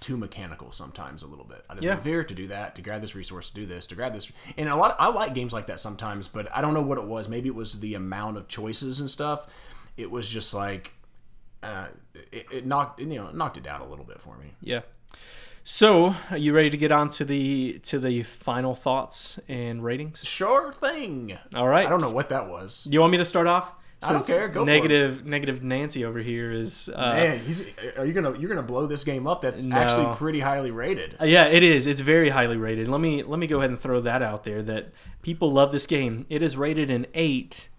too 0.03 0.17
mechanical 0.17 0.71
sometimes 0.71 1.23
a 1.23 1.27
little 1.27 1.45
bit. 1.45 1.63
I 1.69 1.73
just 1.73 1.83
Yeah. 1.83 1.95
move 1.95 2.03
here 2.03 2.23
to 2.23 2.33
do 2.35 2.47
that, 2.47 2.75
to 2.75 2.81
grab 2.81 3.01
this 3.01 3.15
resource, 3.15 3.49
to 3.49 3.55
do 3.55 3.65
this, 3.65 3.87
to 3.87 3.95
grab 3.95 4.13
this. 4.13 4.31
And 4.57 4.67
a 4.67 4.75
lot 4.75 4.95
I 4.99 5.07
like 5.07 5.33
games 5.33 5.53
like 5.53 5.67
that 5.67 5.79
sometimes, 5.79 6.27
but 6.27 6.47
I 6.55 6.61
don't 6.61 6.73
know 6.73 6.81
what 6.81 6.97
it 6.97 7.05
was. 7.05 7.29
Maybe 7.29 7.47
it 7.47 7.55
was 7.55 7.79
the 7.79 7.95
amount 7.95 8.37
of 8.37 8.47
choices 8.47 8.99
and 8.99 9.09
stuff. 9.09 9.47
It 9.97 10.11
was 10.11 10.29
just 10.29 10.53
like 10.53 10.91
uh, 11.63 11.87
it, 12.33 12.45
it 12.51 12.65
knocked 12.65 12.99
you 12.99 13.05
know 13.05 13.31
knocked 13.31 13.55
it 13.57 13.63
down 13.63 13.79
a 13.81 13.87
little 13.87 14.03
bit 14.05 14.19
for 14.21 14.35
me. 14.37 14.53
Yeah. 14.61 14.81
So, 15.65 16.13
are 16.29 16.37
you 16.37 16.53
ready 16.53 16.69
to 16.69 16.75
get 16.75 16.91
on 16.91 17.07
to 17.11 17.23
the 17.23 17.79
to 17.83 17.97
the 17.99 18.23
final 18.23 18.75
thoughts 18.75 19.39
and 19.47 19.81
ratings? 19.81 20.25
Sure 20.25 20.73
thing. 20.73 21.37
All 21.55 21.69
right. 21.69 21.85
I 21.85 21.89
don't 21.89 22.01
know 22.01 22.11
what 22.11 22.27
that 22.29 22.49
was. 22.49 22.85
You 22.91 22.99
want 22.99 23.11
me 23.13 23.17
to 23.19 23.25
start 23.25 23.47
off? 23.47 23.71
I 24.09 24.13
don't 24.13 24.25
care, 24.25 24.47
go 24.47 24.65
for 24.65 24.71
it. 24.71 24.73
negative 24.73 25.25
negative 25.25 25.63
Nancy 25.63 26.05
over 26.05 26.19
here 26.19 26.51
is 26.51 26.89
uh, 26.93 27.13
Man, 27.13 27.39
he's, 27.39 27.63
are 27.97 28.05
you 28.05 28.13
gonna 28.13 28.37
you're 28.37 28.49
gonna 28.49 28.61
blow 28.63 28.85
this 28.87 29.03
game 29.03 29.27
up? 29.27 29.41
That's 29.41 29.65
No. 29.65 29.75
actually 29.75 30.15
pretty 30.15 30.39
highly 30.39 30.71
rated. 30.71 31.17
Uh, 31.21 31.25
Yeah, 31.25 31.45
it 31.45 31.63
is. 31.63 31.87
It's 31.87 32.01
very 32.01 32.29
highly 32.29 32.57
rated. 32.57 32.87
Let 32.87 33.01
me 33.01 33.23
let 33.23 33.39
me 33.39 33.47
go 33.47 33.57
ahead 33.59 33.69
and 33.69 33.79
throw 33.79 33.99
that 34.01 34.21
out 34.21 34.43
there 34.43 34.61
that 34.63 34.91
people 35.21 35.51
love 35.51 35.71
this 35.71 35.85
game. 35.87 36.25
It 36.29 36.41
is 36.41 36.55
rated 36.57 36.89
an 36.91 37.05
8 37.13 37.69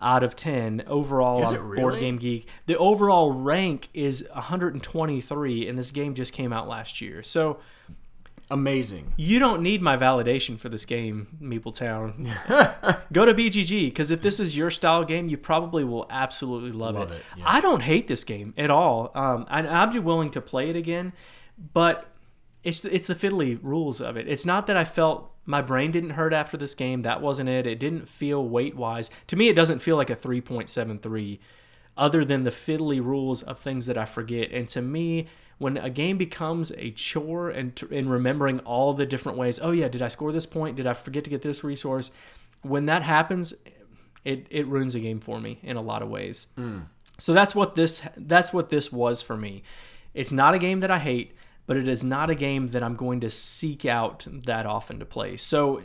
out 0.00 0.22
of 0.22 0.36
10 0.36 0.84
overall 0.86 1.42
Is 1.42 1.50
on 1.52 1.58
really? 1.68 1.82
Board 1.82 1.98
Game 1.98 2.18
Geek. 2.18 2.46
The 2.66 2.78
overall 2.78 3.32
rank 3.32 3.88
is 3.92 4.24
123 4.32 5.68
and 5.68 5.78
this 5.78 5.90
game 5.90 6.14
just 6.14 6.32
came 6.32 6.52
out 6.52 6.68
last 6.68 7.00
year. 7.00 7.22
So, 7.22 7.58
Amazing. 8.50 9.12
you 9.18 9.38
don't 9.38 9.62
need 9.62 9.82
my 9.82 9.96
validation 9.96 10.58
for 10.58 10.68
this 10.70 10.84
game, 10.86 11.36
Meeple 11.42 11.74
Town. 11.74 12.24
Go 13.12 13.24
to 13.26 13.34
BGG 13.34 13.86
because 13.86 14.10
if 14.10 14.22
this 14.22 14.40
is 14.40 14.56
your 14.56 14.70
style 14.70 15.04
game, 15.04 15.28
you 15.28 15.36
probably 15.36 15.84
will 15.84 16.06
absolutely 16.10 16.72
love, 16.72 16.94
Love 16.94 17.12
it. 17.12 17.16
it, 17.16 17.22
yeah. 17.36 17.44
I 17.46 17.60
don't 17.60 17.80
hate 17.82 18.06
this 18.06 18.24
game 18.24 18.54
at 18.56 18.70
all. 18.70 19.10
Um, 19.14 19.46
and 19.50 19.66
I'd 19.68 19.92
be 19.92 19.98
willing 19.98 20.30
to 20.30 20.40
play 20.40 20.70
it 20.70 20.76
again, 20.76 21.12
but 21.74 22.06
it's 22.64 22.84
it's 22.84 23.06
the 23.06 23.14
fiddly 23.14 23.58
rules 23.62 24.00
of 24.00 24.16
it. 24.16 24.26
It's 24.28 24.46
not 24.46 24.66
that 24.66 24.76
I 24.76 24.84
felt 24.84 25.30
my 25.44 25.62
brain 25.62 25.90
didn't 25.90 26.10
hurt 26.10 26.32
after 26.32 26.56
this 26.56 26.74
game. 26.74 27.02
That 27.02 27.20
wasn't 27.20 27.48
it. 27.48 27.66
It 27.66 27.78
didn't 27.78 28.08
feel 28.08 28.46
weight 28.46 28.76
wise. 28.76 29.10
To 29.28 29.36
me, 29.36 29.48
it 29.48 29.54
doesn't 29.54 29.80
feel 29.80 29.96
like 29.96 30.10
a 30.10 30.16
three 30.16 30.40
point 30.40 30.68
seven 30.70 30.98
three, 30.98 31.38
other 31.96 32.24
than 32.24 32.44
the 32.44 32.50
fiddly 32.50 33.02
rules 33.02 33.42
of 33.42 33.58
things 33.58 33.86
that 33.86 33.96
I 33.98 34.04
forget. 34.06 34.50
And 34.52 34.68
to 34.70 34.82
me, 34.82 35.28
when 35.58 35.76
a 35.76 35.90
game 35.90 36.16
becomes 36.16 36.72
a 36.76 36.90
chore 36.92 37.50
and 37.50 37.80
and 37.90 38.10
remembering 38.10 38.60
all 38.60 38.92
the 38.92 39.06
different 39.06 39.38
ways, 39.38 39.58
oh 39.62 39.72
yeah, 39.72 39.88
did 39.88 40.02
I 40.02 40.08
score 40.08 40.32
this 40.32 40.46
point? 40.46 40.76
Did 40.76 40.86
I 40.86 40.92
forget 40.92 41.24
to 41.24 41.30
get 41.30 41.42
this 41.42 41.62
resource? 41.62 42.10
When 42.62 42.86
that 42.86 43.02
happens, 43.02 43.54
it 44.24 44.46
it 44.50 44.66
ruins 44.66 44.94
a 44.94 45.00
game 45.00 45.20
for 45.20 45.40
me 45.40 45.58
in 45.62 45.76
a 45.76 45.82
lot 45.82 46.02
of 46.02 46.08
ways. 46.08 46.48
Hmm. 46.56 46.80
So 47.18 47.32
that's 47.32 47.54
what 47.54 47.74
this 47.74 48.02
that's 48.16 48.52
what 48.52 48.70
this 48.70 48.92
was 48.92 49.22
for 49.22 49.36
me. 49.36 49.62
It's 50.14 50.32
not 50.32 50.54
a 50.54 50.58
game 50.58 50.80
that 50.80 50.90
I 50.90 50.98
hate, 50.98 51.36
but 51.66 51.76
it 51.76 51.88
is 51.88 52.02
not 52.02 52.30
a 52.30 52.34
game 52.34 52.68
that 52.68 52.82
I'm 52.82 52.96
going 52.96 53.20
to 53.20 53.30
seek 53.30 53.84
out 53.84 54.26
that 54.46 54.66
often 54.66 54.98
to 55.00 55.04
play. 55.04 55.36
So 55.36 55.82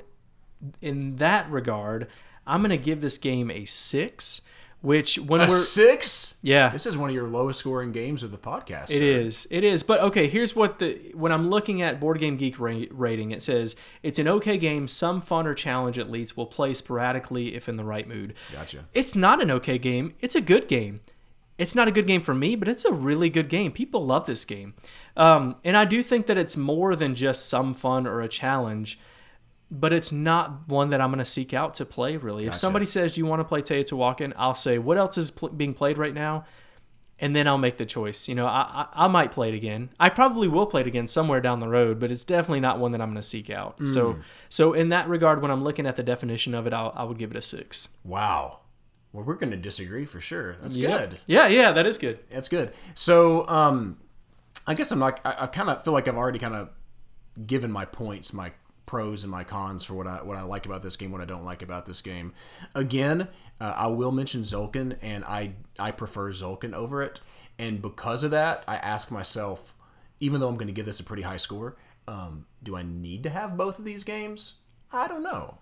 in 0.82 1.18
that 1.18 1.50
regard, 1.52 2.08
I'm 2.48 2.62
going 2.62 2.70
to 2.70 2.78
give 2.78 3.02
this 3.02 3.18
game 3.18 3.52
a 3.52 3.66
6, 3.66 4.42
which 4.84 5.18
when 5.18 5.40
A 5.42 5.48
we're 5.48 5.58
six. 5.58 6.36
yeah, 6.42 6.70
This 6.70 6.86
is 6.86 6.96
one 6.98 7.10
of 7.10 7.16
your 7.16 7.28
lowest 7.30 7.62
scoring 7.62 7.92
games 7.94 8.22
of 8.22 8.32
the 8.32 8.38
podcast. 8.38 8.92
it 8.92 8.98
sir. 9.00 9.02
is. 9.04 9.48
It 9.50 9.64
is. 9.64 9.82
But 9.82 10.02
okay, 10.02 10.28
here's 10.28 10.56
what 10.56 10.78
the 10.80 11.12
when 11.16 11.32
I'm 11.32 11.50
looking 11.50 11.82
at 11.82 12.00
Board 12.02 12.20
Game 12.20 12.36
Geek 12.38 12.60
ra- 12.60 12.84
rating, 12.92 13.32
it 13.32 13.42
says 13.42 13.76
it's 14.04 14.20
an 14.20 14.28
okay 14.28 14.58
game. 14.58 14.88
Some 14.90 15.22
fun 15.22 15.48
or 15.48 15.54
challenge 15.56 15.98
at 15.98 16.12
least 16.12 16.36
will 16.38 16.46
play 16.46 16.74
sporadically 16.74 17.56
if 17.56 17.68
in 17.70 17.78
the 17.78 17.84
right 17.86 18.08
mood. 18.08 18.34
Gotcha. 18.52 18.86
It's 18.94 19.16
not 19.16 19.42
an 19.42 19.50
okay 19.52 19.78
game. 19.78 20.14
It's 20.20 20.36
a 20.36 20.42
good 20.42 20.68
game. 20.68 21.00
It's 21.58 21.76
not 21.76 21.88
a 21.88 21.92
good 21.92 22.08
game 22.08 22.22
for 22.22 22.34
me, 22.34 22.56
but 22.58 22.68
it's 22.68 22.84
a 22.84 22.92
really 22.92 23.30
good 23.30 23.48
game. 23.48 23.72
People 23.72 24.06
love 24.06 24.26
this 24.26 24.44
game. 24.44 24.74
Um, 25.16 25.56
and 25.64 25.78
I 25.78 25.86
do 25.86 26.04
think 26.04 26.26
that 26.26 26.38
it's 26.38 26.58
more 26.58 26.96
than 26.96 27.16
just 27.16 27.48
some 27.48 27.74
fun 27.76 28.06
or 28.08 28.22
a 28.22 28.28
challenge, 28.28 29.00
but 29.74 29.92
it's 29.92 30.12
not 30.12 30.68
one 30.68 30.92
that 30.92 31.02
I'm 31.02 31.10
going 31.10 31.18
to 31.18 31.26
seek 31.26 31.52
out 31.52 31.74
to 31.76 31.86
play, 31.86 32.16
really. 32.16 32.46
If 32.46 32.56
somebody 32.56 32.86
says, 32.86 33.18
you 33.18 33.26
want 33.26 33.40
to 33.40 33.44
play 33.44 33.62
Teotihuacan? 33.64 34.34
I'll 34.38 34.54
say, 34.54 34.78
What 34.78 35.00
else 35.00 35.18
is 35.18 35.32
pl- 35.32 35.50
being 35.50 35.74
played 35.74 35.98
right 35.98 36.14
now? 36.14 36.46
And 37.20 37.36
then 37.36 37.48
I'll 37.48 37.58
make 37.58 37.78
the 37.78 37.86
choice. 37.86 38.28
You 38.28 38.36
know, 38.36 38.46
I, 38.46 38.88
I, 38.94 39.06
I 39.06 39.08
might 39.08 39.32
play 39.32 39.50
it 39.50 39.56
again. 39.56 39.90
I 40.00 40.10
probably 40.10 40.48
will 40.48 40.66
play 40.68 40.82
it 40.82 40.88
again 40.88 41.08
somewhere 41.08 41.42
down 41.42 41.60
the 41.60 41.68
road, 41.68 42.00
but 42.00 42.12
it's 42.12 42.24
definitely 42.24 42.60
not 42.60 42.80
one 42.80 42.92
that 42.92 43.02
I'm 43.02 43.10
going 43.10 43.22
to 43.22 43.28
seek 43.28 43.50
out. 43.50 43.78
So, 43.88 44.18
so 44.50 44.74
in 44.74 44.90
that 44.90 45.08
regard, 45.10 45.42
when 45.42 45.50
I'm 45.50 45.64
looking 45.64 45.88
at 45.88 45.96
the 45.96 46.04
definition 46.04 46.54
of 46.54 46.68
it, 46.68 46.74
I'll, 46.74 46.92
I 46.96 47.04
would 47.04 47.18
give 47.18 47.32
it 47.32 47.38
a 47.38 47.42
six. 47.42 47.90
Wow. 48.04 48.60
Well, 49.12 49.24
we're 49.24 49.36
going 49.36 49.52
to 49.52 49.58
disagree 49.58 50.06
for 50.06 50.20
sure. 50.20 50.58
That's 50.62 50.76
good. 50.76 51.20
Yeah, 51.26 51.48
yeah, 51.48 51.72
that 51.72 51.86
is 51.86 51.98
good. 51.98 52.20
That's 52.30 52.50
good. 52.50 52.74
So, 52.94 53.48
um, 53.48 53.98
I 54.68 54.74
guess 54.74 54.92
I'm 54.92 55.00
not. 55.00 55.20
I, 55.26 55.44
I 55.44 55.48
kind 55.48 55.70
of 55.70 55.84
feel 55.84 55.94
like 55.94 56.08
I've 56.08 56.18
already 56.18 56.40
kind 56.40 56.56
of 56.56 56.70
given 57.46 57.72
my 57.72 57.86
points, 57.86 58.34
my 58.34 58.52
pros 58.86 59.24
and 59.24 59.32
my 59.32 59.44
cons 59.44 59.84
for 59.84 59.94
what 59.94 60.08
I 60.08 60.24
what 60.24 60.38
I 60.38 60.44
like 60.44 60.66
about 60.66 60.82
this 60.82 60.96
game, 60.96 61.12
what 61.12 61.22
I 61.22 61.26
don't 61.26 61.46
like 61.46 61.62
about 61.62 61.86
this 61.86 62.02
game. 62.02 62.34
Again, 62.76 63.28
uh, 63.60 63.74
I 63.76 63.88
will 63.88 64.12
mention 64.12 64.42
Tzolk'in, 64.42 64.98
and 65.02 65.24
I 65.26 65.54
I 65.80 65.92
prefer 65.92 66.32
Tzolk'in 66.32 66.74
over 66.74 67.02
it, 67.02 67.20
and 67.58 67.82
because 67.82 68.24
of 68.24 68.32
that, 68.32 68.64
I 68.68 68.76
ask 68.78 69.12
myself, 69.12 69.74
even 70.20 70.40
though 70.40 70.48
I'm 70.48 70.56
going 70.56 70.68
to 70.68 70.74
give 70.74 70.86
this 70.86 71.00
a 71.00 71.04
pretty 71.04 71.24
high 71.24 71.38
score, 71.38 71.78
um, 72.08 72.46
do 72.62 72.76
I 72.76 72.84
need 72.84 73.24
to 73.24 73.30
have 73.30 73.58
both 73.58 73.80
of 73.80 73.86
these 73.86 74.04
games? 74.04 74.56
I 74.92 75.08
don't 75.08 75.24
know. 75.24 75.58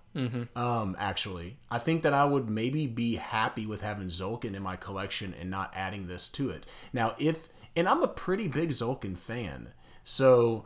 Um, 0.57 0.95
actually, 0.99 1.57
I 1.69 1.79
think 1.79 2.01
that 2.01 2.13
I 2.13 2.25
would 2.25 2.49
maybe 2.49 2.85
be 2.85 3.15
happy 3.15 3.65
with 3.65 3.81
having 3.81 4.09
Tzolk'in 4.09 4.55
in 4.55 4.61
my 4.61 4.75
collection 4.75 5.33
and 5.39 5.49
not 5.49 5.71
adding 5.73 6.07
this 6.07 6.27
to 6.29 6.49
it. 6.49 6.65
Now, 6.91 7.15
if 7.17 7.47
and 7.75 7.87
I'm 7.87 8.03
a 8.03 8.07
pretty 8.07 8.47
big 8.47 8.71
Tzolk'in 8.71 9.17
fan, 9.17 9.69
so 10.03 10.65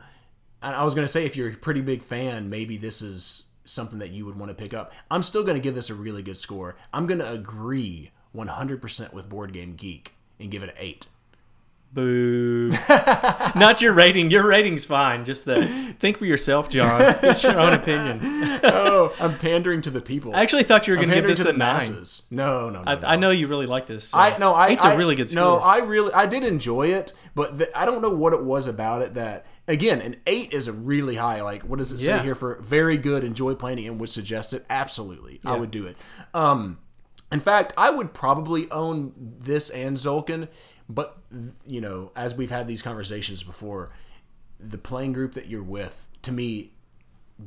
I 0.74 0.84
was 0.84 0.94
gonna 0.94 1.08
say 1.08 1.26
if 1.26 1.36
you're 1.36 1.50
a 1.50 1.56
pretty 1.56 1.82
big 1.82 2.02
fan, 2.02 2.50
maybe 2.50 2.78
this 2.78 3.02
is 3.02 3.44
something 3.66 4.00
that 4.00 4.12
you 4.12 4.26
would 4.26 4.38
want 4.38 4.50
to 4.50 4.56
pick 4.56 4.74
up. 4.74 4.94
I'm 5.12 5.24
still 5.24 5.44
gonna 5.44 5.60
give 5.60 5.76
this 5.76 5.90
a 5.90 5.96
really 5.96 6.24
good 6.24 6.38
score. 6.38 6.76
I'm 6.94 7.06
gonna 7.06 7.26
agree 7.26 8.12
100% 8.36 9.14
with 9.14 9.30
Board 9.30 9.54
Game 9.54 9.76
Geek 9.76 10.14
and 10.40 10.52
give 10.52 10.64
it 10.64 10.70
an 10.70 10.76
eight. 10.78 11.06
Boo. 11.96 12.70
Not 13.56 13.82
your 13.82 13.94
rating. 13.94 14.30
Your 14.30 14.46
rating's 14.46 14.84
fine. 14.84 15.24
Just 15.24 15.46
the 15.46 15.66
think 15.98 16.18
for 16.18 16.26
yourself, 16.26 16.68
John. 16.70 17.16
It's 17.24 17.42
your 17.42 17.58
own 17.58 17.74
opinion. 17.74 18.20
oh, 18.64 19.16
I'm 19.20 19.38
pandering 19.40 19.82
to 19.84 19.90
the 19.90 20.02
people. 20.02 20.36
I 20.36 20.42
actually 20.44 20.64
thought 20.64 20.88
you 20.88 20.94
were 20.94 20.98
going 20.98 21.08
to 21.10 21.16
give 21.16 21.26
this 21.26 21.40
to 21.42 21.50
a 21.50 21.52
the 21.54 21.58
nine. 21.58 21.76
masses. 21.76 22.24
No, 22.30 22.70
no, 22.70 22.84
no. 22.84 22.92
I, 22.92 22.96
no. 22.96 23.08
I 23.08 23.16
know 23.16 23.32
you 23.32 23.48
really 23.48 23.66
like 23.66 23.88
this. 23.88 24.10
so 24.10 24.18
I 24.18 24.38
no, 24.38 24.54
I 24.54 24.68
Eight's 24.70 24.84
a 24.84 24.98
really 24.98 25.16
good 25.16 25.30
score. 25.30 25.42
No, 25.42 25.58
I 25.58 25.78
really 25.78 26.12
I 26.14 26.26
did 26.26 26.44
enjoy 26.44 26.88
it, 26.94 27.14
but 27.34 27.58
the, 27.58 27.78
I 27.78 27.86
don't 27.86 28.02
know 28.02 28.10
what 28.10 28.34
it 28.34 28.44
was 28.44 28.68
about 28.68 29.02
it 29.02 29.14
that 29.14 29.46
again, 29.66 30.02
an 30.02 30.18
eight 30.28 30.52
is 30.54 30.68
a 30.68 30.74
really 30.74 31.16
high. 31.16 31.42
Like, 31.42 31.64
what 31.64 31.80
does 31.80 31.94
it 31.94 32.02
say 32.02 32.08
Yeah. 32.08 32.24
here 32.24 32.36
for 32.36 32.60
very 32.62 32.98
good? 32.98 33.24
Enjoy 33.24 33.56
playing 33.56 33.80
and 33.88 34.02
would 34.02 34.10
suggest 34.10 34.52
it. 34.52 34.66
Absolutely, 34.70 35.40
I 35.46 35.56
would 35.56 35.72
do 35.72 35.88
it. 35.88 35.96
Um, 36.34 36.80
in 37.32 37.40
fact, 37.40 37.74
I 37.78 37.90
would 37.90 38.14
probably 38.14 38.70
own 38.70 39.14
this 39.18 39.70
and 39.70 39.98
Tzolk'in, 39.98 40.48
but 40.88 41.18
you 41.66 41.82
know, 41.82 42.12
as 42.16 42.36
we've 42.36 42.52
had 42.52 42.68
these 42.68 42.82
conversations 42.82 43.44
before, 43.44 43.90
the 44.60 44.78
playing 44.78 45.14
group 45.14 45.34
that 45.34 45.48
you're 45.48 45.64
with, 45.64 46.08
to 46.24 46.32
me, 46.32 46.72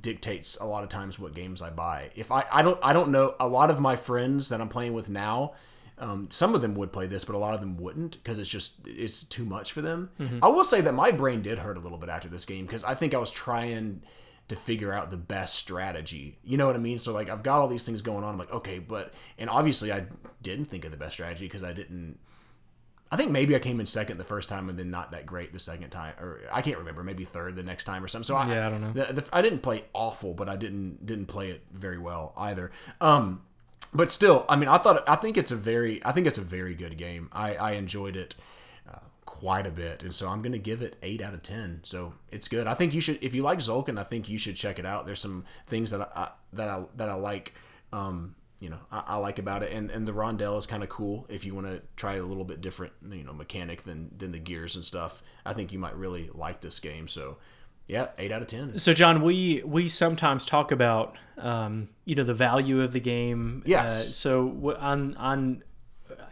dictates 0.00 0.56
a 0.60 0.66
lot 0.66 0.82
of 0.82 0.90
times 0.90 1.18
what 1.18 1.34
games 1.34 1.62
I 1.62 1.70
buy. 1.70 2.10
If 2.14 2.30
I 2.30 2.44
I 2.52 2.62
don't 2.62 2.78
I 2.82 2.92
don't 2.92 3.10
know 3.10 3.34
a 3.40 3.48
lot 3.48 3.70
of 3.70 3.80
my 3.80 3.96
friends 3.96 4.48
that 4.50 4.60
I'm 4.60 4.68
playing 4.68 4.92
with 4.92 5.08
now, 5.08 5.52
um, 5.98 6.28
some 6.30 6.54
of 6.54 6.62
them 6.62 6.74
would 6.74 6.92
play 6.92 7.06
this, 7.06 7.24
but 7.24 7.34
a 7.34 7.38
lot 7.38 7.54
of 7.54 7.60
them 7.60 7.76
wouldn't 7.76 8.22
because 8.22 8.38
it's 8.38 8.48
just 8.48 8.86
it's 8.86 9.22
too 9.22 9.44
much 9.44 9.72
for 9.72 9.80
them. 9.82 10.10
I 10.42 10.48
will 10.48 10.64
say 10.64 10.80
that 10.80 10.92
my 10.92 11.10
brain 11.10 11.42
did 11.42 11.58
hurt 11.58 11.76
a 11.76 11.80
little 11.80 11.98
bit 11.98 12.08
after 12.08 12.28
this 12.28 12.44
game 12.44 12.66
because 12.66 12.84
I 12.84 12.94
think 12.94 13.14
I 13.14 13.18
was 13.18 13.30
trying 13.30 14.02
to 14.48 14.56
figure 14.56 14.92
out 14.92 15.10
the 15.10 15.16
best 15.16 15.56
strategy. 15.56 16.38
You 16.42 16.56
know 16.56 16.66
what 16.66 16.74
I 16.76 16.78
mean? 16.78 16.98
So 16.98 17.12
like 17.12 17.28
I've 17.30 17.42
got 17.42 17.60
all 17.60 17.68
these 17.68 17.84
things 17.84 18.02
going 18.02 18.24
on. 18.24 18.30
I'm 18.30 18.38
like, 18.38 18.52
okay, 18.52 18.78
but 18.78 19.12
and 19.38 19.48
obviously 19.48 19.92
I 19.92 20.04
didn't 20.42 20.66
think 20.66 20.84
of 20.84 20.90
the 20.90 20.96
best 20.96 21.12
strategy 21.14 21.46
because 21.46 21.62
I 21.62 21.72
didn't 21.72 22.18
I 23.10 23.16
think 23.16 23.30
maybe 23.30 23.56
I 23.56 23.58
came 23.58 23.80
in 23.80 23.86
second 23.86 24.18
the 24.18 24.24
first 24.24 24.48
time 24.48 24.68
and 24.68 24.78
then 24.78 24.90
not 24.90 25.12
that 25.12 25.24
great 25.24 25.52
the 25.52 25.58
second 25.58 25.90
time, 25.90 26.14
or 26.20 26.40
I 26.52 26.60
can't 26.60 26.78
remember. 26.78 27.02
Maybe 27.02 27.24
third 27.24 27.56
the 27.56 27.62
next 27.62 27.84
time 27.84 28.04
or 28.04 28.08
something. 28.08 28.26
So 28.26 28.36
I, 28.36 28.46
Yeah, 28.46 28.66
I 28.66 28.70
don't 28.70 28.80
know. 28.80 28.92
The, 28.92 29.12
the, 29.14 29.24
I 29.32 29.40
didn't 29.40 29.60
play 29.60 29.84
awful, 29.94 30.34
but 30.34 30.48
I 30.48 30.56
didn't 30.56 31.06
didn't 31.06 31.26
play 31.26 31.50
it 31.50 31.62
very 31.72 31.98
well 31.98 32.34
either. 32.36 32.70
Um, 33.00 33.42
but 33.94 34.10
still, 34.10 34.44
I 34.48 34.56
mean, 34.56 34.68
I 34.68 34.78
thought 34.78 35.08
I 35.08 35.16
think 35.16 35.38
it's 35.38 35.50
a 35.50 35.56
very 35.56 36.04
I 36.04 36.12
think 36.12 36.26
it's 36.26 36.38
a 36.38 36.42
very 36.42 36.74
good 36.74 36.98
game. 36.98 37.30
I 37.32 37.54
I 37.54 37.70
enjoyed 37.72 38.16
it 38.16 38.34
uh, 38.86 38.98
quite 39.24 39.66
a 39.66 39.70
bit, 39.70 40.02
and 40.02 40.14
so 40.14 40.28
I'm 40.28 40.42
gonna 40.42 40.58
give 40.58 40.82
it 40.82 40.96
eight 41.02 41.22
out 41.22 41.32
of 41.32 41.42
ten. 41.42 41.80
So 41.84 42.12
it's 42.30 42.48
good. 42.48 42.66
I 42.66 42.74
think 42.74 42.92
you 42.92 43.00
should 43.00 43.18
if 43.22 43.34
you 43.34 43.42
like 43.42 43.60
Tzolk'in, 43.60 43.98
I 43.98 44.04
think 44.04 44.28
you 44.28 44.36
should 44.36 44.56
check 44.56 44.78
it 44.78 44.84
out. 44.84 45.06
There's 45.06 45.20
some 45.20 45.46
things 45.66 45.90
that 45.92 46.02
I, 46.02 46.08
I 46.14 46.30
that 46.52 46.68
I 46.68 46.82
that 46.96 47.08
I 47.08 47.14
like. 47.14 47.54
Um, 47.90 48.34
you 48.60 48.70
know, 48.70 48.78
I, 48.90 49.04
I 49.06 49.16
like 49.16 49.38
about 49.38 49.62
it, 49.62 49.72
and 49.72 49.90
and 49.90 50.06
the 50.06 50.12
rondelle 50.12 50.58
is 50.58 50.66
kind 50.66 50.82
of 50.82 50.88
cool. 50.88 51.26
If 51.28 51.44
you 51.44 51.54
want 51.54 51.68
to 51.68 51.80
try 51.96 52.14
a 52.14 52.22
little 52.22 52.44
bit 52.44 52.60
different, 52.60 52.92
you 53.10 53.22
know, 53.22 53.32
mechanic 53.32 53.84
than 53.84 54.10
than 54.16 54.32
the 54.32 54.38
gears 54.38 54.74
and 54.74 54.84
stuff, 54.84 55.22
I 55.46 55.52
think 55.52 55.72
you 55.72 55.78
might 55.78 55.96
really 55.96 56.30
like 56.34 56.60
this 56.60 56.80
game. 56.80 57.06
So, 57.06 57.36
yeah, 57.86 58.08
eight 58.18 58.32
out 58.32 58.42
of 58.42 58.48
ten. 58.48 58.76
So, 58.78 58.92
John, 58.92 59.22
we 59.22 59.62
we 59.64 59.88
sometimes 59.88 60.44
talk 60.44 60.72
about 60.72 61.16
um, 61.36 61.88
you 62.04 62.16
know 62.16 62.24
the 62.24 62.34
value 62.34 62.82
of 62.82 62.92
the 62.92 63.00
game. 63.00 63.62
Yes. 63.64 63.90
Uh, 63.90 64.12
so 64.12 64.76
on 64.80 65.16
on 65.16 65.62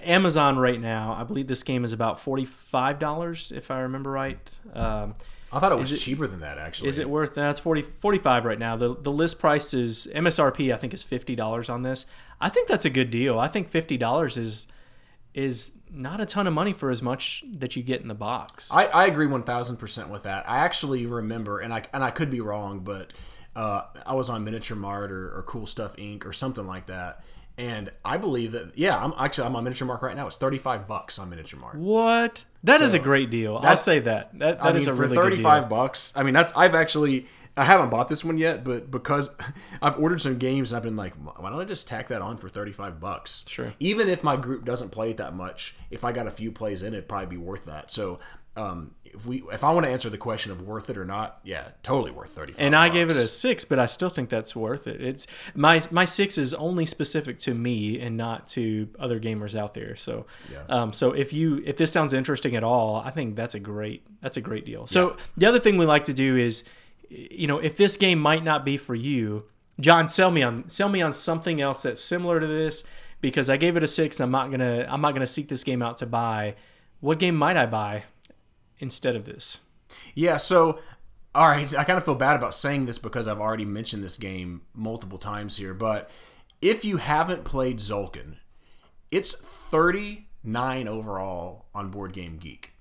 Amazon 0.01 0.59
right 0.59 0.81
now, 0.81 1.17
I 1.19 1.25
believe 1.25 1.47
this 1.47 1.63
game 1.63 1.85
is 1.85 1.93
about 1.93 2.19
forty 2.19 2.45
five 2.45 2.99
dollars, 2.99 3.53
if 3.53 3.71
I 3.71 3.81
remember 3.81 4.11
right. 4.11 4.51
Um, 4.73 5.15
I 5.57 5.61
thought 5.61 5.73
it 5.73 5.79
was 5.79 6.01
cheaper 6.01 6.27
than 6.27 6.41
that 6.41 6.59
actually. 6.59 6.89
Is 6.89 6.99
it 6.99 7.09
worth 7.09 7.35
that? 7.35 7.51
It's 7.51 7.61
40, 7.61 7.83
45 7.83 8.45
right 8.45 8.59
now. 8.59 8.77
The 8.77 8.95
the 8.95 9.11
list 9.11 9.41
price 9.41 9.73
is 9.73 10.07
MSRP. 10.15 10.73
I 10.73 10.77
think 10.77 10.93
is 10.93 11.03
fifty 11.03 11.35
dollars 11.35 11.71
on 11.71 11.83
this. 11.83 12.07
I 12.41 12.49
think 12.49 12.69
that's 12.69 12.85
a 12.85 12.91
good 12.91 13.11
deal. 13.11 13.39
I 13.39 13.47
think 13.49 13.69
fifty 13.69 13.97
dollars 13.97 14.37
is 14.37 14.67
is 15.35 15.77
not 15.91 16.21
a 16.21 16.27
ton 16.27 16.47
of 16.47 16.55
money 16.55 16.73
for 16.73 16.91
as 16.91 17.03
much 17.03 17.45
that 17.59 17.77
you 17.77 17.83
get 17.83 18.01
in 18.01 18.09
the 18.09 18.15
box. 18.15 18.71
I, 18.73 18.87
I 18.87 19.07
agree 19.07 19.27
one 19.27 19.43
thousand 19.43 19.77
percent 19.77 20.09
with 20.09 20.25
that. 20.25 20.49
I 20.49 20.59
actually 20.59 21.07
remember, 21.07 21.61
and 21.61 21.73
I 21.73 21.85
and 21.93 22.03
I 22.03 22.11
could 22.11 22.31
be 22.31 22.41
wrong, 22.41 22.81
but 22.81 23.13
uh, 23.55 23.83
I 24.05 24.15
was 24.15 24.29
on 24.29 24.45
Miniature 24.45 24.77
Mart 24.77 25.11
or, 25.11 25.39
or 25.39 25.43
Cool 25.43 25.67
Stuff 25.67 25.97
Inc. 25.97 26.27
or 26.27 26.33
something 26.33 26.67
like 26.67 26.87
that, 26.87 27.23
and 27.59 27.91
I 28.05 28.17
believe 28.17 28.53
that 28.53 28.77
yeah, 28.77 28.97
I'm 29.03 29.13
actually 29.19 29.47
I'm 29.47 29.57
on 29.57 29.65
Miniature 29.65 29.87
Mart 29.87 30.03
right 30.03 30.17
now. 30.17 30.27
It's 30.27 30.37
thirty 30.37 30.59
five 30.59 30.89
bucks 30.89 31.19
on 31.19 31.31
Miniature 31.31 31.61
Mart. 31.61 31.77
What? 31.77 32.45
That 32.67 32.83
is 32.83 32.95
a 32.95 32.99
great 32.99 33.31
deal. 33.31 33.59
I'll 33.63 33.77
say 33.77 34.01
that. 34.01 34.39
That, 34.39 34.63
that 34.63 34.77
is 34.77 34.87
mean, 34.87 34.97
a 34.97 34.99
really 34.99 35.37
deal. 35.37 35.43
five 35.43 35.69
bucks. 35.69 36.13
I 36.17 36.23
mean, 36.23 36.35
that's 36.35 36.53
I've 36.57 36.75
actually 36.75 37.27
I 37.57 37.65
haven't 37.65 37.89
bought 37.89 38.09
this 38.09 38.25
one 38.25 38.37
yet, 38.37 38.65
but 38.65 38.91
because 38.91 39.35
I've 39.83 39.99
ordered 39.99 40.21
some 40.21 40.39
games 40.39 40.71
and 40.71 40.77
I've 40.77 40.83
been 40.83 40.97
like, 40.97 41.15
why 41.15 41.51
don't 41.51 41.61
I 41.61 41.65
just 41.65 41.89
tack 41.89 42.09
that 42.09 42.23
on 42.23 42.37
for 42.37 42.49
thirty 42.49 42.73
five 42.73 43.01
bucks? 43.01 43.45
Sure. 43.49 43.73
Even 43.81 44.09
if 44.09 44.23
my 44.23 44.37
group 44.37 44.65
doesn't 44.65 44.91
play 44.91 45.11
it 45.11 45.17
that 45.19 45.35
much, 45.35 45.77
if 45.91 46.05
I 46.05 46.13
got 46.13 46.27
a 46.27 46.31
few 46.31 46.53
plays 46.53 46.83
in, 46.83 46.93
it'd 46.93 47.09
probably 47.09 47.27
be 47.27 47.37
worth 47.37 47.65
that. 47.67 47.91
So. 47.91 48.19
Um, 48.59 48.95
if 49.15 49.27
we, 49.27 49.43
if 49.53 49.63
I 49.65 49.73
want 49.73 49.87
to 49.87 49.91
answer 49.93 50.09
the 50.11 50.19
question 50.19 50.53
of 50.53 50.63
worth 50.63 50.89
it 50.91 50.97
or 50.99 51.05
not, 51.05 51.41
yeah, 51.45 51.69
totally 51.83 52.11
worth 52.11 52.31
thirty. 52.31 52.55
And 52.59 52.75
I 52.77 52.89
gave 52.89 53.11
it 53.11 53.17
a 53.17 53.29
six, 53.29 53.65
but 53.65 53.79
I 53.79 53.87
still 53.87 54.09
think 54.09 54.29
that's 54.29 54.55
worth 54.57 54.87
it. 54.87 55.01
It's 55.01 55.27
my 55.55 55.81
my 55.91 56.05
six 56.05 56.39
is 56.39 56.55
only 56.55 56.87
specific 56.87 57.39
to 57.41 57.55
me 57.55 58.01
and 58.01 58.17
not 58.17 58.47
to 58.49 58.89
other 58.99 59.19
gamers 59.21 59.59
out 59.59 59.75
there. 59.75 59.97
So, 59.97 60.27
Yeah. 60.53 60.63
um, 60.69 60.93
so 60.93 61.13
if 61.13 61.33
you 61.33 61.63
if 61.67 61.77
this 61.77 61.93
sounds 61.93 62.13
interesting 62.13 62.57
at 62.57 62.65
all, 62.65 62.97
I 62.97 63.11
think 63.11 63.37
that's 63.37 63.55
a 63.55 63.61
great 63.61 64.07
that's 64.21 64.37
a 64.37 64.41
great 64.43 64.65
deal. 64.65 64.87
So 64.87 65.17
the 65.37 65.47
other 65.47 65.59
thing 65.59 65.77
we 65.79 65.87
like 65.87 66.05
to 66.07 66.15
do 66.15 66.37
is, 66.37 66.65
you 67.09 67.47
know, 67.47 67.59
if 67.59 67.77
this 67.77 67.97
game 67.97 68.19
might 68.19 68.45
not 68.45 68.65
be 68.65 68.77
for 68.77 68.95
you, 68.95 69.45
John, 69.81 70.09
sell 70.09 70.31
me 70.31 70.43
on 70.43 70.69
sell 70.69 70.89
me 70.89 71.03
on 71.03 71.13
something 71.13 71.61
else 71.61 71.83
that's 71.83 72.03
similar 72.03 72.41
to 72.41 72.47
this 72.47 72.85
because 73.21 73.49
I 73.51 73.57
gave 73.57 73.77
it 73.77 73.83
a 73.83 73.87
six 73.87 74.19
and 74.21 74.25
I'm 74.25 74.31
not 74.31 74.51
gonna 74.51 74.87
I'm 74.89 75.01
not 75.01 75.13
gonna 75.15 75.27
seek 75.27 75.49
this 75.49 75.65
game 75.65 75.83
out 75.83 75.99
to 75.99 76.07
buy. 76.07 76.55
What 77.01 77.19
game 77.19 77.37
might 77.37 77.59
I 77.59 77.67
buy 77.67 78.05
instead 78.79 79.17
of 79.17 79.25
this? 79.25 79.61
Yeah, 80.15 80.37
so 80.37 80.81
all 81.37 81.49
right, 81.49 81.77
I 81.77 81.85
kind 81.85 81.99
of 81.99 82.05
feel 82.05 82.15
bad 82.15 82.37
about 82.37 82.55
saying 82.55 82.87
this 82.87 82.99
because 82.99 83.29
I've 83.29 83.41
already 83.41 83.67
mentioned 83.67 84.03
this 84.03 84.17
game 84.17 84.63
multiple 84.75 85.19
times 85.19 85.59
here, 85.59 85.75
but 85.75 86.11
if 86.63 86.83
you 86.83 86.97
haven't 86.97 87.45
played 87.45 87.79
Tzolk'in, 87.79 88.37
it's 89.11 89.33
39 89.33 90.89
overall 90.89 91.67
on 91.75 91.91
Board 91.91 92.15
Game 92.15 92.39
Geek. 92.39 92.73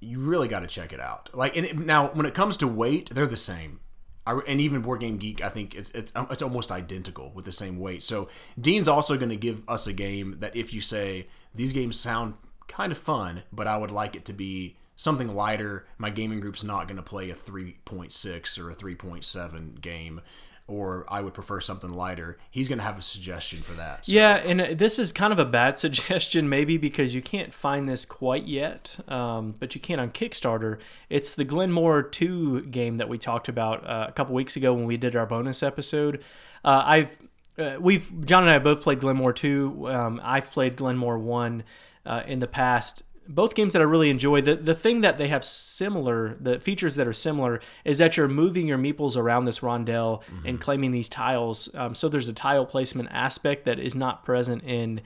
You 0.00 0.18
really 0.18 0.48
got 0.48 0.60
to 0.60 0.66
check 0.66 0.92
it 0.92 0.98
out. 0.98 1.30
Like 1.32 1.56
and 1.56 1.64
it, 1.64 1.78
now 1.78 2.08
when 2.08 2.26
it 2.26 2.34
comes 2.34 2.56
to 2.56 2.66
weight, 2.66 3.10
they're 3.14 3.26
the 3.26 3.36
same. 3.36 3.78
I, 4.26 4.32
and 4.48 4.60
even 4.60 4.82
Board 4.82 5.00
Game 5.00 5.18
Geek, 5.18 5.40
I 5.42 5.48
think 5.48 5.74
it's 5.76 5.92
it's 5.92 6.12
um, 6.16 6.26
it's 6.30 6.42
almost 6.42 6.72
identical 6.72 7.30
with 7.34 7.44
the 7.44 7.52
same 7.52 7.78
weight. 7.78 8.02
So 8.02 8.28
Dean's 8.60 8.88
also 8.88 9.16
going 9.16 9.30
to 9.30 9.36
give 9.36 9.62
us 9.68 9.86
a 9.86 9.92
game 9.92 10.38
that 10.40 10.56
if 10.56 10.72
you 10.72 10.80
say 10.80 11.28
these 11.54 11.72
games 11.72 11.98
sound 11.98 12.34
kind 12.66 12.90
of 12.90 12.98
fun, 12.98 13.44
but 13.52 13.68
I 13.68 13.76
would 13.76 13.90
like 13.92 14.16
it 14.16 14.24
to 14.24 14.32
be 14.32 14.76
something 15.00 15.34
lighter. 15.34 15.86
My 15.96 16.10
gaming 16.10 16.40
group's 16.40 16.62
not 16.62 16.86
going 16.86 16.98
to 16.98 17.02
play 17.02 17.30
a 17.30 17.34
3.6 17.34 18.58
or 18.58 18.70
a 18.70 18.74
3.7 18.74 19.80
game, 19.80 20.20
or 20.66 21.06
I 21.08 21.22
would 21.22 21.32
prefer 21.32 21.58
something 21.58 21.88
lighter. 21.88 22.36
He's 22.50 22.68
going 22.68 22.80
to 22.80 22.84
have 22.84 22.98
a 22.98 23.02
suggestion 23.02 23.62
for 23.62 23.72
that. 23.72 24.04
So, 24.04 24.12
Yeah, 24.12 24.34
and 24.34 24.60
uh, 24.60 24.66
this 24.74 24.98
is 24.98 25.10
kind 25.10 25.32
of 25.32 25.38
a 25.38 25.46
bad 25.46 25.78
suggestion, 25.86 26.50
maybe 26.50 26.76
because 26.76 27.14
you 27.14 27.22
can't 27.22 27.54
find 27.54 27.88
this 27.88 28.04
quite 28.04 28.44
yet, 28.44 28.98
um, 29.08 29.54
but 29.58 29.74
you 29.74 29.80
can 29.80 30.00
on 30.00 30.10
Kickstarter. 30.10 30.80
It's 31.08 31.34
the 31.34 31.44
Glenmore 31.44 32.02
2 32.02 32.66
game 32.66 32.96
that 32.96 33.08
we 33.08 33.16
talked 33.16 33.48
about 33.48 33.88
uh, 33.88 34.04
a 34.06 34.12
couple 34.12 34.34
weeks 34.34 34.56
ago 34.56 34.74
when 34.74 34.84
we 34.84 34.98
did 34.98 35.16
our 35.16 35.24
bonus 35.24 35.62
episode. 35.62 36.22
Uh, 36.62 36.82
I've 36.84 37.18
uh, 37.58 37.76
we've 37.80 38.26
John 38.26 38.42
and 38.42 38.50
I 38.50 38.54
have 38.54 38.64
both 38.64 38.82
played 38.82 39.00
Glenmore 39.00 39.32
2. 39.32 39.88
Um, 39.88 40.20
I've 40.22 40.50
played 40.50 40.76
Glenmore 40.76 41.18
1 41.18 41.64
uh, 42.04 42.22
in 42.26 42.38
the 42.38 42.46
past. 42.46 43.02
Both 43.32 43.54
games 43.54 43.72
that 43.74 43.80
I 43.80 43.84
really 43.84 44.10
enjoy. 44.10 44.40
The 44.42 44.56
the 44.56 44.74
thing 44.74 45.00
that 45.02 45.16
they 45.18 45.28
have 45.28 45.44
similar, 45.44 46.36
the 46.40 46.58
features 46.60 46.96
that 46.96 47.06
are 47.06 47.12
similar, 47.12 47.60
is 47.84 47.98
that 47.98 48.16
you're 48.16 48.28
moving 48.28 48.66
your 48.66 48.78
meeples 48.78 49.16
around 49.16 49.44
this 49.44 49.60
rondelle 49.60 50.22
and 50.44 50.60
claiming 50.60 50.90
these 50.90 51.08
tiles. 51.08 51.74
Um, 51.74 51.94
so 51.94 52.08
there's 52.08 52.28
a 52.28 52.32
tile 52.32 52.66
placement 52.66 53.08
aspect 53.12 53.64
that 53.66 53.78
is 53.78 53.94
not 53.94 54.24
present 54.24 54.62
in 54.64 55.00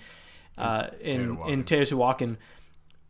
uh, 0.57 0.89
in 1.01 1.39
in 1.47 1.65
Teotihuacan. 1.65 2.37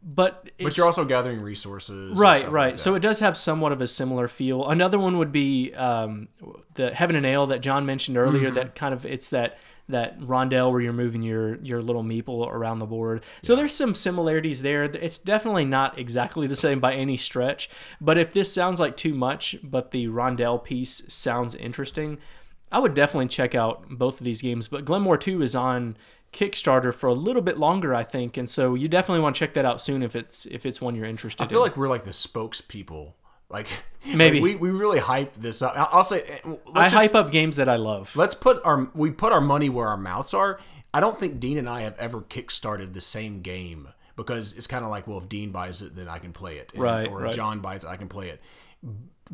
But 0.07 0.51
But 0.61 0.77
you're 0.77 0.85
also 0.85 1.05
gathering 1.07 1.41
resources. 1.41 2.19
right 2.19 2.51
right 2.51 2.73
like 2.73 2.79
so 2.79 2.95
it 2.95 3.01
does 3.01 3.21
have 3.21 3.39
somewhat 3.39 3.73
of 3.73 3.81
a 3.81 3.87
similar 3.87 4.29
feel 4.29 4.69
another 4.69 4.99
one 4.99 5.17
would 5.17 5.33
be 5.33 5.73
um, 5.73 6.29
the 6.75 6.91
heaven 6.91 7.17
and 7.17 7.25
ale 7.25 7.47
that 7.47 7.63
john 7.63 7.87
mentioned 7.87 8.19
earlier 8.19 8.49
Mm-hmm. 8.49 8.55
that 8.57 8.75
kind 8.75 8.93
of 8.93 9.07
it's 9.07 9.31
that 9.31 9.57
that 9.89 10.19
rondelle 10.21 10.71
where 10.71 10.81
you're 10.81 10.93
moving 10.93 11.23
your 11.23 11.57
your 11.57 11.83
little 11.83 12.03
meeple 12.03 12.49
around 12.49 12.79
the 12.79 12.87
board 12.87 13.23
so 13.43 13.55
there's 13.55 13.75
some 13.75 13.93
similarities 13.95 14.63
there 14.63 14.85
it's 14.85 15.19
definitely 15.19 15.65
not 15.65 15.99
exactly 15.99 16.47
the 16.47 16.57
same 16.57 16.81
by 16.81 16.95
any 16.95 17.17
stretch 17.17 17.69
but 18.01 18.17
if 18.17 18.33
this 18.33 18.53
sounds 18.53 18.81
like 18.81 18.97
too 18.97 19.15
much 19.15 19.57
but 19.63 19.91
the 19.91 20.07
rondelle 20.07 20.63
piece 20.63 21.03
sounds 21.13 21.55
interesting 21.55 22.19
i 22.73 22.79
would 22.79 22.95
definitely 22.95 23.29
check 23.29 23.55
out 23.55 23.89
both 23.91 24.21
of 24.21 24.25
these 24.25 24.41
games 24.41 24.69
but 24.69 24.85
glenmore 24.85 25.19
2 25.19 25.43
is 25.43 25.55
on 25.55 25.97
Kickstarter 26.33 26.93
for 26.93 27.07
a 27.07 27.15
little 27.15 27.43
bit 27.43 27.59
longer, 27.59 27.95
I 27.95 28.03
think, 28.03 28.37
and 28.37 28.51
so 28.51 28.75
you 28.75 28.89
definitely 28.89 29.23
want 29.23 29.37
to 29.37 29.39
check 29.39 29.55
that 29.55 29.65
out 29.65 29.81
soon 29.81 30.03
if 30.03 30.17
it's 30.17 30.47
if 30.47 30.67
it's 30.67 30.81
one 30.81 30.97
you're 30.97 31.07
interested 31.07 31.45
in. 31.45 31.47
I 31.47 31.49
feel 31.49 31.61
in. 31.61 31.71
like 31.71 31.77
we're 31.77 31.89
like 31.89 32.05
the 32.05 32.11
spokespeople. 32.11 33.13
Like 33.55 33.69
Maybe. 34.05 34.41
like 34.41 34.61
we, 34.61 34.71
we 34.71 34.71
really 34.79 34.99
hype 34.99 35.35
this 35.35 35.63
up. 35.63 35.75
I'll 35.77 36.05
say 36.05 36.41
let's 36.45 36.61
I 36.75 36.83
just- 36.85 36.95
hype 36.95 37.15
up 37.15 37.31
games 37.31 37.57
that 37.57 37.69
I 37.69 37.77
love. 37.77 38.15
Let's 38.17 38.35
put 38.35 38.61
our 38.65 38.91
we 38.95 39.11
put 39.11 39.33
our 39.33 39.41
money 39.41 39.69
where 39.69 39.89
our 39.89 39.97
mouths 39.97 40.35
are. 40.35 40.59
I 40.93 41.01
don't 41.01 41.19
think 41.19 41.41
Dean 41.41 41.57
and 41.59 41.69
I 41.69 41.83
have 41.83 41.97
ever 41.99 42.21
kickstarted 42.21 42.93
the 42.93 43.01
same 43.01 43.41
game 43.43 43.89
because 44.17 44.53
it's 44.53 44.67
kind 44.67 44.85
of 44.85 44.91
like, 44.91 45.07
well, 45.09 45.19
if 45.19 45.29
Dean 45.29 45.51
buys 45.51 45.83
it, 45.83 45.97
then 45.97 46.09
I 46.09 46.19
can 46.19 46.33
play 46.33 46.59
it, 46.59 46.73
And- 46.75 46.83
Right, 46.83 47.09
Or 47.09 47.21
right. 47.21 47.31
if 47.31 47.37
John 47.37 47.61
buys 47.61 47.83
it, 47.85 47.89
I 47.89 47.97
can 47.97 48.09
play 48.09 48.29
it. 48.29 48.41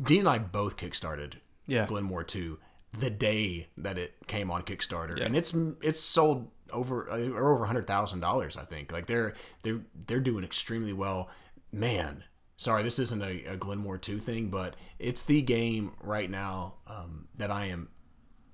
Dean 0.01 0.19
and 0.21 0.29
I 0.29 0.37
both 0.39 0.77
kickstarted 0.77 1.33
Yeah. 1.67 1.85
Glenmore 1.87 2.23
two 2.23 2.57
the 2.97 3.09
day 3.09 3.67
that 3.77 3.97
it 3.97 4.13
came 4.27 4.51
on 4.51 4.61
Kickstarter, 4.63 5.23
and 5.25 5.35
it's 5.35 5.55
it's 5.81 5.99
sold 6.01 6.49
over 6.71 7.09
uh, 7.09 7.17
over 7.17 7.65
hundred 7.65 7.87
thousand 7.87 8.19
dollars. 8.19 8.57
I 8.57 8.63
think 8.65 8.91
like 8.91 9.05
they're 9.07 9.33
they're 9.63 9.81
they're 10.07 10.19
doing 10.19 10.43
extremely 10.43 10.93
well. 10.93 11.29
Man, 11.71 12.23
sorry, 12.61 12.83
this 12.83 12.99
isn't 12.99 13.23
a, 13.23 13.43
a 13.45 13.57
Glenmore 13.57 13.97
two 13.97 14.19
thing, 14.19 14.49
but 14.49 14.75
it's 14.99 15.23
the 15.23 15.41
game 15.41 15.93
right 15.99 16.29
now 16.29 16.75
um, 16.85 17.27
that 17.37 17.49
I 17.49 17.65
am 17.65 17.89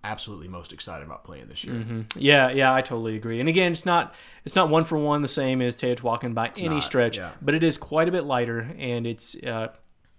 absolutely 0.02 0.48
most 0.48 0.72
excited 0.72 1.06
about 1.06 1.26
playing 1.26 1.50
this 1.50 1.66
year. 1.66 2.06
Yeah, 2.16 2.50
yeah, 2.50 2.74
I 2.74 2.82
totally 2.82 3.18
agree. 3.18 3.42
And 3.42 3.50
again, 3.50 3.74
it's 3.74 3.86
not 3.86 4.16
it's 4.46 4.56
not 4.56 4.70
one 4.70 4.86
for 4.86 4.98
one 4.98 5.22
the 5.22 5.28
same 5.28 5.62
as 5.62 5.76
Teotihuacan 5.76 6.34
by 6.34 6.54
any 6.58 6.76
not, 6.76 6.84
stretch, 6.84 7.18
yeah. 7.18 7.32
but 7.42 7.54
it 7.54 7.66
is 7.66 7.78
quite 7.78 8.08
a 8.08 8.12
bit 8.12 8.24
lighter, 8.24 8.74
and 8.78 9.06
it's 9.06 9.36
uh, 9.44 9.68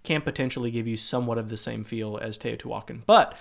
can 0.03 0.21
potentially 0.21 0.69
give 0.69 0.87
you 0.87 0.95
somewhat 0.95 1.39
of 1.39 1.49
the 1.49 1.57
same 1.57 1.83
feel 1.83 2.19
as 2.21 2.37
Teotihuacan. 2.37 3.01
But 3.07 3.35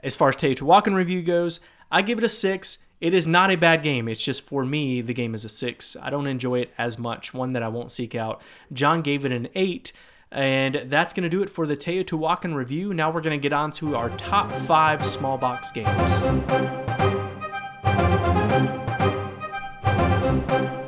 as 0.00 0.14
far 0.14 0.28
as 0.28 0.36
Teotihuacan 0.36 0.94
review 0.94 1.22
goes, 1.22 1.60
I 1.90 2.02
give 2.02 2.18
it 2.18 2.24
a 2.24 2.28
six. 2.28 2.84
It 3.02 3.14
is 3.14 3.26
not 3.26 3.50
a 3.50 3.56
bad 3.56 3.82
game. 3.82 4.06
It's 4.06 4.22
just 4.22 4.46
for 4.46 4.64
me, 4.64 5.00
the 5.00 5.12
game 5.12 5.34
is 5.34 5.44
a 5.44 5.48
six. 5.48 5.96
I 6.00 6.08
don't 6.08 6.28
enjoy 6.28 6.60
it 6.60 6.70
as 6.78 7.00
much. 7.00 7.34
One 7.34 7.52
that 7.54 7.62
I 7.64 7.66
won't 7.66 7.90
seek 7.90 8.14
out. 8.14 8.40
John 8.72 9.02
gave 9.02 9.24
it 9.24 9.32
an 9.32 9.48
eight. 9.56 9.92
And 10.30 10.84
that's 10.86 11.12
going 11.12 11.24
to 11.24 11.28
do 11.28 11.42
it 11.42 11.50
for 11.50 11.66
the 11.66 11.76
Teotihuacan 11.76 12.54
review. 12.54 12.94
Now 12.94 13.10
we're 13.10 13.20
going 13.20 13.36
to 13.36 13.42
get 13.42 13.52
on 13.52 13.72
to 13.72 13.96
our 13.96 14.08
top 14.10 14.52
five 14.52 15.04
small 15.04 15.36
box 15.36 15.72
games. 15.72 16.22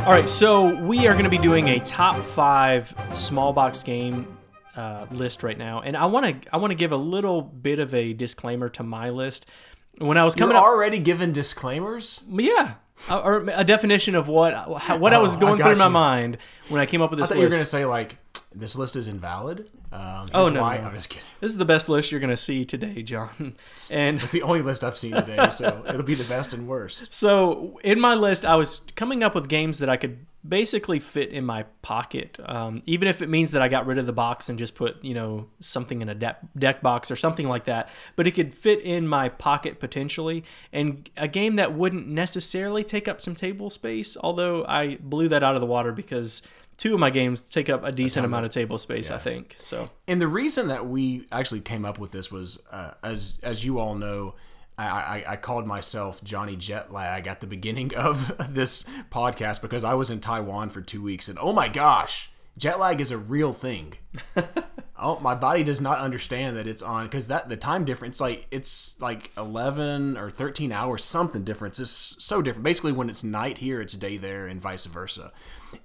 All 0.05 0.13
right, 0.13 0.29
so 0.29 0.73
we 0.85 1.09
are 1.09 1.15
going 1.15 1.25
to 1.25 1.31
be 1.31 1.37
doing 1.37 1.67
a 1.67 1.81
top 1.81 2.23
five 2.23 2.95
small 3.13 3.53
box 3.53 3.83
game 3.83 4.39
uh, 4.77 5.07
list 5.11 5.43
right 5.43 5.59
now, 5.59 5.81
and 5.81 5.97
I 5.97 6.07
want 6.07 6.43
to 6.43 6.55
I 6.55 6.59
want 6.59 6.71
to 6.71 6.77
give 6.77 6.93
a 6.93 6.97
little 6.97 7.43
bit 7.43 7.81
of 7.81 7.93
a 7.93 8.13
disclaimer 8.13 8.69
to 8.71 8.85
my 8.85 9.11
list. 9.11 9.47
When 9.99 10.19
I 10.19 10.25
was 10.25 10.35
coming 10.35 10.55
You're 10.57 10.65
up, 10.65 10.69
already 10.71 10.99
given 10.99 11.33
disclaimers. 11.33 12.21
yeah, 12.29 12.75
uh, 13.09 13.21
or 13.21 13.49
a 13.55 13.65
definition 13.65 14.15
of 14.15 14.29
what 14.29 14.55
how- 14.81 14.97
what 14.99 15.15
I 15.15 15.19
was 15.19 15.35
Oh, 15.35 15.39
I 15.39 15.41
going 15.41 15.59
got 15.59 15.77
through 15.77 15.85
my 15.85 15.89
mind 15.89 16.39
when 16.69 16.81
I 16.81 16.87
came 16.87 17.01
up 17.01 17.11
with 17.11 17.21
I 17.21 17.23
this 17.23 17.29
thought 17.31 17.39
you 17.39 17.45
were 17.45 17.51
gonna 17.51 17.65
say 17.65 17.85
like 17.85 18.17
this 18.55 18.75
list 18.77 18.97
is 18.97 19.07
invalid. 19.09 19.69
Um, 19.95 20.27
Oh, 20.35 20.49
no, 20.49 20.61
why. 20.63 20.79
no. 20.79 20.85
I'm 20.85 20.95
just 20.95 21.09
kidding. 21.09 21.29
This 21.41 21.53
is 21.53 21.59
the 21.59 21.65
best 21.65 21.89
list 21.89 22.11
you're 22.11 22.21
going 22.21 22.31
to 22.31 22.37
see 22.37 22.65
today, 22.65 23.03
John. 23.03 23.55
And 23.93 24.21
It's 24.21 24.33
the 24.33 24.43
only 24.43 24.63
list 24.63 24.83
I've 24.83 24.99
seen 24.99 25.13
today, 25.13 25.49
so 25.51 25.85
it'll 25.89 26.03
be 26.03 26.15
the 26.17 26.25
best 26.25 26.53
and 26.53 26.67
worst. 26.67 27.13
So 27.15 27.79
in 27.85 28.01
my 28.01 28.15
list, 28.15 28.45
I 28.45 28.57
was 28.57 28.81
coming 28.97 29.23
up 29.23 29.35
with 29.35 29.49
games 29.49 29.79
that 29.79 29.89
I 29.89 29.97
could 29.97 30.27
basically 30.47 30.99
fit 30.99 31.31
in 31.31 31.45
my 31.47 31.63
pocket, 31.83 32.39
um, 32.45 32.83
even 32.87 33.09
if 33.09 33.23
it 33.23 33.29
means 33.29 33.53
that 33.53 33.63
I 33.63 33.69
got 33.69 33.87
rid 33.87 33.97
of 33.99 34.07
the 34.07 34.13
box 34.13 34.49
and 34.49 34.59
just 34.59 34.75
put 34.75 35.03
you 35.03 35.15
know 35.15 35.47
something 35.61 36.03
in 36.03 36.09
a 36.11 36.15
deck 36.15 36.39
deck 36.59 36.83
box 36.83 37.11
or 37.11 37.17
something 37.17 37.47
like 37.49 37.65
that. 37.65 37.89
But 38.17 38.27
it 38.27 38.33
could 38.33 38.55
fit 38.55 38.81
in 38.81 39.07
my 39.09 39.29
pocket 39.31 39.81
potentially, 39.81 40.45
and 40.73 41.09
a 41.17 41.29
game 41.29 41.57
that 41.57 41.73
wouldn't 41.73 42.07
necessarily 42.09 42.85
take 42.85 43.07
up 43.09 43.21
some 43.21 43.35
table 43.35 43.71
space. 43.71 44.17
Although 44.21 44.67
I 44.67 44.97
blew 44.97 45.29
that 45.29 45.43
out 45.43 45.55
of 45.55 45.61
the 45.61 45.67
water 45.67 45.93
because 45.93 46.43
two 46.77 46.95
of 46.95 47.01
my 47.01 47.11
games 47.11 47.41
take 47.41 47.69
up 47.69 47.85
a 47.85 47.93
decent 47.93 48.27
amount 48.27 48.47
of 48.47 48.53
table 48.53 48.79
space. 48.79 49.11
I 49.11 49.19
think 49.19 49.57
so. 49.59 49.91
And 50.09 50.21
the 50.21 50.29
reason 50.29 50.69
that 50.69 50.87
we 50.87 51.27
actually 51.31 51.61
came 51.61 51.85
up 51.85 51.99
with 51.99 52.13
this 52.13 52.31
was, 52.31 52.65
uh, 52.71 52.93
as 53.03 53.39
as 53.43 53.65
you 53.65 53.79
all 53.79 53.95
know, 53.95 54.35
I, 54.77 54.87
I, 54.87 55.25
I 55.29 55.37
called 55.37 55.67
myself 55.67 56.23
Johnny 56.25 56.57
Jet 56.57 56.93
Lag 56.93 57.27
at 57.27 57.41
the 57.41 57.47
beginning 57.47 57.95
of 57.97 58.55
this 58.55 58.85
podcast 59.11 59.63
because 59.63 59.85
I 59.85 59.95
was 59.95 60.11
in 60.11 60.21
Taiwan 60.21 60.71
for 60.71 60.81
two 60.81 61.03
weeks, 61.03 61.29
and 61.29 61.39
oh 61.41 61.53
my 61.53 61.69
gosh, 61.69 62.31
jet 62.59 62.79
lag 62.79 63.01
is 63.01 63.11
a 63.11 63.19
real 63.19 63.53
thing. 63.53 63.95
oh, 64.99 65.19
my 65.21 65.35
body 65.35 65.63
does 65.63 65.81
not 65.81 65.99
understand 65.99 66.57
that 66.57 66.67
it's 66.67 66.83
on 66.83 67.07
because 67.07 67.29
that 67.29 67.49
the 67.49 67.57
time 67.57 67.85
difference, 67.85 68.21
like 68.21 68.47
it's 68.51 69.01
like 69.01 69.31
eleven 69.37 70.17
or 70.17 70.31
thirteen 70.31 70.73
hours, 70.73 71.05
something 71.05 71.45
difference. 71.45 71.79
It's 71.79 72.17
so 72.19 72.43
different. 72.43 72.65
Basically, 72.65 72.93
when 72.93 73.11
it's 73.11 73.25
night 73.25 73.59
here, 73.59 73.81
it's 73.81 73.95
day 73.95 74.17
there, 74.17 74.47
and 74.47 74.61
vice 74.61 74.87
versa. 74.87 75.33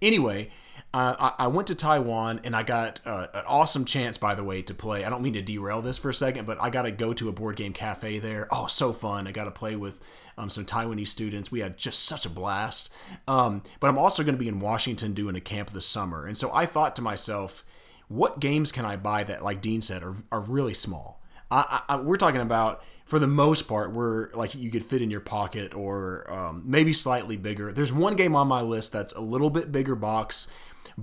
Anyway, 0.02 0.50
uh, 0.92 1.32
I, 1.38 1.46
I, 1.46 1.48
went 1.48 1.68
to 1.68 1.76
Taiwan 1.76 2.42
and 2.44 2.56
I 2.56 2.64
got 2.64 3.00
uh, 3.06 3.28
an 3.34 3.44
awesome 3.46 3.86
chance, 3.86 4.18
by 4.18 4.34
the 4.34 4.44
way, 4.44 4.64
to 4.64 4.74
play. 4.74 5.06
I 5.06 5.10
don't 5.10 5.22
mean 5.22 5.34
to 5.34 5.42
derail 5.42 5.84
this 5.84 6.00
for 6.00 6.10
a 6.10 6.14
second, 6.14 6.48
but 6.48 6.60
I 6.60 6.72
got 6.72 6.84
to 6.84 6.92
go 6.92 7.14
to 7.14 7.30
a 7.30 7.32
board 7.32 7.58
game 7.58 7.74
cafe 7.74 8.18
there. 8.18 8.48
Oh, 8.52 8.66
so 8.66 8.92
fun! 8.92 9.28
I 9.28 9.32
got 9.32 9.46
to 9.46 9.52
play 9.52 9.76
with 9.76 10.02
um, 10.36 10.50
some 10.50 10.66
Taiwanese 10.66 11.10
students. 11.10 11.52
We 11.52 11.60
had 11.60 11.78
just 11.78 12.06
such 12.06 12.26
a 12.26 12.30
blast. 12.30 12.90
Um, 13.28 13.62
but 13.80 13.88
I'm 13.88 14.00
also 14.00 14.24
going 14.24 14.34
to 14.34 14.40
be 14.40 14.48
in 14.48 14.60
Washington 14.60 15.14
doing 15.14 15.36
a 15.36 15.42
camp 15.42 15.74
this 15.74 15.86
summer, 15.86 16.26
and 16.26 16.36
so 16.36 16.52
I 16.54 16.66
thought 16.66 16.96
to 16.96 17.04
myself, 17.04 17.64
what 18.08 18.40
games 18.40 18.72
can 18.72 18.84
I 18.84 18.96
buy 18.96 19.24
that, 19.26 19.44
like 19.44 19.62
Dean 19.62 19.84
said, 19.84 20.02
are, 20.02 20.16
are 20.32 20.42
really 20.42 20.74
small? 20.74 21.22
I, 21.52 21.82
I, 21.88 21.98
we're 21.98 22.18
talking 22.18 22.42
about 22.42 22.84
for 23.06 23.18
the 23.18 23.28
most 23.28 23.68
part, 23.68 23.92
we're 23.92 24.30
like 24.34 24.54
you 24.54 24.70
could 24.70 24.86
fit 24.86 25.02
in 25.02 25.10
your 25.10 25.20
pocket 25.20 25.74
or 25.74 26.32
um, 26.32 26.62
maybe 26.64 26.94
slightly 26.94 27.38
bigger. 27.38 27.74
There's 27.74 27.92
one 27.92 28.16
game 28.16 28.36
on 28.36 28.48
my 28.48 28.62
list 28.62 28.92
that's 28.92 29.14
a 29.14 29.20
little 29.20 29.50
bit 29.50 29.72
bigger 29.72 29.96
box 29.96 30.48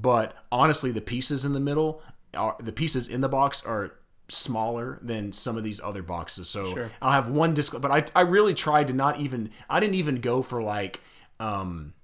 but 0.02 0.34
honestly, 0.52 0.90
the 0.90 1.00
pieces 1.00 1.44
in 1.44 1.52
the 1.52 1.60
middle 1.60 2.02
are 2.34 2.56
the 2.60 2.72
pieces 2.72 3.08
in 3.08 3.20
the 3.20 3.28
box 3.28 3.64
are 3.64 3.92
smaller 4.28 4.98
than 5.02 5.32
some 5.32 5.56
of 5.56 5.64
these 5.64 5.80
other 5.80 6.02
boxes. 6.02 6.48
So 6.48 6.72
sure. 6.72 6.90
I'll 7.00 7.12
have 7.12 7.28
one 7.28 7.54
disc, 7.54 7.74
but 7.80 7.90
I, 7.90 8.04
I 8.14 8.22
really 8.22 8.54
tried 8.54 8.88
to 8.88 8.92
not 8.92 9.20
even, 9.20 9.50
I 9.70 9.80
didn't 9.80 9.94
even 9.94 10.20
go 10.20 10.42
for 10.42 10.62
like, 10.62 11.00
um, 11.38 11.94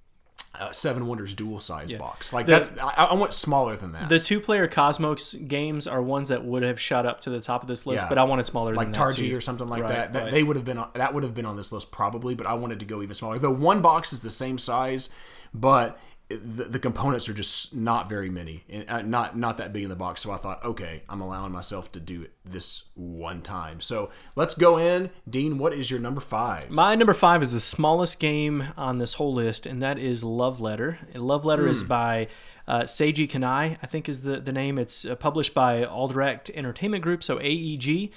uh, 0.54 0.70
Seven 0.70 1.06
Wonders 1.06 1.34
Duel 1.34 1.60
size 1.60 1.90
yeah. 1.90 1.98
box. 1.98 2.32
Like 2.32 2.44
the, 2.44 2.52
that's 2.52 2.70
I, 2.78 3.06
I, 3.10 3.14
want 3.14 3.32
smaller 3.32 3.74
than 3.74 3.92
that. 3.92 4.10
The 4.10 4.20
two 4.20 4.38
player 4.38 4.68
Kosmos 4.68 5.48
games 5.48 5.86
are 5.86 6.02
ones 6.02 6.28
that 6.28 6.44
would 6.44 6.62
have 6.62 6.78
shot 6.78 7.06
up 7.06 7.22
to 7.22 7.30
the 7.30 7.40
top 7.40 7.62
of 7.62 7.68
this 7.68 7.86
list, 7.86 8.04
yeah. 8.04 8.08
but 8.10 8.18
I 8.18 8.24
wanted 8.24 8.44
smaller 8.44 8.74
like 8.74 8.92
than 8.92 9.00
Targi 9.00 9.34
or 9.34 9.40
something 9.40 9.66
like 9.66 9.82
right, 9.82 9.88
that. 9.88 10.12
That 10.12 10.22
right. 10.24 10.32
they 10.32 10.42
would 10.42 10.56
have 10.56 10.64
been 10.66 10.76
on, 10.76 10.90
that 10.94 11.14
would 11.14 11.22
have 11.22 11.34
been 11.34 11.46
on 11.46 11.56
this 11.56 11.72
list 11.72 11.90
probably, 11.90 12.34
but 12.34 12.46
I 12.46 12.52
wanted 12.52 12.80
to 12.80 12.84
go 12.84 13.02
even 13.02 13.14
smaller. 13.14 13.38
The 13.38 13.50
one 13.50 13.80
box 13.80 14.12
is 14.12 14.20
the 14.20 14.30
same 14.30 14.58
size, 14.58 15.08
but 15.54 15.98
the, 16.36 16.64
the, 16.64 16.78
components 16.78 17.28
are 17.28 17.34
just 17.34 17.74
not 17.74 18.08
very 18.08 18.30
many 18.30 18.64
and 18.68 18.88
uh, 18.88 19.02
not 19.02 19.36
not 19.36 19.58
that 19.58 19.72
big 19.72 19.82
in 19.82 19.88
the 19.88 19.96
box 19.96 20.22
so 20.22 20.30
i 20.30 20.36
thought 20.36 20.64
okay 20.64 21.02
i'm 21.08 21.20
allowing 21.20 21.52
myself 21.52 21.90
to 21.92 22.00
do 22.00 22.22
it 22.22 22.32
this 22.44 22.84
one 22.94 23.42
time 23.42 23.80
so 23.80 24.10
let's 24.36 24.54
go 24.54 24.78
in 24.78 25.10
dean 25.28 25.58
what 25.58 25.72
is 25.72 25.90
your 25.90 26.00
number 26.00 26.20
five 26.20 26.68
my 26.70 26.94
number 26.94 27.14
five 27.14 27.42
is 27.42 27.52
the 27.52 27.60
smallest 27.60 28.20
game 28.20 28.68
on 28.76 28.98
this 28.98 29.14
whole 29.14 29.32
list 29.32 29.66
and 29.66 29.80
that 29.82 29.98
is 29.98 30.22
love 30.24 30.60
letter 30.60 30.98
and 31.14 31.22
love 31.22 31.44
letter 31.44 31.64
mm. 31.64 31.70
is 31.70 31.82
hmm. 31.82 31.88
by 31.88 32.28
uh, 32.68 32.82
Seiji 32.82 33.28
Kanai, 33.28 33.76
I 33.82 33.86
think 33.86 34.08
is 34.08 34.22
the, 34.22 34.38
the 34.38 34.52
name. 34.52 34.78
It's 34.78 35.04
uh, 35.04 35.16
published 35.16 35.52
by 35.52 35.84
Alderac 35.84 36.48
Entertainment 36.54 37.02
Group, 37.02 37.24
so 37.24 37.40
AEG. 37.40 38.12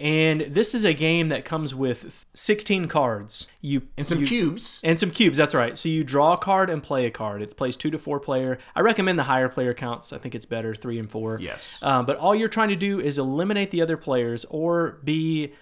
And 0.00 0.40
this 0.40 0.74
is 0.74 0.84
a 0.84 0.94
game 0.94 1.28
that 1.28 1.44
comes 1.44 1.74
with 1.74 2.26
16 2.32 2.88
cards. 2.88 3.46
You 3.60 3.82
and 3.98 4.06
some 4.06 4.20
you, 4.20 4.26
cubes. 4.26 4.80
And 4.82 4.98
some 4.98 5.10
cubes, 5.10 5.36
that's 5.36 5.54
right. 5.54 5.76
So 5.76 5.90
you 5.90 6.04
draw 6.04 6.32
a 6.32 6.38
card 6.38 6.70
and 6.70 6.82
play 6.82 7.04
a 7.04 7.10
card. 7.10 7.42
It 7.42 7.54
plays 7.54 7.76
two 7.76 7.90
to 7.90 7.98
four 7.98 8.18
player. 8.18 8.58
I 8.74 8.80
recommend 8.80 9.18
the 9.18 9.24
higher 9.24 9.50
player 9.50 9.74
counts. 9.74 10.14
I 10.14 10.18
think 10.18 10.34
it's 10.34 10.46
better, 10.46 10.74
three 10.74 10.98
and 10.98 11.10
four. 11.10 11.38
Yes. 11.38 11.78
Um, 11.82 12.06
but 12.06 12.16
all 12.16 12.34
you're 12.34 12.48
trying 12.48 12.70
to 12.70 12.76
do 12.76 12.98
is 12.98 13.18
eliminate 13.18 13.70
the 13.72 13.82
other 13.82 13.98
players 13.98 14.46
or 14.48 14.98
be 15.04 15.52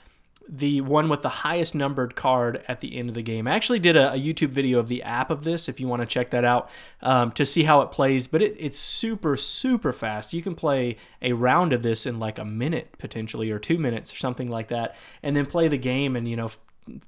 the 0.49 0.81
one 0.81 1.09
with 1.09 1.23
the 1.23 1.29
highest 1.29 1.75
numbered 1.75 2.17
card 2.17 2.63
at 2.67 2.81
the 2.81 2.97
end 2.97 3.09
of 3.09 3.15
the 3.15 3.23
game. 3.23 3.47
I 3.47 3.53
actually 3.53 3.79
did 3.79 3.97
a, 3.97 4.15
a 4.15 4.17
YouTube 4.17 4.49
video 4.49 4.79
of 4.79 4.89
the 4.89 5.03
app 5.03 5.31
of 5.31 5.45
this 5.45 5.69
if 5.69 5.79
you 5.79 5.87
want 5.87 6.01
to 6.01 6.07
check 6.07 6.31
that 6.31 6.45
out 6.45 6.71
um, 7.03 7.33
to 7.33 7.45
see 7.45 7.65
how 7.65 7.83
it 7.83 7.91
plays, 7.91 8.27
but 8.27 8.41
it, 8.41 8.57
it's 8.59 8.79
super, 8.79 9.37
super 9.37 9.93
fast. 9.93 10.33
You 10.33 10.43
can 10.43 10.55
play 10.55 10.97
a 11.21 11.35
round 11.35 11.73
of 11.73 11.83
this 11.83 12.07
in 12.07 12.19
like 12.19 12.39
a 12.39 12.45
minute 12.45 12.97
potentially 12.99 13.51
or 13.51 13.59
two 13.59 13.79
minutes 13.79 14.13
or 14.13 14.17
something 14.17 14.49
like 14.49 14.69
that, 14.69 14.97
and 15.23 15.37
then 15.37 15.45
play 15.45 15.69
the 15.69 15.79
game 15.79 16.17
in, 16.17 16.27
you 16.27 16.37
know, 16.37 16.51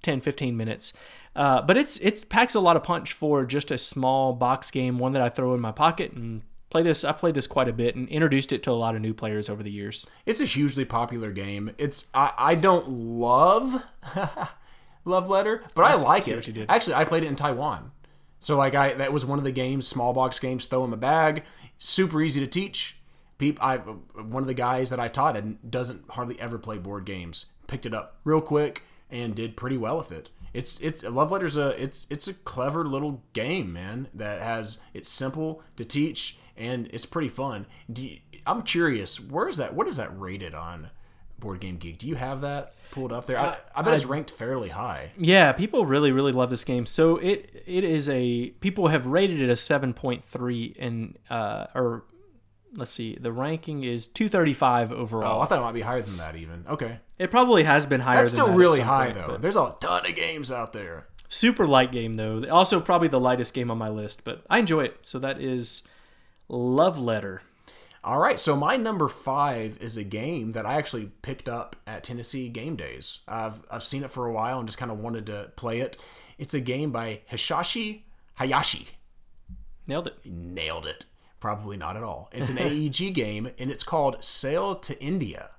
10, 0.02 0.20
15 0.20 0.56
minutes. 0.56 0.92
Uh, 1.34 1.62
but 1.62 1.76
it's 1.76 1.96
it 1.98 2.28
packs 2.28 2.54
a 2.54 2.60
lot 2.60 2.76
of 2.76 2.82
punch 2.82 3.12
for 3.12 3.44
just 3.44 3.70
a 3.70 3.78
small 3.78 4.32
box 4.32 4.70
game, 4.70 4.98
one 4.98 5.12
that 5.12 5.22
I 5.22 5.28
throw 5.28 5.54
in 5.54 5.60
my 5.60 5.72
pocket 5.72 6.12
and 6.12 6.42
play 6.70 6.82
this 6.82 7.04
i've 7.04 7.18
played 7.18 7.34
this 7.34 7.46
quite 7.46 7.68
a 7.68 7.72
bit 7.72 7.94
and 7.96 8.08
introduced 8.08 8.52
it 8.52 8.62
to 8.62 8.70
a 8.70 8.72
lot 8.72 8.94
of 8.94 9.00
new 9.00 9.12
players 9.12 9.48
over 9.48 9.62
the 9.62 9.70
years 9.70 10.06
it's 10.24 10.40
a 10.40 10.44
hugely 10.44 10.84
popular 10.84 11.32
game 11.32 11.70
it's 11.78 12.06
i, 12.14 12.32
I 12.38 12.54
don't 12.54 12.88
love 12.88 13.84
love 15.04 15.28
letter 15.28 15.64
but 15.74 15.82
i, 15.82 15.92
I 15.92 15.94
like 15.96 16.28
it 16.28 16.66
actually 16.68 16.94
i 16.94 17.04
played 17.04 17.24
it 17.24 17.28
in 17.28 17.36
taiwan 17.36 17.90
so 18.38 18.56
like 18.56 18.74
i 18.74 18.94
that 18.94 19.12
was 19.12 19.24
one 19.24 19.38
of 19.38 19.44
the 19.44 19.52
games 19.52 19.86
small 19.86 20.12
box 20.12 20.38
games 20.38 20.66
throw 20.66 20.84
in 20.84 20.90
the 20.90 20.96
bag 20.96 21.42
super 21.78 22.22
easy 22.22 22.40
to 22.40 22.46
teach 22.46 22.96
People, 23.40 23.64
I 23.64 23.78
one 23.78 24.42
of 24.42 24.48
the 24.48 24.54
guys 24.54 24.90
that 24.90 25.00
I 25.00 25.08
taught 25.08 25.34
and 25.34 25.58
doesn't 25.68 26.10
hardly 26.10 26.38
ever 26.38 26.58
play 26.58 26.76
board 26.76 27.06
games. 27.06 27.46
Picked 27.68 27.86
it 27.86 27.94
up 27.94 28.18
real 28.22 28.42
quick 28.42 28.82
and 29.10 29.34
did 29.34 29.56
pretty 29.56 29.78
well 29.78 29.96
with 29.96 30.12
it. 30.12 30.28
It's 30.52 30.78
it's 30.80 31.02
love 31.02 31.32
letters 31.32 31.56
a 31.56 31.68
it's 31.82 32.06
it's 32.10 32.28
a 32.28 32.34
clever 32.34 32.84
little 32.84 33.22
game, 33.32 33.72
man. 33.72 34.08
That 34.12 34.42
has 34.42 34.76
it's 34.92 35.08
simple 35.08 35.62
to 35.78 35.86
teach 35.86 36.36
and 36.56 36.88
it's 36.92 37.06
pretty 37.06 37.28
fun. 37.28 37.66
You, 37.94 38.18
I'm 38.46 38.62
curious, 38.62 39.20
where 39.20 39.48
is 39.48 39.56
that? 39.58 39.74
What 39.74 39.88
is 39.88 39.96
that 39.96 40.18
rated 40.18 40.54
on 40.54 40.90
Board 41.38 41.60
Game 41.60 41.76
Geek? 41.76 41.98
Do 41.98 42.06
you 42.06 42.16
have 42.16 42.40
that 42.42 42.74
pulled 42.90 43.12
up 43.12 43.26
there? 43.26 43.38
I, 43.38 43.58
I 43.74 43.82
bet 43.82 43.92
I, 43.92 43.96
it's 43.96 44.04
ranked 44.04 44.30
fairly 44.30 44.68
high. 44.68 45.12
Yeah, 45.18 45.52
people 45.52 45.86
really 45.86 46.12
really 46.12 46.32
love 46.32 46.50
this 46.50 46.64
game. 46.64 46.86
So 46.86 47.16
it 47.16 47.64
it 47.66 47.84
is 47.84 48.08
a 48.08 48.50
people 48.60 48.88
have 48.88 49.06
rated 49.06 49.42
it 49.42 49.48
a 49.48 49.54
7.3 49.54 50.76
in 50.76 51.16
uh 51.28 51.66
or 51.74 52.04
let's 52.76 52.92
see, 52.92 53.16
the 53.20 53.32
ranking 53.32 53.84
is 53.84 54.06
235 54.06 54.92
overall. 54.92 55.38
Oh, 55.38 55.42
I 55.42 55.46
thought 55.46 55.58
it 55.58 55.62
might 55.62 55.72
be 55.72 55.80
higher 55.80 56.02
than 56.02 56.16
that 56.18 56.36
even. 56.36 56.64
Okay. 56.68 56.98
It 57.18 57.30
probably 57.30 57.64
has 57.64 57.86
been 57.86 58.00
higher 58.00 58.18
That's 58.18 58.30
still 58.30 58.46
that 58.46 58.54
really 58.56 58.80
high 58.80 59.12
point, 59.12 59.26
though. 59.26 59.36
There's 59.36 59.56
a 59.56 59.74
ton 59.80 60.06
of 60.06 60.14
games 60.14 60.52
out 60.52 60.72
there. 60.72 61.06
Super 61.28 61.66
light 61.66 61.92
game 61.92 62.14
though. 62.14 62.44
Also 62.50 62.80
probably 62.80 63.08
the 63.08 63.20
lightest 63.20 63.54
game 63.54 63.70
on 63.70 63.78
my 63.78 63.88
list, 63.88 64.24
but 64.24 64.42
I 64.50 64.58
enjoy 64.58 64.84
it. 64.84 64.98
So 65.02 65.18
that 65.20 65.40
is 65.40 65.82
Love 66.50 66.98
Letter. 66.98 67.42
All 68.02 68.18
right, 68.18 68.38
so 68.38 68.56
my 68.56 68.76
number 68.76 69.06
five 69.06 69.78
is 69.80 69.96
a 69.96 70.02
game 70.02 70.50
that 70.52 70.66
I 70.66 70.74
actually 70.74 71.12
picked 71.22 71.48
up 71.48 71.76
at 71.86 72.02
Tennessee 72.02 72.48
Game 72.48 72.74
Days. 72.74 73.20
I've 73.28 73.62
I've 73.70 73.84
seen 73.84 74.02
it 74.02 74.10
for 74.10 74.26
a 74.26 74.32
while 74.32 74.58
and 74.58 74.66
just 74.68 74.78
kind 74.78 74.90
of 74.90 74.98
wanted 74.98 75.26
to 75.26 75.52
play 75.54 75.80
it. 75.80 75.96
It's 76.38 76.54
a 76.54 76.60
game 76.60 76.90
by 76.90 77.20
Hisashi 77.30 78.00
Hayashi. 78.34 78.88
Nailed 79.86 80.08
it. 80.08 80.18
Nailed 80.24 80.86
it. 80.86 81.04
Probably 81.38 81.76
not 81.76 81.96
at 81.96 82.02
all. 82.02 82.30
It's 82.32 82.48
an 82.48 82.58
AEG 82.58 83.14
game 83.14 83.50
and 83.58 83.70
it's 83.70 83.84
called 83.84 84.24
Sail 84.24 84.74
to 84.76 85.00
India 85.00 85.50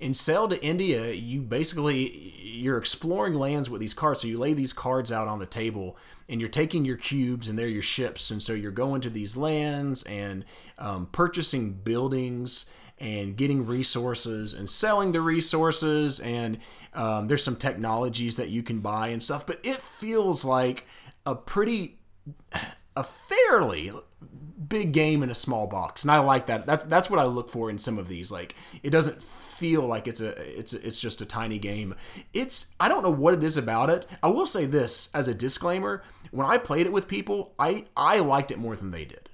in 0.00 0.14
Sail 0.14 0.48
to 0.48 0.62
India, 0.62 1.12
you 1.12 1.40
basically 1.40 2.34
you're 2.40 2.78
exploring 2.78 3.34
lands 3.34 3.68
with 3.68 3.80
these 3.80 3.94
cards. 3.94 4.20
So 4.20 4.28
you 4.28 4.38
lay 4.38 4.52
these 4.52 4.72
cards 4.72 5.10
out 5.12 5.28
on 5.28 5.38
the 5.38 5.46
table, 5.46 5.96
and 6.28 6.40
you're 6.40 6.48
taking 6.48 6.84
your 6.84 6.96
cubes, 6.96 7.48
and 7.48 7.58
they're 7.58 7.66
your 7.66 7.82
ships. 7.82 8.30
And 8.30 8.42
so 8.42 8.52
you're 8.52 8.70
going 8.70 9.00
to 9.02 9.10
these 9.10 9.36
lands 9.36 10.02
and 10.04 10.44
um, 10.78 11.06
purchasing 11.06 11.72
buildings 11.72 12.66
and 12.98 13.36
getting 13.36 13.64
resources 13.64 14.54
and 14.54 14.68
selling 14.68 15.12
the 15.12 15.20
resources. 15.20 16.20
And 16.20 16.58
um, 16.94 17.26
there's 17.26 17.44
some 17.44 17.56
technologies 17.56 18.36
that 18.36 18.48
you 18.48 18.62
can 18.62 18.80
buy 18.80 19.08
and 19.08 19.22
stuff. 19.22 19.46
But 19.46 19.60
it 19.62 19.76
feels 19.76 20.44
like 20.44 20.84
a 21.26 21.34
pretty, 21.34 21.98
a 22.96 23.04
fairly 23.04 23.92
big 24.68 24.92
game 24.92 25.22
in 25.22 25.30
a 25.30 25.34
small 25.34 25.66
box, 25.66 26.02
and 26.02 26.10
I 26.10 26.18
like 26.18 26.46
that. 26.46 26.66
That's 26.66 26.84
that's 26.84 27.10
what 27.10 27.18
I 27.18 27.24
look 27.24 27.50
for 27.50 27.70
in 27.70 27.78
some 27.78 27.98
of 27.98 28.08
these. 28.08 28.30
Like 28.30 28.54
it 28.82 28.90
doesn't 28.90 29.22
feel 29.58 29.82
like 29.86 30.06
it's 30.06 30.20
a 30.20 30.30
it's 30.58 30.72
it's 30.72 31.00
just 31.00 31.20
a 31.20 31.26
tiny 31.26 31.58
game. 31.58 31.94
It's 32.32 32.68
I 32.78 32.88
don't 32.88 33.02
know 33.02 33.10
what 33.10 33.34
it 33.34 33.42
is 33.42 33.56
about 33.56 33.90
it. 33.90 34.06
I 34.22 34.28
will 34.28 34.46
say 34.46 34.66
this 34.66 35.10
as 35.12 35.28
a 35.28 35.34
disclaimer: 35.34 36.02
when 36.30 36.46
I 36.46 36.58
played 36.58 36.86
it 36.86 36.92
with 36.92 37.08
people, 37.08 37.54
I 37.58 37.86
I 37.96 38.20
liked 38.20 38.50
it 38.50 38.58
more 38.58 38.76
than 38.76 38.90
they 38.92 39.04
did. 39.04 39.28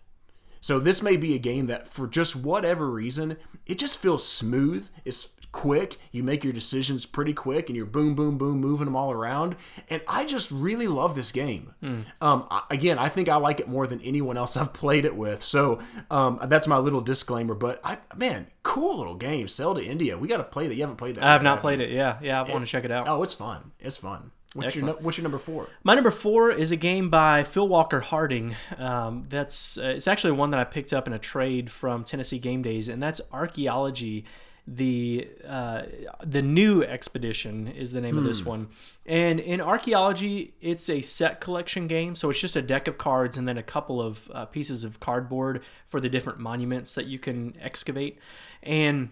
So 0.65 0.79
this 0.79 1.03
may 1.03 1.19
be 1.19 1.35
a 1.35 1.39
game 1.39 1.67
that, 1.67 1.89
for 1.89 2.07
just 2.07 2.35
whatever 2.35 2.91
reason, 2.91 3.37
it 3.67 3.79
just 3.79 3.99
feels 3.99 4.27
smooth. 4.27 4.89
It's 5.05 5.29
quick. 5.55 5.99
You 6.11 6.25
make 6.25 6.43
your 6.43 6.53
decisions 6.53 7.07
pretty 7.07 7.33
quick, 7.33 7.69
and 7.69 7.77
you're 7.77 7.87
boom, 7.87 8.15
boom, 8.17 8.37
boom, 8.37 8.59
moving 8.59 8.87
them 8.87 8.97
all 8.97 9.13
around. 9.13 9.55
And 9.89 10.03
I 10.09 10.27
just 10.27 10.51
really 10.51 10.89
love 10.89 11.15
this 11.15 11.31
game. 11.31 11.73
Mm. 11.81 12.05
Um, 12.21 12.47
I, 12.51 12.63
again, 12.71 12.99
I 12.99 13.09
think 13.09 13.29
I 13.29 13.37
like 13.37 13.61
it 13.61 13.69
more 13.69 13.87
than 13.87 14.01
anyone 14.01 14.37
else 14.37 14.57
I've 14.59 14.73
played 14.73 15.05
it 15.05 15.17
with. 15.17 15.43
So 15.43 15.79
um, 16.11 16.41
that's 16.47 16.67
my 16.67 16.79
little 16.79 17.01
disclaimer. 17.01 17.55
But 17.55 17.81
I, 17.85 17.99
man, 18.17 18.49
cool 18.65 18.99
little 18.99 19.15
game. 19.15 19.47
Sail 19.47 19.75
to 19.77 19.83
India. 19.83 20.19
We 20.19 20.27
got 20.27 20.39
to 20.39 20.45
play 20.45 20.67
that. 20.67 20.75
You 20.75 20.83
haven't 20.83 20.97
played 20.97 21.15
that. 21.15 21.25
I 21.25 21.33
have 21.33 21.43
not 21.43 21.61
played 21.61 21.81
it. 21.81 21.91
Yeah, 21.91 22.19
yeah. 22.21 22.43
I 22.43 22.51
want 22.51 22.67
to 22.67 22.71
check 22.71 22.85
it 22.85 22.91
out. 22.91 23.09
Oh, 23.09 23.23
it's 23.23 23.35
fun. 23.35 23.71
It's 23.79 23.97
fun. 23.97 24.33
What's 24.55 24.69
Excellent. 24.69 24.99
your 24.99 25.05
what's 25.05 25.19
your 25.19 25.23
number 25.23 25.39
four? 25.39 25.69
My 25.83 25.95
number 25.95 26.13
four 26.13 26.53
is 26.53 26.71
a 26.71 26.77
game 26.77 27.11
by 27.11 27.43
Phil 27.43 27.67
Walker 27.67 28.01
Harding. 28.01 28.55
Um, 28.79 29.27
that's 29.29 29.79
uh, 29.79 29.95
it's 29.97 30.07
actually 30.07 30.33
one 30.33 30.51
that 30.51 30.61
I 30.61 30.65
picked 30.65 30.93
up 30.93 31.09
in 31.09 31.13
a 31.13 31.19
trade 31.19 31.71
from 31.71 32.05
Tennessee 32.05 32.39
Game 32.39 32.63
Days, 32.63 32.89
and 32.89 33.03
that's 33.03 33.21
Archaeology. 33.33 34.25
The 34.67 35.29
uh, 35.47 35.83
the 36.25 36.41
new 36.41 36.83
expedition 36.83 37.69
is 37.69 37.93
the 37.93 38.01
name 38.01 38.17
of 38.17 38.25
this 38.25 38.47
one, 38.47 38.69
and 39.05 39.39
in 39.39 39.61
Archaeology, 39.61 40.55
it's 40.63 40.89
a 40.89 41.03
set 41.03 41.39
collection 41.39 41.87
game. 41.87 42.15
So 42.15 42.31
it's 42.31 42.41
just 42.41 42.57
a 42.57 42.63
deck 42.63 42.89
of 42.89 42.97
cards 42.97 43.37
and 43.37 43.47
then 43.47 43.59
a 43.59 43.63
couple 43.63 44.01
of 44.01 44.31
uh, 44.33 44.47
pieces 44.47 44.83
of 44.83 45.01
cardboard 45.01 45.63
for 45.87 46.01
the 46.01 46.09
different 46.09 46.39
monuments 46.39 46.95
that 46.95 47.05
you 47.05 47.19
can 47.19 47.55
excavate, 47.61 48.19
and 48.63 49.11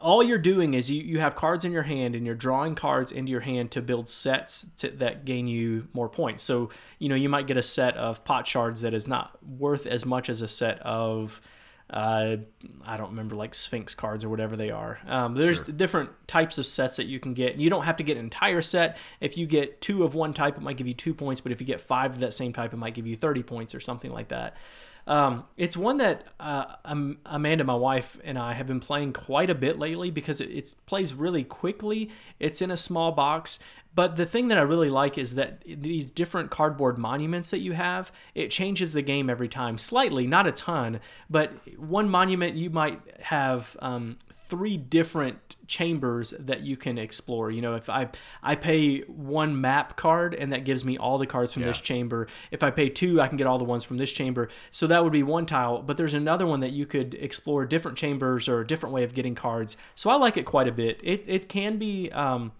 all 0.00 0.22
you're 0.22 0.38
doing 0.38 0.74
is 0.74 0.92
you, 0.92 1.02
you 1.02 1.18
have 1.18 1.34
cards 1.34 1.64
in 1.64 1.72
your 1.72 1.82
hand 1.82 2.14
and 2.14 2.24
you're 2.24 2.36
drawing 2.36 2.76
cards 2.76 3.10
into 3.10 3.32
your 3.32 3.40
hand 3.40 3.72
to 3.72 3.82
build 3.82 4.08
sets 4.08 4.66
to, 4.76 4.88
that 4.90 5.24
gain 5.24 5.48
you 5.48 5.88
more 5.92 6.08
points. 6.08 6.44
So, 6.44 6.70
you 7.00 7.08
know, 7.08 7.16
you 7.16 7.28
might 7.28 7.48
get 7.48 7.56
a 7.56 7.62
set 7.64 7.96
of 7.96 8.24
pot 8.24 8.46
shards 8.46 8.82
that 8.82 8.94
is 8.94 9.08
not 9.08 9.36
worth 9.44 9.84
as 9.84 10.06
much 10.06 10.28
as 10.28 10.40
a 10.40 10.46
set 10.46 10.78
of, 10.82 11.40
uh, 11.92 12.36
I 12.84 12.96
don't 12.96 13.10
remember, 13.10 13.34
like 13.34 13.54
Sphinx 13.54 13.94
cards 13.94 14.24
or 14.24 14.30
whatever 14.30 14.56
they 14.56 14.70
are. 14.70 14.98
Um, 15.06 15.34
there's 15.34 15.60
different 15.60 16.10
types 16.26 16.56
of 16.56 16.66
sets 16.66 16.96
that 16.96 17.04
you 17.04 17.20
can 17.20 17.34
get. 17.34 17.56
You 17.56 17.68
don't 17.68 17.84
have 17.84 17.96
to 17.96 18.02
get 18.02 18.16
an 18.16 18.24
entire 18.24 18.62
set. 18.62 18.96
If 19.20 19.36
you 19.36 19.46
get 19.46 19.80
two 19.82 20.02
of 20.02 20.14
one 20.14 20.32
type, 20.32 20.56
it 20.56 20.62
might 20.62 20.78
give 20.78 20.86
you 20.86 20.94
two 20.94 21.12
points, 21.12 21.42
but 21.42 21.52
if 21.52 21.60
you 21.60 21.66
get 21.66 21.80
five 21.80 22.12
of 22.12 22.20
that 22.20 22.32
same 22.32 22.52
type, 22.52 22.72
it 22.72 22.78
might 22.78 22.94
give 22.94 23.06
you 23.06 23.16
30 23.16 23.42
points 23.42 23.74
or 23.74 23.80
something 23.80 24.10
like 24.10 24.28
that. 24.28 24.56
Um, 25.06 25.44
it's 25.56 25.76
one 25.76 25.98
that 25.98 26.26
uh, 26.38 26.76
Am- 26.84 27.18
Amanda, 27.26 27.64
my 27.64 27.74
wife, 27.74 28.18
and 28.24 28.38
I 28.38 28.52
have 28.54 28.66
been 28.66 28.80
playing 28.80 29.12
quite 29.12 29.50
a 29.50 29.54
bit 29.54 29.78
lately 29.78 30.10
because 30.10 30.40
it, 30.40 30.50
it 30.50 30.74
plays 30.86 31.12
really 31.12 31.44
quickly. 31.44 32.10
It's 32.38 32.62
in 32.62 32.70
a 32.70 32.76
small 32.76 33.12
box. 33.12 33.58
But 33.94 34.16
the 34.16 34.26
thing 34.26 34.48
that 34.48 34.58
I 34.58 34.62
really 34.62 34.90
like 34.90 35.18
is 35.18 35.34
that 35.34 35.62
these 35.66 36.10
different 36.10 36.50
cardboard 36.50 36.96
monuments 36.96 37.50
that 37.50 37.58
you 37.58 37.72
have, 37.72 38.10
it 38.34 38.50
changes 38.50 38.92
the 38.92 39.02
game 39.02 39.28
every 39.28 39.48
time. 39.48 39.76
Slightly, 39.76 40.26
not 40.26 40.46
a 40.46 40.52
ton, 40.52 41.00
but 41.28 41.52
one 41.78 42.08
monument 42.08 42.56
you 42.56 42.70
might 42.70 43.00
have 43.20 43.76
um, 43.80 44.16
three 44.52 44.76
different 44.76 45.56
chambers 45.66 46.34
that 46.38 46.60
you 46.60 46.76
can 46.76 46.98
explore. 46.98 47.50
You 47.50 47.62
know, 47.62 47.74
if 47.74 47.88
I 47.88 48.08
I 48.42 48.54
pay 48.54 49.00
one 49.00 49.60
map 49.60 49.96
card 49.96 50.34
and 50.34 50.52
that 50.52 50.66
gives 50.66 50.84
me 50.84 50.98
all 50.98 51.16
the 51.16 51.26
cards 51.26 51.54
from 51.54 51.62
this 51.62 51.78
chamber. 51.78 52.28
If 52.50 52.62
I 52.62 52.70
pay 52.70 52.90
two, 52.90 53.18
I 53.20 53.28
can 53.28 53.38
get 53.38 53.46
all 53.46 53.56
the 53.56 53.64
ones 53.64 53.82
from 53.82 53.96
this 53.96 54.12
chamber. 54.12 54.50
So 54.70 54.86
that 54.88 55.02
would 55.04 55.12
be 55.12 55.22
one 55.22 55.46
tile, 55.46 55.80
but 55.80 55.96
there's 55.96 56.12
another 56.12 56.46
one 56.46 56.60
that 56.60 56.72
you 56.72 56.84
could 56.84 57.14
explore 57.14 57.64
different 57.64 57.96
chambers 57.96 58.46
or 58.46 58.60
a 58.60 58.66
different 58.66 58.94
way 58.94 59.04
of 59.04 59.14
getting 59.14 59.34
cards. 59.34 59.78
So 59.94 60.10
I 60.10 60.16
like 60.16 60.36
it 60.36 60.44
quite 60.44 60.68
a 60.68 60.72
bit. 60.72 61.00
It 61.02 61.24
it 61.26 61.48
can 61.48 61.78
be 61.78 62.10
um, 62.12 62.52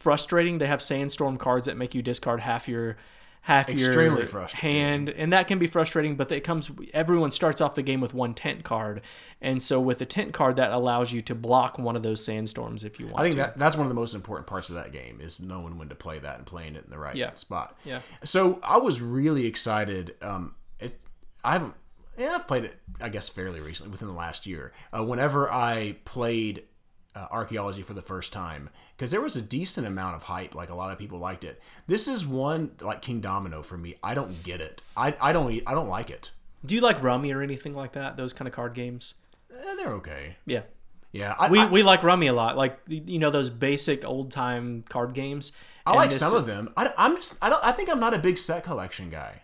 frustrating 0.00 0.58
to 0.58 0.66
have 0.66 0.82
sandstorm 0.82 1.36
cards 1.36 1.66
that 1.66 1.76
make 1.76 1.94
you 1.94 2.02
discard 2.02 2.40
half 2.40 2.66
your 2.66 2.96
half 3.42 3.70
Extremely 3.70 4.26
your 4.30 4.46
hand 4.48 5.08
and 5.08 5.32
that 5.32 5.48
can 5.48 5.58
be 5.58 5.66
frustrating 5.66 6.14
but 6.14 6.30
it 6.30 6.42
comes 6.42 6.70
everyone 6.92 7.30
starts 7.30 7.62
off 7.62 7.74
the 7.74 7.80
game 7.82 7.98
with 7.98 8.12
one 8.12 8.34
tent 8.34 8.64
card 8.64 9.00
and 9.40 9.62
so 9.62 9.80
with 9.80 9.98
a 10.02 10.04
tent 10.04 10.34
card 10.34 10.56
that 10.56 10.70
allows 10.72 11.10
you 11.14 11.22
to 11.22 11.34
block 11.34 11.78
one 11.78 11.96
of 11.96 12.02
those 12.02 12.22
sandstorms 12.22 12.84
if 12.84 13.00
you 13.00 13.06
want 13.06 13.18
I 13.20 13.22
think 13.22 13.36
to 13.36 13.38
that 13.38 13.56
that's 13.56 13.76
one 13.76 13.86
of 13.86 13.88
the 13.88 13.94
most 13.94 14.14
important 14.14 14.46
parts 14.46 14.68
of 14.68 14.74
that 14.74 14.92
game 14.92 15.20
is 15.22 15.40
knowing 15.40 15.78
when 15.78 15.88
to 15.88 15.94
play 15.94 16.18
that 16.18 16.36
and 16.36 16.46
playing 16.46 16.74
it 16.76 16.84
in 16.84 16.90
the 16.90 16.98
right 16.98 17.16
Yeah. 17.16 17.32
spot. 17.34 17.78
Yeah. 17.84 18.00
So 18.24 18.60
I 18.62 18.76
was 18.76 19.00
really 19.00 19.46
excited. 19.46 20.16
Um, 20.20 20.54
it, 20.78 21.00
I 21.42 21.52
haven't. 21.54 21.74
Yeah, 22.18 22.34
I've 22.34 22.46
played 22.46 22.64
it. 22.64 22.76
I 23.00 23.08
guess 23.08 23.30
fairly 23.30 23.60
recently, 23.60 23.90
within 23.90 24.08
the 24.08 24.14
last 24.14 24.46
year. 24.46 24.72
Uh, 24.92 25.02
whenever 25.02 25.50
I 25.50 25.96
played 26.04 26.64
uh, 27.14 27.26
archaeology 27.30 27.80
for 27.82 27.94
the 27.94 28.02
first 28.02 28.32
time, 28.34 28.68
because 29.00 29.10
there 29.10 29.22
was 29.22 29.34
a 29.34 29.40
decent 29.40 29.86
amount 29.86 30.14
of 30.14 30.24
hype. 30.24 30.54
Like 30.54 30.68
a 30.68 30.74
lot 30.74 30.92
of 30.92 30.98
people 30.98 31.18
liked 31.18 31.42
it. 31.42 31.58
This 31.86 32.06
is 32.06 32.26
one 32.26 32.72
like 32.82 33.00
Kingdomino 33.00 33.64
for 33.64 33.78
me. 33.78 33.94
I 34.02 34.12
don't 34.12 34.42
get 34.42 34.60
it. 34.60 34.82
I 34.94 35.16
I 35.18 35.32
don't 35.32 35.62
I 35.66 35.72
don't 35.72 35.88
like 35.88 36.10
it. 36.10 36.32
do 36.66 36.74
you 36.74 36.82
like 36.82 37.02
rummy 37.02 37.32
or 37.32 37.40
anything 37.40 37.74
like 37.74 37.92
that 37.92 38.18
those 38.18 38.34
kind 38.34 38.46
of 38.46 38.52
card 38.52 38.74
games 38.74 39.14
Eh, 39.50 39.74
they're 39.76 39.94
okay. 39.94 40.36
yeah 40.44 40.62
Yeah, 41.12 41.34
I, 41.38 41.48
we, 41.50 41.60
I, 41.60 41.66
we 41.66 41.82
like 41.82 42.02
rummy 42.02 42.26
a 42.26 42.34
lot 42.34 42.58
like 42.58 42.78
you 42.86 43.18
know 43.18 43.30
those 43.30 43.48
basic 43.48 44.04
old 44.04 44.30
time 44.30 44.84
card 44.88 45.14
games 45.14 45.52
I 45.86 45.94
like 45.94 46.10
this- 46.10 46.18
some 46.20 46.34
of 46.36 46.46
them. 46.46 46.68
I, 46.76 46.92
I'm 46.98 47.16
just 47.16 47.38
I 47.42 47.48
don't 47.48 47.64
I 47.64 47.72
think 47.72 47.88
I'm 47.88 48.00
not 48.00 48.12
a 48.12 48.18
big 48.18 48.36
set 48.36 48.64
collection 48.64 49.08
guy. 49.08 49.42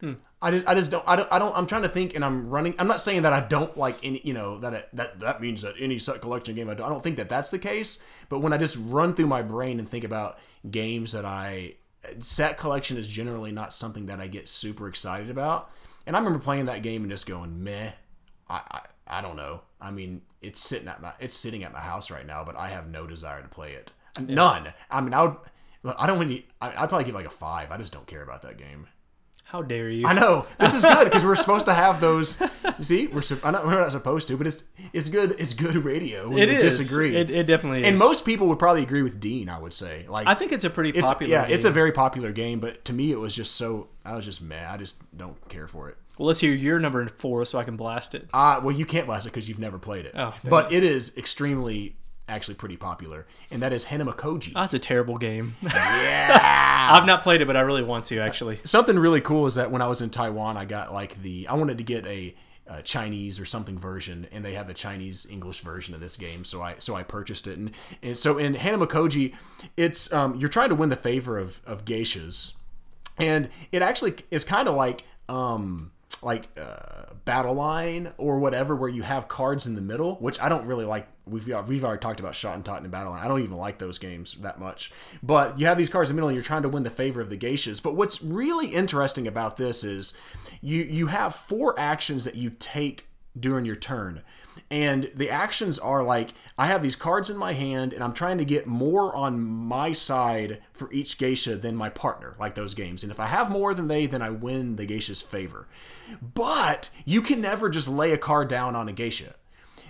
Hmm. 0.00 0.14
I 0.42 0.50
just 0.50 0.66
I 0.66 0.74
just 0.74 0.90
don't 0.90 1.04
I 1.06 1.16
don't 1.16 1.32
I 1.32 1.38
don't 1.38 1.56
I'm 1.56 1.66
trying 1.66 1.82
to 1.82 1.88
think 1.88 2.14
and 2.14 2.24
I'm 2.24 2.50
running. 2.50 2.74
I'm 2.78 2.88
not 2.88 3.00
saying 3.00 3.22
that 3.22 3.32
I 3.32 3.40
don't 3.40 3.76
like 3.78 3.98
any 4.02 4.20
you 4.24 4.34
know 4.34 4.58
that 4.58 4.72
it, 4.74 4.88
that 4.92 5.20
that 5.20 5.40
means 5.40 5.62
that 5.62 5.74
any 5.78 5.98
set 5.98 6.20
collection 6.20 6.54
game 6.54 6.68
I 6.68 6.74
don't, 6.74 6.86
I 6.86 6.88
don't 6.90 7.02
think 7.02 7.16
that 7.16 7.28
that's 7.28 7.50
the 7.50 7.58
case. 7.58 7.98
But 8.28 8.40
when 8.40 8.52
I 8.52 8.58
just 8.58 8.76
run 8.78 9.14
through 9.14 9.28
my 9.28 9.42
brain 9.42 9.78
and 9.78 9.88
think 9.88 10.04
about 10.04 10.38
games 10.70 11.12
that 11.12 11.24
I 11.24 11.76
set 12.20 12.58
collection 12.58 12.96
is 12.96 13.06
generally 13.06 13.52
not 13.52 13.72
something 13.72 14.06
that 14.06 14.20
I 14.20 14.26
get 14.26 14.48
super 14.48 14.88
excited 14.88 15.30
about. 15.30 15.70
And 16.06 16.16
I 16.16 16.18
remember 16.18 16.40
playing 16.40 16.66
that 16.66 16.82
game 16.82 17.02
and 17.02 17.10
just 17.10 17.26
going 17.26 17.62
meh. 17.62 17.92
I, 18.50 18.60
I 18.70 18.80
I 19.06 19.20
don't 19.20 19.36
know. 19.36 19.60
I 19.80 19.90
mean, 19.90 20.22
it's 20.40 20.60
sitting 20.60 20.88
at 20.88 21.00
my 21.00 21.12
it's 21.20 21.36
sitting 21.36 21.62
at 21.62 21.72
my 21.72 21.80
house 21.80 22.10
right 22.10 22.26
now, 22.26 22.42
but 22.44 22.56
I 22.56 22.70
have 22.70 22.88
no 22.88 23.06
desire 23.06 23.42
to 23.42 23.48
play 23.48 23.72
it. 23.74 23.92
None. 24.20 24.72
I 24.90 25.00
mean, 25.00 25.14
I 25.14 25.22
would. 25.22 25.36
I 25.84 26.06
don't 26.06 26.18
really. 26.18 26.46
I- 26.60 26.70
I'd 26.82 26.88
probably 26.88 27.04
give 27.04 27.14
like 27.14 27.26
a 27.26 27.30
five. 27.30 27.70
I 27.70 27.76
just 27.76 27.92
don't 27.92 28.06
care 28.06 28.22
about 28.22 28.42
that 28.42 28.58
game. 28.58 28.86
How 29.52 29.60
dare 29.62 29.90
you 29.90 30.06
I 30.06 30.14
know 30.14 30.46
this 30.58 30.72
is 30.74 30.82
good 30.82 31.04
because 31.04 31.24
we're 31.24 31.34
supposed 31.46 31.66
to 31.66 31.74
have 31.74 32.00
those. 32.00 32.38
See, 32.80 33.06
we're 33.06 33.22
I'm 33.44 33.52
not, 33.52 33.66
we're 33.66 33.78
not 33.78 33.92
supposed 33.92 34.26
to, 34.28 34.36
but 34.38 34.46
it's 34.46 34.64
it's 34.94 35.08
good. 35.10 35.36
It's 35.38 35.52
good 35.52 35.76
radio. 35.76 36.28
When 36.30 36.38
it 36.38 36.48
we 36.48 36.56
is 36.56 36.78
Disagree. 36.78 37.14
it, 37.16 37.30
it 37.30 37.46
definitely 37.46 37.82
is 37.82 37.86
and 37.88 37.98
most 37.98 38.24
people 38.24 38.46
would 38.48 38.58
probably 38.58 38.82
agree 38.82 39.02
with 39.02 39.20
Dean. 39.20 39.48
I 39.50 39.58
would 39.58 39.74
say 39.74 40.06
like 40.08 40.26
i 40.26 40.34
think 40.34 40.52
it's 40.52 40.64
a 40.64 40.70
pretty 40.70 40.90
it's 40.90 41.02
popular 41.02 41.30
yeah, 41.32 41.44
it's 41.46 41.64
a 41.66 41.70
very 41.70 41.92
popular 41.92 42.32
game, 42.32 42.58
but 42.60 42.84
to 42.86 42.92
me 42.92 43.12
it 43.12 43.18
was 43.18 43.34
just 43.34 43.54
so 43.56 43.88
I 44.04 44.16
was 44.16 44.24
just 44.24 44.40
mad. 44.42 44.72
I 44.74 44.78
just 44.78 44.96
don't 45.16 45.36
care 45.48 45.68
for 45.68 45.88
it. 45.90 45.96
well 46.18 46.26
let's 46.28 46.40
hear 46.40 46.54
your 46.54 46.78
number 46.80 47.06
four 47.08 47.44
so 47.44 47.58
i 47.58 47.64
can 47.64 47.76
blast 47.76 48.14
it 48.14 48.28
Uh, 48.32 48.58
well, 48.64 48.74
you 48.74 48.86
can't 48.86 49.06
blast 49.06 49.26
it 49.26 49.30
because 49.32 49.48
you've 49.48 49.58
never 49.58 49.78
played 49.78 50.06
it. 50.06 50.14
Oh, 50.16 50.30
dang. 50.42 50.50
but 50.50 50.72
it 50.72 50.82
is 50.82 51.16
extremely, 51.16 51.96
actually 52.32 52.54
pretty 52.54 52.76
popular, 52.76 53.26
and 53.50 53.62
that 53.62 53.72
is 53.72 53.84
Hanamikoji. 53.86 54.54
that's 54.54 54.74
a 54.74 54.78
terrible 54.78 55.18
game 55.18 55.56
yeah. 55.62 56.88
i've 56.92 57.06
not 57.06 57.22
played 57.22 57.42
it 57.42 57.46
but 57.46 57.56
i 57.56 57.60
really 57.60 57.82
want 57.82 58.04
to 58.06 58.18
actually 58.18 58.58
Something 58.64 58.98
really 58.98 59.20
cool 59.20 59.46
is 59.46 59.56
that 59.56 59.70
when 59.70 59.82
I 59.82 59.86
was 59.86 60.00
in 60.00 60.10
Taiwan, 60.10 60.56
I 60.56 60.64
got 60.64 60.92
like 60.92 61.20
the 61.22 61.46
I 61.48 61.54
wanted 61.54 61.78
to 61.78 61.84
get 61.84 62.06
a, 62.06 62.34
uh 62.68 62.80
Chinese 62.82 63.40
or 63.40 63.44
something 63.44 63.78
version, 63.78 64.26
and 64.32 64.44
they 64.44 64.54
had 64.54 64.68
the 64.68 64.74
Chinese 64.74 65.26
English 65.28 65.60
version 65.60 65.94
of 65.94 66.00
this 66.00 66.16
game, 66.16 66.44
so 66.44 66.62
I 66.62 66.76
so 66.78 66.94
I 66.94 67.02
purchased 67.02 67.46
it. 67.46 67.58
And, 67.58 67.72
and 68.02 68.16
so 68.16 68.38
in 68.38 68.54
Hanamikoji, 68.54 69.34
it's 69.76 70.12
um, 70.12 70.36
you're 70.36 70.48
trying 70.48 70.68
to 70.68 70.74
win 70.74 70.88
the 70.88 70.96
favor 70.96 71.38
of 71.38 71.60
of 71.66 71.84
geishas, 71.84 72.52
and 73.18 73.48
it 73.72 73.82
actually 73.82 74.14
is 74.30 74.44
kind 74.44 74.68
of 74.68 74.74
like 74.76 75.04
um 75.28 75.90
like 76.22 76.48
uh, 76.58 77.12
battle 77.24 77.54
line 77.54 78.12
or 78.16 78.38
whatever 78.38 78.76
where 78.76 78.88
you 78.88 79.02
have 79.02 79.28
cards 79.28 79.66
in 79.66 79.74
the 79.74 79.80
middle 79.80 80.14
which 80.16 80.40
i 80.40 80.48
don't 80.48 80.66
really 80.66 80.84
like 80.84 81.08
we've 81.26 81.46
we've 81.66 81.84
already 81.84 82.00
talked 82.00 82.20
about 82.20 82.34
Schotten 82.34 82.64
Totten 82.64 82.84
and 82.84 82.92
battle 82.92 83.12
line 83.12 83.24
i 83.24 83.28
don't 83.28 83.42
even 83.42 83.56
like 83.56 83.78
those 83.78 83.98
games 83.98 84.34
that 84.40 84.58
much 84.58 84.92
but 85.22 85.58
you 85.58 85.66
have 85.66 85.78
these 85.78 85.88
cards 85.88 86.10
in 86.10 86.16
the 86.16 86.20
middle 86.20 86.28
and 86.28 86.36
you're 86.36 86.44
trying 86.44 86.62
to 86.62 86.68
win 86.68 86.82
the 86.82 86.90
favor 86.90 87.20
of 87.20 87.30
the 87.30 87.36
geishas 87.36 87.82
but 87.82 87.94
what's 87.94 88.22
really 88.22 88.68
interesting 88.68 89.26
about 89.26 89.56
this 89.56 89.84
is 89.84 90.14
you 90.60 90.82
you 90.82 91.06
have 91.08 91.34
four 91.34 91.78
actions 91.78 92.24
that 92.24 92.34
you 92.34 92.50
take 92.50 93.06
during 93.38 93.64
your 93.64 93.76
turn. 93.76 94.22
And 94.70 95.10
the 95.14 95.30
actions 95.30 95.78
are 95.78 96.02
like 96.02 96.34
I 96.58 96.66
have 96.66 96.82
these 96.82 96.96
cards 96.96 97.30
in 97.30 97.36
my 97.36 97.52
hand 97.52 97.92
and 97.92 98.02
I'm 98.02 98.12
trying 98.12 98.38
to 98.38 98.44
get 98.44 98.66
more 98.66 99.14
on 99.14 99.40
my 99.40 99.92
side 99.92 100.62
for 100.72 100.92
each 100.92 101.18
geisha 101.18 101.56
than 101.56 101.76
my 101.76 101.88
partner, 101.88 102.36
like 102.38 102.54
those 102.54 102.74
games. 102.74 103.02
And 103.02 103.12
if 103.12 103.20
I 103.20 103.26
have 103.26 103.50
more 103.50 103.74
than 103.74 103.88
they, 103.88 104.06
then 104.06 104.22
I 104.22 104.30
win 104.30 104.76
the 104.76 104.86
geisha's 104.86 105.22
favor. 105.22 105.68
But 106.20 106.90
you 107.04 107.22
can 107.22 107.40
never 107.40 107.70
just 107.70 107.88
lay 107.88 108.12
a 108.12 108.18
card 108.18 108.48
down 108.48 108.76
on 108.76 108.88
a 108.88 108.92
geisha. 108.92 109.34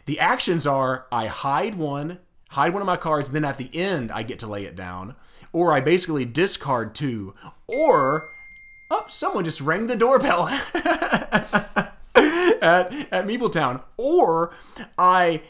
The 0.07 0.19
actions 0.19 0.67
are 0.67 1.07
I 1.13 1.27
hide 1.27 1.77
one, 1.77 2.19
hide 2.51 2.73
one 2.73 2.83
of 2.83 2.87
my 2.87 2.97
cards, 2.97 3.31
then 3.31 3.45
at 3.45 3.59
the 3.59 3.71
end 3.75 4.11
I 4.11 4.23
get 4.23 4.39
to 4.41 4.47
lay 4.47 4.65
it 4.65 4.77
down, 4.77 5.15
or 5.53 5.73
I 5.73 5.81
basically 5.81 6.25
discard 6.25 6.95
two, 6.95 7.35
or 7.67 8.29
oh, 8.91 9.05
someone 9.09 9.45
just 9.45 9.61
rang 9.61 9.87
the 9.87 9.97
doorbell 9.97 10.49
at 10.75 11.93
at 12.15 13.27
Meepletown, 13.27 13.83
or 13.97 14.53
I 14.99 15.43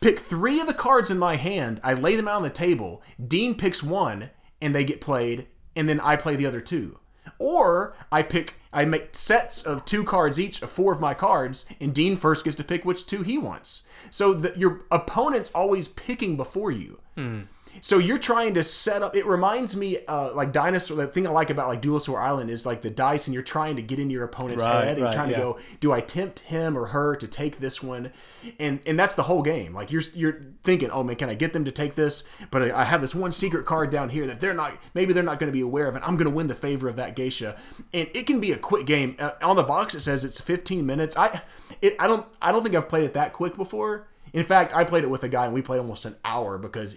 pick 0.00 0.18
three 0.20 0.60
of 0.60 0.66
the 0.66 0.74
cards 0.74 1.10
in 1.10 1.18
my 1.18 1.36
hand, 1.36 1.80
I 1.82 1.94
lay 1.94 2.16
them 2.16 2.28
out 2.28 2.36
on 2.36 2.42
the 2.42 2.50
table. 2.50 3.02
Dean 3.24 3.54
picks 3.54 3.82
one, 3.82 4.30
and 4.60 4.74
they 4.74 4.84
get 4.84 5.00
played, 5.00 5.48
and 5.74 5.88
then 5.88 6.00
I 6.00 6.16
play 6.16 6.36
the 6.36 6.46
other 6.46 6.60
two. 6.60 6.98
Or 7.38 7.94
I 8.10 8.22
pick, 8.22 8.54
I 8.72 8.84
make 8.84 9.14
sets 9.14 9.62
of 9.62 9.84
two 9.84 10.04
cards 10.04 10.40
each 10.40 10.62
of 10.62 10.70
four 10.70 10.92
of 10.92 11.00
my 11.00 11.14
cards, 11.14 11.66
and 11.80 11.94
Dean 11.94 12.16
first 12.16 12.44
gets 12.44 12.56
to 12.56 12.64
pick 12.64 12.84
which 12.84 13.06
two 13.06 13.22
he 13.22 13.38
wants. 13.38 13.82
So 14.10 14.36
your 14.56 14.82
opponent's 14.90 15.50
always 15.52 15.88
picking 15.88 16.36
before 16.36 16.70
you. 16.70 17.00
Hmm. 17.16 17.42
So 17.80 17.98
you're 17.98 18.18
trying 18.18 18.54
to 18.54 18.64
set 18.64 19.02
up. 19.02 19.14
It 19.16 19.26
reminds 19.26 19.76
me, 19.76 19.98
uh, 20.06 20.34
like 20.34 20.52
dinosaur. 20.52 20.96
The 20.96 21.06
thing 21.06 21.26
I 21.26 21.30
like 21.30 21.50
about 21.50 21.68
like 21.68 21.82
Duelosaur 21.82 22.20
Island 22.20 22.50
is 22.50 22.66
like 22.66 22.82
the 22.82 22.90
dice, 22.90 23.26
and 23.26 23.34
you're 23.34 23.42
trying 23.42 23.76
to 23.76 23.82
get 23.82 23.98
in 23.98 24.10
your 24.10 24.24
opponent's 24.24 24.64
Right, 24.64 24.84
head 24.84 24.96
and 24.96 25.04
right, 25.04 25.14
trying 25.14 25.30
yeah. 25.30 25.36
to 25.36 25.42
go, 25.42 25.58
do 25.80 25.92
I 25.92 26.00
tempt 26.00 26.40
him 26.40 26.76
or 26.76 26.86
her 26.86 27.16
to 27.16 27.28
take 27.28 27.60
this 27.60 27.82
one? 27.82 28.12
And 28.58 28.80
and 28.86 28.98
that's 28.98 29.14
the 29.14 29.24
whole 29.24 29.42
game. 29.42 29.74
Like 29.74 29.92
you're 29.92 30.02
you're 30.14 30.40
thinking, 30.64 30.90
oh 30.90 31.02
man, 31.04 31.16
can 31.16 31.28
I 31.28 31.34
get 31.34 31.52
them 31.52 31.64
to 31.64 31.72
take 31.72 31.94
this? 31.94 32.24
But 32.50 32.62
I 32.62 32.80
I 32.80 32.84
have 32.84 33.00
this 33.00 33.14
one 33.14 33.32
secret 33.32 33.66
card 33.66 33.90
down 33.90 34.10
here 34.10 34.26
that 34.26 34.40
they're 34.40 34.54
not. 34.54 34.76
Maybe 34.94 35.12
they're 35.12 35.22
not 35.22 35.38
going 35.38 35.48
to 35.48 35.56
be 35.56 35.60
aware 35.60 35.86
of, 35.86 35.94
and 35.94 36.04
I'm 36.04 36.16
going 36.16 36.28
to 36.28 36.34
win 36.34 36.46
the 36.48 36.54
favor 36.54 36.88
of 36.88 36.96
that 36.96 37.16
geisha. 37.16 37.56
And 37.92 38.08
it 38.14 38.26
can 38.26 38.40
be 38.40 38.52
a 38.52 38.58
quick 38.58 38.86
game. 38.86 39.16
Uh, 39.18 39.32
on 39.42 39.56
the 39.56 39.62
box, 39.62 39.94
it 39.94 40.00
says 40.00 40.24
it's 40.24 40.40
15 40.40 40.84
minutes. 40.84 41.16
I 41.16 41.42
it, 41.82 41.96
I 41.98 42.06
don't 42.06 42.26
I 42.40 42.52
don't 42.52 42.62
think 42.62 42.74
I've 42.74 42.88
played 42.88 43.04
it 43.04 43.14
that 43.14 43.32
quick 43.32 43.56
before. 43.56 44.08
In 44.32 44.44
fact, 44.44 44.74
I 44.74 44.84
played 44.84 45.04
it 45.04 45.10
with 45.10 45.22
a 45.24 45.28
guy, 45.28 45.46
and 45.46 45.54
we 45.54 45.62
played 45.62 45.78
almost 45.78 46.04
an 46.04 46.16
hour 46.24 46.58
because 46.58 46.96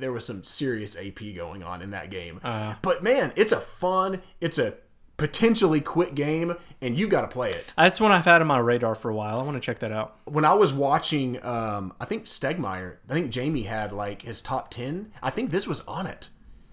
there 0.00 0.12
was 0.12 0.24
some 0.24 0.44
serious 0.44 0.96
AP 0.96 1.20
going 1.36 1.62
on 1.62 1.82
in 1.82 1.90
that 1.90 2.10
game. 2.10 2.40
but 2.82 3.02
man, 3.02 3.32
it's 3.36 3.52
a 3.52 3.60
fun, 3.60 4.22
it's 4.40 4.58
a 4.58 4.74
potentially 5.20 5.82
quick 5.82 6.14
game, 6.14 6.56
and 6.80 6.96
you 6.96 7.06
got 7.06 7.20
to 7.20 7.28
play 7.28 7.50
it. 7.50 7.74
That's 7.76 8.00
one 8.00 8.10
I've 8.10 8.24
had 8.24 8.40
on 8.40 8.46
my 8.46 8.58
radar 8.58 8.94
for 8.94 9.10
a 9.10 9.14
while. 9.14 9.38
I 9.38 9.42
want 9.42 9.54
to 9.54 9.60
check 9.60 9.80
that 9.80 9.92
out. 9.92 10.16
When 10.24 10.46
I 10.46 10.54
was 10.54 10.72
watching, 10.72 11.44
um, 11.44 11.92
I 12.00 12.06
think 12.06 12.24
Stegmaier, 12.24 12.96
I 13.08 13.12
think 13.12 13.30
Jamey 13.30 13.66
had 13.66 13.92
like 13.92 14.22
his 14.22 14.40
top 14.40 14.70
ten. 14.70 15.12
I 15.22 15.28
think 15.28 15.50
this 15.50 15.66
was 15.68 15.82
on 15.82 16.06
it, 16.06 16.30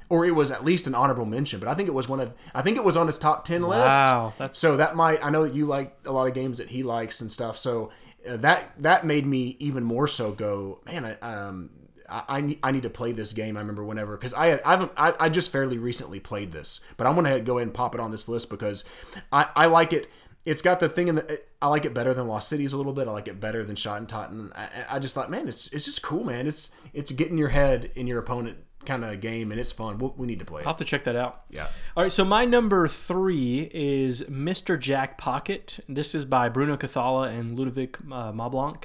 or 0.08 0.26
it 0.26 0.32
was 0.32 0.49
at 0.49 0.64
least 0.64 0.88
an 0.88 0.95
honorable 0.95 1.26
mention. 1.26 1.60
But 1.60 1.68
I 1.68 1.74
think 1.74 1.90
it 1.90 1.94
was 1.94 2.08
one 2.08 2.22
of, 2.22 2.34
I 2.56 2.62
think 2.62 2.78
it 2.78 2.86
was 2.86 2.95
on 2.95 3.08
his 3.08 3.18
top 3.18 3.44
ten 3.44 3.64
list. 3.64 3.90
Wow, 3.90 4.34
that's 4.38 4.58
So 4.58 4.78
that 4.78 4.95
might 4.95 5.24
I 5.24 5.30
know 5.30 5.44
that 5.44 5.54
you 5.54 5.66
like 5.66 5.98
a 6.06 6.12
lot 6.14 6.28
of 6.28 6.34
games 6.34 6.60
that 6.60 6.70
he 6.70 6.84
likes 6.84 7.20
and 7.20 7.30
stuff. 7.30 7.58
So 7.58 7.91
uh, 8.28 8.38
that 8.38 8.72
that 8.80 9.06
made 9.06 9.26
me 9.26 9.58
even 9.60 9.84
more 9.84 10.08
so 10.08 10.32
go, 10.32 10.80
man. 10.86 11.04
I, 11.06 11.14
um, 11.20 11.70
I 12.10 12.58
I 12.64 12.72
need, 12.72 12.84
to 12.84 12.90
play 12.90 13.12
this 13.12 13.34
game. 13.34 13.58
I 13.58 13.60
remember 13.60 13.84
whenever 13.84 14.18
because 14.18 14.34
I 14.34 14.48
had, 14.48 14.62
I 14.64 14.72
haven't 14.72 14.92
I, 14.98 15.14
I 15.20 15.30
just 15.30 15.52
fairly 15.52 15.78
recently 15.78 16.20
played 16.20 16.52
this, 16.52 16.82
but 16.96 17.08
I'm 17.08 17.16
gonna 17.16 17.40
go 17.40 17.58
ahead 17.58 17.68
and 17.68 17.74
pop 17.74 17.96
it 17.96 18.02
on 18.02 18.12
this 18.12 18.28
list 18.28 18.50
because 18.50 18.84
I 19.32 19.48
I 19.56 19.66
like 19.68 19.94
it. 19.94 20.08
It's 20.46 20.62
got 20.62 20.80
the 20.80 20.88
thing 20.88 21.10
in 21.10 21.16
the. 21.16 21.42
I 21.62 21.68
like 21.68 21.84
it 21.84 21.94
better 21.94 22.14
than 22.14 22.28
Lost 22.28 22.48
Cities 22.48 22.72
a 22.72 22.78
little 22.78 22.94
bit. 22.94 23.08
I 23.08 23.12
like 23.12 23.28
it 23.28 23.40
better 23.40 23.66
than 23.66 23.76
Schotten 23.76 24.08
Totten. 24.08 24.54
I, 24.56 24.70
I 24.92 25.00
just 25.00 25.14
thought, 25.14 25.30
man, 25.30 25.48
it's 25.48 25.72
it's 25.74 25.86
just 25.86 26.02
cool, 26.02 26.24
man. 26.24 26.48
It's 26.48 26.74
it's 26.94 27.12
getting 27.12 27.38
your 27.38 27.50
head 27.50 27.92
in 27.96 28.08
your 28.08 28.20
opponent 28.20 28.58
kind 28.88 29.04
of 29.04 29.20
game, 29.22 29.52
and 29.52 29.60
it's 29.60 29.72
fun. 29.72 30.00
We'll, 30.00 30.16
we 30.18 30.26
need 30.26 30.40
to 30.40 30.46
play 30.46 30.62
it. 30.62 30.66
I'll 30.66 30.74
have 30.74 30.78
to 30.78 30.86
check 30.86 31.04
that 31.04 31.16
out. 31.16 31.44
Yeah. 31.50 31.68
All 31.96 32.04
right, 32.04 32.12
so 32.12 32.24
my 32.26 32.46
number 32.46 32.88
three 32.88 33.70
is 33.74 34.24
Mr. 34.24 34.80
Jack 34.80 35.18
Pocket. 35.18 35.80
This 35.88 36.16
is 36.16 36.26
by 36.26 36.50
Bruno 36.50 36.78
Cathala 36.78 37.30
and 37.30 37.60
Ludovic 37.60 37.98
uh, 38.00 38.32
Maublanc, 38.32 38.84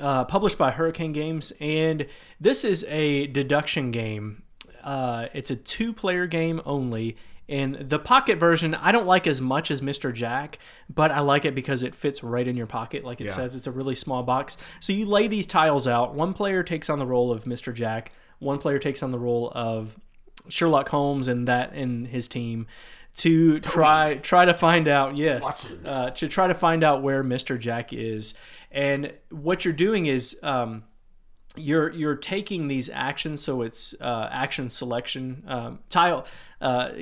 uh, 0.00 0.24
published 0.24 0.58
by 0.58 0.70
Hurrican 0.72 1.12
Games, 1.14 1.52
and 1.60 2.06
this 2.40 2.64
is 2.64 2.84
a 2.88 3.26
deduction 3.28 3.90
game. 3.90 4.42
Uh, 4.82 5.26
it's 5.32 5.50
a 5.50 5.56
two-player 5.56 6.26
game 6.26 6.60
only, 6.64 7.16
and 7.48 7.74
the 7.76 7.98
pocket 7.98 8.38
version 8.38 8.74
I 8.74 8.90
don't 8.92 9.06
like 9.06 9.26
as 9.26 9.40
much 9.40 9.70
as 9.70 9.80
Mr. 9.80 10.12
Jack, 10.12 10.58
but 10.92 11.10
I 11.10 11.20
like 11.20 11.44
it 11.44 11.54
because 11.54 11.82
it 11.82 11.94
fits 11.94 12.22
right 12.22 12.46
in 12.46 12.56
your 12.56 12.66
pocket, 12.66 13.04
like 13.04 13.20
it 13.20 13.26
Yeah. 13.26 13.32
says. 13.32 13.54
It's 13.54 13.66
a 13.66 13.72
really 13.72 13.94
small 13.94 14.22
box. 14.22 14.56
So 14.80 14.92
you 14.92 15.06
lay 15.06 15.28
these 15.28 15.46
tiles 15.46 15.86
out. 15.86 16.14
One 16.14 16.32
player 16.34 16.62
takes 16.62 16.88
on 16.90 16.98
the 16.98 17.06
role 17.06 17.30
of 17.30 17.44
Mr. 17.44 17.72
Jack. 17.74 18.12
One 18.38 18.58
player 18.58 18.78
takes 18.78 19.02
on 19.02 19.10
the 19.12 19.18
role 19.18 19.52
of 19.54 19.96
Sherlock 20.48 20.88
Holmes 20.88 21.28
and 21.28 21.46
that 21.46 21.72
and 21.74 22.06
his 22.08 22.26
team 22.26 22.66
to 23.16 23.60
try 23.60 24.14
try 24.22 24.44
to 24.46 24.54
find 24.54 24.88
out 24.88 25.16
yes 25.18 25.72
uh, 25.84 26.08
to 26.10 26.26
try 26.26 26.46
to 26.46 26.54
find 26.54 26.82
out 26.82 27.02
where 27.02 27.22
Mr. 27.22 27.58
Jack 27.60 27.92
is 27.92 28.34
and 28.72 29.12
what 29.30 29.64
you're 29.64 29.74
doing 29.74 30.06
is 30.06 30.38
um, 30.42 30.84
you're 31.56 31.90
you're 31.92 32.16
taking 32.16 32.68
these 32.68 32.88
actions 32.88 33.42
so 33.42 33.62
it's 33.62 33.94
uh, 34.00 34.28
action 34.32 34.68
selection 34.70 35.44
um, 35.46 35.78
tile 35.88 36.26
uh, 36.62 36.92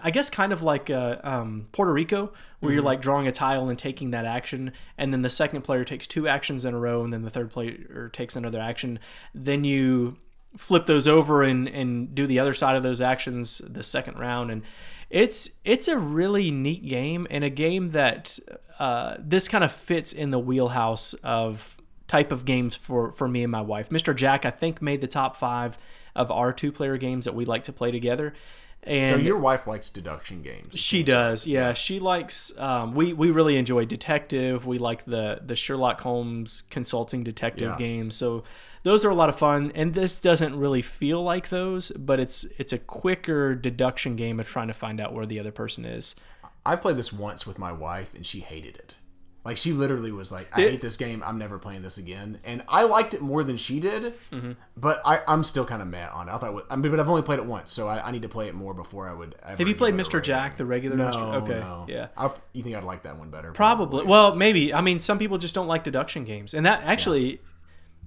I 0.00 0.10
guess 0.10 0.30
kind 0.30 0.52
of 0.52 0.62
like 0.62 0.88
uh, 0.88 1.16
um, 1.22 1.66
Puerto 1.72 1.92
Rico 1.92 2.32
where 2.60 2.72
you're 2.72 2.82
like 2.82 3.02
drawing 3.02 3.26
a 3.26 3.32
tile 3.32 3.68
and 3.68 3.78
taking 3.78 4.12
that 4.12 4.24
action 4.24 4.72
and 4.96 5.12
then 5.12 5.22
the 5.22 5.30
second 5.30 5.62
player 5.62 5.84
takes 5.84 6.06
two 6.06 6.28
actions 6.28 6.64
in 6.64 6.74
a 6.74 6.78
row 6.78 7.02
and 7.02 7.12
then 7.12 7.22
the 7.22 7.30
third 7.30 7.50
player 7.50 8.08
takes 8.12 8.36
another 8.36 8.60
action. 8.60 9.00
Then 9.34 9.64
you 9.64 10.16
flip 10.56 10.86
those 10.86 11.08
over 11.08 11.42
and, 11.42 11.68
and 11.68 12.14
do 12.14 12.26
the 12.26 12.38
other 12.38 12.52
side 12.52 12.76
of 12.76 12.82
those 12.82 13.00
actions 13.00 13.58
the 13.58 13.82
second 13.82 14.18
round 14.18 14.50
and 14.50 14.62
it's 15.10 15.50
it's 15.64 15.88
a 15.88 15.98
really 15.98 16.50
neat 16.50 16.86
game 16.86 17.26
and 17.30 17.44
a 17.44 17.50
game 17.50 17.90
that 17.90 18.38
uh, 18.78 19.16
this 19.18 19.48
kind 19.48 19.64
of 19.64 19.72
fits 19.72 20.12
in 20.12 20.30
the 20.30 20.38
wheelhouse 20.38 21.12
of 21.22 21.76
type 22.08 22.32
of 22.32 22.44
games 22.44 22.76
for 22.76 23.10
for 23.12 23.28
me 23.28 23.42
and 23.42 23.52
my 23.52 23.60
wife. 23.60 23.90
Mr. 23.90 24.14
Jack 24.14 24.44
I 24.46 24.50
think 24.50 24.80
made 24.80 25.00
the 25.00 25.06
top 25.08 25.36
five 25.36 25.76
of 26.14 26.30
our 26.30 26.52
two 26.52 26.72
player 26.72 26.96
games 26.96 27.24
that 27.24 27.34
we 27.34 27.44
like 27.44 27.64
to 27.64 27.72
play 27.72 27.90
together. 27.90 28.34
And 28.82 29.16
So 29.16 29.22
your 29.22 29.36
wife 29.36 29.66
likes 29.66 29.90
deduction 29.90 30.40
games. 30.42 30.78
she 30.80 31.02
does, 31.02 31.46
yeah. 31.46 31.74
She 31.74 32.00
likes. 32.00 32.56
Um, 32.56 32.94
we 32.94 33.12
we 33.12 33.30
really 33.30 33.56
enjoy 33.58 33.84
detective. 33.84 34.64
We 34.66 34.78
like 34.78 35.04
the 35.04 35.40
the 35.44 35.54
Sherlock 35.54 36.00
Holmes 36.00 36.62
consulting 36.70 37.22
detective 37.22 37.70
Yeah. 37.72 37.76
games. 37.78 38.14
So 38.16 38.44
those 38.82 39.04
are 39.04 39.10
a 39.10 39.14
lot 39.14 39.28
of 39.28 39.36
fun. 39.38 39.72
And 39.74 39.94
this 39.94 40.20
doesn't 40.20 40.56
really 40.56 40.82
feel 40.82 41.22
like 41.22 41.48
those, 41.48 41.90
but 41.92 42.18
it's 42.20 42.44
it's 42.58 42.72
a 42.72 42.78
quicker 42.78 43.54
deduction 43.54 44.16
game 44.16 44.40
of 44.40 44.48
trying 44.48 44.68
to 44.68 44.74
find 44.74 45.00
out 45.00 45.12
where 45.12 45.26
the 45.26 45.38
other 45.40 45.52
person 45.52 45.84
is. 45.84 46.16
I've 46.64 46.80
played 46.82 46.96
this 46.96 47.12
once 47.12 47.46
with 47.46 47.58
my 47.58 47.72
wife, 47.72 48.14
and 48.14 48.26
she 48.26 48.40
hated 48.40 48.76
it. 48.76 48.94
Like 49.42 49.56
she 49.56 49.72
literally 49.72 50.12
was 50.12 50.30
like, 50.30 50.48
"I 50.52 50.60
hate 50.60 50.82
this 50.82 50.98
game. 50.98 51.22
I'm 51.24 51.38
never 51.38 51.58
playing 51.58 51.80
this 51.80 51.96
again." 51.96 52.40
And 52.44 52.62
I 52.68 52.82
liked 52.82 53.14
it 53.14 53.22
more 53.22 53.42
than 53.42 53.56
she 53.56 53.80
did, 53.80 54.12
Mm-hmm. 54.30 54.52
but 54.76 55.00
I, 55.02 55.20
I'm 55.26 55.42
still 55.44 55.64
kind 55.64 55.80
of 55.80 55.88
mad 55.88 56.10
on 56.12 56.28
it. 56.28 56.32
I 56.32 56.36
thought, 56.36 56.66
I 56.68 56.76
mean, 56.76 56.90
but 56.90 57.00
I've 57.00 57.08
only 57.08 57.22
played 57.22 57.38
it 57.38 57.46
once, 57.46 57.72
so 57.72 57.88
I, 57.88 58.06
I 58.08 58.10
need 58.10 58.20
to 58.20 58.28
play 58.28 58.48
it 58.48 58.54
more 58.54 58.74
before 58.74 59.08
I 59.08 59.14
would. 59.14 59.34
Ever 59.42 59.56
Have 59.56 59.66
you 59.66 59.74
played 59.74 59.94
Mr. 59.94 60.22
Jack, 60.22 60.58
the 60.58 60.66
regular? 60.66 60.94
No, 60.94 61.10
Mr. 61.10 61.34
Okay, 61.42 61.58
no. 61.58 61.86
yeah. 61.88 62.08
I, 62.18 62.30
you 62.52 62.62
think 62.62 62.76
I'd 62.76 62.84
like 62.84 63.04
that 63.04 63.18
one 63.18 63.30
better? 63.30 63.52
Probably. 63.52 64.04
Well, 64.04 64.34
maybe. 64.34 64.74
I 64.74 64.82
mean, 64.82 64.98
some 64.98 65.18
people 65.18 65.38
just 65.38 65.54
don't 65.54 65.68
like 65.68 65.84
deduction 65.84 66.24
games, 66.24 66.52
and 66.52 66.66
that 66.66 66.82
actually, 66.82 67.40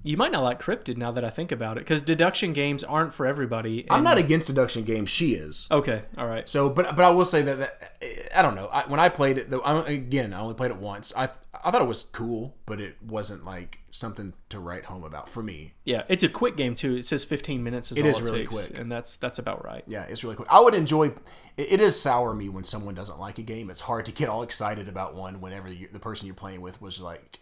you 0.04 0.18
might 0.18 0.30
not 0.30 0.44
like 0.44 0.60
Cryptid 0.60 0.98
now 0.98 1.10
that 1.12 1.24
I 1.24 1.30
think 1.30 1.50
about 1.50 1.78
it, 1.78 1.80
because 1.80 2.02
deduction 2.02 2.52
games 2.52 2.84
aren't 2.84 3.14
for 3.14 3.26
everybody. 3.26 3.86
I'm 3.90 3.96
and- 3.96 4.04
not 4.04 4.18
against 4.18 4.46
deduction 4.46 4.84
games. 4.84 5.08
She 5.08 5.34
is. 5.34 5.66
Okay. 5.70 6.02
All 6.18 6.26
right. 6.26 6.46
So, 6.48 6.68
but 6.68 6.94
but 6.94 7.04
I 7.04 7.10
will 7.10 7.24
say 7.24 7.42
that, 7.42 7.58
that 7.58 8.28
I 8.36 8.42
don't 8.42 8.54
know. 8.54 8.66
I, 8.66 8.82
when 8.86 9.00
I 9.00 9.08
played 9.08 9.38
it, 9.38 9.50
though, 9.50 9.60
I, 9.60 9.82
again, 9.88 10.34
I 10.34 10.40
only 10.40 10.54
played 10.54 10.70
it 10.70 10.76
once. 10.76 11.12
I 11.16 11.30
I 11.64 11.70
thought 11.70 11.80
it 11.80 11.88
was 11.88 12.02
cool, 12.02 12.54
but 12.66 12.80
it 12.80 12.96
wasn't 13.02 13.44
like 13.46 13.78
something 13.90 14.34
to 14.50 14.58
write 14.58 14.84
home 14.84 15.04
about 15.04 15.28
for 15.30 15.42
me. 15.42 15.72
Yeah, 15.84 16.02
it's 16.08 16.22
a 16.22 16.28
quick 16.28 16.56
game 16.56 16.74
too. 16.74 16.96
It 16.96 17.06
says 17.06 17.24
15 17.24 17.62
minutes 17.62 17.90
is 17.90 17.96
It 17.96 18.02
all 18.04 18.10
is 18.10 18.18
it 18.18 18.24
really 18.24 18.40
takes, 18.40 18.66
quick. 18.68 18.78
and 18.78 18.92
that's 18.92 19.16
that's 19.16 19.38
about 19.38 19.64
right. 19.64 19.84
Yeah, 19.86 20.02
it's 20.02 20.22
really 20.22 20.36
quick. 20.36 20.48
I 20.50 20.60
would 20.60 20.74
enjoy. 20.74 21.06
It, 21.56 21.72
it 21.72 21.80
is 21.80 21.98
sour 21.98 22.34
me 22.34 22.50
when 22.50 22.64
someone 22.64 22.94
doesn't 22.94 23.18
like 23.18 23.38
a 23.38 23.42
game. 23.42 23.70
It's 23.70 23.80
hard 23.80 24.04
to 24.04 24.12
get 24.12 24.28
all 24.28 24.42
excited 24.42 24.86
about 24.88 25.14
one 25.14 25.40
whenever 25.40 25.72
you, 25.72 25.88
the 25.90 26.00
person 26.00 26.26
you're 26.26 26.34
playing 26.34 26.60
with 26.60 26.82
was 26.82 27.00
like 27.00 27.40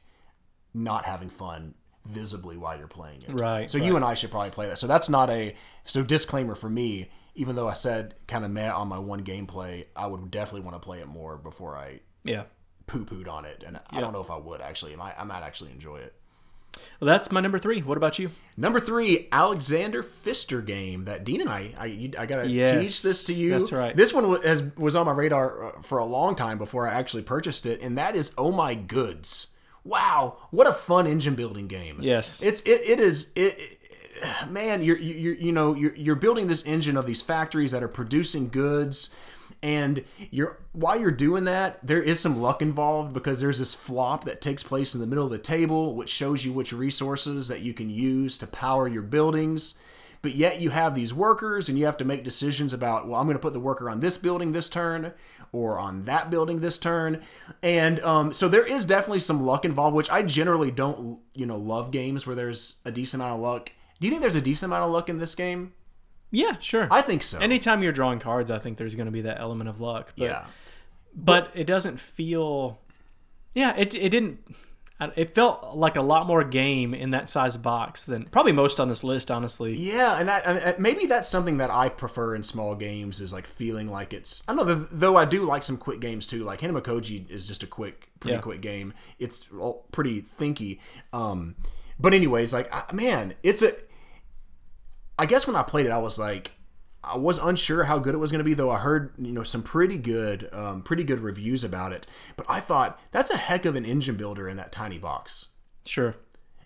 not 0.74 1.04
having 1.04 1.28
fun 1.28 1.74
visibly 2.06 2.56
while 2.56 2.76
you're 2.78 2.86
playing 2.88 3.22
it. 3.28 3.32
Right, 3.32 3.70
So 3.70 3.78
you 3.78 3.96
and 3.96 4.04
I 4.04 4.14
should 4.14 4.30
probably 4.30 4.50
play 4.50 4.66
that. 4.68 4.78
So 4.78 4.86
that's 4.86 5.08
not 5.08 5.30
a 5.30 5.54
so 5.84 6.02
disclaimer 6.02 6.54
for 6.54 6.68
me. 6.68 7.10
Even 7.34 7.56
though 7.56 7.68
I 7.68 7.72
said 7.72 8.14
kind 8.26 8.44
of 8.44 8.50
meh 8.50 8.70
on 8.70 8.88
my 8.88 8.98
one 8.98 9.24
gameplay, 9.24 9.86
I 9.96 10.06
would 10.06 10.30
definitely 10.30 10.62
want 10.62 10.74
to 10.80 10.84
play 10.84 10.98
it 11.00 11.06
more 11.06 11.36
before 11.38 11.76
I 11.76 12.00
Yeah. 12.24 12.42
poo 12.86 13.04
pooed 13.04 13.28
on 13.28 13.44
it. 13.46 13.62
And 13.66 13.80
I 13.88 14.00
don't 14.00 14.12
know 14.12 14.20
if 14.20 14.30
I 14.30 14.36
would 14.36 14.60
actually. 14.60 14.92
I 14.92 14.96
might, 14.96 15.14
I 15.18 15.24
might 15.24 15.42
actually 15.42 15.70
enjoy 15.70 15.98
it. 15.98 16.14
Well, 17.00 17.06
that's 17.06 17.30
my 17.30 17.40
number 17.40 17.58
three. 17.58 17.80
What 17.80 17.96
about 17.98 18.18
you? 18.18 18.30
Number 18.56 18.80
three, 18.80 19.28
Alexander 19.30 20.02
Pfister 20.02 20.60
game 20.62 21.04
that 21.04 21.22
Dean 21.24 21.40
and 21.42 21.50
I, 21.50 21.72
I, 21.78 22.10
I 22.18 22.26
gotta 22.26 22.48
Yes, 22.48 22.70
teach 22.70 23.02
this 23.02 23.24
to 23.24 23.32
you. 23.34 23.50
that's 23.50 23.72
right. 23.72 23.94
This 23.94 24.12
one 24.14 24.28
wa- 24.28 24.40
has 24.42 24.62
was 24.76 24.96
on 24.96 25.06
my 25.06 25.12
radar 25.12 25.64
uh, 25.78 25.82
for 25.82 25.98
a 25.98 26.04
long 26.04 26.34
time 26.34 26.58
before 26.58 26.88
I 26.88 26.94
actually 26.94 27.22
purchased 27.24 27.66
it, 27.66 27.80
and 27.82 27.96
that 27.98 28.16
is 28.16 28.32
Oh 28.38 28.52
My 28.52 28.74
Goods. 28.74 29.48
Wow, 29.84 30.38
what 30.50 30.66
a 30.68 30.72
fun 30.72 31.06
engine 31.06 31.34
building 31.34 31.66
game. 31.66 31.98
Yes. 32.00 32.42
it's 32.42 32.60
it, 32.62 32.80
it 32.82 33.00
is 33.00 33.32
it. 33.36 33.58
it- 33.58 33.78
Man, 34.48 34.84
you're 34.84 34.98
you're 34.98 35.34
you 35.34 35.50
know 35.50 35.74
you're 35.74 35.96
you're 35.96 36.14
building 36.14 36.46
this 36.46 36.64
engine 36.64 36.96
of 36.96 37.06
these 37.06 37.22
factories 37.22 37.72
that 37.72 37.82
are 37.82 37.88
producing 37.88 38.50
goods, 38.50 39.12
and 39.64 40.04
you're 40.30 40.60
while 40.72 41.00
you're 41.00 41.10
doing 41.10 41.42
that, 41.44 41.84
there 41.84 42.00
is 42.02 42.20
some 42.20 42.40
luck 42.40 42.62
involved 42.62 43.14
because 43.14 43.40
there's 43.40 43.58
this 43.58 43.74
flop 43.74 44.24
that 44.26 44.40
takes 44.40 44.62
place 44.62 44.94
in 44.94 45.00
the 45.00 45.08
middle 45.08 45.24
of 45.24 45.32
the 45.32 45.38
table, 45.38 45.96
which 45.96 46.10
shows 46.10 46.44
you 46.44 46.52
which 46.52 46.72
resources 46.72 47.48
that 47.48 47.62
you 47.62 47.74
can 47.74 47.90
use 47.90 48.38
to 48.38 48.46
power 48.46 48.86
your 48.86 49.02
buildings. 49.02 49.76
But 50.20 50.36
yet 50.36 50.60
you 50.60 50.70
have 50.70 50.94
these 50.94 51.12
workers, 51.12 51.68
and 51.68 51.76
you 51.76 51.86
have 51.86 51.96
to 51.96 52.04
make 52.04 52.22
decisions 52.22 52.72
about, 52.72 53.08
well, 53.08 53.18
I'm 53.18 53.26
going 53.26 53.34
to 53.36 53.42
put 53.42 53.54
the 53.54 53.58
worker 53.58 53.90
on 53.90 53.98
this 53.98 54.18
building 54.18 54.52
this 54.52 54.68
turn, 54.68 55.12
or 55.52 55.78
on 55.78 56.06
that 56.06 56.30
building 56.30 56.60
this 56.60 56.78
turn, 56.78 57.22
and 57.62 58.00
um, 58.00 58.32
so 58.32 58.48
there 58.48 58.64
is 58.64 58.84
definitely 58.84 59.18
some 59.18 59.44
luck 59.44 59.64
involved, 59.64 59.94
which 59.94 60.10
I 60.10 60.22
generally 60.22 60.70
don't, 60.70 61.18
you 61.34 61.46
know, 61.46 61.56
love 61.56 61.90
games 61.90 62.26
where 62.26 62.34
there's 62.34 62.80
a 62.84 62.90
decent 62.90 63.22
amount 63.22 63.36
of 63.36 63.42
luck. 63.42 63.70
Do 64.00 64.06
you 64.06 64.10
think 64.10 64.22
there's 64.22 64.34
a 64.34 64.40
decent 64.40 64.70
amount 64.70 64.86
of 64.86 64.90
luck 64.90 65.08
in 65.08 65.18
this 65.18 65.34
game? 65.34 65.74
Yeah, 66.30 66.58
sure. 66.58 66.88
I 66.90 67.02
think 67.02 67.22
so. 67.22 67.38
Anytime 67.38 67.82
you're 67.82 67.92
drawing 67.92 68.18
cards, 68.18 68.50
I 68.50 68.58
think 68.58 68.78
there's 68.78 68.94
going 68.94 69.06
to 69.06 69.12
be 69.12 69.20
that 69.20 69.38
element 69.38 69.68
of 69.68 69.80
luck. 69.80 70.14
But, 70.16 70.24
yeah. 70.24 70.46
but 71.14 71.50
it 71.54 71.66
doesn't 71.66 72.00
feel. 72.00 72.80
Yeah, 73.54 73.76
it 73.76 73.94
it 73.94 74.08
didn't. 74.08 74.40
It 75.16 75.34
felt 75.34 75.76
like 75.76 75.96
a 75.96 76.02
lot 76.02 76.26
more 76.26 76.44
game 76.44 76.94
in 76.94 77.10
that 77.10 77.28
size 77.28 77.56
box 77.56 78.04
than 78.04 78.24
probably 78.26 78.52
most 78.52 78.78
on 78.80 78.88
this 78.88 79.02
list, 79.02 79.30
honestly. 79.30 79.74
Yeah, 79.76 80.18
and, 80.18 80.28
that, 80.28 80.44
and 80.46 80.78
maybe 80.78 81.06
that's 81.06 81.28
something 81.28 81.56
that 81.58 81.70
I 81.70 81.88
prefer 81.88 82.34
in 82.34 82.42
small 82.42 82.74
games 82.74 83.20
is 83.20 83.32
like 83.32 83.46
feeling 83.46 83.90
like 83.90 84.12
it's. 84.12 84.42
I 84.48 84.54
don't 84.54 84.66
know, 84.66 84.86
though 84.90 85.16
I 85.16 85.24
do 85.24 85.44
like 85.44 85.62
some 85.64 85.76
quick 85.76 86.00
games 86.00 86.26
too. 86.26 86.44
Like 86.44 86.60
Hanamikoji 86.60 87.30
is 87.30 87.46
just 87.46 87.62
a 87.62 87.66
quick, 87.66 88.08
pretty 88.20 88.36
Yeah. 88.36 88.40
quick 88.42 88.60
game. 88.60 88.94
It's 89.18 89.48
all 89.58 89.86
pretty 89.92 90.22
thinky. 90.22 90.78
Um, 91.12 91.56
but 91.98 92.14
anyways, 92.14 92.52
like 92.52 92.68
I, 92.74 92.92
man, 92.92 93.34
it's 93.42 93.62
a. 93.62 93.72
I 95.18 95.26
guess 95.26 95.46
when 95.46 95.56
I 95.56 95.62
played 95.62 95.86
it, 95.86 95.92
I 95.92 95.98
was 95.98 96.18
like, 96.18 96.52
I 97.04 97.16
was 97.16 97.38
unsure 97.38 97.84
how 97.84 97.98
good 97.98 98.14
it 98.14 98.18
was 98.18 98.30
going 98.30 98.38
to 98.38 98.44
be, 98.44 98.54
though. 98.54 98.70
I 98.70 98.78
heard 98.78 99.12
you 99.18 99.32
know 99.32 99.42
some 99.42 99.62
pretty 99.62 99.98
good, 99.98 100.48
um, 100.52 100.82
pretty 100.82 101.04
good 101.04 101.20
reviews 101.20 101.64
about 101.64 101.92
it. 101.92 102.06
But 102.36 102.46
I 102.48 102.60
thought 102.60 103.00
that's 103.10 103.30
a 103.30 103.36
heck 103.36 103.64
of 103.64 103.74
an 103.76 103.84
engine 103.84 104.16
builder 104.16 104.48
in 104.48 104.56
that 104.56 104.72
tiny 104.72 104.98
box. 104.98 105.46
Sure. 105.84 106.14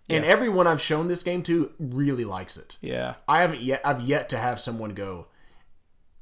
And 0.09 0.25
everyone 0.25 0.69
I've 0.69 0.81
shown 0.81 1.09
this 1.09 1.25
game 1.25 1.43
to 1.45 1.73
really 1.81 2.25
likes 2.25 2.57
it. 2.57 2.77
Yeah. 2.81 3.15
I 3.27 3.41
haven't 3.41 3.63
yet. 3.63 3.81
I've 3.85 4.03
yet 4.03 4.29
to 4.29 4.39
have 4.39 4.61
someone 4.61 4.91
go. 4.91 5.27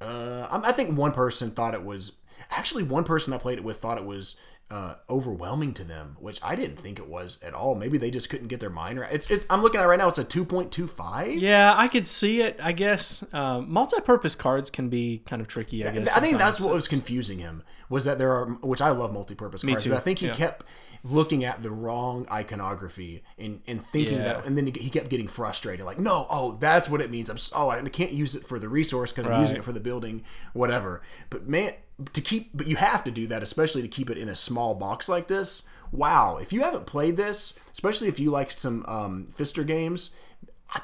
Uh, 0.00 0.46
I 0.50 0.72
think 0.72 0.96
one 0.96 1.12
person 1.12 1.50
thought 1.50 1.74
it 1.74 1.84
was 1.84 2.12
actually 2.50 2.82
one 2.82 3.04
person 3.04 3.32
I 3.32 3.38
played 3.38 3.58
it 3.58 3.64
with 3.64 3.80
thought 3.80 3.98
it 3.98 4.04
was 4.04 4.36
uh, 4.70 4.94
overwhelming 5.08 5.74
to 5.74 5.84
them, 5.84 6.16
which 6.18 6.40
I 6.42 6.54
didn't 6.54 6.80
think 6.80 6.98
it 6.98 7.06
was 7.06 7.38
at 7.42 7.54
all. 7.54 7.74
Maybe 7.74 7.98
they 7.98 8.10
just 8.10 8.30
couldn't 8.30 8.48
get 8.48 8.60
their 8.60 8.70
mind 8.70 8.98
right. 8.98 9.12
It's, 9.12 9.30
it's 9.30 9.46
I'm 9.50 9.62
looking 9.62 9.78
at 9.78 9.84
it 9.84 9.88
right 9.88 9.98
now. 9.98 10.08
It's 10.08 10.18
a 10.18 10.24
two 10.24 10.44
point 10.44 10.72
two 10.72 10.86
five. 10.86 11.36
Yeah, 11.36 11.74
I 11.76 11.86
could 11.86 12.06
see 12.06 12.40
it. 12.40 12.58
I 12.62 12.72
guess 12.72 13.24
um, 13.32 13.70
multi-purpose 13.70 14.34
cards 14.34 14.70
can 14.70 14.88
be 14.88 15.22
kind 15.26 15.42
of 15.42 15.48
tricky. 15.48 15.86
I 15.86 15.90
guess 15.90 16.16
I 16.16 16.20
think 16.20 16.38
that's 16.38 16.58
sometimes. 16.58 16.66
what 16.66 16.74
was 16.74 16.88
confusing 16.88 17.38
him 17.38 17.62
was 17.88 18.04
that 18.06 18.18
there 18.18 18.32
are, 18.32 18.46
which 18.62 18.80
I 18.80 18.90
love 18.90 19.12
multi-purpose 19.12 19.62
cards, 19.62 19.82
too, 19.82 19.90
but 19.90 19.98
I 19.98 20.00
think 20.00 20.18
he 20.20 20.26
yeah. 20.26 20.34
kept 20.34 20.64
looking 21.04 21.44
at 21.44 21.62
the 21.62 21.70
wrong 21.70 22.26
iconography 22.32 23.22
and, 23.36 23.60
and 23.66 23.84
thinking 23.84 24.14
Yeah. 24.14 24.24
that, 24.24 24.46
and 24.46 24.56
then 24.56 24.66
he 24.66 24.88
kept 24.88 25.10
getting 25.10 25.28
frustrated, 25.28 25.84
like, 25.84 25.98
no, 25.98 26.26
oh, 26.30 26.56
that's 26.58 26.88
what 26.88 27.02
it 27.02 27.10
means. 27.10 27.28
I'm, 27.28 27.36
oh, 27.54 27.68
I 27.68 27.82
can't 27.90 28.12
use 28.12 28.34
it 28.34 28.46
for 28.46 28.58
the 28.58 28.70
resource 28.70 29.12
because 29.12 29.30
I'm 29.30 29.42
using 29.42 29.58
it 29.58 29.64
for 29.64 29.72
the 29.72 29.80
building, 29.80 30.24
whatever. 30.54 31.02
But 31.28 31.46
man, 31.46 31.74
to 32.12 32.20
keep, 32.20 32.50
but 32.54 32.66
you 32.66 32.76
have 32.76 33.04
to 33.04 33.10
do 33.10 33.26
that, 33.28 33.42
especially 33.42 33.82
to 33.82 33.88
keep 33.88 34.10
it 34.10 34.18
in 34.18 34.28
a 34.28 34.34
small 34.34 34.74
box 34.74 35.08
like 35.08 35.28
this. 35.28 35.62
Wow, 35.92 36.38
if 36.38 36.52
you 36.52 36.62
haven't 36.62 36.86
played 36.86 37.16
this, 37.16 37.54
especially 37.72 38.08
if 38.08 38.18
you 38.18 38.30
like 38.30 38.50
some 38.52 38.84
um, 38.86 39.28
Pfister 39.34 39.64
games. 39.64 40.10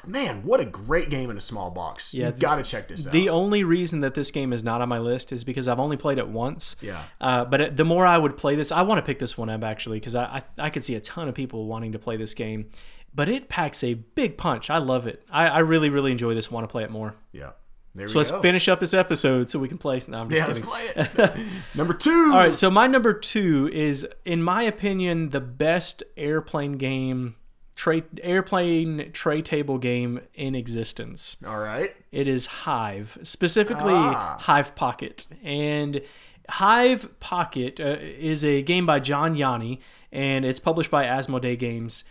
Man, 0.07 0.43
what 0.43 0.61
a 0.61 0.65
great 0.65 1.09
game 1.09 1.29
in 1.29 1.37
a 1.37 1.41
small 1.41 1.69
box! 1.69 2.13
Yeah, 2.13 2.27
you 2.27 2.33
got 2.33 2.55
to 2.55 2.63
check 2.63 2.87
this 2.87 3.05
out. 3.05 3.11
The 3.11 3.27
only 3.27 3.65
reason 3.65 4.01
that 4.01 4.13
this 4.13 4.31
game 4.31 4.53
is 4.53 4.63
not 4.63 4.79
on 4.79 4.87
my 4.87 4.99
list 4.99 5.33
is 5.33 5.43
because 5.43 5.67
I've 5.67 5.79
only 5.81 5.97
played 5.97 6.17
it 6.17 6.29
once. 6.29 6.77
Yeah. 6.79 7.03
Uh, 7.19 7.43
but 7.43 7.59
it, 7.59 7.77
the 7.77 7.83
more 7.83 8.05
I 8.05 8.17
would 8.17 8.37
play 8.37 8.55
this, 8.55 8.71
I 8.71 8.83
want 8.83 8.99
to 8.99 9.01
pick 9.01 9.19
this 9.19 9.37
one 9.37 9.49
up 9.49 9.63
actually 9.63 9.99
because 9.99 10.15
I, 10.15 10.23
I 10.23 10.41
I 10.65 10.69
could 10.69 10.85
see 10.85 10.95
a 10.95 11.01
ton 11.01 11.27
of 11.27 11.35
people 11.35 11.65
wanting 11.65 11.91
to 11.91 11.99
play 11.99 12.15
this 12.15 12.33
game. 12.33 12.69
But 13.13 13.27
it 13.27 13.49
packs 13.49 13.83
a 13.83 13.95
big 13.95 14.37
punch. 14.37 14.69
I 14.69 14.77
love 14.77 15.07
it. 15.07 15.25
I, 15.29 15.47
I 15.47 15.59
really 15.59 15.89
really 15.89 16.11
enjoy 16.11 16.35
this. 16.35 16.49
Want 16.49 16.63
to 16.63 16.71
play 16.71 16.83
it 16.83 16.91
more. 16.91 17.15
yeah, 17.33 17.49
there 17.93 18.07
So 18.07 18.17
let's 18.19 18.31
go. 18.31 18.41
finish 18.41 18.67
up 18.69 18.79
this 18.79 18.93
episode 18.93 19.49
so 19.49 19.59
we 19.59 19.67
can 19.67 19.77
play. 19.77 19.99
No, 20.07 20.19
I'm 20.21 20.29
just 20.29 20.39
Yeah, 20.41 20.47
let's 20.47 20.59
play 20.59 20.91
it. 20.95 21.47
Number 21.75 21.93
two. 21.93 22.31
All 22.33 22.39
right, 22.39 22.55
so 22.55 22.69
my 22.71 22.87
number 22.87 23.13
two 23.13 23.69
is, 23.73 24.07
in 24.25 24.41
my 24.43 24.63
opinion, 24.63 25.29
the 25.31 25.41
best 25.41 26.03
airplane 26.15 26.73
game, 26.73 27.35
tray 27.75 28.03
airplane 28.23 29.11
tray 29.11 29.41
table 29.41 29.77
game 29.77 30.19
in 30.33 30.55
existence. 30.55 31.37
All 31.45 31.59
right. 31.59 31.93
It 32.11 32.27
is 32.27 32.45
Hive, 32.45 33.17
specifically 33.23 33.93
Ah. 33.93 34.37
Hive 34.39 34.73
Pocket. 34.75 35.27
And 35.43 36.01
Hive 36.49 37.19
Pocket 37.19 37.79
uh, 37.79 37.97
is 37.99 38.43
a 38.45 38.61
game 38.61 38.85
by 38.85 38.99
John 38.99 39.35
Yianni, 39.35 39.79
and 40.11 40.43
it's 40.45 40.59
published 40.59 40.91
by 40.91 41.05
Asmodee 41.05 41.57
Games. 41.57 42.03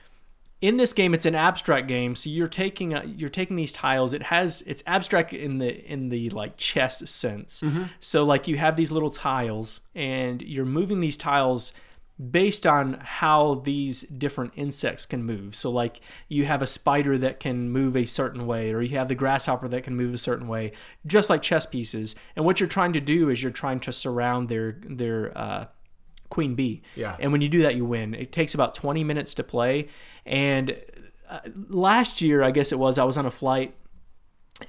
In 0.61 0.77
this 0.77 0.93
game, 0.93 1.15
it's 1.15 1.25
an 1.25 1.35
abstract 1.35 1.89
game, 1.89 2.15
so 2.15 2.29
you're 2.29 2.47
taking 2.47 2.95
uh, 2.95 3.03
you're 3.05 3.31
taking 3.31 3.57
these 3.57 3.73
tiles. 3.73 4.13
It 4.13 4.25
has 4.25 4.63
it's 4.63 4.83
abstract 4.87 5.33
in 5.33 5.59
the 5.59 5.91
in 5.91 6.11
the 6.11 6.29
like 6.31 6.57
chess 6.59 7.09
sense. 7.11 7.63
So 8.01 8.25
like 8.25 8.47
you 8.47 8.59
have 8.59 8.77
these 8.77 8.93
little 8.93 9.11
tiles, 9.11 9.81
and 9.95 10.43
you're 10.43 10.67
moving 10.67 11.01
these 11.01 11.17
tiles 11.17 11.73
based 12.31 12.67
on 12.67 12.99
how 13.01 13.55
these 13.65 14.03
different 14.03 14.53
insects 14.55 15.07
can 15.07 15.23
move. 15.25 15.55
So 15.55 15.71
like 15.71 16.01
you 16.29 16.45
have 16.45 16.61
a 16.61 16.67
spider 16.67 17.17
that 17.17 17.41
can 17.41 17.71
move 17.71 17.97
a 17.97 18.05
certain 18.05 18.47
way 18.47 18.73
or 18.75 18.83
you 18.83 18.99
have 18.99 19.09
the 19.09 19.15
grasshopper 19.15 19.69
that 19.69 19.85
can 19.85 19.97
move 19.97 20.13
a 20.13 20.19
certain 20.19 20.47
way, 20.47 20.73
just 21.07 21.31
like 21.31 21.41
chess 21.41 21.65
pieces. 21.65 22.17
And 22.37 22.45
what 22.45 22.61
you're 22.61 22.69
trying 22.69 22.93
to 22.93 23.01
do 23.01 23.31
is 23.31 23.43
you're 23.43 23.51
trying 23.51 23.81
to 23.81 23.93
surround 23.93 24.51
their 24.51 24.77
their 24.85 25.37
uh, 25.37 25.67
queen 26.31 26.55
bee. 26.55 26.81
Yeah. 26.97 27.17
And 27.21 27.31
when 27.33 27.43
you 27.43 27.49
do 27.51 27.63
that 27.63 27.75
you 27.75 27.85
win. 27.85 28.15
It 28.15 28.33
takes 28.33 28.55
about 28.55 28.75
20 28.75 29.05
minutes 29.05 29.35
to 29.35 29.43
play 29.45 29.89
and 30.25 30.77
uh, 31.29 31.41
last 31.69 32.23
year 32.23 32.43
I 32.43 32.51
guess 32.51 32.73
it 32.73 32.79
was 32.79 32.99
I 32.99 33.05
was 33.05 33.19
on 33.19 33.27
a 33.27 33.31
flight 33.31 33.75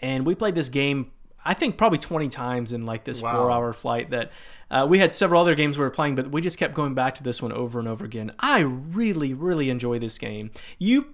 and 0.01 0.25
we 0.25 0.35
played 0.35 0.55
this 0.55 0.69
game 0.69 1.11
I 1.43 1.53
think 1.55 1.77
probably 1.77 1.97
20 1.97 2.27
times 2.29 2.71
in 2.71 2.85
like 2.85 3.03
this 3.03 3.21
Wow. 3.21 3.47
4-hour 3.47 3.73
flight 3.73 4.11
that 4.11 4.31
uh, 4.69 4.85
we 4.87 4.99
had 4.99 5.13
several 5.15 5.41
other 5.41 5.53
games 5.55 5.77
we 5.77 5.83
were 5.83 5.89
playing, 5.89 6.15
but 6.15 6.31
we 6.31 6.39
just 6.39 6.57
kept 6.57 6.73
going 6.73 6.93
back 6.93 7.15
to 7.15 7.23
this 7.23 7.41
one 7.41 7.51
over 7.51 7.77
and 7.77 7.87
over 7.89 8.05
again. 8.05 8.31
I 8.39 8.59
really, 8.61 9.33
really 9.33 9.69
enjoy 9.69 9.99
this 9.99 10.17
game. 10.17 10.51
You 10.79 11.07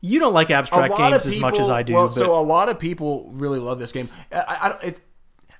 you 0.00 0.18
don't 0.18 0.34
like 0.34 0.50
abstract 0.50 0.96
games 0.96 1.26
as 1.26 1.38
much 1.38 1.58
as 1.60 1.70
I 1.70 1.82
do, 1.82 1.94
Well, 1.94 2.10
so 2.10 2.34
a 2.38 2.42
lot 2.42 2.68
of 2.68 2.78
people 2.80 3.30
really 3.32 3.58
love 3.60 3.78
this 3.78 3.92
game. 3.92 4.08
I, 4.32 4.36
I, 4.36 4.68
I- 4.70 4.78
it, 4.82 5.00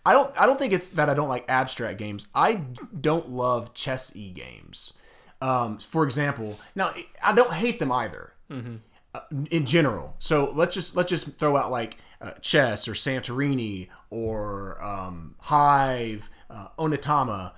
I 0.07 0.13
don't. 0.13 0.33
I 0.41 0.47
don't 0.47 0.57
think 0.57 0.73
it's 0.73 0.91
that 0.91 1.11
I 1.11 1.15
don't 1.15 1.29
like 1.29 1.45
abstract 1.49 1.99
games. 1.99 2.29
I 2.33 2.63
don't 2.99 3.29
love 3.29 3.75
chess 3.75 4.15
e 4.15 4.31
games. 4.31 4.93
Um, 5.43 5.79
for 5.79 6.05
example, 6.05 6.61
now 6.77 6.95
I 7.23 7.33
don't 7.33 7.53
hate 7.53 7.81
them 7.81 7.91
either. 7.91 8.33
Mm-hmm. 8.49 8.77
Uh, 9.13 9.21
in 9.51 9.67
general, 9.67 10.15
so 10.21 10.53
let's 10.55 10.75
just 10.75 10.95
let's 10.95 11.11
just 11.11 11.37
throw 11.39 11.57
out 11.57 11.73
like 11.73 11.97
uh, 12.21 12.33
chess 12.41 12.87
or 12.87 12.93
Santorini 12.93 13.89
or 14.11 14.81
um, 14.81 15.35
Hive, 15.41 16.31
uh, 16.51 16.69
Onitama 16.79 17.53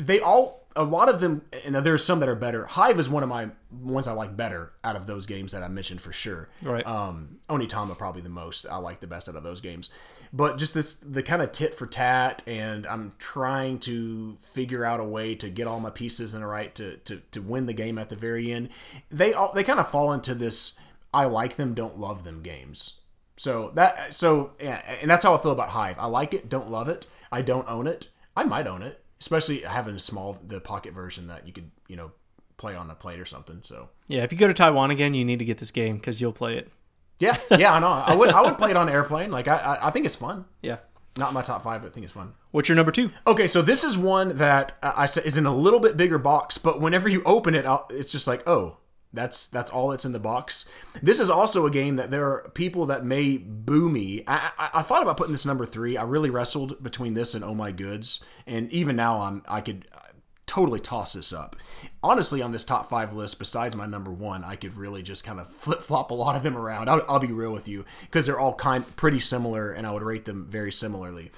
they 0.00 0.20
all 0.20 0.66
a 0.76 0.84
lot 0.84 1.08
of 1.08 1.20
them 1.20 1.42
and 1.64 1.74
there's 1.74 2.04
some 2.04 2.20
that 2.20 2.28
are 2.28 2.36
better 2.36 2.64
hive 2.66 3.00
is 3.00 3.08
one 3.08 3.22
of 3.24 3.28
my 3.28 3.48
ones 3.72 4.06
i 4.06 4.12
like 4.12 4.36
better 4.36 4.72
out 4.84 4.94
of 4.94 5.06
those 5.06 5.26
games 5.26 5.50
that 5.52 5.62
i 5.64 5.68
mentioned 5.68 6.00
for 6.00 6.12
sure 6.12 6.48
Right. 6.62 6.86
um 6.86 7.38
onitama 7.48 7.98
probably 7.98 8.22
the 8.22 8.28
most 8.28 8.66
i 8.70 8.76
like 8.76 9.00
the 9.00 9.08
best 9.08 9.28
out 9.28 9.34
of 9.34 9.42
those 9.42 9.60
games 9.60 9.90
but 10.32 10.58
just 10.58 10.72
this 10.72 10.94
the 10.94 11.24
kind 11.24 11.42
of 11.42 11.50
tit 11.50 11.74
for 11.74 11.86
tat 11.86 12.42
and 12.46 12.86
i'm 12.86 13.12
trying 13.18 13.80
to 13.80 14.38
figure 14.42 14.84
out 14.84 15.00
a 15.00 15.04
way 15.04 15.34
to 15.34 15.50
get 15.50 15.66
all 15.66 15.80
my 15.80 15.90
pieces 15.90 16.34
in 16.34 16.42
a 16.42 16.46
right 16.46 16.72
to 16.76 16.98
to, 16.98 17.20
to 17.32 17.42
win 17.42 17.66
the 17.66 17.72
game 17.72 17.98
at 17.98 18.08
the 18.08 18.16
very 18.16 18.52
end 18.52 18.68
they 19.10 19.32
all 19.34 19.52
they 19.52 19.64
kind 19.64 19.80
of 19.80 19.90
fall 19.90 20.12
into 20.12 20.34
this 20.36 20.74
i 21.12 21.24
like 21.24 21.56
them 21.56 21.74
don't 21.74 21.98
love 21.98 22.22
them 22.22 22.42
games 22.42 22.94
so 23.36 23.72
that 23.74 24.12
so 24.14 24.52
yeah, 24.60 24.82
and 25.00 25.10
that's 25.10 25.24
how 25.24 25.34
I 25.34 25.38
feel 25.38 25.52
about 25.52 25.70
Hive. 25.70 25.96
I 25.98 26.04
like 26.08 26.34
it, 26.34 26.50
don't 26.50 26.70
love 26.70 26.90
it. 26.90 27.06
I 27.32 27.40
don't 27.40 27.66
own 27.70 27.86
it. 27.86 28.08
I 28.36 28.44
might 28.44 28.66
own 28.66 28.82
it, 28.82 28.99
especially 29.20 29.60
having 29.60 29.94
a 29.94 30.00
small 30.00 30.38
the 30.46 30.60
pocket 30.60 30.92
version 30.94 31.28
that 31.28 31.46
you 31.46 31.52
could 31.52 31.70
you 31.88 31.96
know 31.96 32.12
play 32.56 32.74
on 32.74 32.90
a 32.90 32.94
plate 32.94 33.20
or 33.20 33.24
something. 33.24 33.60
So 33.64 33.88
yeah, 34.08 34.22
if 34.22 34.32
you 34.32 34.38
go 34.38 34.48
to 34.48 34.54
Taiwan 34.54 34.90
again, 34.90 35.14
you 35.14 35.24
need 35.24 35.38
to 35.38 35.44
get 35.44 35.58
this 35.58 35.70
game 35.70 35.96
because 35.96 36.20
you'll 36.20 36.32
play 36.32 36.56
it. 36.58 36.70
yeah, 37.18 37.38
yeah, 37.58 37.72
I 37.72 37.78
know. 37.78 37.88
I 37.88 38.14
would 38.14 38.30
I 38.30 38.42
would 38.42 38.58
play 38.58 38.70
it 38.70 38.76
on 38.76 38.88
an 38.88 38.94
airplane. 38.94 39.30
Like 39.30 39.48
I 39.48 39.56
I, 39.56 39.88
I 39.88 39.90
think 39.90 40.06
it's 40.06 40.16
fun. 40.16 40.44
Yeah. 40.62 40.78
Not 41.18 41.32
my 41.32 41.42
top 41.42 41.64
five, 41.64 41.82
but 41.82 41.88
I 41.88 41.90
think 41.90 42.04
it's 42.04 42.12
fun. 42.12 42.34
What's 42.52 42.68
your 42.68 42.76
number 42.76 42.92
two? 42.92 43.10
Okay, 43.26 43.48
so 43.48 43.62
this 43.62 43.82
is 43.82 43.98
one 43.98 44.36
that 44.36 44.76
I 44.80 45.06
said 45.06 45.24
is 45.26 45.36
in 45.36 45.44
a 45.44 45.54
little 45.54 45.80
bit 45.80 45.96
bigger 45.96 46.18
box, 46.18 46.56
but 46.56 46.80
whenever 46.80 47.08
you 47.08 47.22
open 47.24 47.56
it, 47.56 47.66
it's 47.90 48.12
just 48.12 48.28
like, 48.28 48.48
oh, 48.48 48.76
that's 49.12 49.48
that's 49.48 49.70
all 49.70 49.88
that's 49.88 50.04
in 50.04 50.12
the 50.12 50.20
box. 50.20 50.66
This 51.02 51.18
is 51.18 51.30
also 51.30 51.66
a 51.66 51.70
game 51.70 51.96
that 51.96 52.10
there 52.10 52.26
are 52.26 52.50
people 52.54 52.86
that 52.86 53.04
may 53.04 53.36
boo 53.36 53.88
me. 53.88 54.22
I, 54.26 54.52
I, 54.58 54.70
I 54.74 54.82
thought 54.82 55.02
about 55.02 55.16
putting 55.16 55.32
this 55.32 55.46
number 55.46 55.66
three. 55.66 55.96
I 55.96 56.04
really 56.04 56.30
wrestled 56.30 56.82
between 56.82 57.14
this 57.14 57.34
and 57.34 57.44
Oh 57.44 57.54
My 57.54 57.72
Goods, 57.72 58.20
and 58.46 58.70
even 58.70 58.96
now 58.96 59.20
I'm 59.20 59.42
I 59.48 59.60
could 59.60 59.88
uh, 59.92 59.98
totally 60.46 60.80
toss 60.80 61.12
this 61.12 61.32
up. 61.32 61.54
Honestly, 62.02 62.42
on 62.42 62.50
this 62.50 62.64
top 62.64 62.88
five 62.88 63.12
list, 63.12 63.38
besides 63.38 63.76
my 63.76 63.86
number 63.86 64.10
one, 64.10 64.42
I 64.42 64.56
could 64.56 64.76
really 64.76 65.02
just 65.02 65.24
kind 65.24 65.38
of 65.38 65.48
flip 65.48 65.82
flop 65.82 66.10
a 66.10 66.14
lot 66.14 66.36
of 66.36 66.42
them 66.42 66.56
around. 66.56 66.88
I'll, 66.88 67.04
I'll 67.08 67.18
be 67.20 67.32
real 67.32 67.52
with 67.52 67.68
you 67.68 67.84
because 68.02 68.26
they're 68.26 68.38
all 68.38 68.54
kind 68.54 68.84
pretty 68.96 69.20
similar, 69.20 69.72
and 69.72 69.86
I 69.86 69.90
would 69.92 70.02
rate 70.02 70.24
them 70.24 70.46
very 70.48 70.72
similarly. 70.72 71.30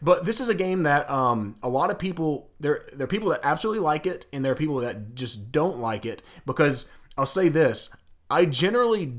But 0.00 0.24
this 0.24 0.40
is 0.40 0.48
a 0.48 0.54
game 0.54 0.84
that 0.84 1.10
um, 1.10 1.56
a 1.62 1.68
lot 1.68 1.90
of 1.90 1.98
people 1.98 2.50
there 2.58 2.86
there 2.92 3.04
are 3.04 3.08
people 3.08 3.30
that 3.30 3.40
absolutely 3.42 3.80
like 3.80 4.06
it, 4.06 4.26
and 4.32 4.44
there 4.44 4.52
are 4.52 4.56
people 4.56 4.78
that 4.78 5.14
just 5.14 5.52
don't 5.52 5.78
like 5.78 6.04
it 6.06 6.22
because 6.46 6.88
I'll 7.16 7.26
say 7.26 7.48
this: 7.48 7.90
I 8.30 8.44
generally 8.46 9.14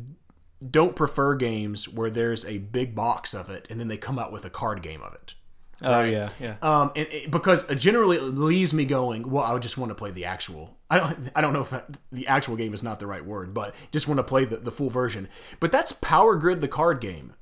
don't 0.72 0.96
prefer 0.96 1.36
games 1.36 1.90
where 1.90 2.10
there's 2.10 2.46
a 2.46 2.58
big 2.58 2.96
box 2.96 3.34
of 3.34 3.50
it 3.50 3.68
and 3.70 3.80
then 3.80 3.88
they 3.88 3.98
come 3.98 4.18
out 4.18 4.32
with 4.32 4.46
a 4.46 4.50
card 4.50 4.82
game 4.82 5.02
of 5.02 5.14
it. 5.14 5.34
Oh 5.82 6.02
yeah, 6.04 6.30
yeah. 6.40 6.56
Um, 6.62 6.92
and 6.96 7.08
it, 7.12 7.30
because 7.30 7.68
generally 7.76 8.18
it 8.18 8.22
leaves 8.22 8.74
me 8.74 8.86
going, 8.86 9.30
well, 9.30 9.44
I 9.44 9.52
would 9.52 9.62
just 9.62 9.78
want 9.78 9.90
to 9.90 9.96
play 9.96 10.12
the 10.12 10.26
actual. 10.26 10.78
I 10.90 11.00
don't, 11.00 11.32
I 11.36 11.42
don't 11.42 11.52
know 11.52 11.62
if 11.62 11.74
the 12.12 12.28
actual 12.28 12.56
game 12.56 12.74
is 12.74 12.84
not 12.84 13.00
the 13.00 13.08
right 13.08 13.26
word, 13.26 13.54
but 13.54 13.76
just 13.92 14.08
want 14.08 14.20
to 14.20 14.24
play 14.24 14.46
the, 14.46 14.58
the 14.58 14.72
full 14.72 14.90
version. 14.90 15.28
But 15.60 15.72
that's 15.72 15.92
Power 15.92 16.36
Grid, 16.36 16.62
the 16.62 16.68
card 16.68 17.02
game. 17.02 17.34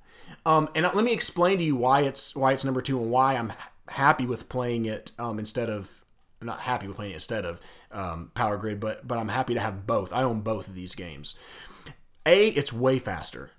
Um, 0.46 0.70
and 0.74 0.90
let 0.96 1.06
me 1.06 1.14
explain 1.14 1.60
to 1.60 1.64
you 1.64 1.76
why 1.76 2.02
it's 2.02 2.36
why 2.36 2.54
it's 2.54 2.66
number 2.66 2.82
two 2.82 3.00
and 3.00 3.12
why 3.12 3.36
I'm 3.36 3.54
happy 3.90 4.26
with 4.26 4.50
playing 4.50 4.88
it 4.88 5.12
um, 5.20 5.38
instead 5.38 5.70
of 5.70 6.01
I'm 6.42 6.48
not 6.48 6.60
happy 6.60 6.88
with 6.88 6.98
playing 6.98 7.14
instead 7.14 7.46
of 7.46 7.60
um, 7.92 8.32
Power 8.34 8.58
Grid, 8.58 8.80
but 8.80 9.08
but 9.08 9.20
I'm 9.20 9.30
happy 9.30 9.54
to 9.54 9.60
have 9.60 9.86
both. 9.86 10.12
I 10.12 10.24
own 10.24 10.42
both 10.42 10.68
of 10.68 10.74
these 10.76 10.96
games. 10.96 11.36
A, 12.26 12.50
it's 12.50 12.74
way 12.74 13.00
faster. 13.00 13.52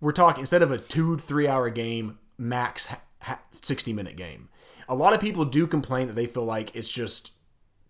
We're 0.00 0.12
talking 0.12 0.40
instead 0.40 0.62
of 0.62 0.70
a 0.72 0.78
two 0.78 1.18
three 1.18 1.46
hour 1.46 1.70
game, 1.70 2.18
max 2.36 2.86
ha- 2.86 3.00
ha- 3.22 3.40
60 3.62 3.92
minute 3.92 4.16
game. 4.16 4.48
A 4.88 4.94
lot 4.94 5.14
of 5.14 5.20
people 5.20 5.44
do 5.44 5.66
complain 5.66 6.08
that 6.08 6.14
they 6.14 6.26
feel 6.26 6.44
like 6.44 6.74
it's 6.74 6.90
just 6.90 7.30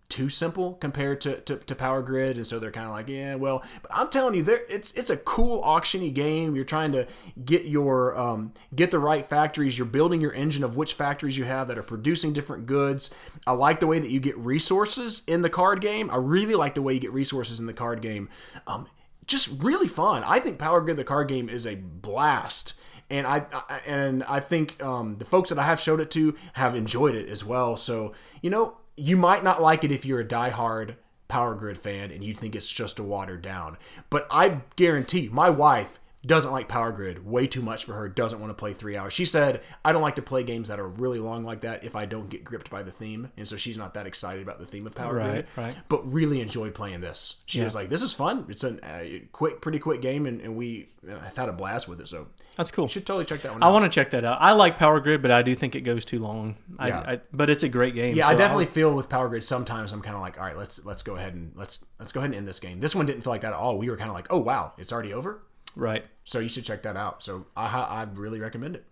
too 0.09 0.29
simple 0.29 0.73
compared 0.75 1.19
to, 1.21 1.41
to, 1.41 1.57
to 1.57 1.75
Power 1.75 2.01
Grid, 2.01 2.37
and 2.37 2.47
so 2.47 2.59
they're 2.59 2.71
kind 2.71 2.85
of 2.85 2.91
like, 2.91 3.09
yeah, 3.09 3.35
well. 3.35 3.63
But 3.81 3.91
I'm 3.93 4.09
telling 4.09 4.35
you, 4.35 4.43
there 4.43 4.61
it's 4.69 4.93
it's 4.93 5.09
a 5.09 5.17
cool 5.17 5.61
auctiony 5.63 6.13
game. 6.13 6.55
You're 6.55 6.65
trying 6.65 6.93
to 6.93 7.07
get 7.43 7.65
your 7.65 8.17
um, 8.17 8.53
get 8.73 8.91
the 8.91 8.99
right 8.99 9.25
factories. 9.25 9.77
You're 9.77 9.87
building 9.87 10.21
your 10.21 10.33
engine 10.33 10.63
of 10.63 10.77
which 10.77 10.93
factories 10.93 11.37
you 11.37 11.43
have 11.43 11.67
that 11.67 11.77
are 11.77 11.83
producing 11.83 12.33
different 12.33 12.65
goods. 12.65 13.13
I 13.45 13.51
like 13.51 13.79
the 13.79 13.87
way 13.87 13.99
that 13.99 14.09
you 14.09 14.19
get 14.19 14.37
resources 14.37 15.23
in 15.27 15.41
the 15.41 15.49
card 15.49 15.81
game. 15.81 16.09
I 16.09 16.17
really 16.17 16.55
like 16.55 16.75
the 16.75 16.81
way 16.81 16.93
you 16.93 16.99
get 16.99 17.13
resources 17.13 17.59
in 17.59 17.65
the 17.65 17.73
card 17.73 18.01
game. 18.01 18.29
Um, 18.65 18.87
just 19.25 19.61
really 19.61 19.89
fun. 19.89 20.23
I 20.25 20.39
think 20.39 20.57
Power 20.57 20.79
Grid 20.79 20.97
the 20.97 21.03
card 21.03 21.27
game 21.27 21.49
is 21.49 21.65
a 21.65 21.75
blast 21.75 22.73
and 23.09 23.25
I, 23.25 23.45
I, 23.53 23.79
and 23.85 24.23
I 24.23 24.39
think 24.39 24.81
um, 24.83 25.17
the 25.17 25.25
folks 25.25 25.49
that 25.49 25.59
I 25.59 25.63
have 25.63 25.79
showed 25.79 26.01
it 26.01 26.11
to 26.11 26.35
have 26.53 26.75
enjoyed 26.75 27.15
it 27.15 27.29
as 27.29 27.43
well. 27.43 27.77
So 27.77 28.13
you 28.41 28.49
know, 28.49 28.77
you 28.97 29.15
might 29.15 29.43
not 29.43 29.61
like 29.61 29.83
it 29.83 29.91
if 29.91 30.05
you're 30.05 30.19
a 30.19 30.25
diehard 30.25 30.95
Power 31.27 31.55
Grid 31.55 31.77
fan 31.77 32.11
and 32.11 32.23
you 32.23 32.33
think 32.33 32.55
it's 32.55 32.69
just 32.69 32.99
a 32.99 33.03
watered 33.03 33.41
down. 33.41 33.77
But 34.09 34.27
I 34.31 34.61
guarantee 34.75 35.29
my 35.31 35.49
wife 35.49 35.99
doesn't 36.27 36.51
like 36.51 36.67
Power 36.67 36.91
Grid 36.91 37.25
way 37.25 37.47
too 37.47 37.61
much 37.61 37.85
for 37.85 37.93
her, 37.93 38.07
doesn't 38.09 38.39
want 38.39 38.49
to 38.51 38.53
play 38.55 38.73
three 38.73 38.95
hours. 38.97 39.13
She 39.13 39.25
said, 39.25 39.61
I 39.83 39.91
don't 39.93 40.01
like 40.01 40.15
to 40.15 40.21
play 40.21 40.43
games 40.43 40.67
that 40.69 40.79
are 40.79 40.87
really 40.87 41.19
long 41.19 41.43
like 41.43 41.61
that 41.61 41.83
if 41.83 41.95
I 41.95 42.05
don't 42.05 42.29
get 42.29 42.43
gripped 42.43 42.69
by 42.69 42.83
the 42.83 42.91
theme. 42.91 43.31
And 43.37 43.47
so 43.47 43.55
she's 43.57 43.77
not 43.77 43.93
that 43.95 44.05
excited 44.05 44.41
about 44.43 44.59
the 44.59 44.65
theme 44.65 44.85
of 44.85 44.93
Power 44.93 45.15
Right, 45.15 45.31
Grid. 45.31 45.45
right. 45.55 45.75
But 45.89 46.11
really 46.11 46.41
enjoyed 46.41 46.73
playing 46.75 47.01
this. 47.01 47.37
She 47.45 47.59
Yeah. 47.59 47.65
was 47.65 47.73
like, 47.75 47.89
this 47.89 48.01
is 48.01 48.13
fun. 48.13 48.45
It's 48.49 48.63
a 48.63 48.77
uh, 48.85 49.19
quick, 49.31 49.61
pretty 49.61 49.79
quick 49.79 50.01
game, 50.01 50.25
and, 50.25 50.41
and 50.41 50.55
we 50.55 50.89
uh, 51.09 51.19
have 51.19 51.37
had 51.37 51.49
a 51.49 51.53
blast 51.53 51.87
with 51.87 52.01
it. 52.01 52.07
So 52.07 52.27
That's 52.57 52.71
cool. 52.71 52.85
you 52.85 52.89
should 52.89 53.05
totally 53.05 53.25
check 53.25 53.41
that 53.43 53.53
one 53.53 53.63
I 53.63 53.67
out. 53.67 53.73
want 53.73 53.85
to 53.85 53.89
check 53.89 54.11
that 54.11 54.25
out. 54.25 54.37
I 54.41 54.51
like 54.51 54.77
Power 54.77 54.99
Grid, 54.99 55.21
but 55.21 55.31
I 55.31 55.41
do 55.41 55.55
think 55.55 55.75
it 55.75 55.81
goes 55.81 56.03
too 56.05 56.19
long. 56.19 56.57
I, 56.77 56.87
Yeah. 56.89 56.99
I, 56.99 57.21
but 57.31 57.49
it's 57.49 57.63
a 57.63 57.69
great 57.69 57.95
game. 57.95 58.15
Yeah, 58.15 58.23
so 58.23 58.27
I 58.29 58.31
I'll- 58.31 58.37
definitely 58.37 58.65
feel 58.67 58.93
with 58.93 59.07
Power 59.09 59.29
Grid. 59.29 59.43
Sometimes 59.43 59.93
I'm 59.93 60.01
kind 60.01 60.15
of 60.15 60.21
like, 60.21 60.37
all 60.37 60.45
right, 60.45 60.57
let's 60.57 60.83
let's 60.85 61.01
go 61.03 61.15
ahead 61.15 61.33
and 61.35 61.53
let's 61.55 61.79
let's 61.99 62.11
go 62.11 62.19
ahead 62.19 62.31
and 62.31 62.35
end 62.37 62.47
this 62.47 62.59
game. 62.59 62.79
This 62.79 62.93
one 62.95 63.05
didn't 63.05 63.21
feel 63.21 63.31
like 63.31 63.41
that 63.41 63.53
at 63.53 63.59
all. 63.59 63.77
We 63.77 63.89
were 63.89 63.97
kind 63.97 64.09
of 64.09 64.15
like, 64.15 64.27
oh 64.29 64.39
wow, 64.39 64.73
it's 64.77 64.91
already 64.91 65.13
over. 65.13 65.41
Right. 65.77 66.03
So 66.23 66.39
you 66.39 66.49
should 66.49 66.65
check 66.65 66.83
that 66.83 66.97
out. 66.97 67.23
So 67.23 67.45
I 67.55 67.67
I 67.67 68.07
really 68.13 68.39
recommend 68.39 68.75
it. 68.75 68.85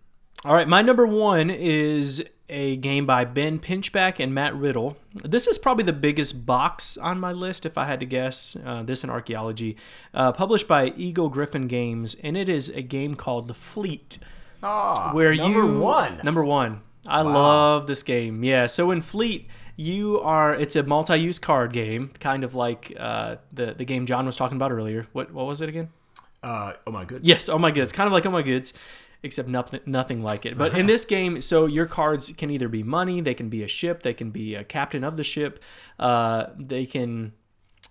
All 0.44 0.54
right, 0.54 0.68
my 0.68 0.82
number 0.82 1.06
one 1.06 1.50
is 1.50 2.24
a 2.48 2.76
game 2.76 3.06
by 3.06 3.24
Ben 3.24 3.58
Pinchback 3.58 4.20
and 4.20 4.32
Matt 4.34 4.54
Riddle. 4.54 4.96
This 5.24 5.46
is 5.46 5.58
probably 5.58 5.84
the 5.84 5.92
biggest 5.94 6.46
box 6.46 6.96
on 6.96 7.18
my 7.18 7.32
list, 7.32 7.66
if 7.66 7.76
I 7.76 7.86
had 7.86 8.00
to 8.00 8.06
guess. 8.06 8.56
Uh, 8.64 8.82
this 8.82 9.02
in 9.02 9.10
archaeology, 9.10 9.76
uh, 10.14 10.32
published 10.32 10.68
by 10.68 10.92
Eagle 10.96 11.30
Gryphon 11.30 11.66
Games, 11.68 12.14
and 12.22 12.36
it 12.36 12.48
is 12.48 12.68
a 12.68 12.82
game 12.82 13.14
called 13.16 13.48
The 13.48 13.54
Fleet. 13.54 14.18
Ah, 14.62 15.12
where 15.12 15.34
number 15.34 15.60
you 15.60 15.78
one. 15.78 16.18
number 16.24 16.44
one 16.44 16.80
i 17.06 17.20
love 17.20 17.86
this 17.86 18.02
game 18.02 18.42
yeah 18.42 18.66
so 18.66 18.90
in 18.90 19.02
fleet 19.02 19.46
you 19.76 20.18
are 20.20 20.54
it's 20.54 20.74
a 20.74 20.82
multi-use 20.82 21.38
card 21.38 21.72
game 21.72 22.10
kind 22.20 22.42
of 22.42 22.54
like 22.54 22.92
uh, 22.98 23.36
the 23.52 23.74
the 23.74 23.84
game 23.84 24.06
john 24.06 24.24
was 24.24 24.34
talking 24.36 24.56
about 24.56 24.72
earlier 24.72 25.06
what 25.12 25.30
what 25.32 25.46
was 25.46 25.60
it 25.60 25.68
again 25.68 25.90
Uh, 26.46 26.74
oh 26.86 26.92
my 26.92 27.04
goodness. 27.04 27.26
yes 27.26 27.48
oh 27.48 27.58
my 27.58 27.72
goods 27.72 27.90
kind 27.90 28.06
of 28.06 28.12
like 28.12 28.24
oh 28.24 28.30
my 28.30 28.42
goods 28.42 28.72
except 29.24 29.48
nothing 29.48 29.80
nothing 29.84 30.22
like 30.22 30.46
it 30.46 30.56
but 30.56 30.78
in 30.78 30.86
this 30.86 31.04
game 31.16 31.40
so 31.40 31.66
your 31.66 31.86
cards 31.86 32.30
can 32.36 32.50
either 32.50 32.68
be 32.68 32.84
money 32.84 33.20
they 33.20 33.34
can 33.34 33.48
be 33.48 33.64
a 33.64 33.68
ship 33.68 34.02
they 34.02 34.14
can 34.14 34.30
be 34.30 34.54
a 34.54 34.62
captain 34.62 35.02
of 35.02 35.16
the 35.16 35.24
ship 35.24 35.62
uh, 35.98 36.46
they 36.56 36.86
can 36.86 37.32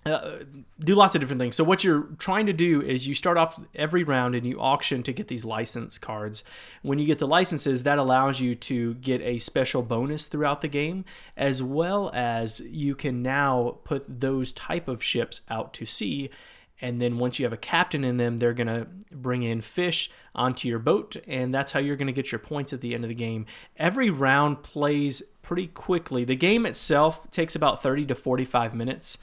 uh, 0.05 0.37
do 0.79 0.93
lots 0.93 1.15
of 1.15 1.21
different 1.21 1.39
things. 1.39 1.55
So 1.55 1.63
what 1.63 1.83
you're 1.83 2.03
trying 2.19 2.45
to 2.45 2.53
do 2.53 2.79
is 2.79 3.07
you 3.07 3.15
start 3.15 3.37
off 3.37 3.59
every 3.73 4.03
round 4.03 4.35
and 4.35 4.45
you 4.45 4.59
auction 4.59 5.01
to 5.01 5.11
get 5.11 5.27
these 5.29 5.43
license 5.43 5.97
cards. 5.97 6.43
When 6.83 6.99
you 6.99 7.07
get 7.07 7.17
the 7.17 7.27
licenses, 7.27 7.83
that 7.83 7.97
allows 7.97 8.39
you 8.39 8.53
to 8.53 8.93
get 8.95 9.21
a 9.21 9.39
special 9.39 9.81
bonus 9.81 10.25
throughout 10.25 10.61
the 10.61 10.67
game, 10.67 11.05
as 11.35 11.63
well 11.63 12.11
as 12.13 12.59
you 12.59 12.93
can 12.93 13.23
now 13.23 13.79
put 13.83 14.05
those 14.07 14.51
type 14.51 14.87
of 14.87 15.03
ships 15.03 15.41
out 15.49 15.73
to 15.73 15.87
sea. 15.87 16.29
And 16.81 16.99
then 17.01 17.17
once 17.17 17.39
you 17.39 17.45
have 17.45 17.53
a 17.53 17.57
captain 17.57 18.03
in 18.03 18.17
them, 18.17 18.37
they're 18.37 18.53
gonna 18.53 18.87
bring 19.11 19.43
in 19.43 19.61
fish 19.61 20.11
onto 20.33 20.67
your 20.67 20.79
boat, 20.79 21.15
and 21.27 21.53
that's 21.53 21.71
how 21.71 21.79
you're 21.79 21.95
gonna 21.95 22.11
get 22.11 22.31
your 22.31 22.39
points 22.39 22.73
at 22.73 22.81
the 22.81 22.93
end 22.93 23.05
of 23.05 23.09
the 23.09 23.15
game. 23.15 23.45
Every 23.77 24.09
round 24.09 24.63
plays 24.63 25.21
pretty 25.41 25.67
quickly. 25.67 26.25
The 26.25 26.35
game 26.35 26.65
itself 26.65 27.31
takes 27.31 27.55
about 27.55 27.81
30 27.81 28.05
to 28.07 28.15
45 28.15 28.75
minutes 28.75 29.17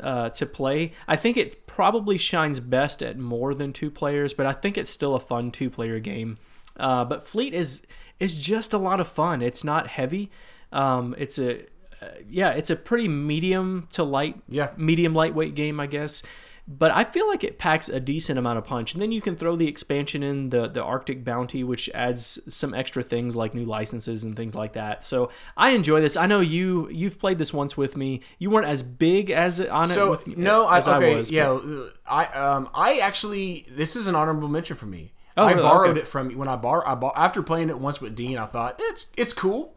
uh, 0.00 0.30
to 0.30 0.46
play. 0.46 0.92
I 1.06 1.16
think 1.16 1.36
it 1.36 1.66
probably 1.66 2.16
shines 2.16 2.58
best 2.60 3.02
at 3.02 3.18
more 3.18 3.54
than 3.54 3.72
two 3.72 3.90
players, 3.90 4.32
but 4.32 4.46
I 4.46 4.52
think 4.52 4.78
it's 4.78 4.90
still 4.90 5.14
a 5.14 5.20
fun 5.20 5.50
two 5.50 5.68
player 5.70 6.00
game. 6.00 6.38
Uh, 6.76 7.04
but 7.04 7.26
Fleet 7.28 7.52
is 7.54 7.82
is 8.18 8.36
just 8.36 8.72
a 8.72 8.78
lot 8.78 8.98
of 9.00 9.08
fun. 9.08 9.42
It's 9.42 9.62
not 9.64 9.88
heavy. 9.88 10.30
Um, 10.72 11.14
it's 11.18 11.38
a 11.38 11.60
uh, 12.02 12.08
yeah, 12.28 12.50
it's 12.50 12.70
a 12.70 12.76
pretty 12.76 13.08
medium 13.08 13.86
to 13.92 14.02
light, 14.04 14.36
Yeah. 14.48 14.70
medium 14.76 15.14
lightweight 15.14 15.54
game, 15.54 15.78
I 15.80 15.86
guess. 15.86 16.22
But 16.66 16.92
I 16.92 17.04
feel 17.04 17.28
like 17.28 17.44
it 17.44 17.58
packs 17.58 17.90
a 17.90 18.00
decent 18.00 18.38
amount 18.38 18.56
of 18.56 18.64
punch. 18.64 18.94
And 18.94 19.02
then 19.02 19.12
you 19.12 19.20
can 19.20 19.36
throw 19.36 19.54
the 19.54 19.68
expansion 19.68 20.22
in 20.22 20.48
the 20.48 20.66
the 20.66 20.82
Arctic 20.82 21.22
Bounty, 21.22 21.62
which 21.62 21.90
adds 21.92 22.38
some 22.48 22.72
extra 22.72 23.02
things 23.02 23.36
like 23.36 23.54
new 23.54 23.66
licenses 23.66 24.24
and 24.24 24.34
things 24.34 24.56
like 24.56 24.72
that. 24.72 25.04
So 25.04 25.30
I 25.58 25.70
enjoy 25.70 26.00
this. 26.00 26.16
I 26.16 26.24
know 26.24 26.40
you 26.40 26.88
you've 26.88 27.18
played 27.18 27.36
this 27.36 27.52
once 27.52 27.76
with 27.76 27.98
me. 27.98 28.22
You 28.38 28.48
weren't 28.48 28.66
as 28.66 28.82
big 28.82 29.30
as 29.30 29.60
it 29.60 29.68
on 29.68 29.90
it 29.90 30.08
with 30.08 30.26
me 30.26 30.34
no, 30.38 30.66
I, 30.66 30.78
as 30.78 30.88
okay, 30.88 31.12
I 31.12 31.16
was. 31.16 31.30
yeah, 31.30 31.50
uh, 31.50 31.90
I 32.06 32.24
um 32.26 32.70
I 32.74 32.96
actually 32.98 33.66
this 33.70 33.94
is 33.94 34.06
an 34.06 34.14
honorable 34.14 34.48
mention 34.48 34.76
for 34.76 34.86
me. 34.86 35.12
Oh, 35.36 35.44
I 35.44 35.50
really? 35.50 35.62
borrowed 35.62 35.90
Okay. 35.90 36.00
it 36.00 36.08
from 36.08 36.30
when 36.38 36.48
I 36.48 36.56
bar 36.56 36.86
I 36.86 36.94
bought 36.94 37.14
after 37.16 37.42
playing 37.42 37.68
it 37.68 37.78
once 37.78 38.00
with 38.00 38.14
Dean. 38.16 38.38
I 38.38 38.46
thought 38.46 38.76
it's 38.78 39.06
it's 39.18 39.34
cool. 39.34 39.73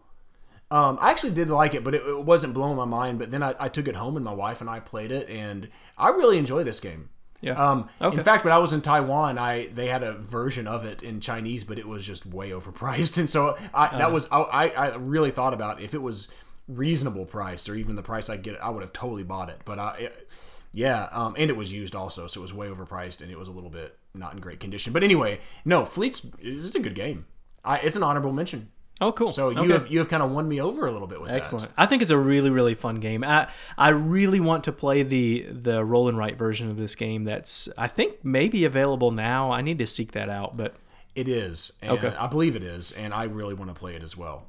Um, 0.69 0.97
I 0.99 1.11
actually 1.11 1.31
did 1.31 1.49
like 1.49 1.73
it, 1.73 1.83
but 1.83 1.95
it, 1.95 2.01
it 2.05 2.25
wasn't 2.25 2.53
blowing 2.53 2.75
my 2.75 2.85
mind. 2.85 3.19
But 3.19 3.31
then 3.31 3.41
I, 3.41 3.55
I 3.59 3.69
took 3.69 3.87
it 3.87 3.95
home 3.95 4.15
and 4.17 4.25
my 4.25 4.33
wife 4.33 4.59
and 4.61 4.69
I 4.69 4.79
played 4.79 5.11
it, 5.11 5.29
and 5.29 5.69
I 5.97 6.09
really 6.09 6.37
enjoy 6.37 6.63
this 6.63 6.79
game. 6.79 7.09
Yeah. 7.39 7.53
Um, 7.53 7.87
Okay. 8.01 8.17
In 8.17 8.23
fact, 8.23 8.43
when 8.43 8.53
I 8.53 8.57
was 8.57 8.73
in 8.73 8.81
Taiwan, 8.81 9.37
I 9.37 9.67
they 9.67 9.87
had 9.87 10.03
a 10.03 10.13
version 10.13 10.67
of 10.67 10.83
it 10.85 11.03
in 11.03 11.19
Chinese, 11.21 11.63
but 11.63 11.77
it 11.77 11.87
was 11.87 12.03
just 12.03 12.25
way 12.25 12.49
overpriced, 12.49 13.17
and 13.19 13.29
so 13.29 13.57
I, 13.73 13.87
Uh. 13.87 13.97
that 13.99 14.11
was 14.11 14.27
I, 14.31 14.41
I 14.41 14.65
I 14.67 14.95
really 14.95 15.31
thought 15.31 15.53
about 15.53 15.79
if 15.81 15.93
it 15.93 16.01
was 16.01 16.27
reasonable 16.67 17.25
priced 17.25 17.69
or 17.69 17.75
even 17.75 17.95
the 17.95 18.03
price 18.03 18.29
I 18.29 18.35
get, 18.37 18.61
I 18.61 18.69
would 18.69 18.81
have 18.81 18.91
totally 18.91 19.23
bought 19.23 19.49
it. 19.49 19.61
But 19.65 19.79
I, 19.79 19.95
it, 19.97 20.29
yeah, 20.73 21.07
um, 21.11 21.35
and 21.37 21.49
it 21.49 21.55
was 21.55 21.71
used 21.71 21.95
also, 21.95 22.27
so 22.27 22.39
it 22.39 22.41
was 22.41 22.53
way 22.53 22.67
overpriced, 22.67 23.21
and 23.21 23.31
it 23.31 23.39
was 23.39 23.47
a 23.47 23.51
little 23.51 23.69
bit 23.69 23.97
not 24.13 24.33
in 24.33 24.39
great 24.41 24.59
condition. 24.59 24.91
But 24.91 25.03
anyway, 25.03 25.39
no, 25.63 25.85
Fleet's 25.85 26.25
is 26.41 26.75
a 26.75 26.79
good 26.79 26.95
game. 26.95 27.25
I, 27.63 27.77
it's 27.77 27.95
an 27.95 28.03
honorable 28.03 28.31
mention. 28.33 28.71
Oh, 29.01 29.11
cool. 29.11 29.31
So 29.31 29.49
you 29.49 29.59
Okay. 29.59 29.73
have 29.73 29.87
you 29.91 29.99
have 29.99 30.07
kind 30.09 30.23
of 30.23 30.31
won 30.31 30.47
me 30.47 30.59
over 30.61 30.87
a 30.87 30.91
little 30.91 31.07
bit 31.07 31.19
with 31.21 31.29
that. 31.29 31.35
Excellent. 31.37 31.71
I 31.77 31.85
think 31.85 32.01
it's 32.01 32.11
a 32.11 32.17
really 32.17 32.49
really 32.49 32.73
fun 32.75 32.95
game. 32.95 33.23
I 33.23 33.47
I 33.77 33.89
really 33.89 34.39
want 34.39 34.63
to 34.65 34.71
play 34.71 35.03
the 35.03 35.47
the 35.51 35.83
roll 35.83 36.09
and 36.09 36.17
write 36.17 36.37
version 36.37 36.69
of 36.69 36.77
this 36.77 36.95
game. 36.95 37.23
That's 37.23 37.69
I 37.77 37.87
think 37.87 38.23
maybe 38.23 38.65
available 38.65 39.11
now. 39.11 39.51
I 39.51 39.61
need 39.61 39.79
to 39.79 39.87
seek 39.87 40.11
that 40.13 40.29
out. 40.29 40.57
But 40.57 40.75
It 41.15 41.27
is, 41.27 41.73
and 41.81 41.91
Okay. 41.93 42.15
I 42.17 42.27
believe 42.27 42.55
it 42.55 42.63
is, 42.63 42.91
and 42.91 43.13
I 43.13 43.23
really 43.23 43.53
want 43.53 43.73
to 43.73 43.79
play 43.79 43.95
it 43.95 44.03
as 44.03 44.15
well. 44.15 44.45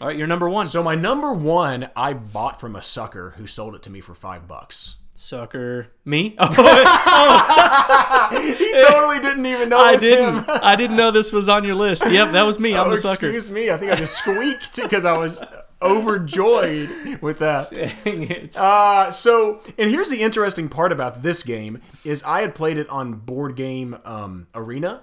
all 0.00 0.06
right, 0.06 0.16
you're 0.16 0.28
number 0.28 0.48
one. 0.48 0.66
So 0.68 0.82
my 0.82 0.94
number 0.94 1.32
one, 1.32 1.90
I 1.96 2.12
bought 2.12 2.60
from 2.60 2.76
a 2.76 2.82
sucker 2.82 3.34
who 3.36 3.46
sold 3.48 3.74
it 3.74 3.82
to 3.82 3.90
me 3.90 4.00
for 4.00 4.14
five 4.14 4.46
bucks. 4.46 4.94
Sucker 5.18 5.88
me. 6.04 6.36
Oh, 6.38 6.48
He 8.58 8.72
totally 8.82 9.18
didn't 9.20 9.46
even 9.46 9.68
know 9.68 9.78
I 9.78 9.96
didn't. 9.96 10.48
I 10.48 10.76
didn't 10.76 10.96
know 10.96 11.10
this 11.10 11.32
was 11.32 11.48
on 11.48 11.64
your 11.64 11.74
list. 11.74 12.08
Yep, 12.08 12.32
that 12.32 12.42
was 12.42 12.58
me. 12.60 12.74
I'm 12.74 12.86
Oh, 12.86 12.90
the 12.90 12.96
sucker. 12.96 13.26
excuse 13.26 13.50
me. 13.50 13.70
I 13.70 13.76
think 13.76 13.90
I 13.92 13.96
just 13.96 14.16
squeaked 14.16 14.76
because 14.80 15.04
I 15.04 15.16
was 15.18 15.42
overjoyed 15.82 17.20
with 17.20 17.38
that. 17.40 17.70
Dang 17.70 18.30
it. 18.30 18.56
Uh, 18.56 19.10
so, 19.10 19.60
and 19.76 19.90
here's 19.90 20.10
the 20.10 20.22
interesting 20.22 20.68
part 20.68 20.92
about 20.92 21.22
this 21.22 21.42
game 21.42 21.80
is 22.04 22.22
I 22.22 22.40
had 22.42 22.54
played 22.54 22.78
it 22.78 22.88
on 22.88 23.14
Board 23.14 23.56
Game 23.56 23.98
um, 24.04 24.46
Arena. 24.54 25.02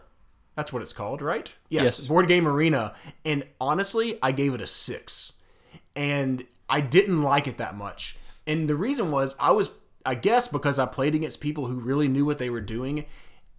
That's 0.56 0.72
what 0.72 0.82
it's 0.82 0.94
called, 0.94 1.22
right? 1.22 1.52
Yes. 1.70 2.08
Board 2.08 2.28
Game 2.30 2.48
Arena. 2.48 2.94
And 3.26 3.44
honestly, 3.60 4.18
I 4.24 4.32
gave 4.32 4.54
it 4.54 4.62
a 4.62 4.68
six. 4.68 5.34
And 5.96 6.46
I 6.70 6.80
didn't 6.82 7.22
like 7.22 7.48
it 7.48 7.58
that 7.58 7.76
much. 7.76 8.18
And 8.48 8.70
the 8.70 8.76
reason 8.76 9.12
was 9.12 9.36
I 9.40 9.52
was, 9.52 9.70
I 10.06 10.16
guess, 10.16 10.48
because 10.48 10.80
I 10.80 10.86
played 10.86 11.16
against 11.16 11.40
people 11.40 11.68
who 11.68 11.76
really 11.76 12.08
knew 12.08 12.26
what 12.26 12.38
they 12.38 12.50
were 12.50 12.62
doing. 12.62 13.06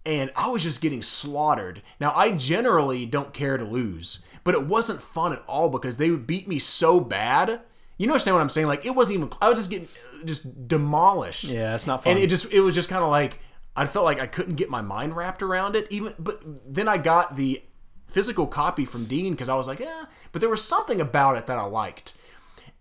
And 0.05 0.31
I 0.37 0.49
was 0.49 0.63
just 0.63 0.81
getting 0.81 1.01
slaughtered. 1.01 1.81
Now, 1.99 2.13
I 2.15 2.31
generally 2.31 3.05
don't 3.05 3.33
care 3.33 3.57
to 3.57 3.65
lose, 3.65 4.19
but 4.45 4.55
it 4.55 4.65
wasn't 4.65 5.01
fun 5.01 5.33
at 5.33 5.43
all 5.47 5.69
because 5.69 5.97
they 5.97 6.09
would 6.09 6.25
beat 6.25 6.47
me 6.47 6.59
so 6.59 7.01
bad. 7.01 7.59
You 7.97 8.07
understand 8.09 8.35
what 8.35 8.41
I'm 8.41 8.49
saying? 8.49 8.67
Like, 8.67 8.85
it 8.85 8.95
wasn't 8.95 9.17
even, 9.17 9.31
I 9.41 9.49
was 9.49 9.59
just 9.59 9.69
getting 9.69 9.89
just 10.25 10.67
demolished 10.67 11.45
yeah, 11.45 11.75
it's 11.75 11.87
not 11.87 12.03
fun. 12.03 12.13
and 12.13 12.21
it 12.21 12.27
just 12.27 12.51
it 12.51 12.61
was 12.61 12.75
just 12.75 12.89
kind 12.89 13.03
of 13.03 13.09
like 13.09 13.39
I 13.75 13.85
felt 13.85 14.05
like 14.05 14.19
I 14.19 14.27
couldn't 14.27 14.55
get 14.55 14.69
my 14.69 14.81
mind 14.81 15.15
wrapped 15.15 15.41
around 15.41 15.75
it 15.75 15.87
even 15.89 16.13
but 16.17 16.41
then 16.65 16.87
I 16.87 16.97
got 16.97 17.35
the 17.35 17.63
physical 18.07 18.47
copy 18.47 18.85
from 18.85 19.05
Dean 19.05 19.31
because 19.31 19.49
I 19.49 19.55
was 19.55 19.67
like 19.67 19.79
yeah 19.79 20.05
but 20.31 20.41
there 20.41 20.49
was 20.49 20.63
something 20.63 21.01
about 21.01 21.37
it 21.37 21.47
that 21.47 21.57
I 21.57 21.63
liked 21.63 22.13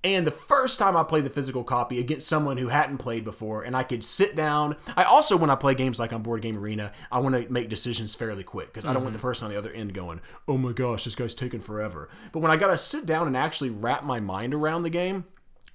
And 0.04 0.26
the 0.26 0.30
first 0.30 0.78
time 0.78 0.96
I 0.96 1.02
played 1.02 1.24
the 1.24 1.30
physical 1.30 1.64
copy 1.64 1.98
against 1.98 2.28
someone 2.28 2.58
who 2.58 2.68
hadn't 2.68 2.98
played 2.98 3.24
before, 3.24 3.62
and 3.62 3.76
I 3.76 3.82
could 3.82 4.04
sit 4.04 4.36
down. 4.36 4.76
I 4.96 5.02
also, 5.02 5.36
when 5.36 5.50
I 5.50 5.56
play 5.56 5.74
games 5.74 5.98
like 5.98 6.12
on 6.12 6.22
Board 6.22 6.42
Game 6.42 6.56
Arena, 6.56 6.92
I 7.10 7.18
want 7.18 7.34
to 7.34 7.52
make 7.52 7.68
decisions 7.68 8.14
fairly 8.14 8.44
quick 8.44 8.72
because 8.72 8.84
I 8.84 8.92
don't 8.92 9.02
want 9.02 9.14
the 9.14 9.18
mm-hmm. 9.18 9.26
person 9.26 9.46
on 9.46 9.50
the 9.50 9.58
other 9.58 9.72
end 9.72 9.94
going, 9.94 10.20
"Oh 10.46 10.58
my 10.58 10.72
gosh, 10.72 11.04
this 11.04 11.16
guy's 11.16 11.34
taking 11.34 11.60
forever." 11.60 12.08
But 12.30 12.40
when 12.40 12.52
I 12.52 12.56
got 12.56 12.68
to 12.68 12.76
sit 12.76 13.04
down 13.04 13.26
and 13.26 13.36
actually 13.36 13.70
wrap 13.70 14.04
my 14.04 14.20
mind 14.20 14.54
around 14.54 14.84
the 14.84 14.90
game 14.90 15.24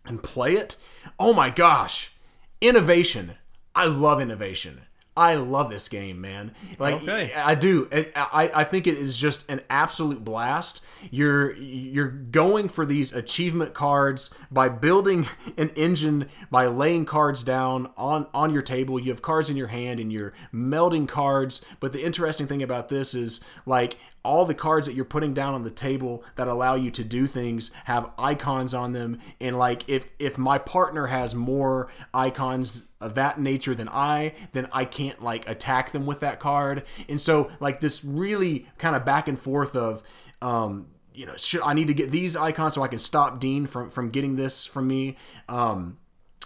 and 0.06 0.24
play 0.24 0.54
it, 0.54 0.78
oh 1.20 1.34
my 1.34 1.50
gosh, 1.50 2.14
innovation! 2.62 3.36
I 3.76 3.86
love 3.86 4.22
innovation. 4.22 4.82
I 5.16 5.36
love 5.36 5.70
this 5.70 5.90
game, 5.90 6.22
man. 6.22 6.54
Like 6.80 7.04
Okay. 7.04 7.34
I 7.36 7.54
do. 7.54 7.90
I, 7.92 8.08
I 8.16 8.52
I 8.62 8.64
think 8.64 8.88
it 8.88 8.98
is 8.98 9.18
just 9.18 9.50
an 9.52 9.60
absolute 9.70 10.24
blast. 10.24 10.82
You're 11.10 11.54
you're 11.54 12.08
going 12.08 12.70
for 12.70 12.86
these 12.86 13.12
achievement 13.12 13.74
cards 13.74 14.30
by 14.50 14.70
building 14.70 15.28
an 15.58 15.70
engine 15.76 16.30
by 16.50 16.68
laying 16.68 17.06
cards 17.06 17.44
down 17.44 17.90
on 17.98 18.28
on 18.34 18.54
your 18.54 18.62
table. 18.62 19.00
You 19.00 19.12
have 19.12 19.22
cards 19.22 19.50
in 19.50 19.58
your 19.58 19.68
hand 19.68 20.00
and 20.00 20.14
you're 20.14 20.32
melding 20.54 21.10
cards. 21.10 21.66
But 21.82 21.92
the 21.92 22.04
interesting 22.04 22.48
thing 22.48 22.64
about 22.64 22.88
this 22.88 23.14
is 23.14 23.42
like 23.66 23.98
all 24.24 24.46
the 24.46 24.54
cards 24.54 24.88
that 24.88 24.94
you're 24.94 25.06
putting 25.06 25.34
down 25.34 25.54
on 25.54 25.64
the 25.64 25.72
table 25.72 26.24
that 26.36 26.48
allow 26.48 26.76
you 26.76 26.92
to 26.92 27.04
do 27.04 27.28
things 27.28 27.72
have 27.86 28.12
icons 28.18 28.74
on 28.74 28.94
them 28.94 29.20
and 29.40 29.58
like 29.58 29.84
if 29.88 30.12
if 30.20 30.38
my 30.38 30.58
partner 30.58 31.08
has 31.08 31.34
more 31.34 31.90
icons 32.14 32.84
of 33.02 33.16
that 33.16 33.40
nature 33.40 33.76
than 33.76 33.90
I, 33.90 34.34
then 34.54 34.70
I 34.72 34.86
can't 34.86 35.22
like 35.22 35.50
attack 35.50 35.92
them 35.92 36.06
with 36.06 36.20
that 36.22 36.40
card. 36.40 36.84
And 37.10 37.20
so 37.20 37.52
like 37.60 37.80
this 37.80 38.06
really 38.06 38.68
kind 38.78 38.96
of 38.96 39.04
back 39.04 39.28
and 39.28 39.42
forth 39.42 39.76
of 39.76 40.04
um 40.42 40.88
you 41.14 41.26
know, 41.26 41.36
should 41.36 41.62
I 41.62 41.74
need 41.74 41.88
to 41.88 41.94
get 41.94 42.10
these 42.10 42.38
icons 42.38 42.76
so 42.76 42.84
I 42.84 42.88
can 42.88 43.00
stop 43.00 43.40
Dean 43.40 43.66
from 43.66 43.90
from 43.90 44.12
getting 44.12 44.38
this 44.38 44.66
from 44.66 44.88
me? 44.88 45.18
Um 45.50 45.98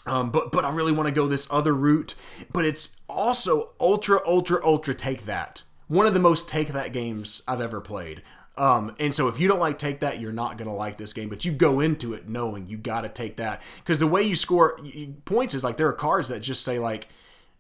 um, 0.07 0.29
but 0.29 0.51
but 0.51 0.63
I 0.65 0.69
really 0.69 0.91
want 0.91 1.07
to 1.07 1.13
go 1.13 1.27
this 1.27 1.47
other 1.49 1.73
route. 1.73 2.15
But 2.51 2.65
it's 2.65 2.97
also 3.09 3.71
ultra 3.79 4.21
ultra 4.25 4.65
ultra 4.65 4.93
take 4.95 5.25
that. 5.25 5.63
One 5.87 6.07
of 6.07 6.13
the 6.13 6.19
most 6.19 6.47
take 6.47 6.69
that 6.69 6.93
games 6.93 7.41
I've 7.47 7.61
ever 7.61 7.81
played. 7.81 8.23
Um, 8.57 8.95
and 8.99 9.13
so 9.13 9.27
if 9.27 9.39
you 9.39 9.47
don't 9.47 9.59
like 9.59 9.77
take 9.77 9.99
that, 9.99 10.19
you're 10.19 10.31
not 10.31 10.57
gonna 10.57 10.75
like 10.75 10.97
this 10.97 11.13
game. 11.13 11.29
But 11.29 11.45
you 11.45 11.51
go 11.51 11.79
into 11.79 12.13
it 12.13 12.27
knowing 12.29 12.67
you 12.67 12.77
got 12.77 13.01
to 13.01 13.09
take 13.09 13.37
that 13.37 13.61
because 13.79 13.99
the 13.99 14.07
way 14.07 14.23
you 14.23 14.35
score 14.35 14.79
points 15.25 15.53
is 15.53 15.63
like 15.63 15.77
there 15.77 15.87
are 15.87 15.93
cards 15.93 16.29
that 16.29 16.39
just 16.39 16.63
say 16.63 16.79
like 16.79 17.07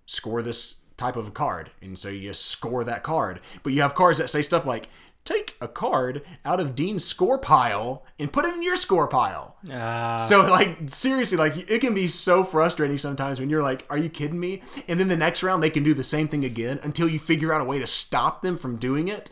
score 0.05 0.41
this 0.41 0.75
type 0.97 1.17
of 1.17 1.33
card, 1.33 1.71
and 1.81 1.99
so 1.99 2.07
you 2.09 2.29
just 2.29 2.45
score 2.45 2.83
that 2.85 3.03
card. 3.03 3.41
But 3.63 3.73
you 3.73 3.81
have 3.81 3.95
cards 3.95 4.19
that 4.19 4.29
say 4.29 4.41
stuff 4.41 4.65
like 4.65 4.87
take 5.25 5.55
a 5.59 5.67
card 5.67 6.21
out 6.45 6.59
of 6.59 6.75
Dean's 6.75 7.03
score 7.03 7.37
pile 7.37 8.05
and 8.17 8.31
put 8.31 8.45
it 8.45 8.53
in 8.53 8.63
your 8.63 8.75
score 8.75 9.07
pile. 9.07 9.57
Ah, 9.71 10.17
So 10.17 10.41
like 10.49 10.89
seriously, 10.89 11.37
like 11.37 11.69
it 11.69 11.79
can 11.81 11.93
be 11.93 12.07
so 12.07 12.43
frustrating 12.43 12.97
sometimes 12.97 13.39
when 13.39 13.49
you're 13.49 13.63
like, 13.63 13.85
"Are 13.89 13.97
you 13.97 14.09
kidding 14.09 14.39
me?" 14.39 14.61
And 14.87 14.99
then 14.99 15.07
the 15.07 15.17
next 15.17 15.43
round 15.43 15.61
they 15.61 15.69
can 15.69 15.83
do 15.83 15.93
the 15.93 16.03
same 16.03 16.27
thing 16.27 16.45
again 16.45 16.79
until 16.83 17.09
you 17.09 17.19
figure 17.19 17.51
out 17.51 17.59
a 17.61 17.65
way 17.65 17.79
to 17.79 17.87
stop 17.87 18.41
them 18.41 18.55
from 18.57 18.77
doing 18.77 19.07
it. 19.07 19.29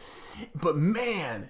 But 0.55 0.75
man, 0.75 1.49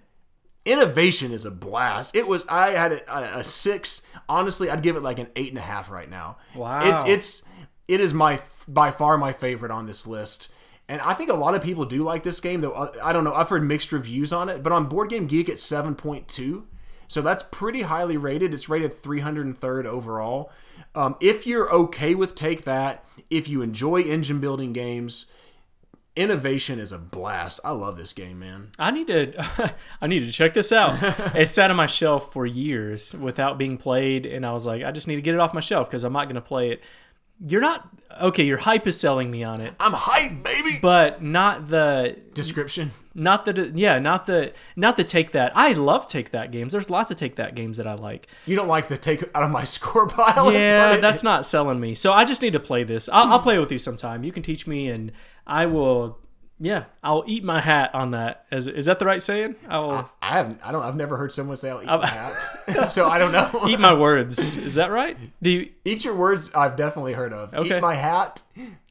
innovation 0.65 1.31
is 1.31 1.45
a 1.45 1.51
blast. 1.51 2.15
It 2.15 2.27
was 2.27 2.45
I 2.49 2.71
had 2.71 2.91
a, 2.91 3.39
a 3.39 3.43
six. 3.43 4.05
Honestly, 4.29 4.69
I'd 4.69 4.83
give 4.83 4.95
it 4.95 5.03
like 5.03 5.19
an 5.19 5.27
eight 5.35 5.49
and 5.49 5.57
a 5.57 5.61
half 5.61 5.89
right 5.89 6.09
now. 6.09 6.37
Wow. 6.55 6.79
it's 6.83 7.03
it's 7.05 7.43
it 7.87 7.99
is 8.01 8.13
my 8.13 8.41
by 8.67 8.91
far 8.91 9.17
my 9.17 9.33
favorite 9.33 9.71
on 9.71 9.87
this 9.87 10.05
list. 10.07 10.49
And 10.89 11.01
I 11.01 11.13
think 11.13 11.29
a 11.29 11.35
lot 11.35 11.55
of 11.55 11.63
people 11.63 11.85
do 11.85 12.03
like 12.03 12.23
this 12.23 12.39
game, 12.39 12.61
though. 12.61 12.73
uh, 12.73 12.91
I 13.01 13.13
don't 13.13 13.23
know. 13.23 13.33
I've 13.33 13.49
heard 13.49 13.63
mixed 13.63 13.91
reviews 13.91 14.33
on 14.33 14.49
it, 14.49 14.61
but 14.63 14.73
on 14.73 14.87
Board 14.87 15.09
Game 15.09 15.27
Geek, 15.27 15.49
it's 15.49 15.63
seven 15.63 15.95
point 15.95 16.27
two. 16.27 16.67
So 17.07 17.21
that's 17.21 17.43
pretty 17.43 17.83
highly 17.83 18.17
rated. 18.17 18.53
It's 18.53 18.69
rated 18.69 19.01
303rd 19.01 19.85
overall. 19.85 20.51
Um, 20.95 21.15
if 21.19 21.45
you're 21.45 21.71
okay 21.71 22.15
with 22.15 22.33
Take 22.33 22.63
That, 22.63 23.05
if 23.29 23.47
you 23.47 23.61
enjoy 23.61 24.01
engine 24.01 24.39
building 24.39 24.73
games, 24.73 25.27
innovation 26.15 26.79
is 26.79 26.91
a 26.91 26.97
blast. 26.97 27.59
I 27.63 27.71
love 27.71 27.97
this 27.97 28.13
game, 28.13 28.39
man. 28.39 28.71
I 28.79 28.91
need 28.91 29.07
to 29.07 29.75
I 30.01 30.07
need 30.07 30.19
to 30.21 30.31
check 30.31 30.53
this 30.53 30.71
out. 30.71 30.97
it 31.35 31.47
sat 31.47 31.71
on 31.71 31.77
my 31.77 31.85
shelf 31.85 32.33
for 32.33 32.45
years 32.45 33.13
without 33.15 33.57
being 33.57 33.77
played, 33.77 34.25
and 34.25 34.45
I 34.45 34.53
was 34.53 34.65
like, 34.65 34.83
I 34.83 34.91
just 34.91 35.07
need 35.07 35.15
to 35.15 35.21
get 35.21 35.35
it 35.35 35.39
off 35.39 35.53
my 35.53 35.59
shelf 35.59 35.89
because 35.89 36.03
I'm 36.03 36.13
not 36.13 36.25
going 36.25 36.35
to 36.35 36.41
play 36.41 36.71
it. 36.71 36.81
You're 37.45 37.61
not 37.61 37.87
okay. 38.21 38.43
Your 38.43 38.57
hype 38.57 38.87
is 38.87 38.99
selling 38.99 39.29
me 39.29 39.43
on 39.43 39.59
it, 39.61 39.73
I'm 39.79 39.93
hyped, 39.93 40.43
baby. 40.43 40.79
but 40.81 41.21
not 41.21 41.67
the 41.69 42.21
Description. 42.33 42.91
not 43.13 43.45
the 43.45 43.71
yeah 43.75 43.99
not 43.99 44.25
the 44.25 44.53
not 44.75 44.95
the 44.97 45.03
take 45.03 45.31
that. 45.31 45.51
I 45.55 45.73
love 45.73 46.07
take 46.07 46.31
that 46.31 46.51
games. 46.51 46.71
There's 46.73 46.89
lots 46.89 47.11
of 47.11 47.17
take 47.17 47.35
that 47.35 47.53
games 47.55 47.77
that 47.77 47.85
I 47.87 47.93
like. 47.95 48.27
You 48.45 48.55
don't 48.55 48.67
like 48.67 48.87
the 48.87 48.97
take 48.97 49.23
out 49.35 49.43
of 49.43 49.51
my 49.51 49.63
score 49.75 50.07
pile? 50.07 50.47
and 50.47 50.55
Yeah, 50.57 50.93
it- 50.95 51.01
that's 51.01 51.23
not 51.23 51.45
selling 51.45 51.79
me. 51.79 51.95
So 51.95 52.13
I 52.13 52.23
just 52.25 52.41
need 52.41 52.53
to 52.53 52.59
play 52.59 52.83
this. 52.83 53.09
I'll, 53.09 53.33
I'll 53.33 53.39
play 53.39 53.59
with 53.59 53.71
you 53.71 53.77
sometime. 53.77 54.23
You 54.23 54.31
can 54.31 54.41
teach 54.43 54.65
me, 54.67 54.87
and 54.89 55.11
I 55.45 55.65
will. 55.65 56.19
Yeah, 56.63 56.85
I'll 57.03 57.25
eat 57.27 57.43
my 57.43 57.59
hat 57.59 57.93
on 57.93 58.11
that. 58.11 58.45
Is 58.49 58.69
is 58.69 58.85
that 58.85 58.97
the 58.97 59.05
right 59.05 59.21
saying? 59.21 59.55
I'll 59.67 60.09
I 60.21 60.37
haven't. 60.37 60.61
I 60.63 60.71
don't. 60.71 60.81
I've 60.81 60.95
never 60.95 61.17
heard 61.17 61.33
someone 61.33 61.57
say 61.57 61.69
I'll 61.69 61.81
eat 61.81 61.87
my 61.87 62.07
hat, 62.07 62.89
so 62.89 63.09
I 63.09 63.19
don't 63.19 63.33
know. 63.33 63.65
eat 63.67 63.81
my 63.81 63.93
words. 63.93 64.55
Is 64.55 64.75
that 64.75 64.89
right? 64.89 65.17
Do 65.41 65.49
you? 65.49 65.69
Eat 65.85 66.05
your 66.05 66.15
words. 66.15 66.53
I've 66.55 66.77
definitely 66.77 67.11
heard 67.11 67.33
of. 67.33 67.53
Okay. 67.53 67.75
Eat 67.77 67.81
my 67.81 67.95
hat. 67.95 68.43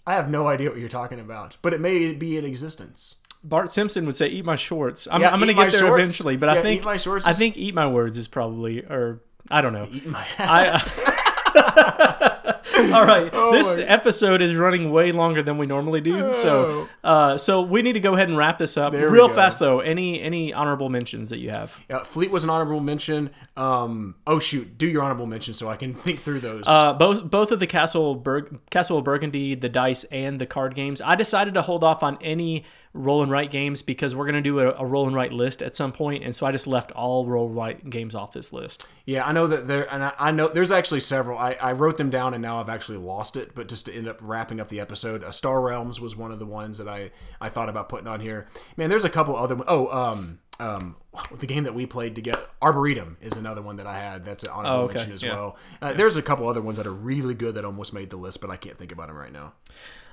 I 0.06 0.12
have 0.12 0.28
no 0.28 0.48
idea 0.48 0.68
what 0.68 0.80
you're 0.80 0.90
talking 0.90 1.18
about, 1.18 1.56
but 1.62 1.72
it 1.72 1.80
may 1.80 2.12
be 2.12 2.36
in 2.36 2.44
existence. 2.44 3.16
Bart 3.42 3.72
Simpson 3.72 4.04
would 4.04 4.16
say, 4.16 4.28
"Eat 4.28 4.44
my 4.44 4.56
shorts." 4.56 5.08
I'm, 5.10 5.22
Yeah, 5.22 5.30
I'm 5.30 5.40
gonna 5.40 5.54
get 5.54 5.70
there 5.70 5.80
shorts. 5.80 5.98
eventually, 5.98 6.36
but 6.36 6.52
Yeah, 6.52 6.60
I 6.60 6.62
think 6.62 6.80
eat 6.82 6.84
my 6.84 6.98
shorts 6.98 7.26
I 7.26 7.32
think 7.32 7.56
"eat 7.56 7.74
my 7.74 7.86
words" 7.86 8.18
is 8.18 8.28
probably, 8.28 8.80
or 8.80 9.22
I 9.50 9.62
don't 9.62 9.72
know. 9.72 9.88
Eat 9.90 10.06
my 10.06 10.20
hat. 10.20 10.82
I, 11.54 12.31
all 12.94 13.04
right, 13.04 13.30
this 13.52 13.72
Oh 13.74 13.76
my- 13.78 13.82
episode 13.84 14.40
is 14.42 14.54
running 14.56 14.90
way 14.90 15.12
longer 15.12 15.42
than 15.42 15.58
we 15.58 15.66
normally 15.66 16.00
do, 16.00 16.32
so 16.32 16.88
uh, 17.04 17.36
so 17.38 17.62
we 17.62 17.82
need 17.82 17.92
to 17.94 18.00
go 18.00 18.14
ahead 18.14 18.28
and 18.28 18.36
wrap 18.36 18.58
this 18.58 18.76
up 18.76 18.92
Oh. 18.92 18.96
There 18.96 19.08
real 19.10 19.28
fast. 19.28 19.58
Though, 19.58 19.80
any 19.80 20.20
any 20.20 20.52
honorable 20.52 20.88
mentions 20.88 21.30
that 21.30 21.38
you 21.38 21.50
have? 21.50 21.80
Uh, 21.90 22.04
Fleet 22.04 22.30
was 22.30 22.44
an 22.44 22.50
honorable 22.50 22.80
mention. 22.80 23.30
Um, 23.56 24.14
oh 24.26 24.38
shoot, 24.38 24.78
do 24.78 24.86
your 24.86 25.02
honorable 25.02 25.26
mention 25.26 25.54
so 25.54 25.68
I 25.68 25.76
can 25.76 25.94
think 25.94 26.20
through 26.20 26.40
those. 26.40 26.64
Uh, 26.66 26.92
both 26.94 27.30
both 27.30 27.52
of 27.52 27.60
the 27.60 27.66
Castle 27.66 28.14
Burg- 28.14 28.58
Castle 28.70 28.98
of 28.98 29.04
Burgundy, 29.04 29.54
the 29.54 29.68
dice 29.68 30.04
and 30.04 30.40
the 30.40 30.46
card 30.46 30.74
games. 30.74 31.00
I 31.02 31.14
decided 31.14 31.54
to 31.54 31.62
hold 31.62 31.84
off 31.84 32.02
on 32.02 32.16
any 32.20 32.64
roll 32.94 33.22
and 33.22 33.32
write 33.32 33.50
games 33.50 33.80
because 33.82 34.14
we're 34.14 34.26
gonna 34.26 34.42
do 34.42 34.60
a, 34.60 34.72
a 34.74 34.84
roll 34.84 35.06
and 35.06 35.16
write 35.16 35.32
list 35.32 35.62
at 35.62 35.74
some 35.74 35.92
point, 35.92 36.22
and 36.24 36.34
so 36.36 36.44
I 36.46 36.52
just 36.52 36.66
left 36.66 36.92
all 36.92 37.26
roll 37.26 37.46
and 37.46 37.56
write 37.56 37.88
games 37.88 38.14
off 38.14 38.32
this 38.32 38.52
list. 38.52 38.84
yeah, 39.06 39.26
I 39.26 39.32
know 39.32 39.46
that 39.46 39.66
there, 39.66 39.92
and 39.92 40.04
I, 40.04 40.12
I 40.18 40.30
know 40.30 40.48
there's 40.48 40.70
actually 40.70 41.00
several. 41.00 41.38
I, 41.38 41.52
I 41.54 41.72
wrote 41.72 41.96
them 41.96 42.10
down 42.10 42.34
and 42.34 42.42
now 42.42 42.60
I've 42.60 42.68
actually 42.68 42.98
lost 42.98 43.36
it. 43.36 43.54
But 43.54 43.68
just 43.68 43.86
to 43.86 43.94
end 43.94 44.08
up 44.08 44.18
wrapping 44.20 44.60
up 44.60 44.68
the 44.68 44.80
episode, 44.80 45.24
uh, 45.24 45.32
Star 45.32 45.60
Realms 45.60 46.00
was 46.00 46.14
one 46.16 46.32
of 46.32 46.38
the 46.38 46.46
ones 46.46 46.78
that 46.78 46.88
I 46.88 47.10
I 47.40 47.48
thought 47.48 47.68
about 47.68 47.88
putting 47.88 48.06
on 48.08 48.20
here. 48.20 48.46
Man, 48.76 48.90
there's 48.90 49.04
a 49.04 49.10
couple 49.10 49.36
other. 49.36 49.56
Oh, 49.66 49.88
um, 49.88 50.38
um, 50.60 50.96
the 51.40 51.46
game 51.46 51.64
that 51.64 51.74
we 51.74 51.86
played 51.86 52.14
together, 52.14 52.42
Arboretum, 52.60 53.16
is 53.20 53.32
another 53.32 53.62
one 53.62 53.76
that 53.76 53.86
I 53.86 53.98
had. 53.98 54.24
That's 54.24 54.44
an 54.44 54.50
honorable 54.50 54.80
Oh, 54.80 54.84
okay. 54.84 54.94
mention 54.98 55.12
as 55.14 55.22
Yeah. 55.22 55.34
well. 55.34 55.56
Uh, 55.80 55.92
There's 55.94 56.16
a 56.16 56.22
couple 56.22 56.46
other 56.48 56.60
ones 56.62 56.76
that 56.76 56.86
are 56.86 56.92
really 56.92 57.34
good 57.34 57.54
that 57.56 57.64
almost 57.64 57.92
made 57.92 58.10
the 58.10 58.16
list, 58.16 58.40
but 58.40 58.50
I 58.50 58.56
can't 58.56 58.76
think 58.76 58.92
about 58.92 59.08
them 59.08 59.16
right 59.16 59.32
now. 59.32 59.54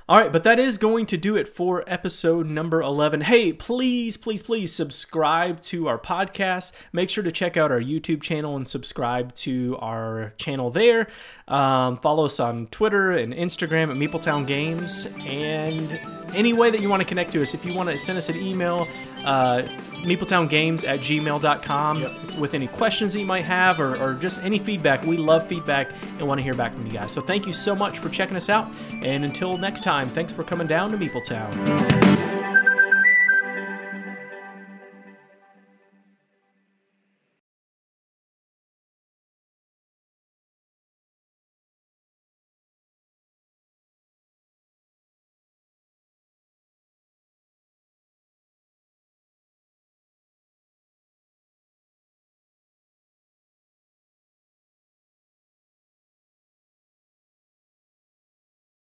All 0.10 0.18
right, 0.19 0.31
but 0.31 0.44
that 0.44 0.57
is 0.57 0.80
going 0.80 1.06
to 1.06 1.18
do 1.18 1.36
it 1.36 1.48
for 1.48 1.84
episode 1.86 2.48
number 2.48 2.81
11. 2.81 3.22
Hey, 3.22 3.53
please, 3.53 4.18
please, 4.18 4.41
please 4.41 4.73
subscribe 4.73 5.61
to 5.61 5.88
our 5.88 5.99
podcast. 5.99 6.73
Make 6.91 7.11
sure 7.11 7.23
to 7.23 7.31
check 7.31 7.57
out 7.57 7.72
our 7.72 7.80
YouTube 7.80 8.23
channel 8.23 8.56
and 8.56 8.68
subscribe 8.68 9.36
to 9.36 9.77
our 9.80 10.34
channel 10.38 10.72
there. 10.72 11.10
Um, 11.50 11.98
follow 11.98 12.26
us 12.26 12.40
on 12.40 12.68
Twitter 12.68 13.12
and 13.12 13.34
Instagram 13.34 13.90
at 13.90 13.98
Meepletown 13.98 14.46
Games. 14.46 15.08
And 15.20 16.00
any 16.36 16.54
way 16.54 16.70
that 16.70 16.80
you 16.80 16.90
want 16.90 17.02
to 17.02 17.08
connect 17.08 17.32
to 17.34 17.42
us, 17.42 17.54
if 17.54 17.66
you 17.66 17.74
want 17.74 17.90
to 17.90 17.98
send 17.98 18.18
us 18.18 18.30
an 18.30 18.38
email, 18.38 18.88
uh, 19.26 19.64
meepletowngames 20.04 20.88
at 20.88 21.00
gmail.com 21.00 22.02
with 22.40 22.54
any 22.54 22.68
questions 22.68 23.14
that 23.14 23.20
you 23.20 23.26
might 23.26 23.44
have 23.44 23.80
or, 23.80 23.98
or 23.98 24.14
just 24.14 24.44
any 24.44 24.60
feedback. 24.60 25.04
We 25.04 25.18
love 25.18 25.46
feedback 25.46 25.92
and 26.18 26.28
want 26.28 26.40
to 26.40 26.44
hear 26.44 26.54
back 26.54 26.74
from 26.74 26.86
you 26.86 26.94
guys. 26.94 27.12
So 27.12 27.22
thank 27.22 27.46
you 27.46 27.54
so 27.54 27.76
much 27.76 28.00
for 28.00 28.10
checking 28.10 28.38
us 28.38 28.50
out. 28.50 28.68
And 29.02 29.26
until 29.26 29.58
next 29.58 29.84
time, 29.84 30.08
thanks 30.08 30.32
for 30.32 30.44
coming 30.44 30.68
down 30.68 30.92
to 30.92 30.98
Meepletown. 30.98 31.50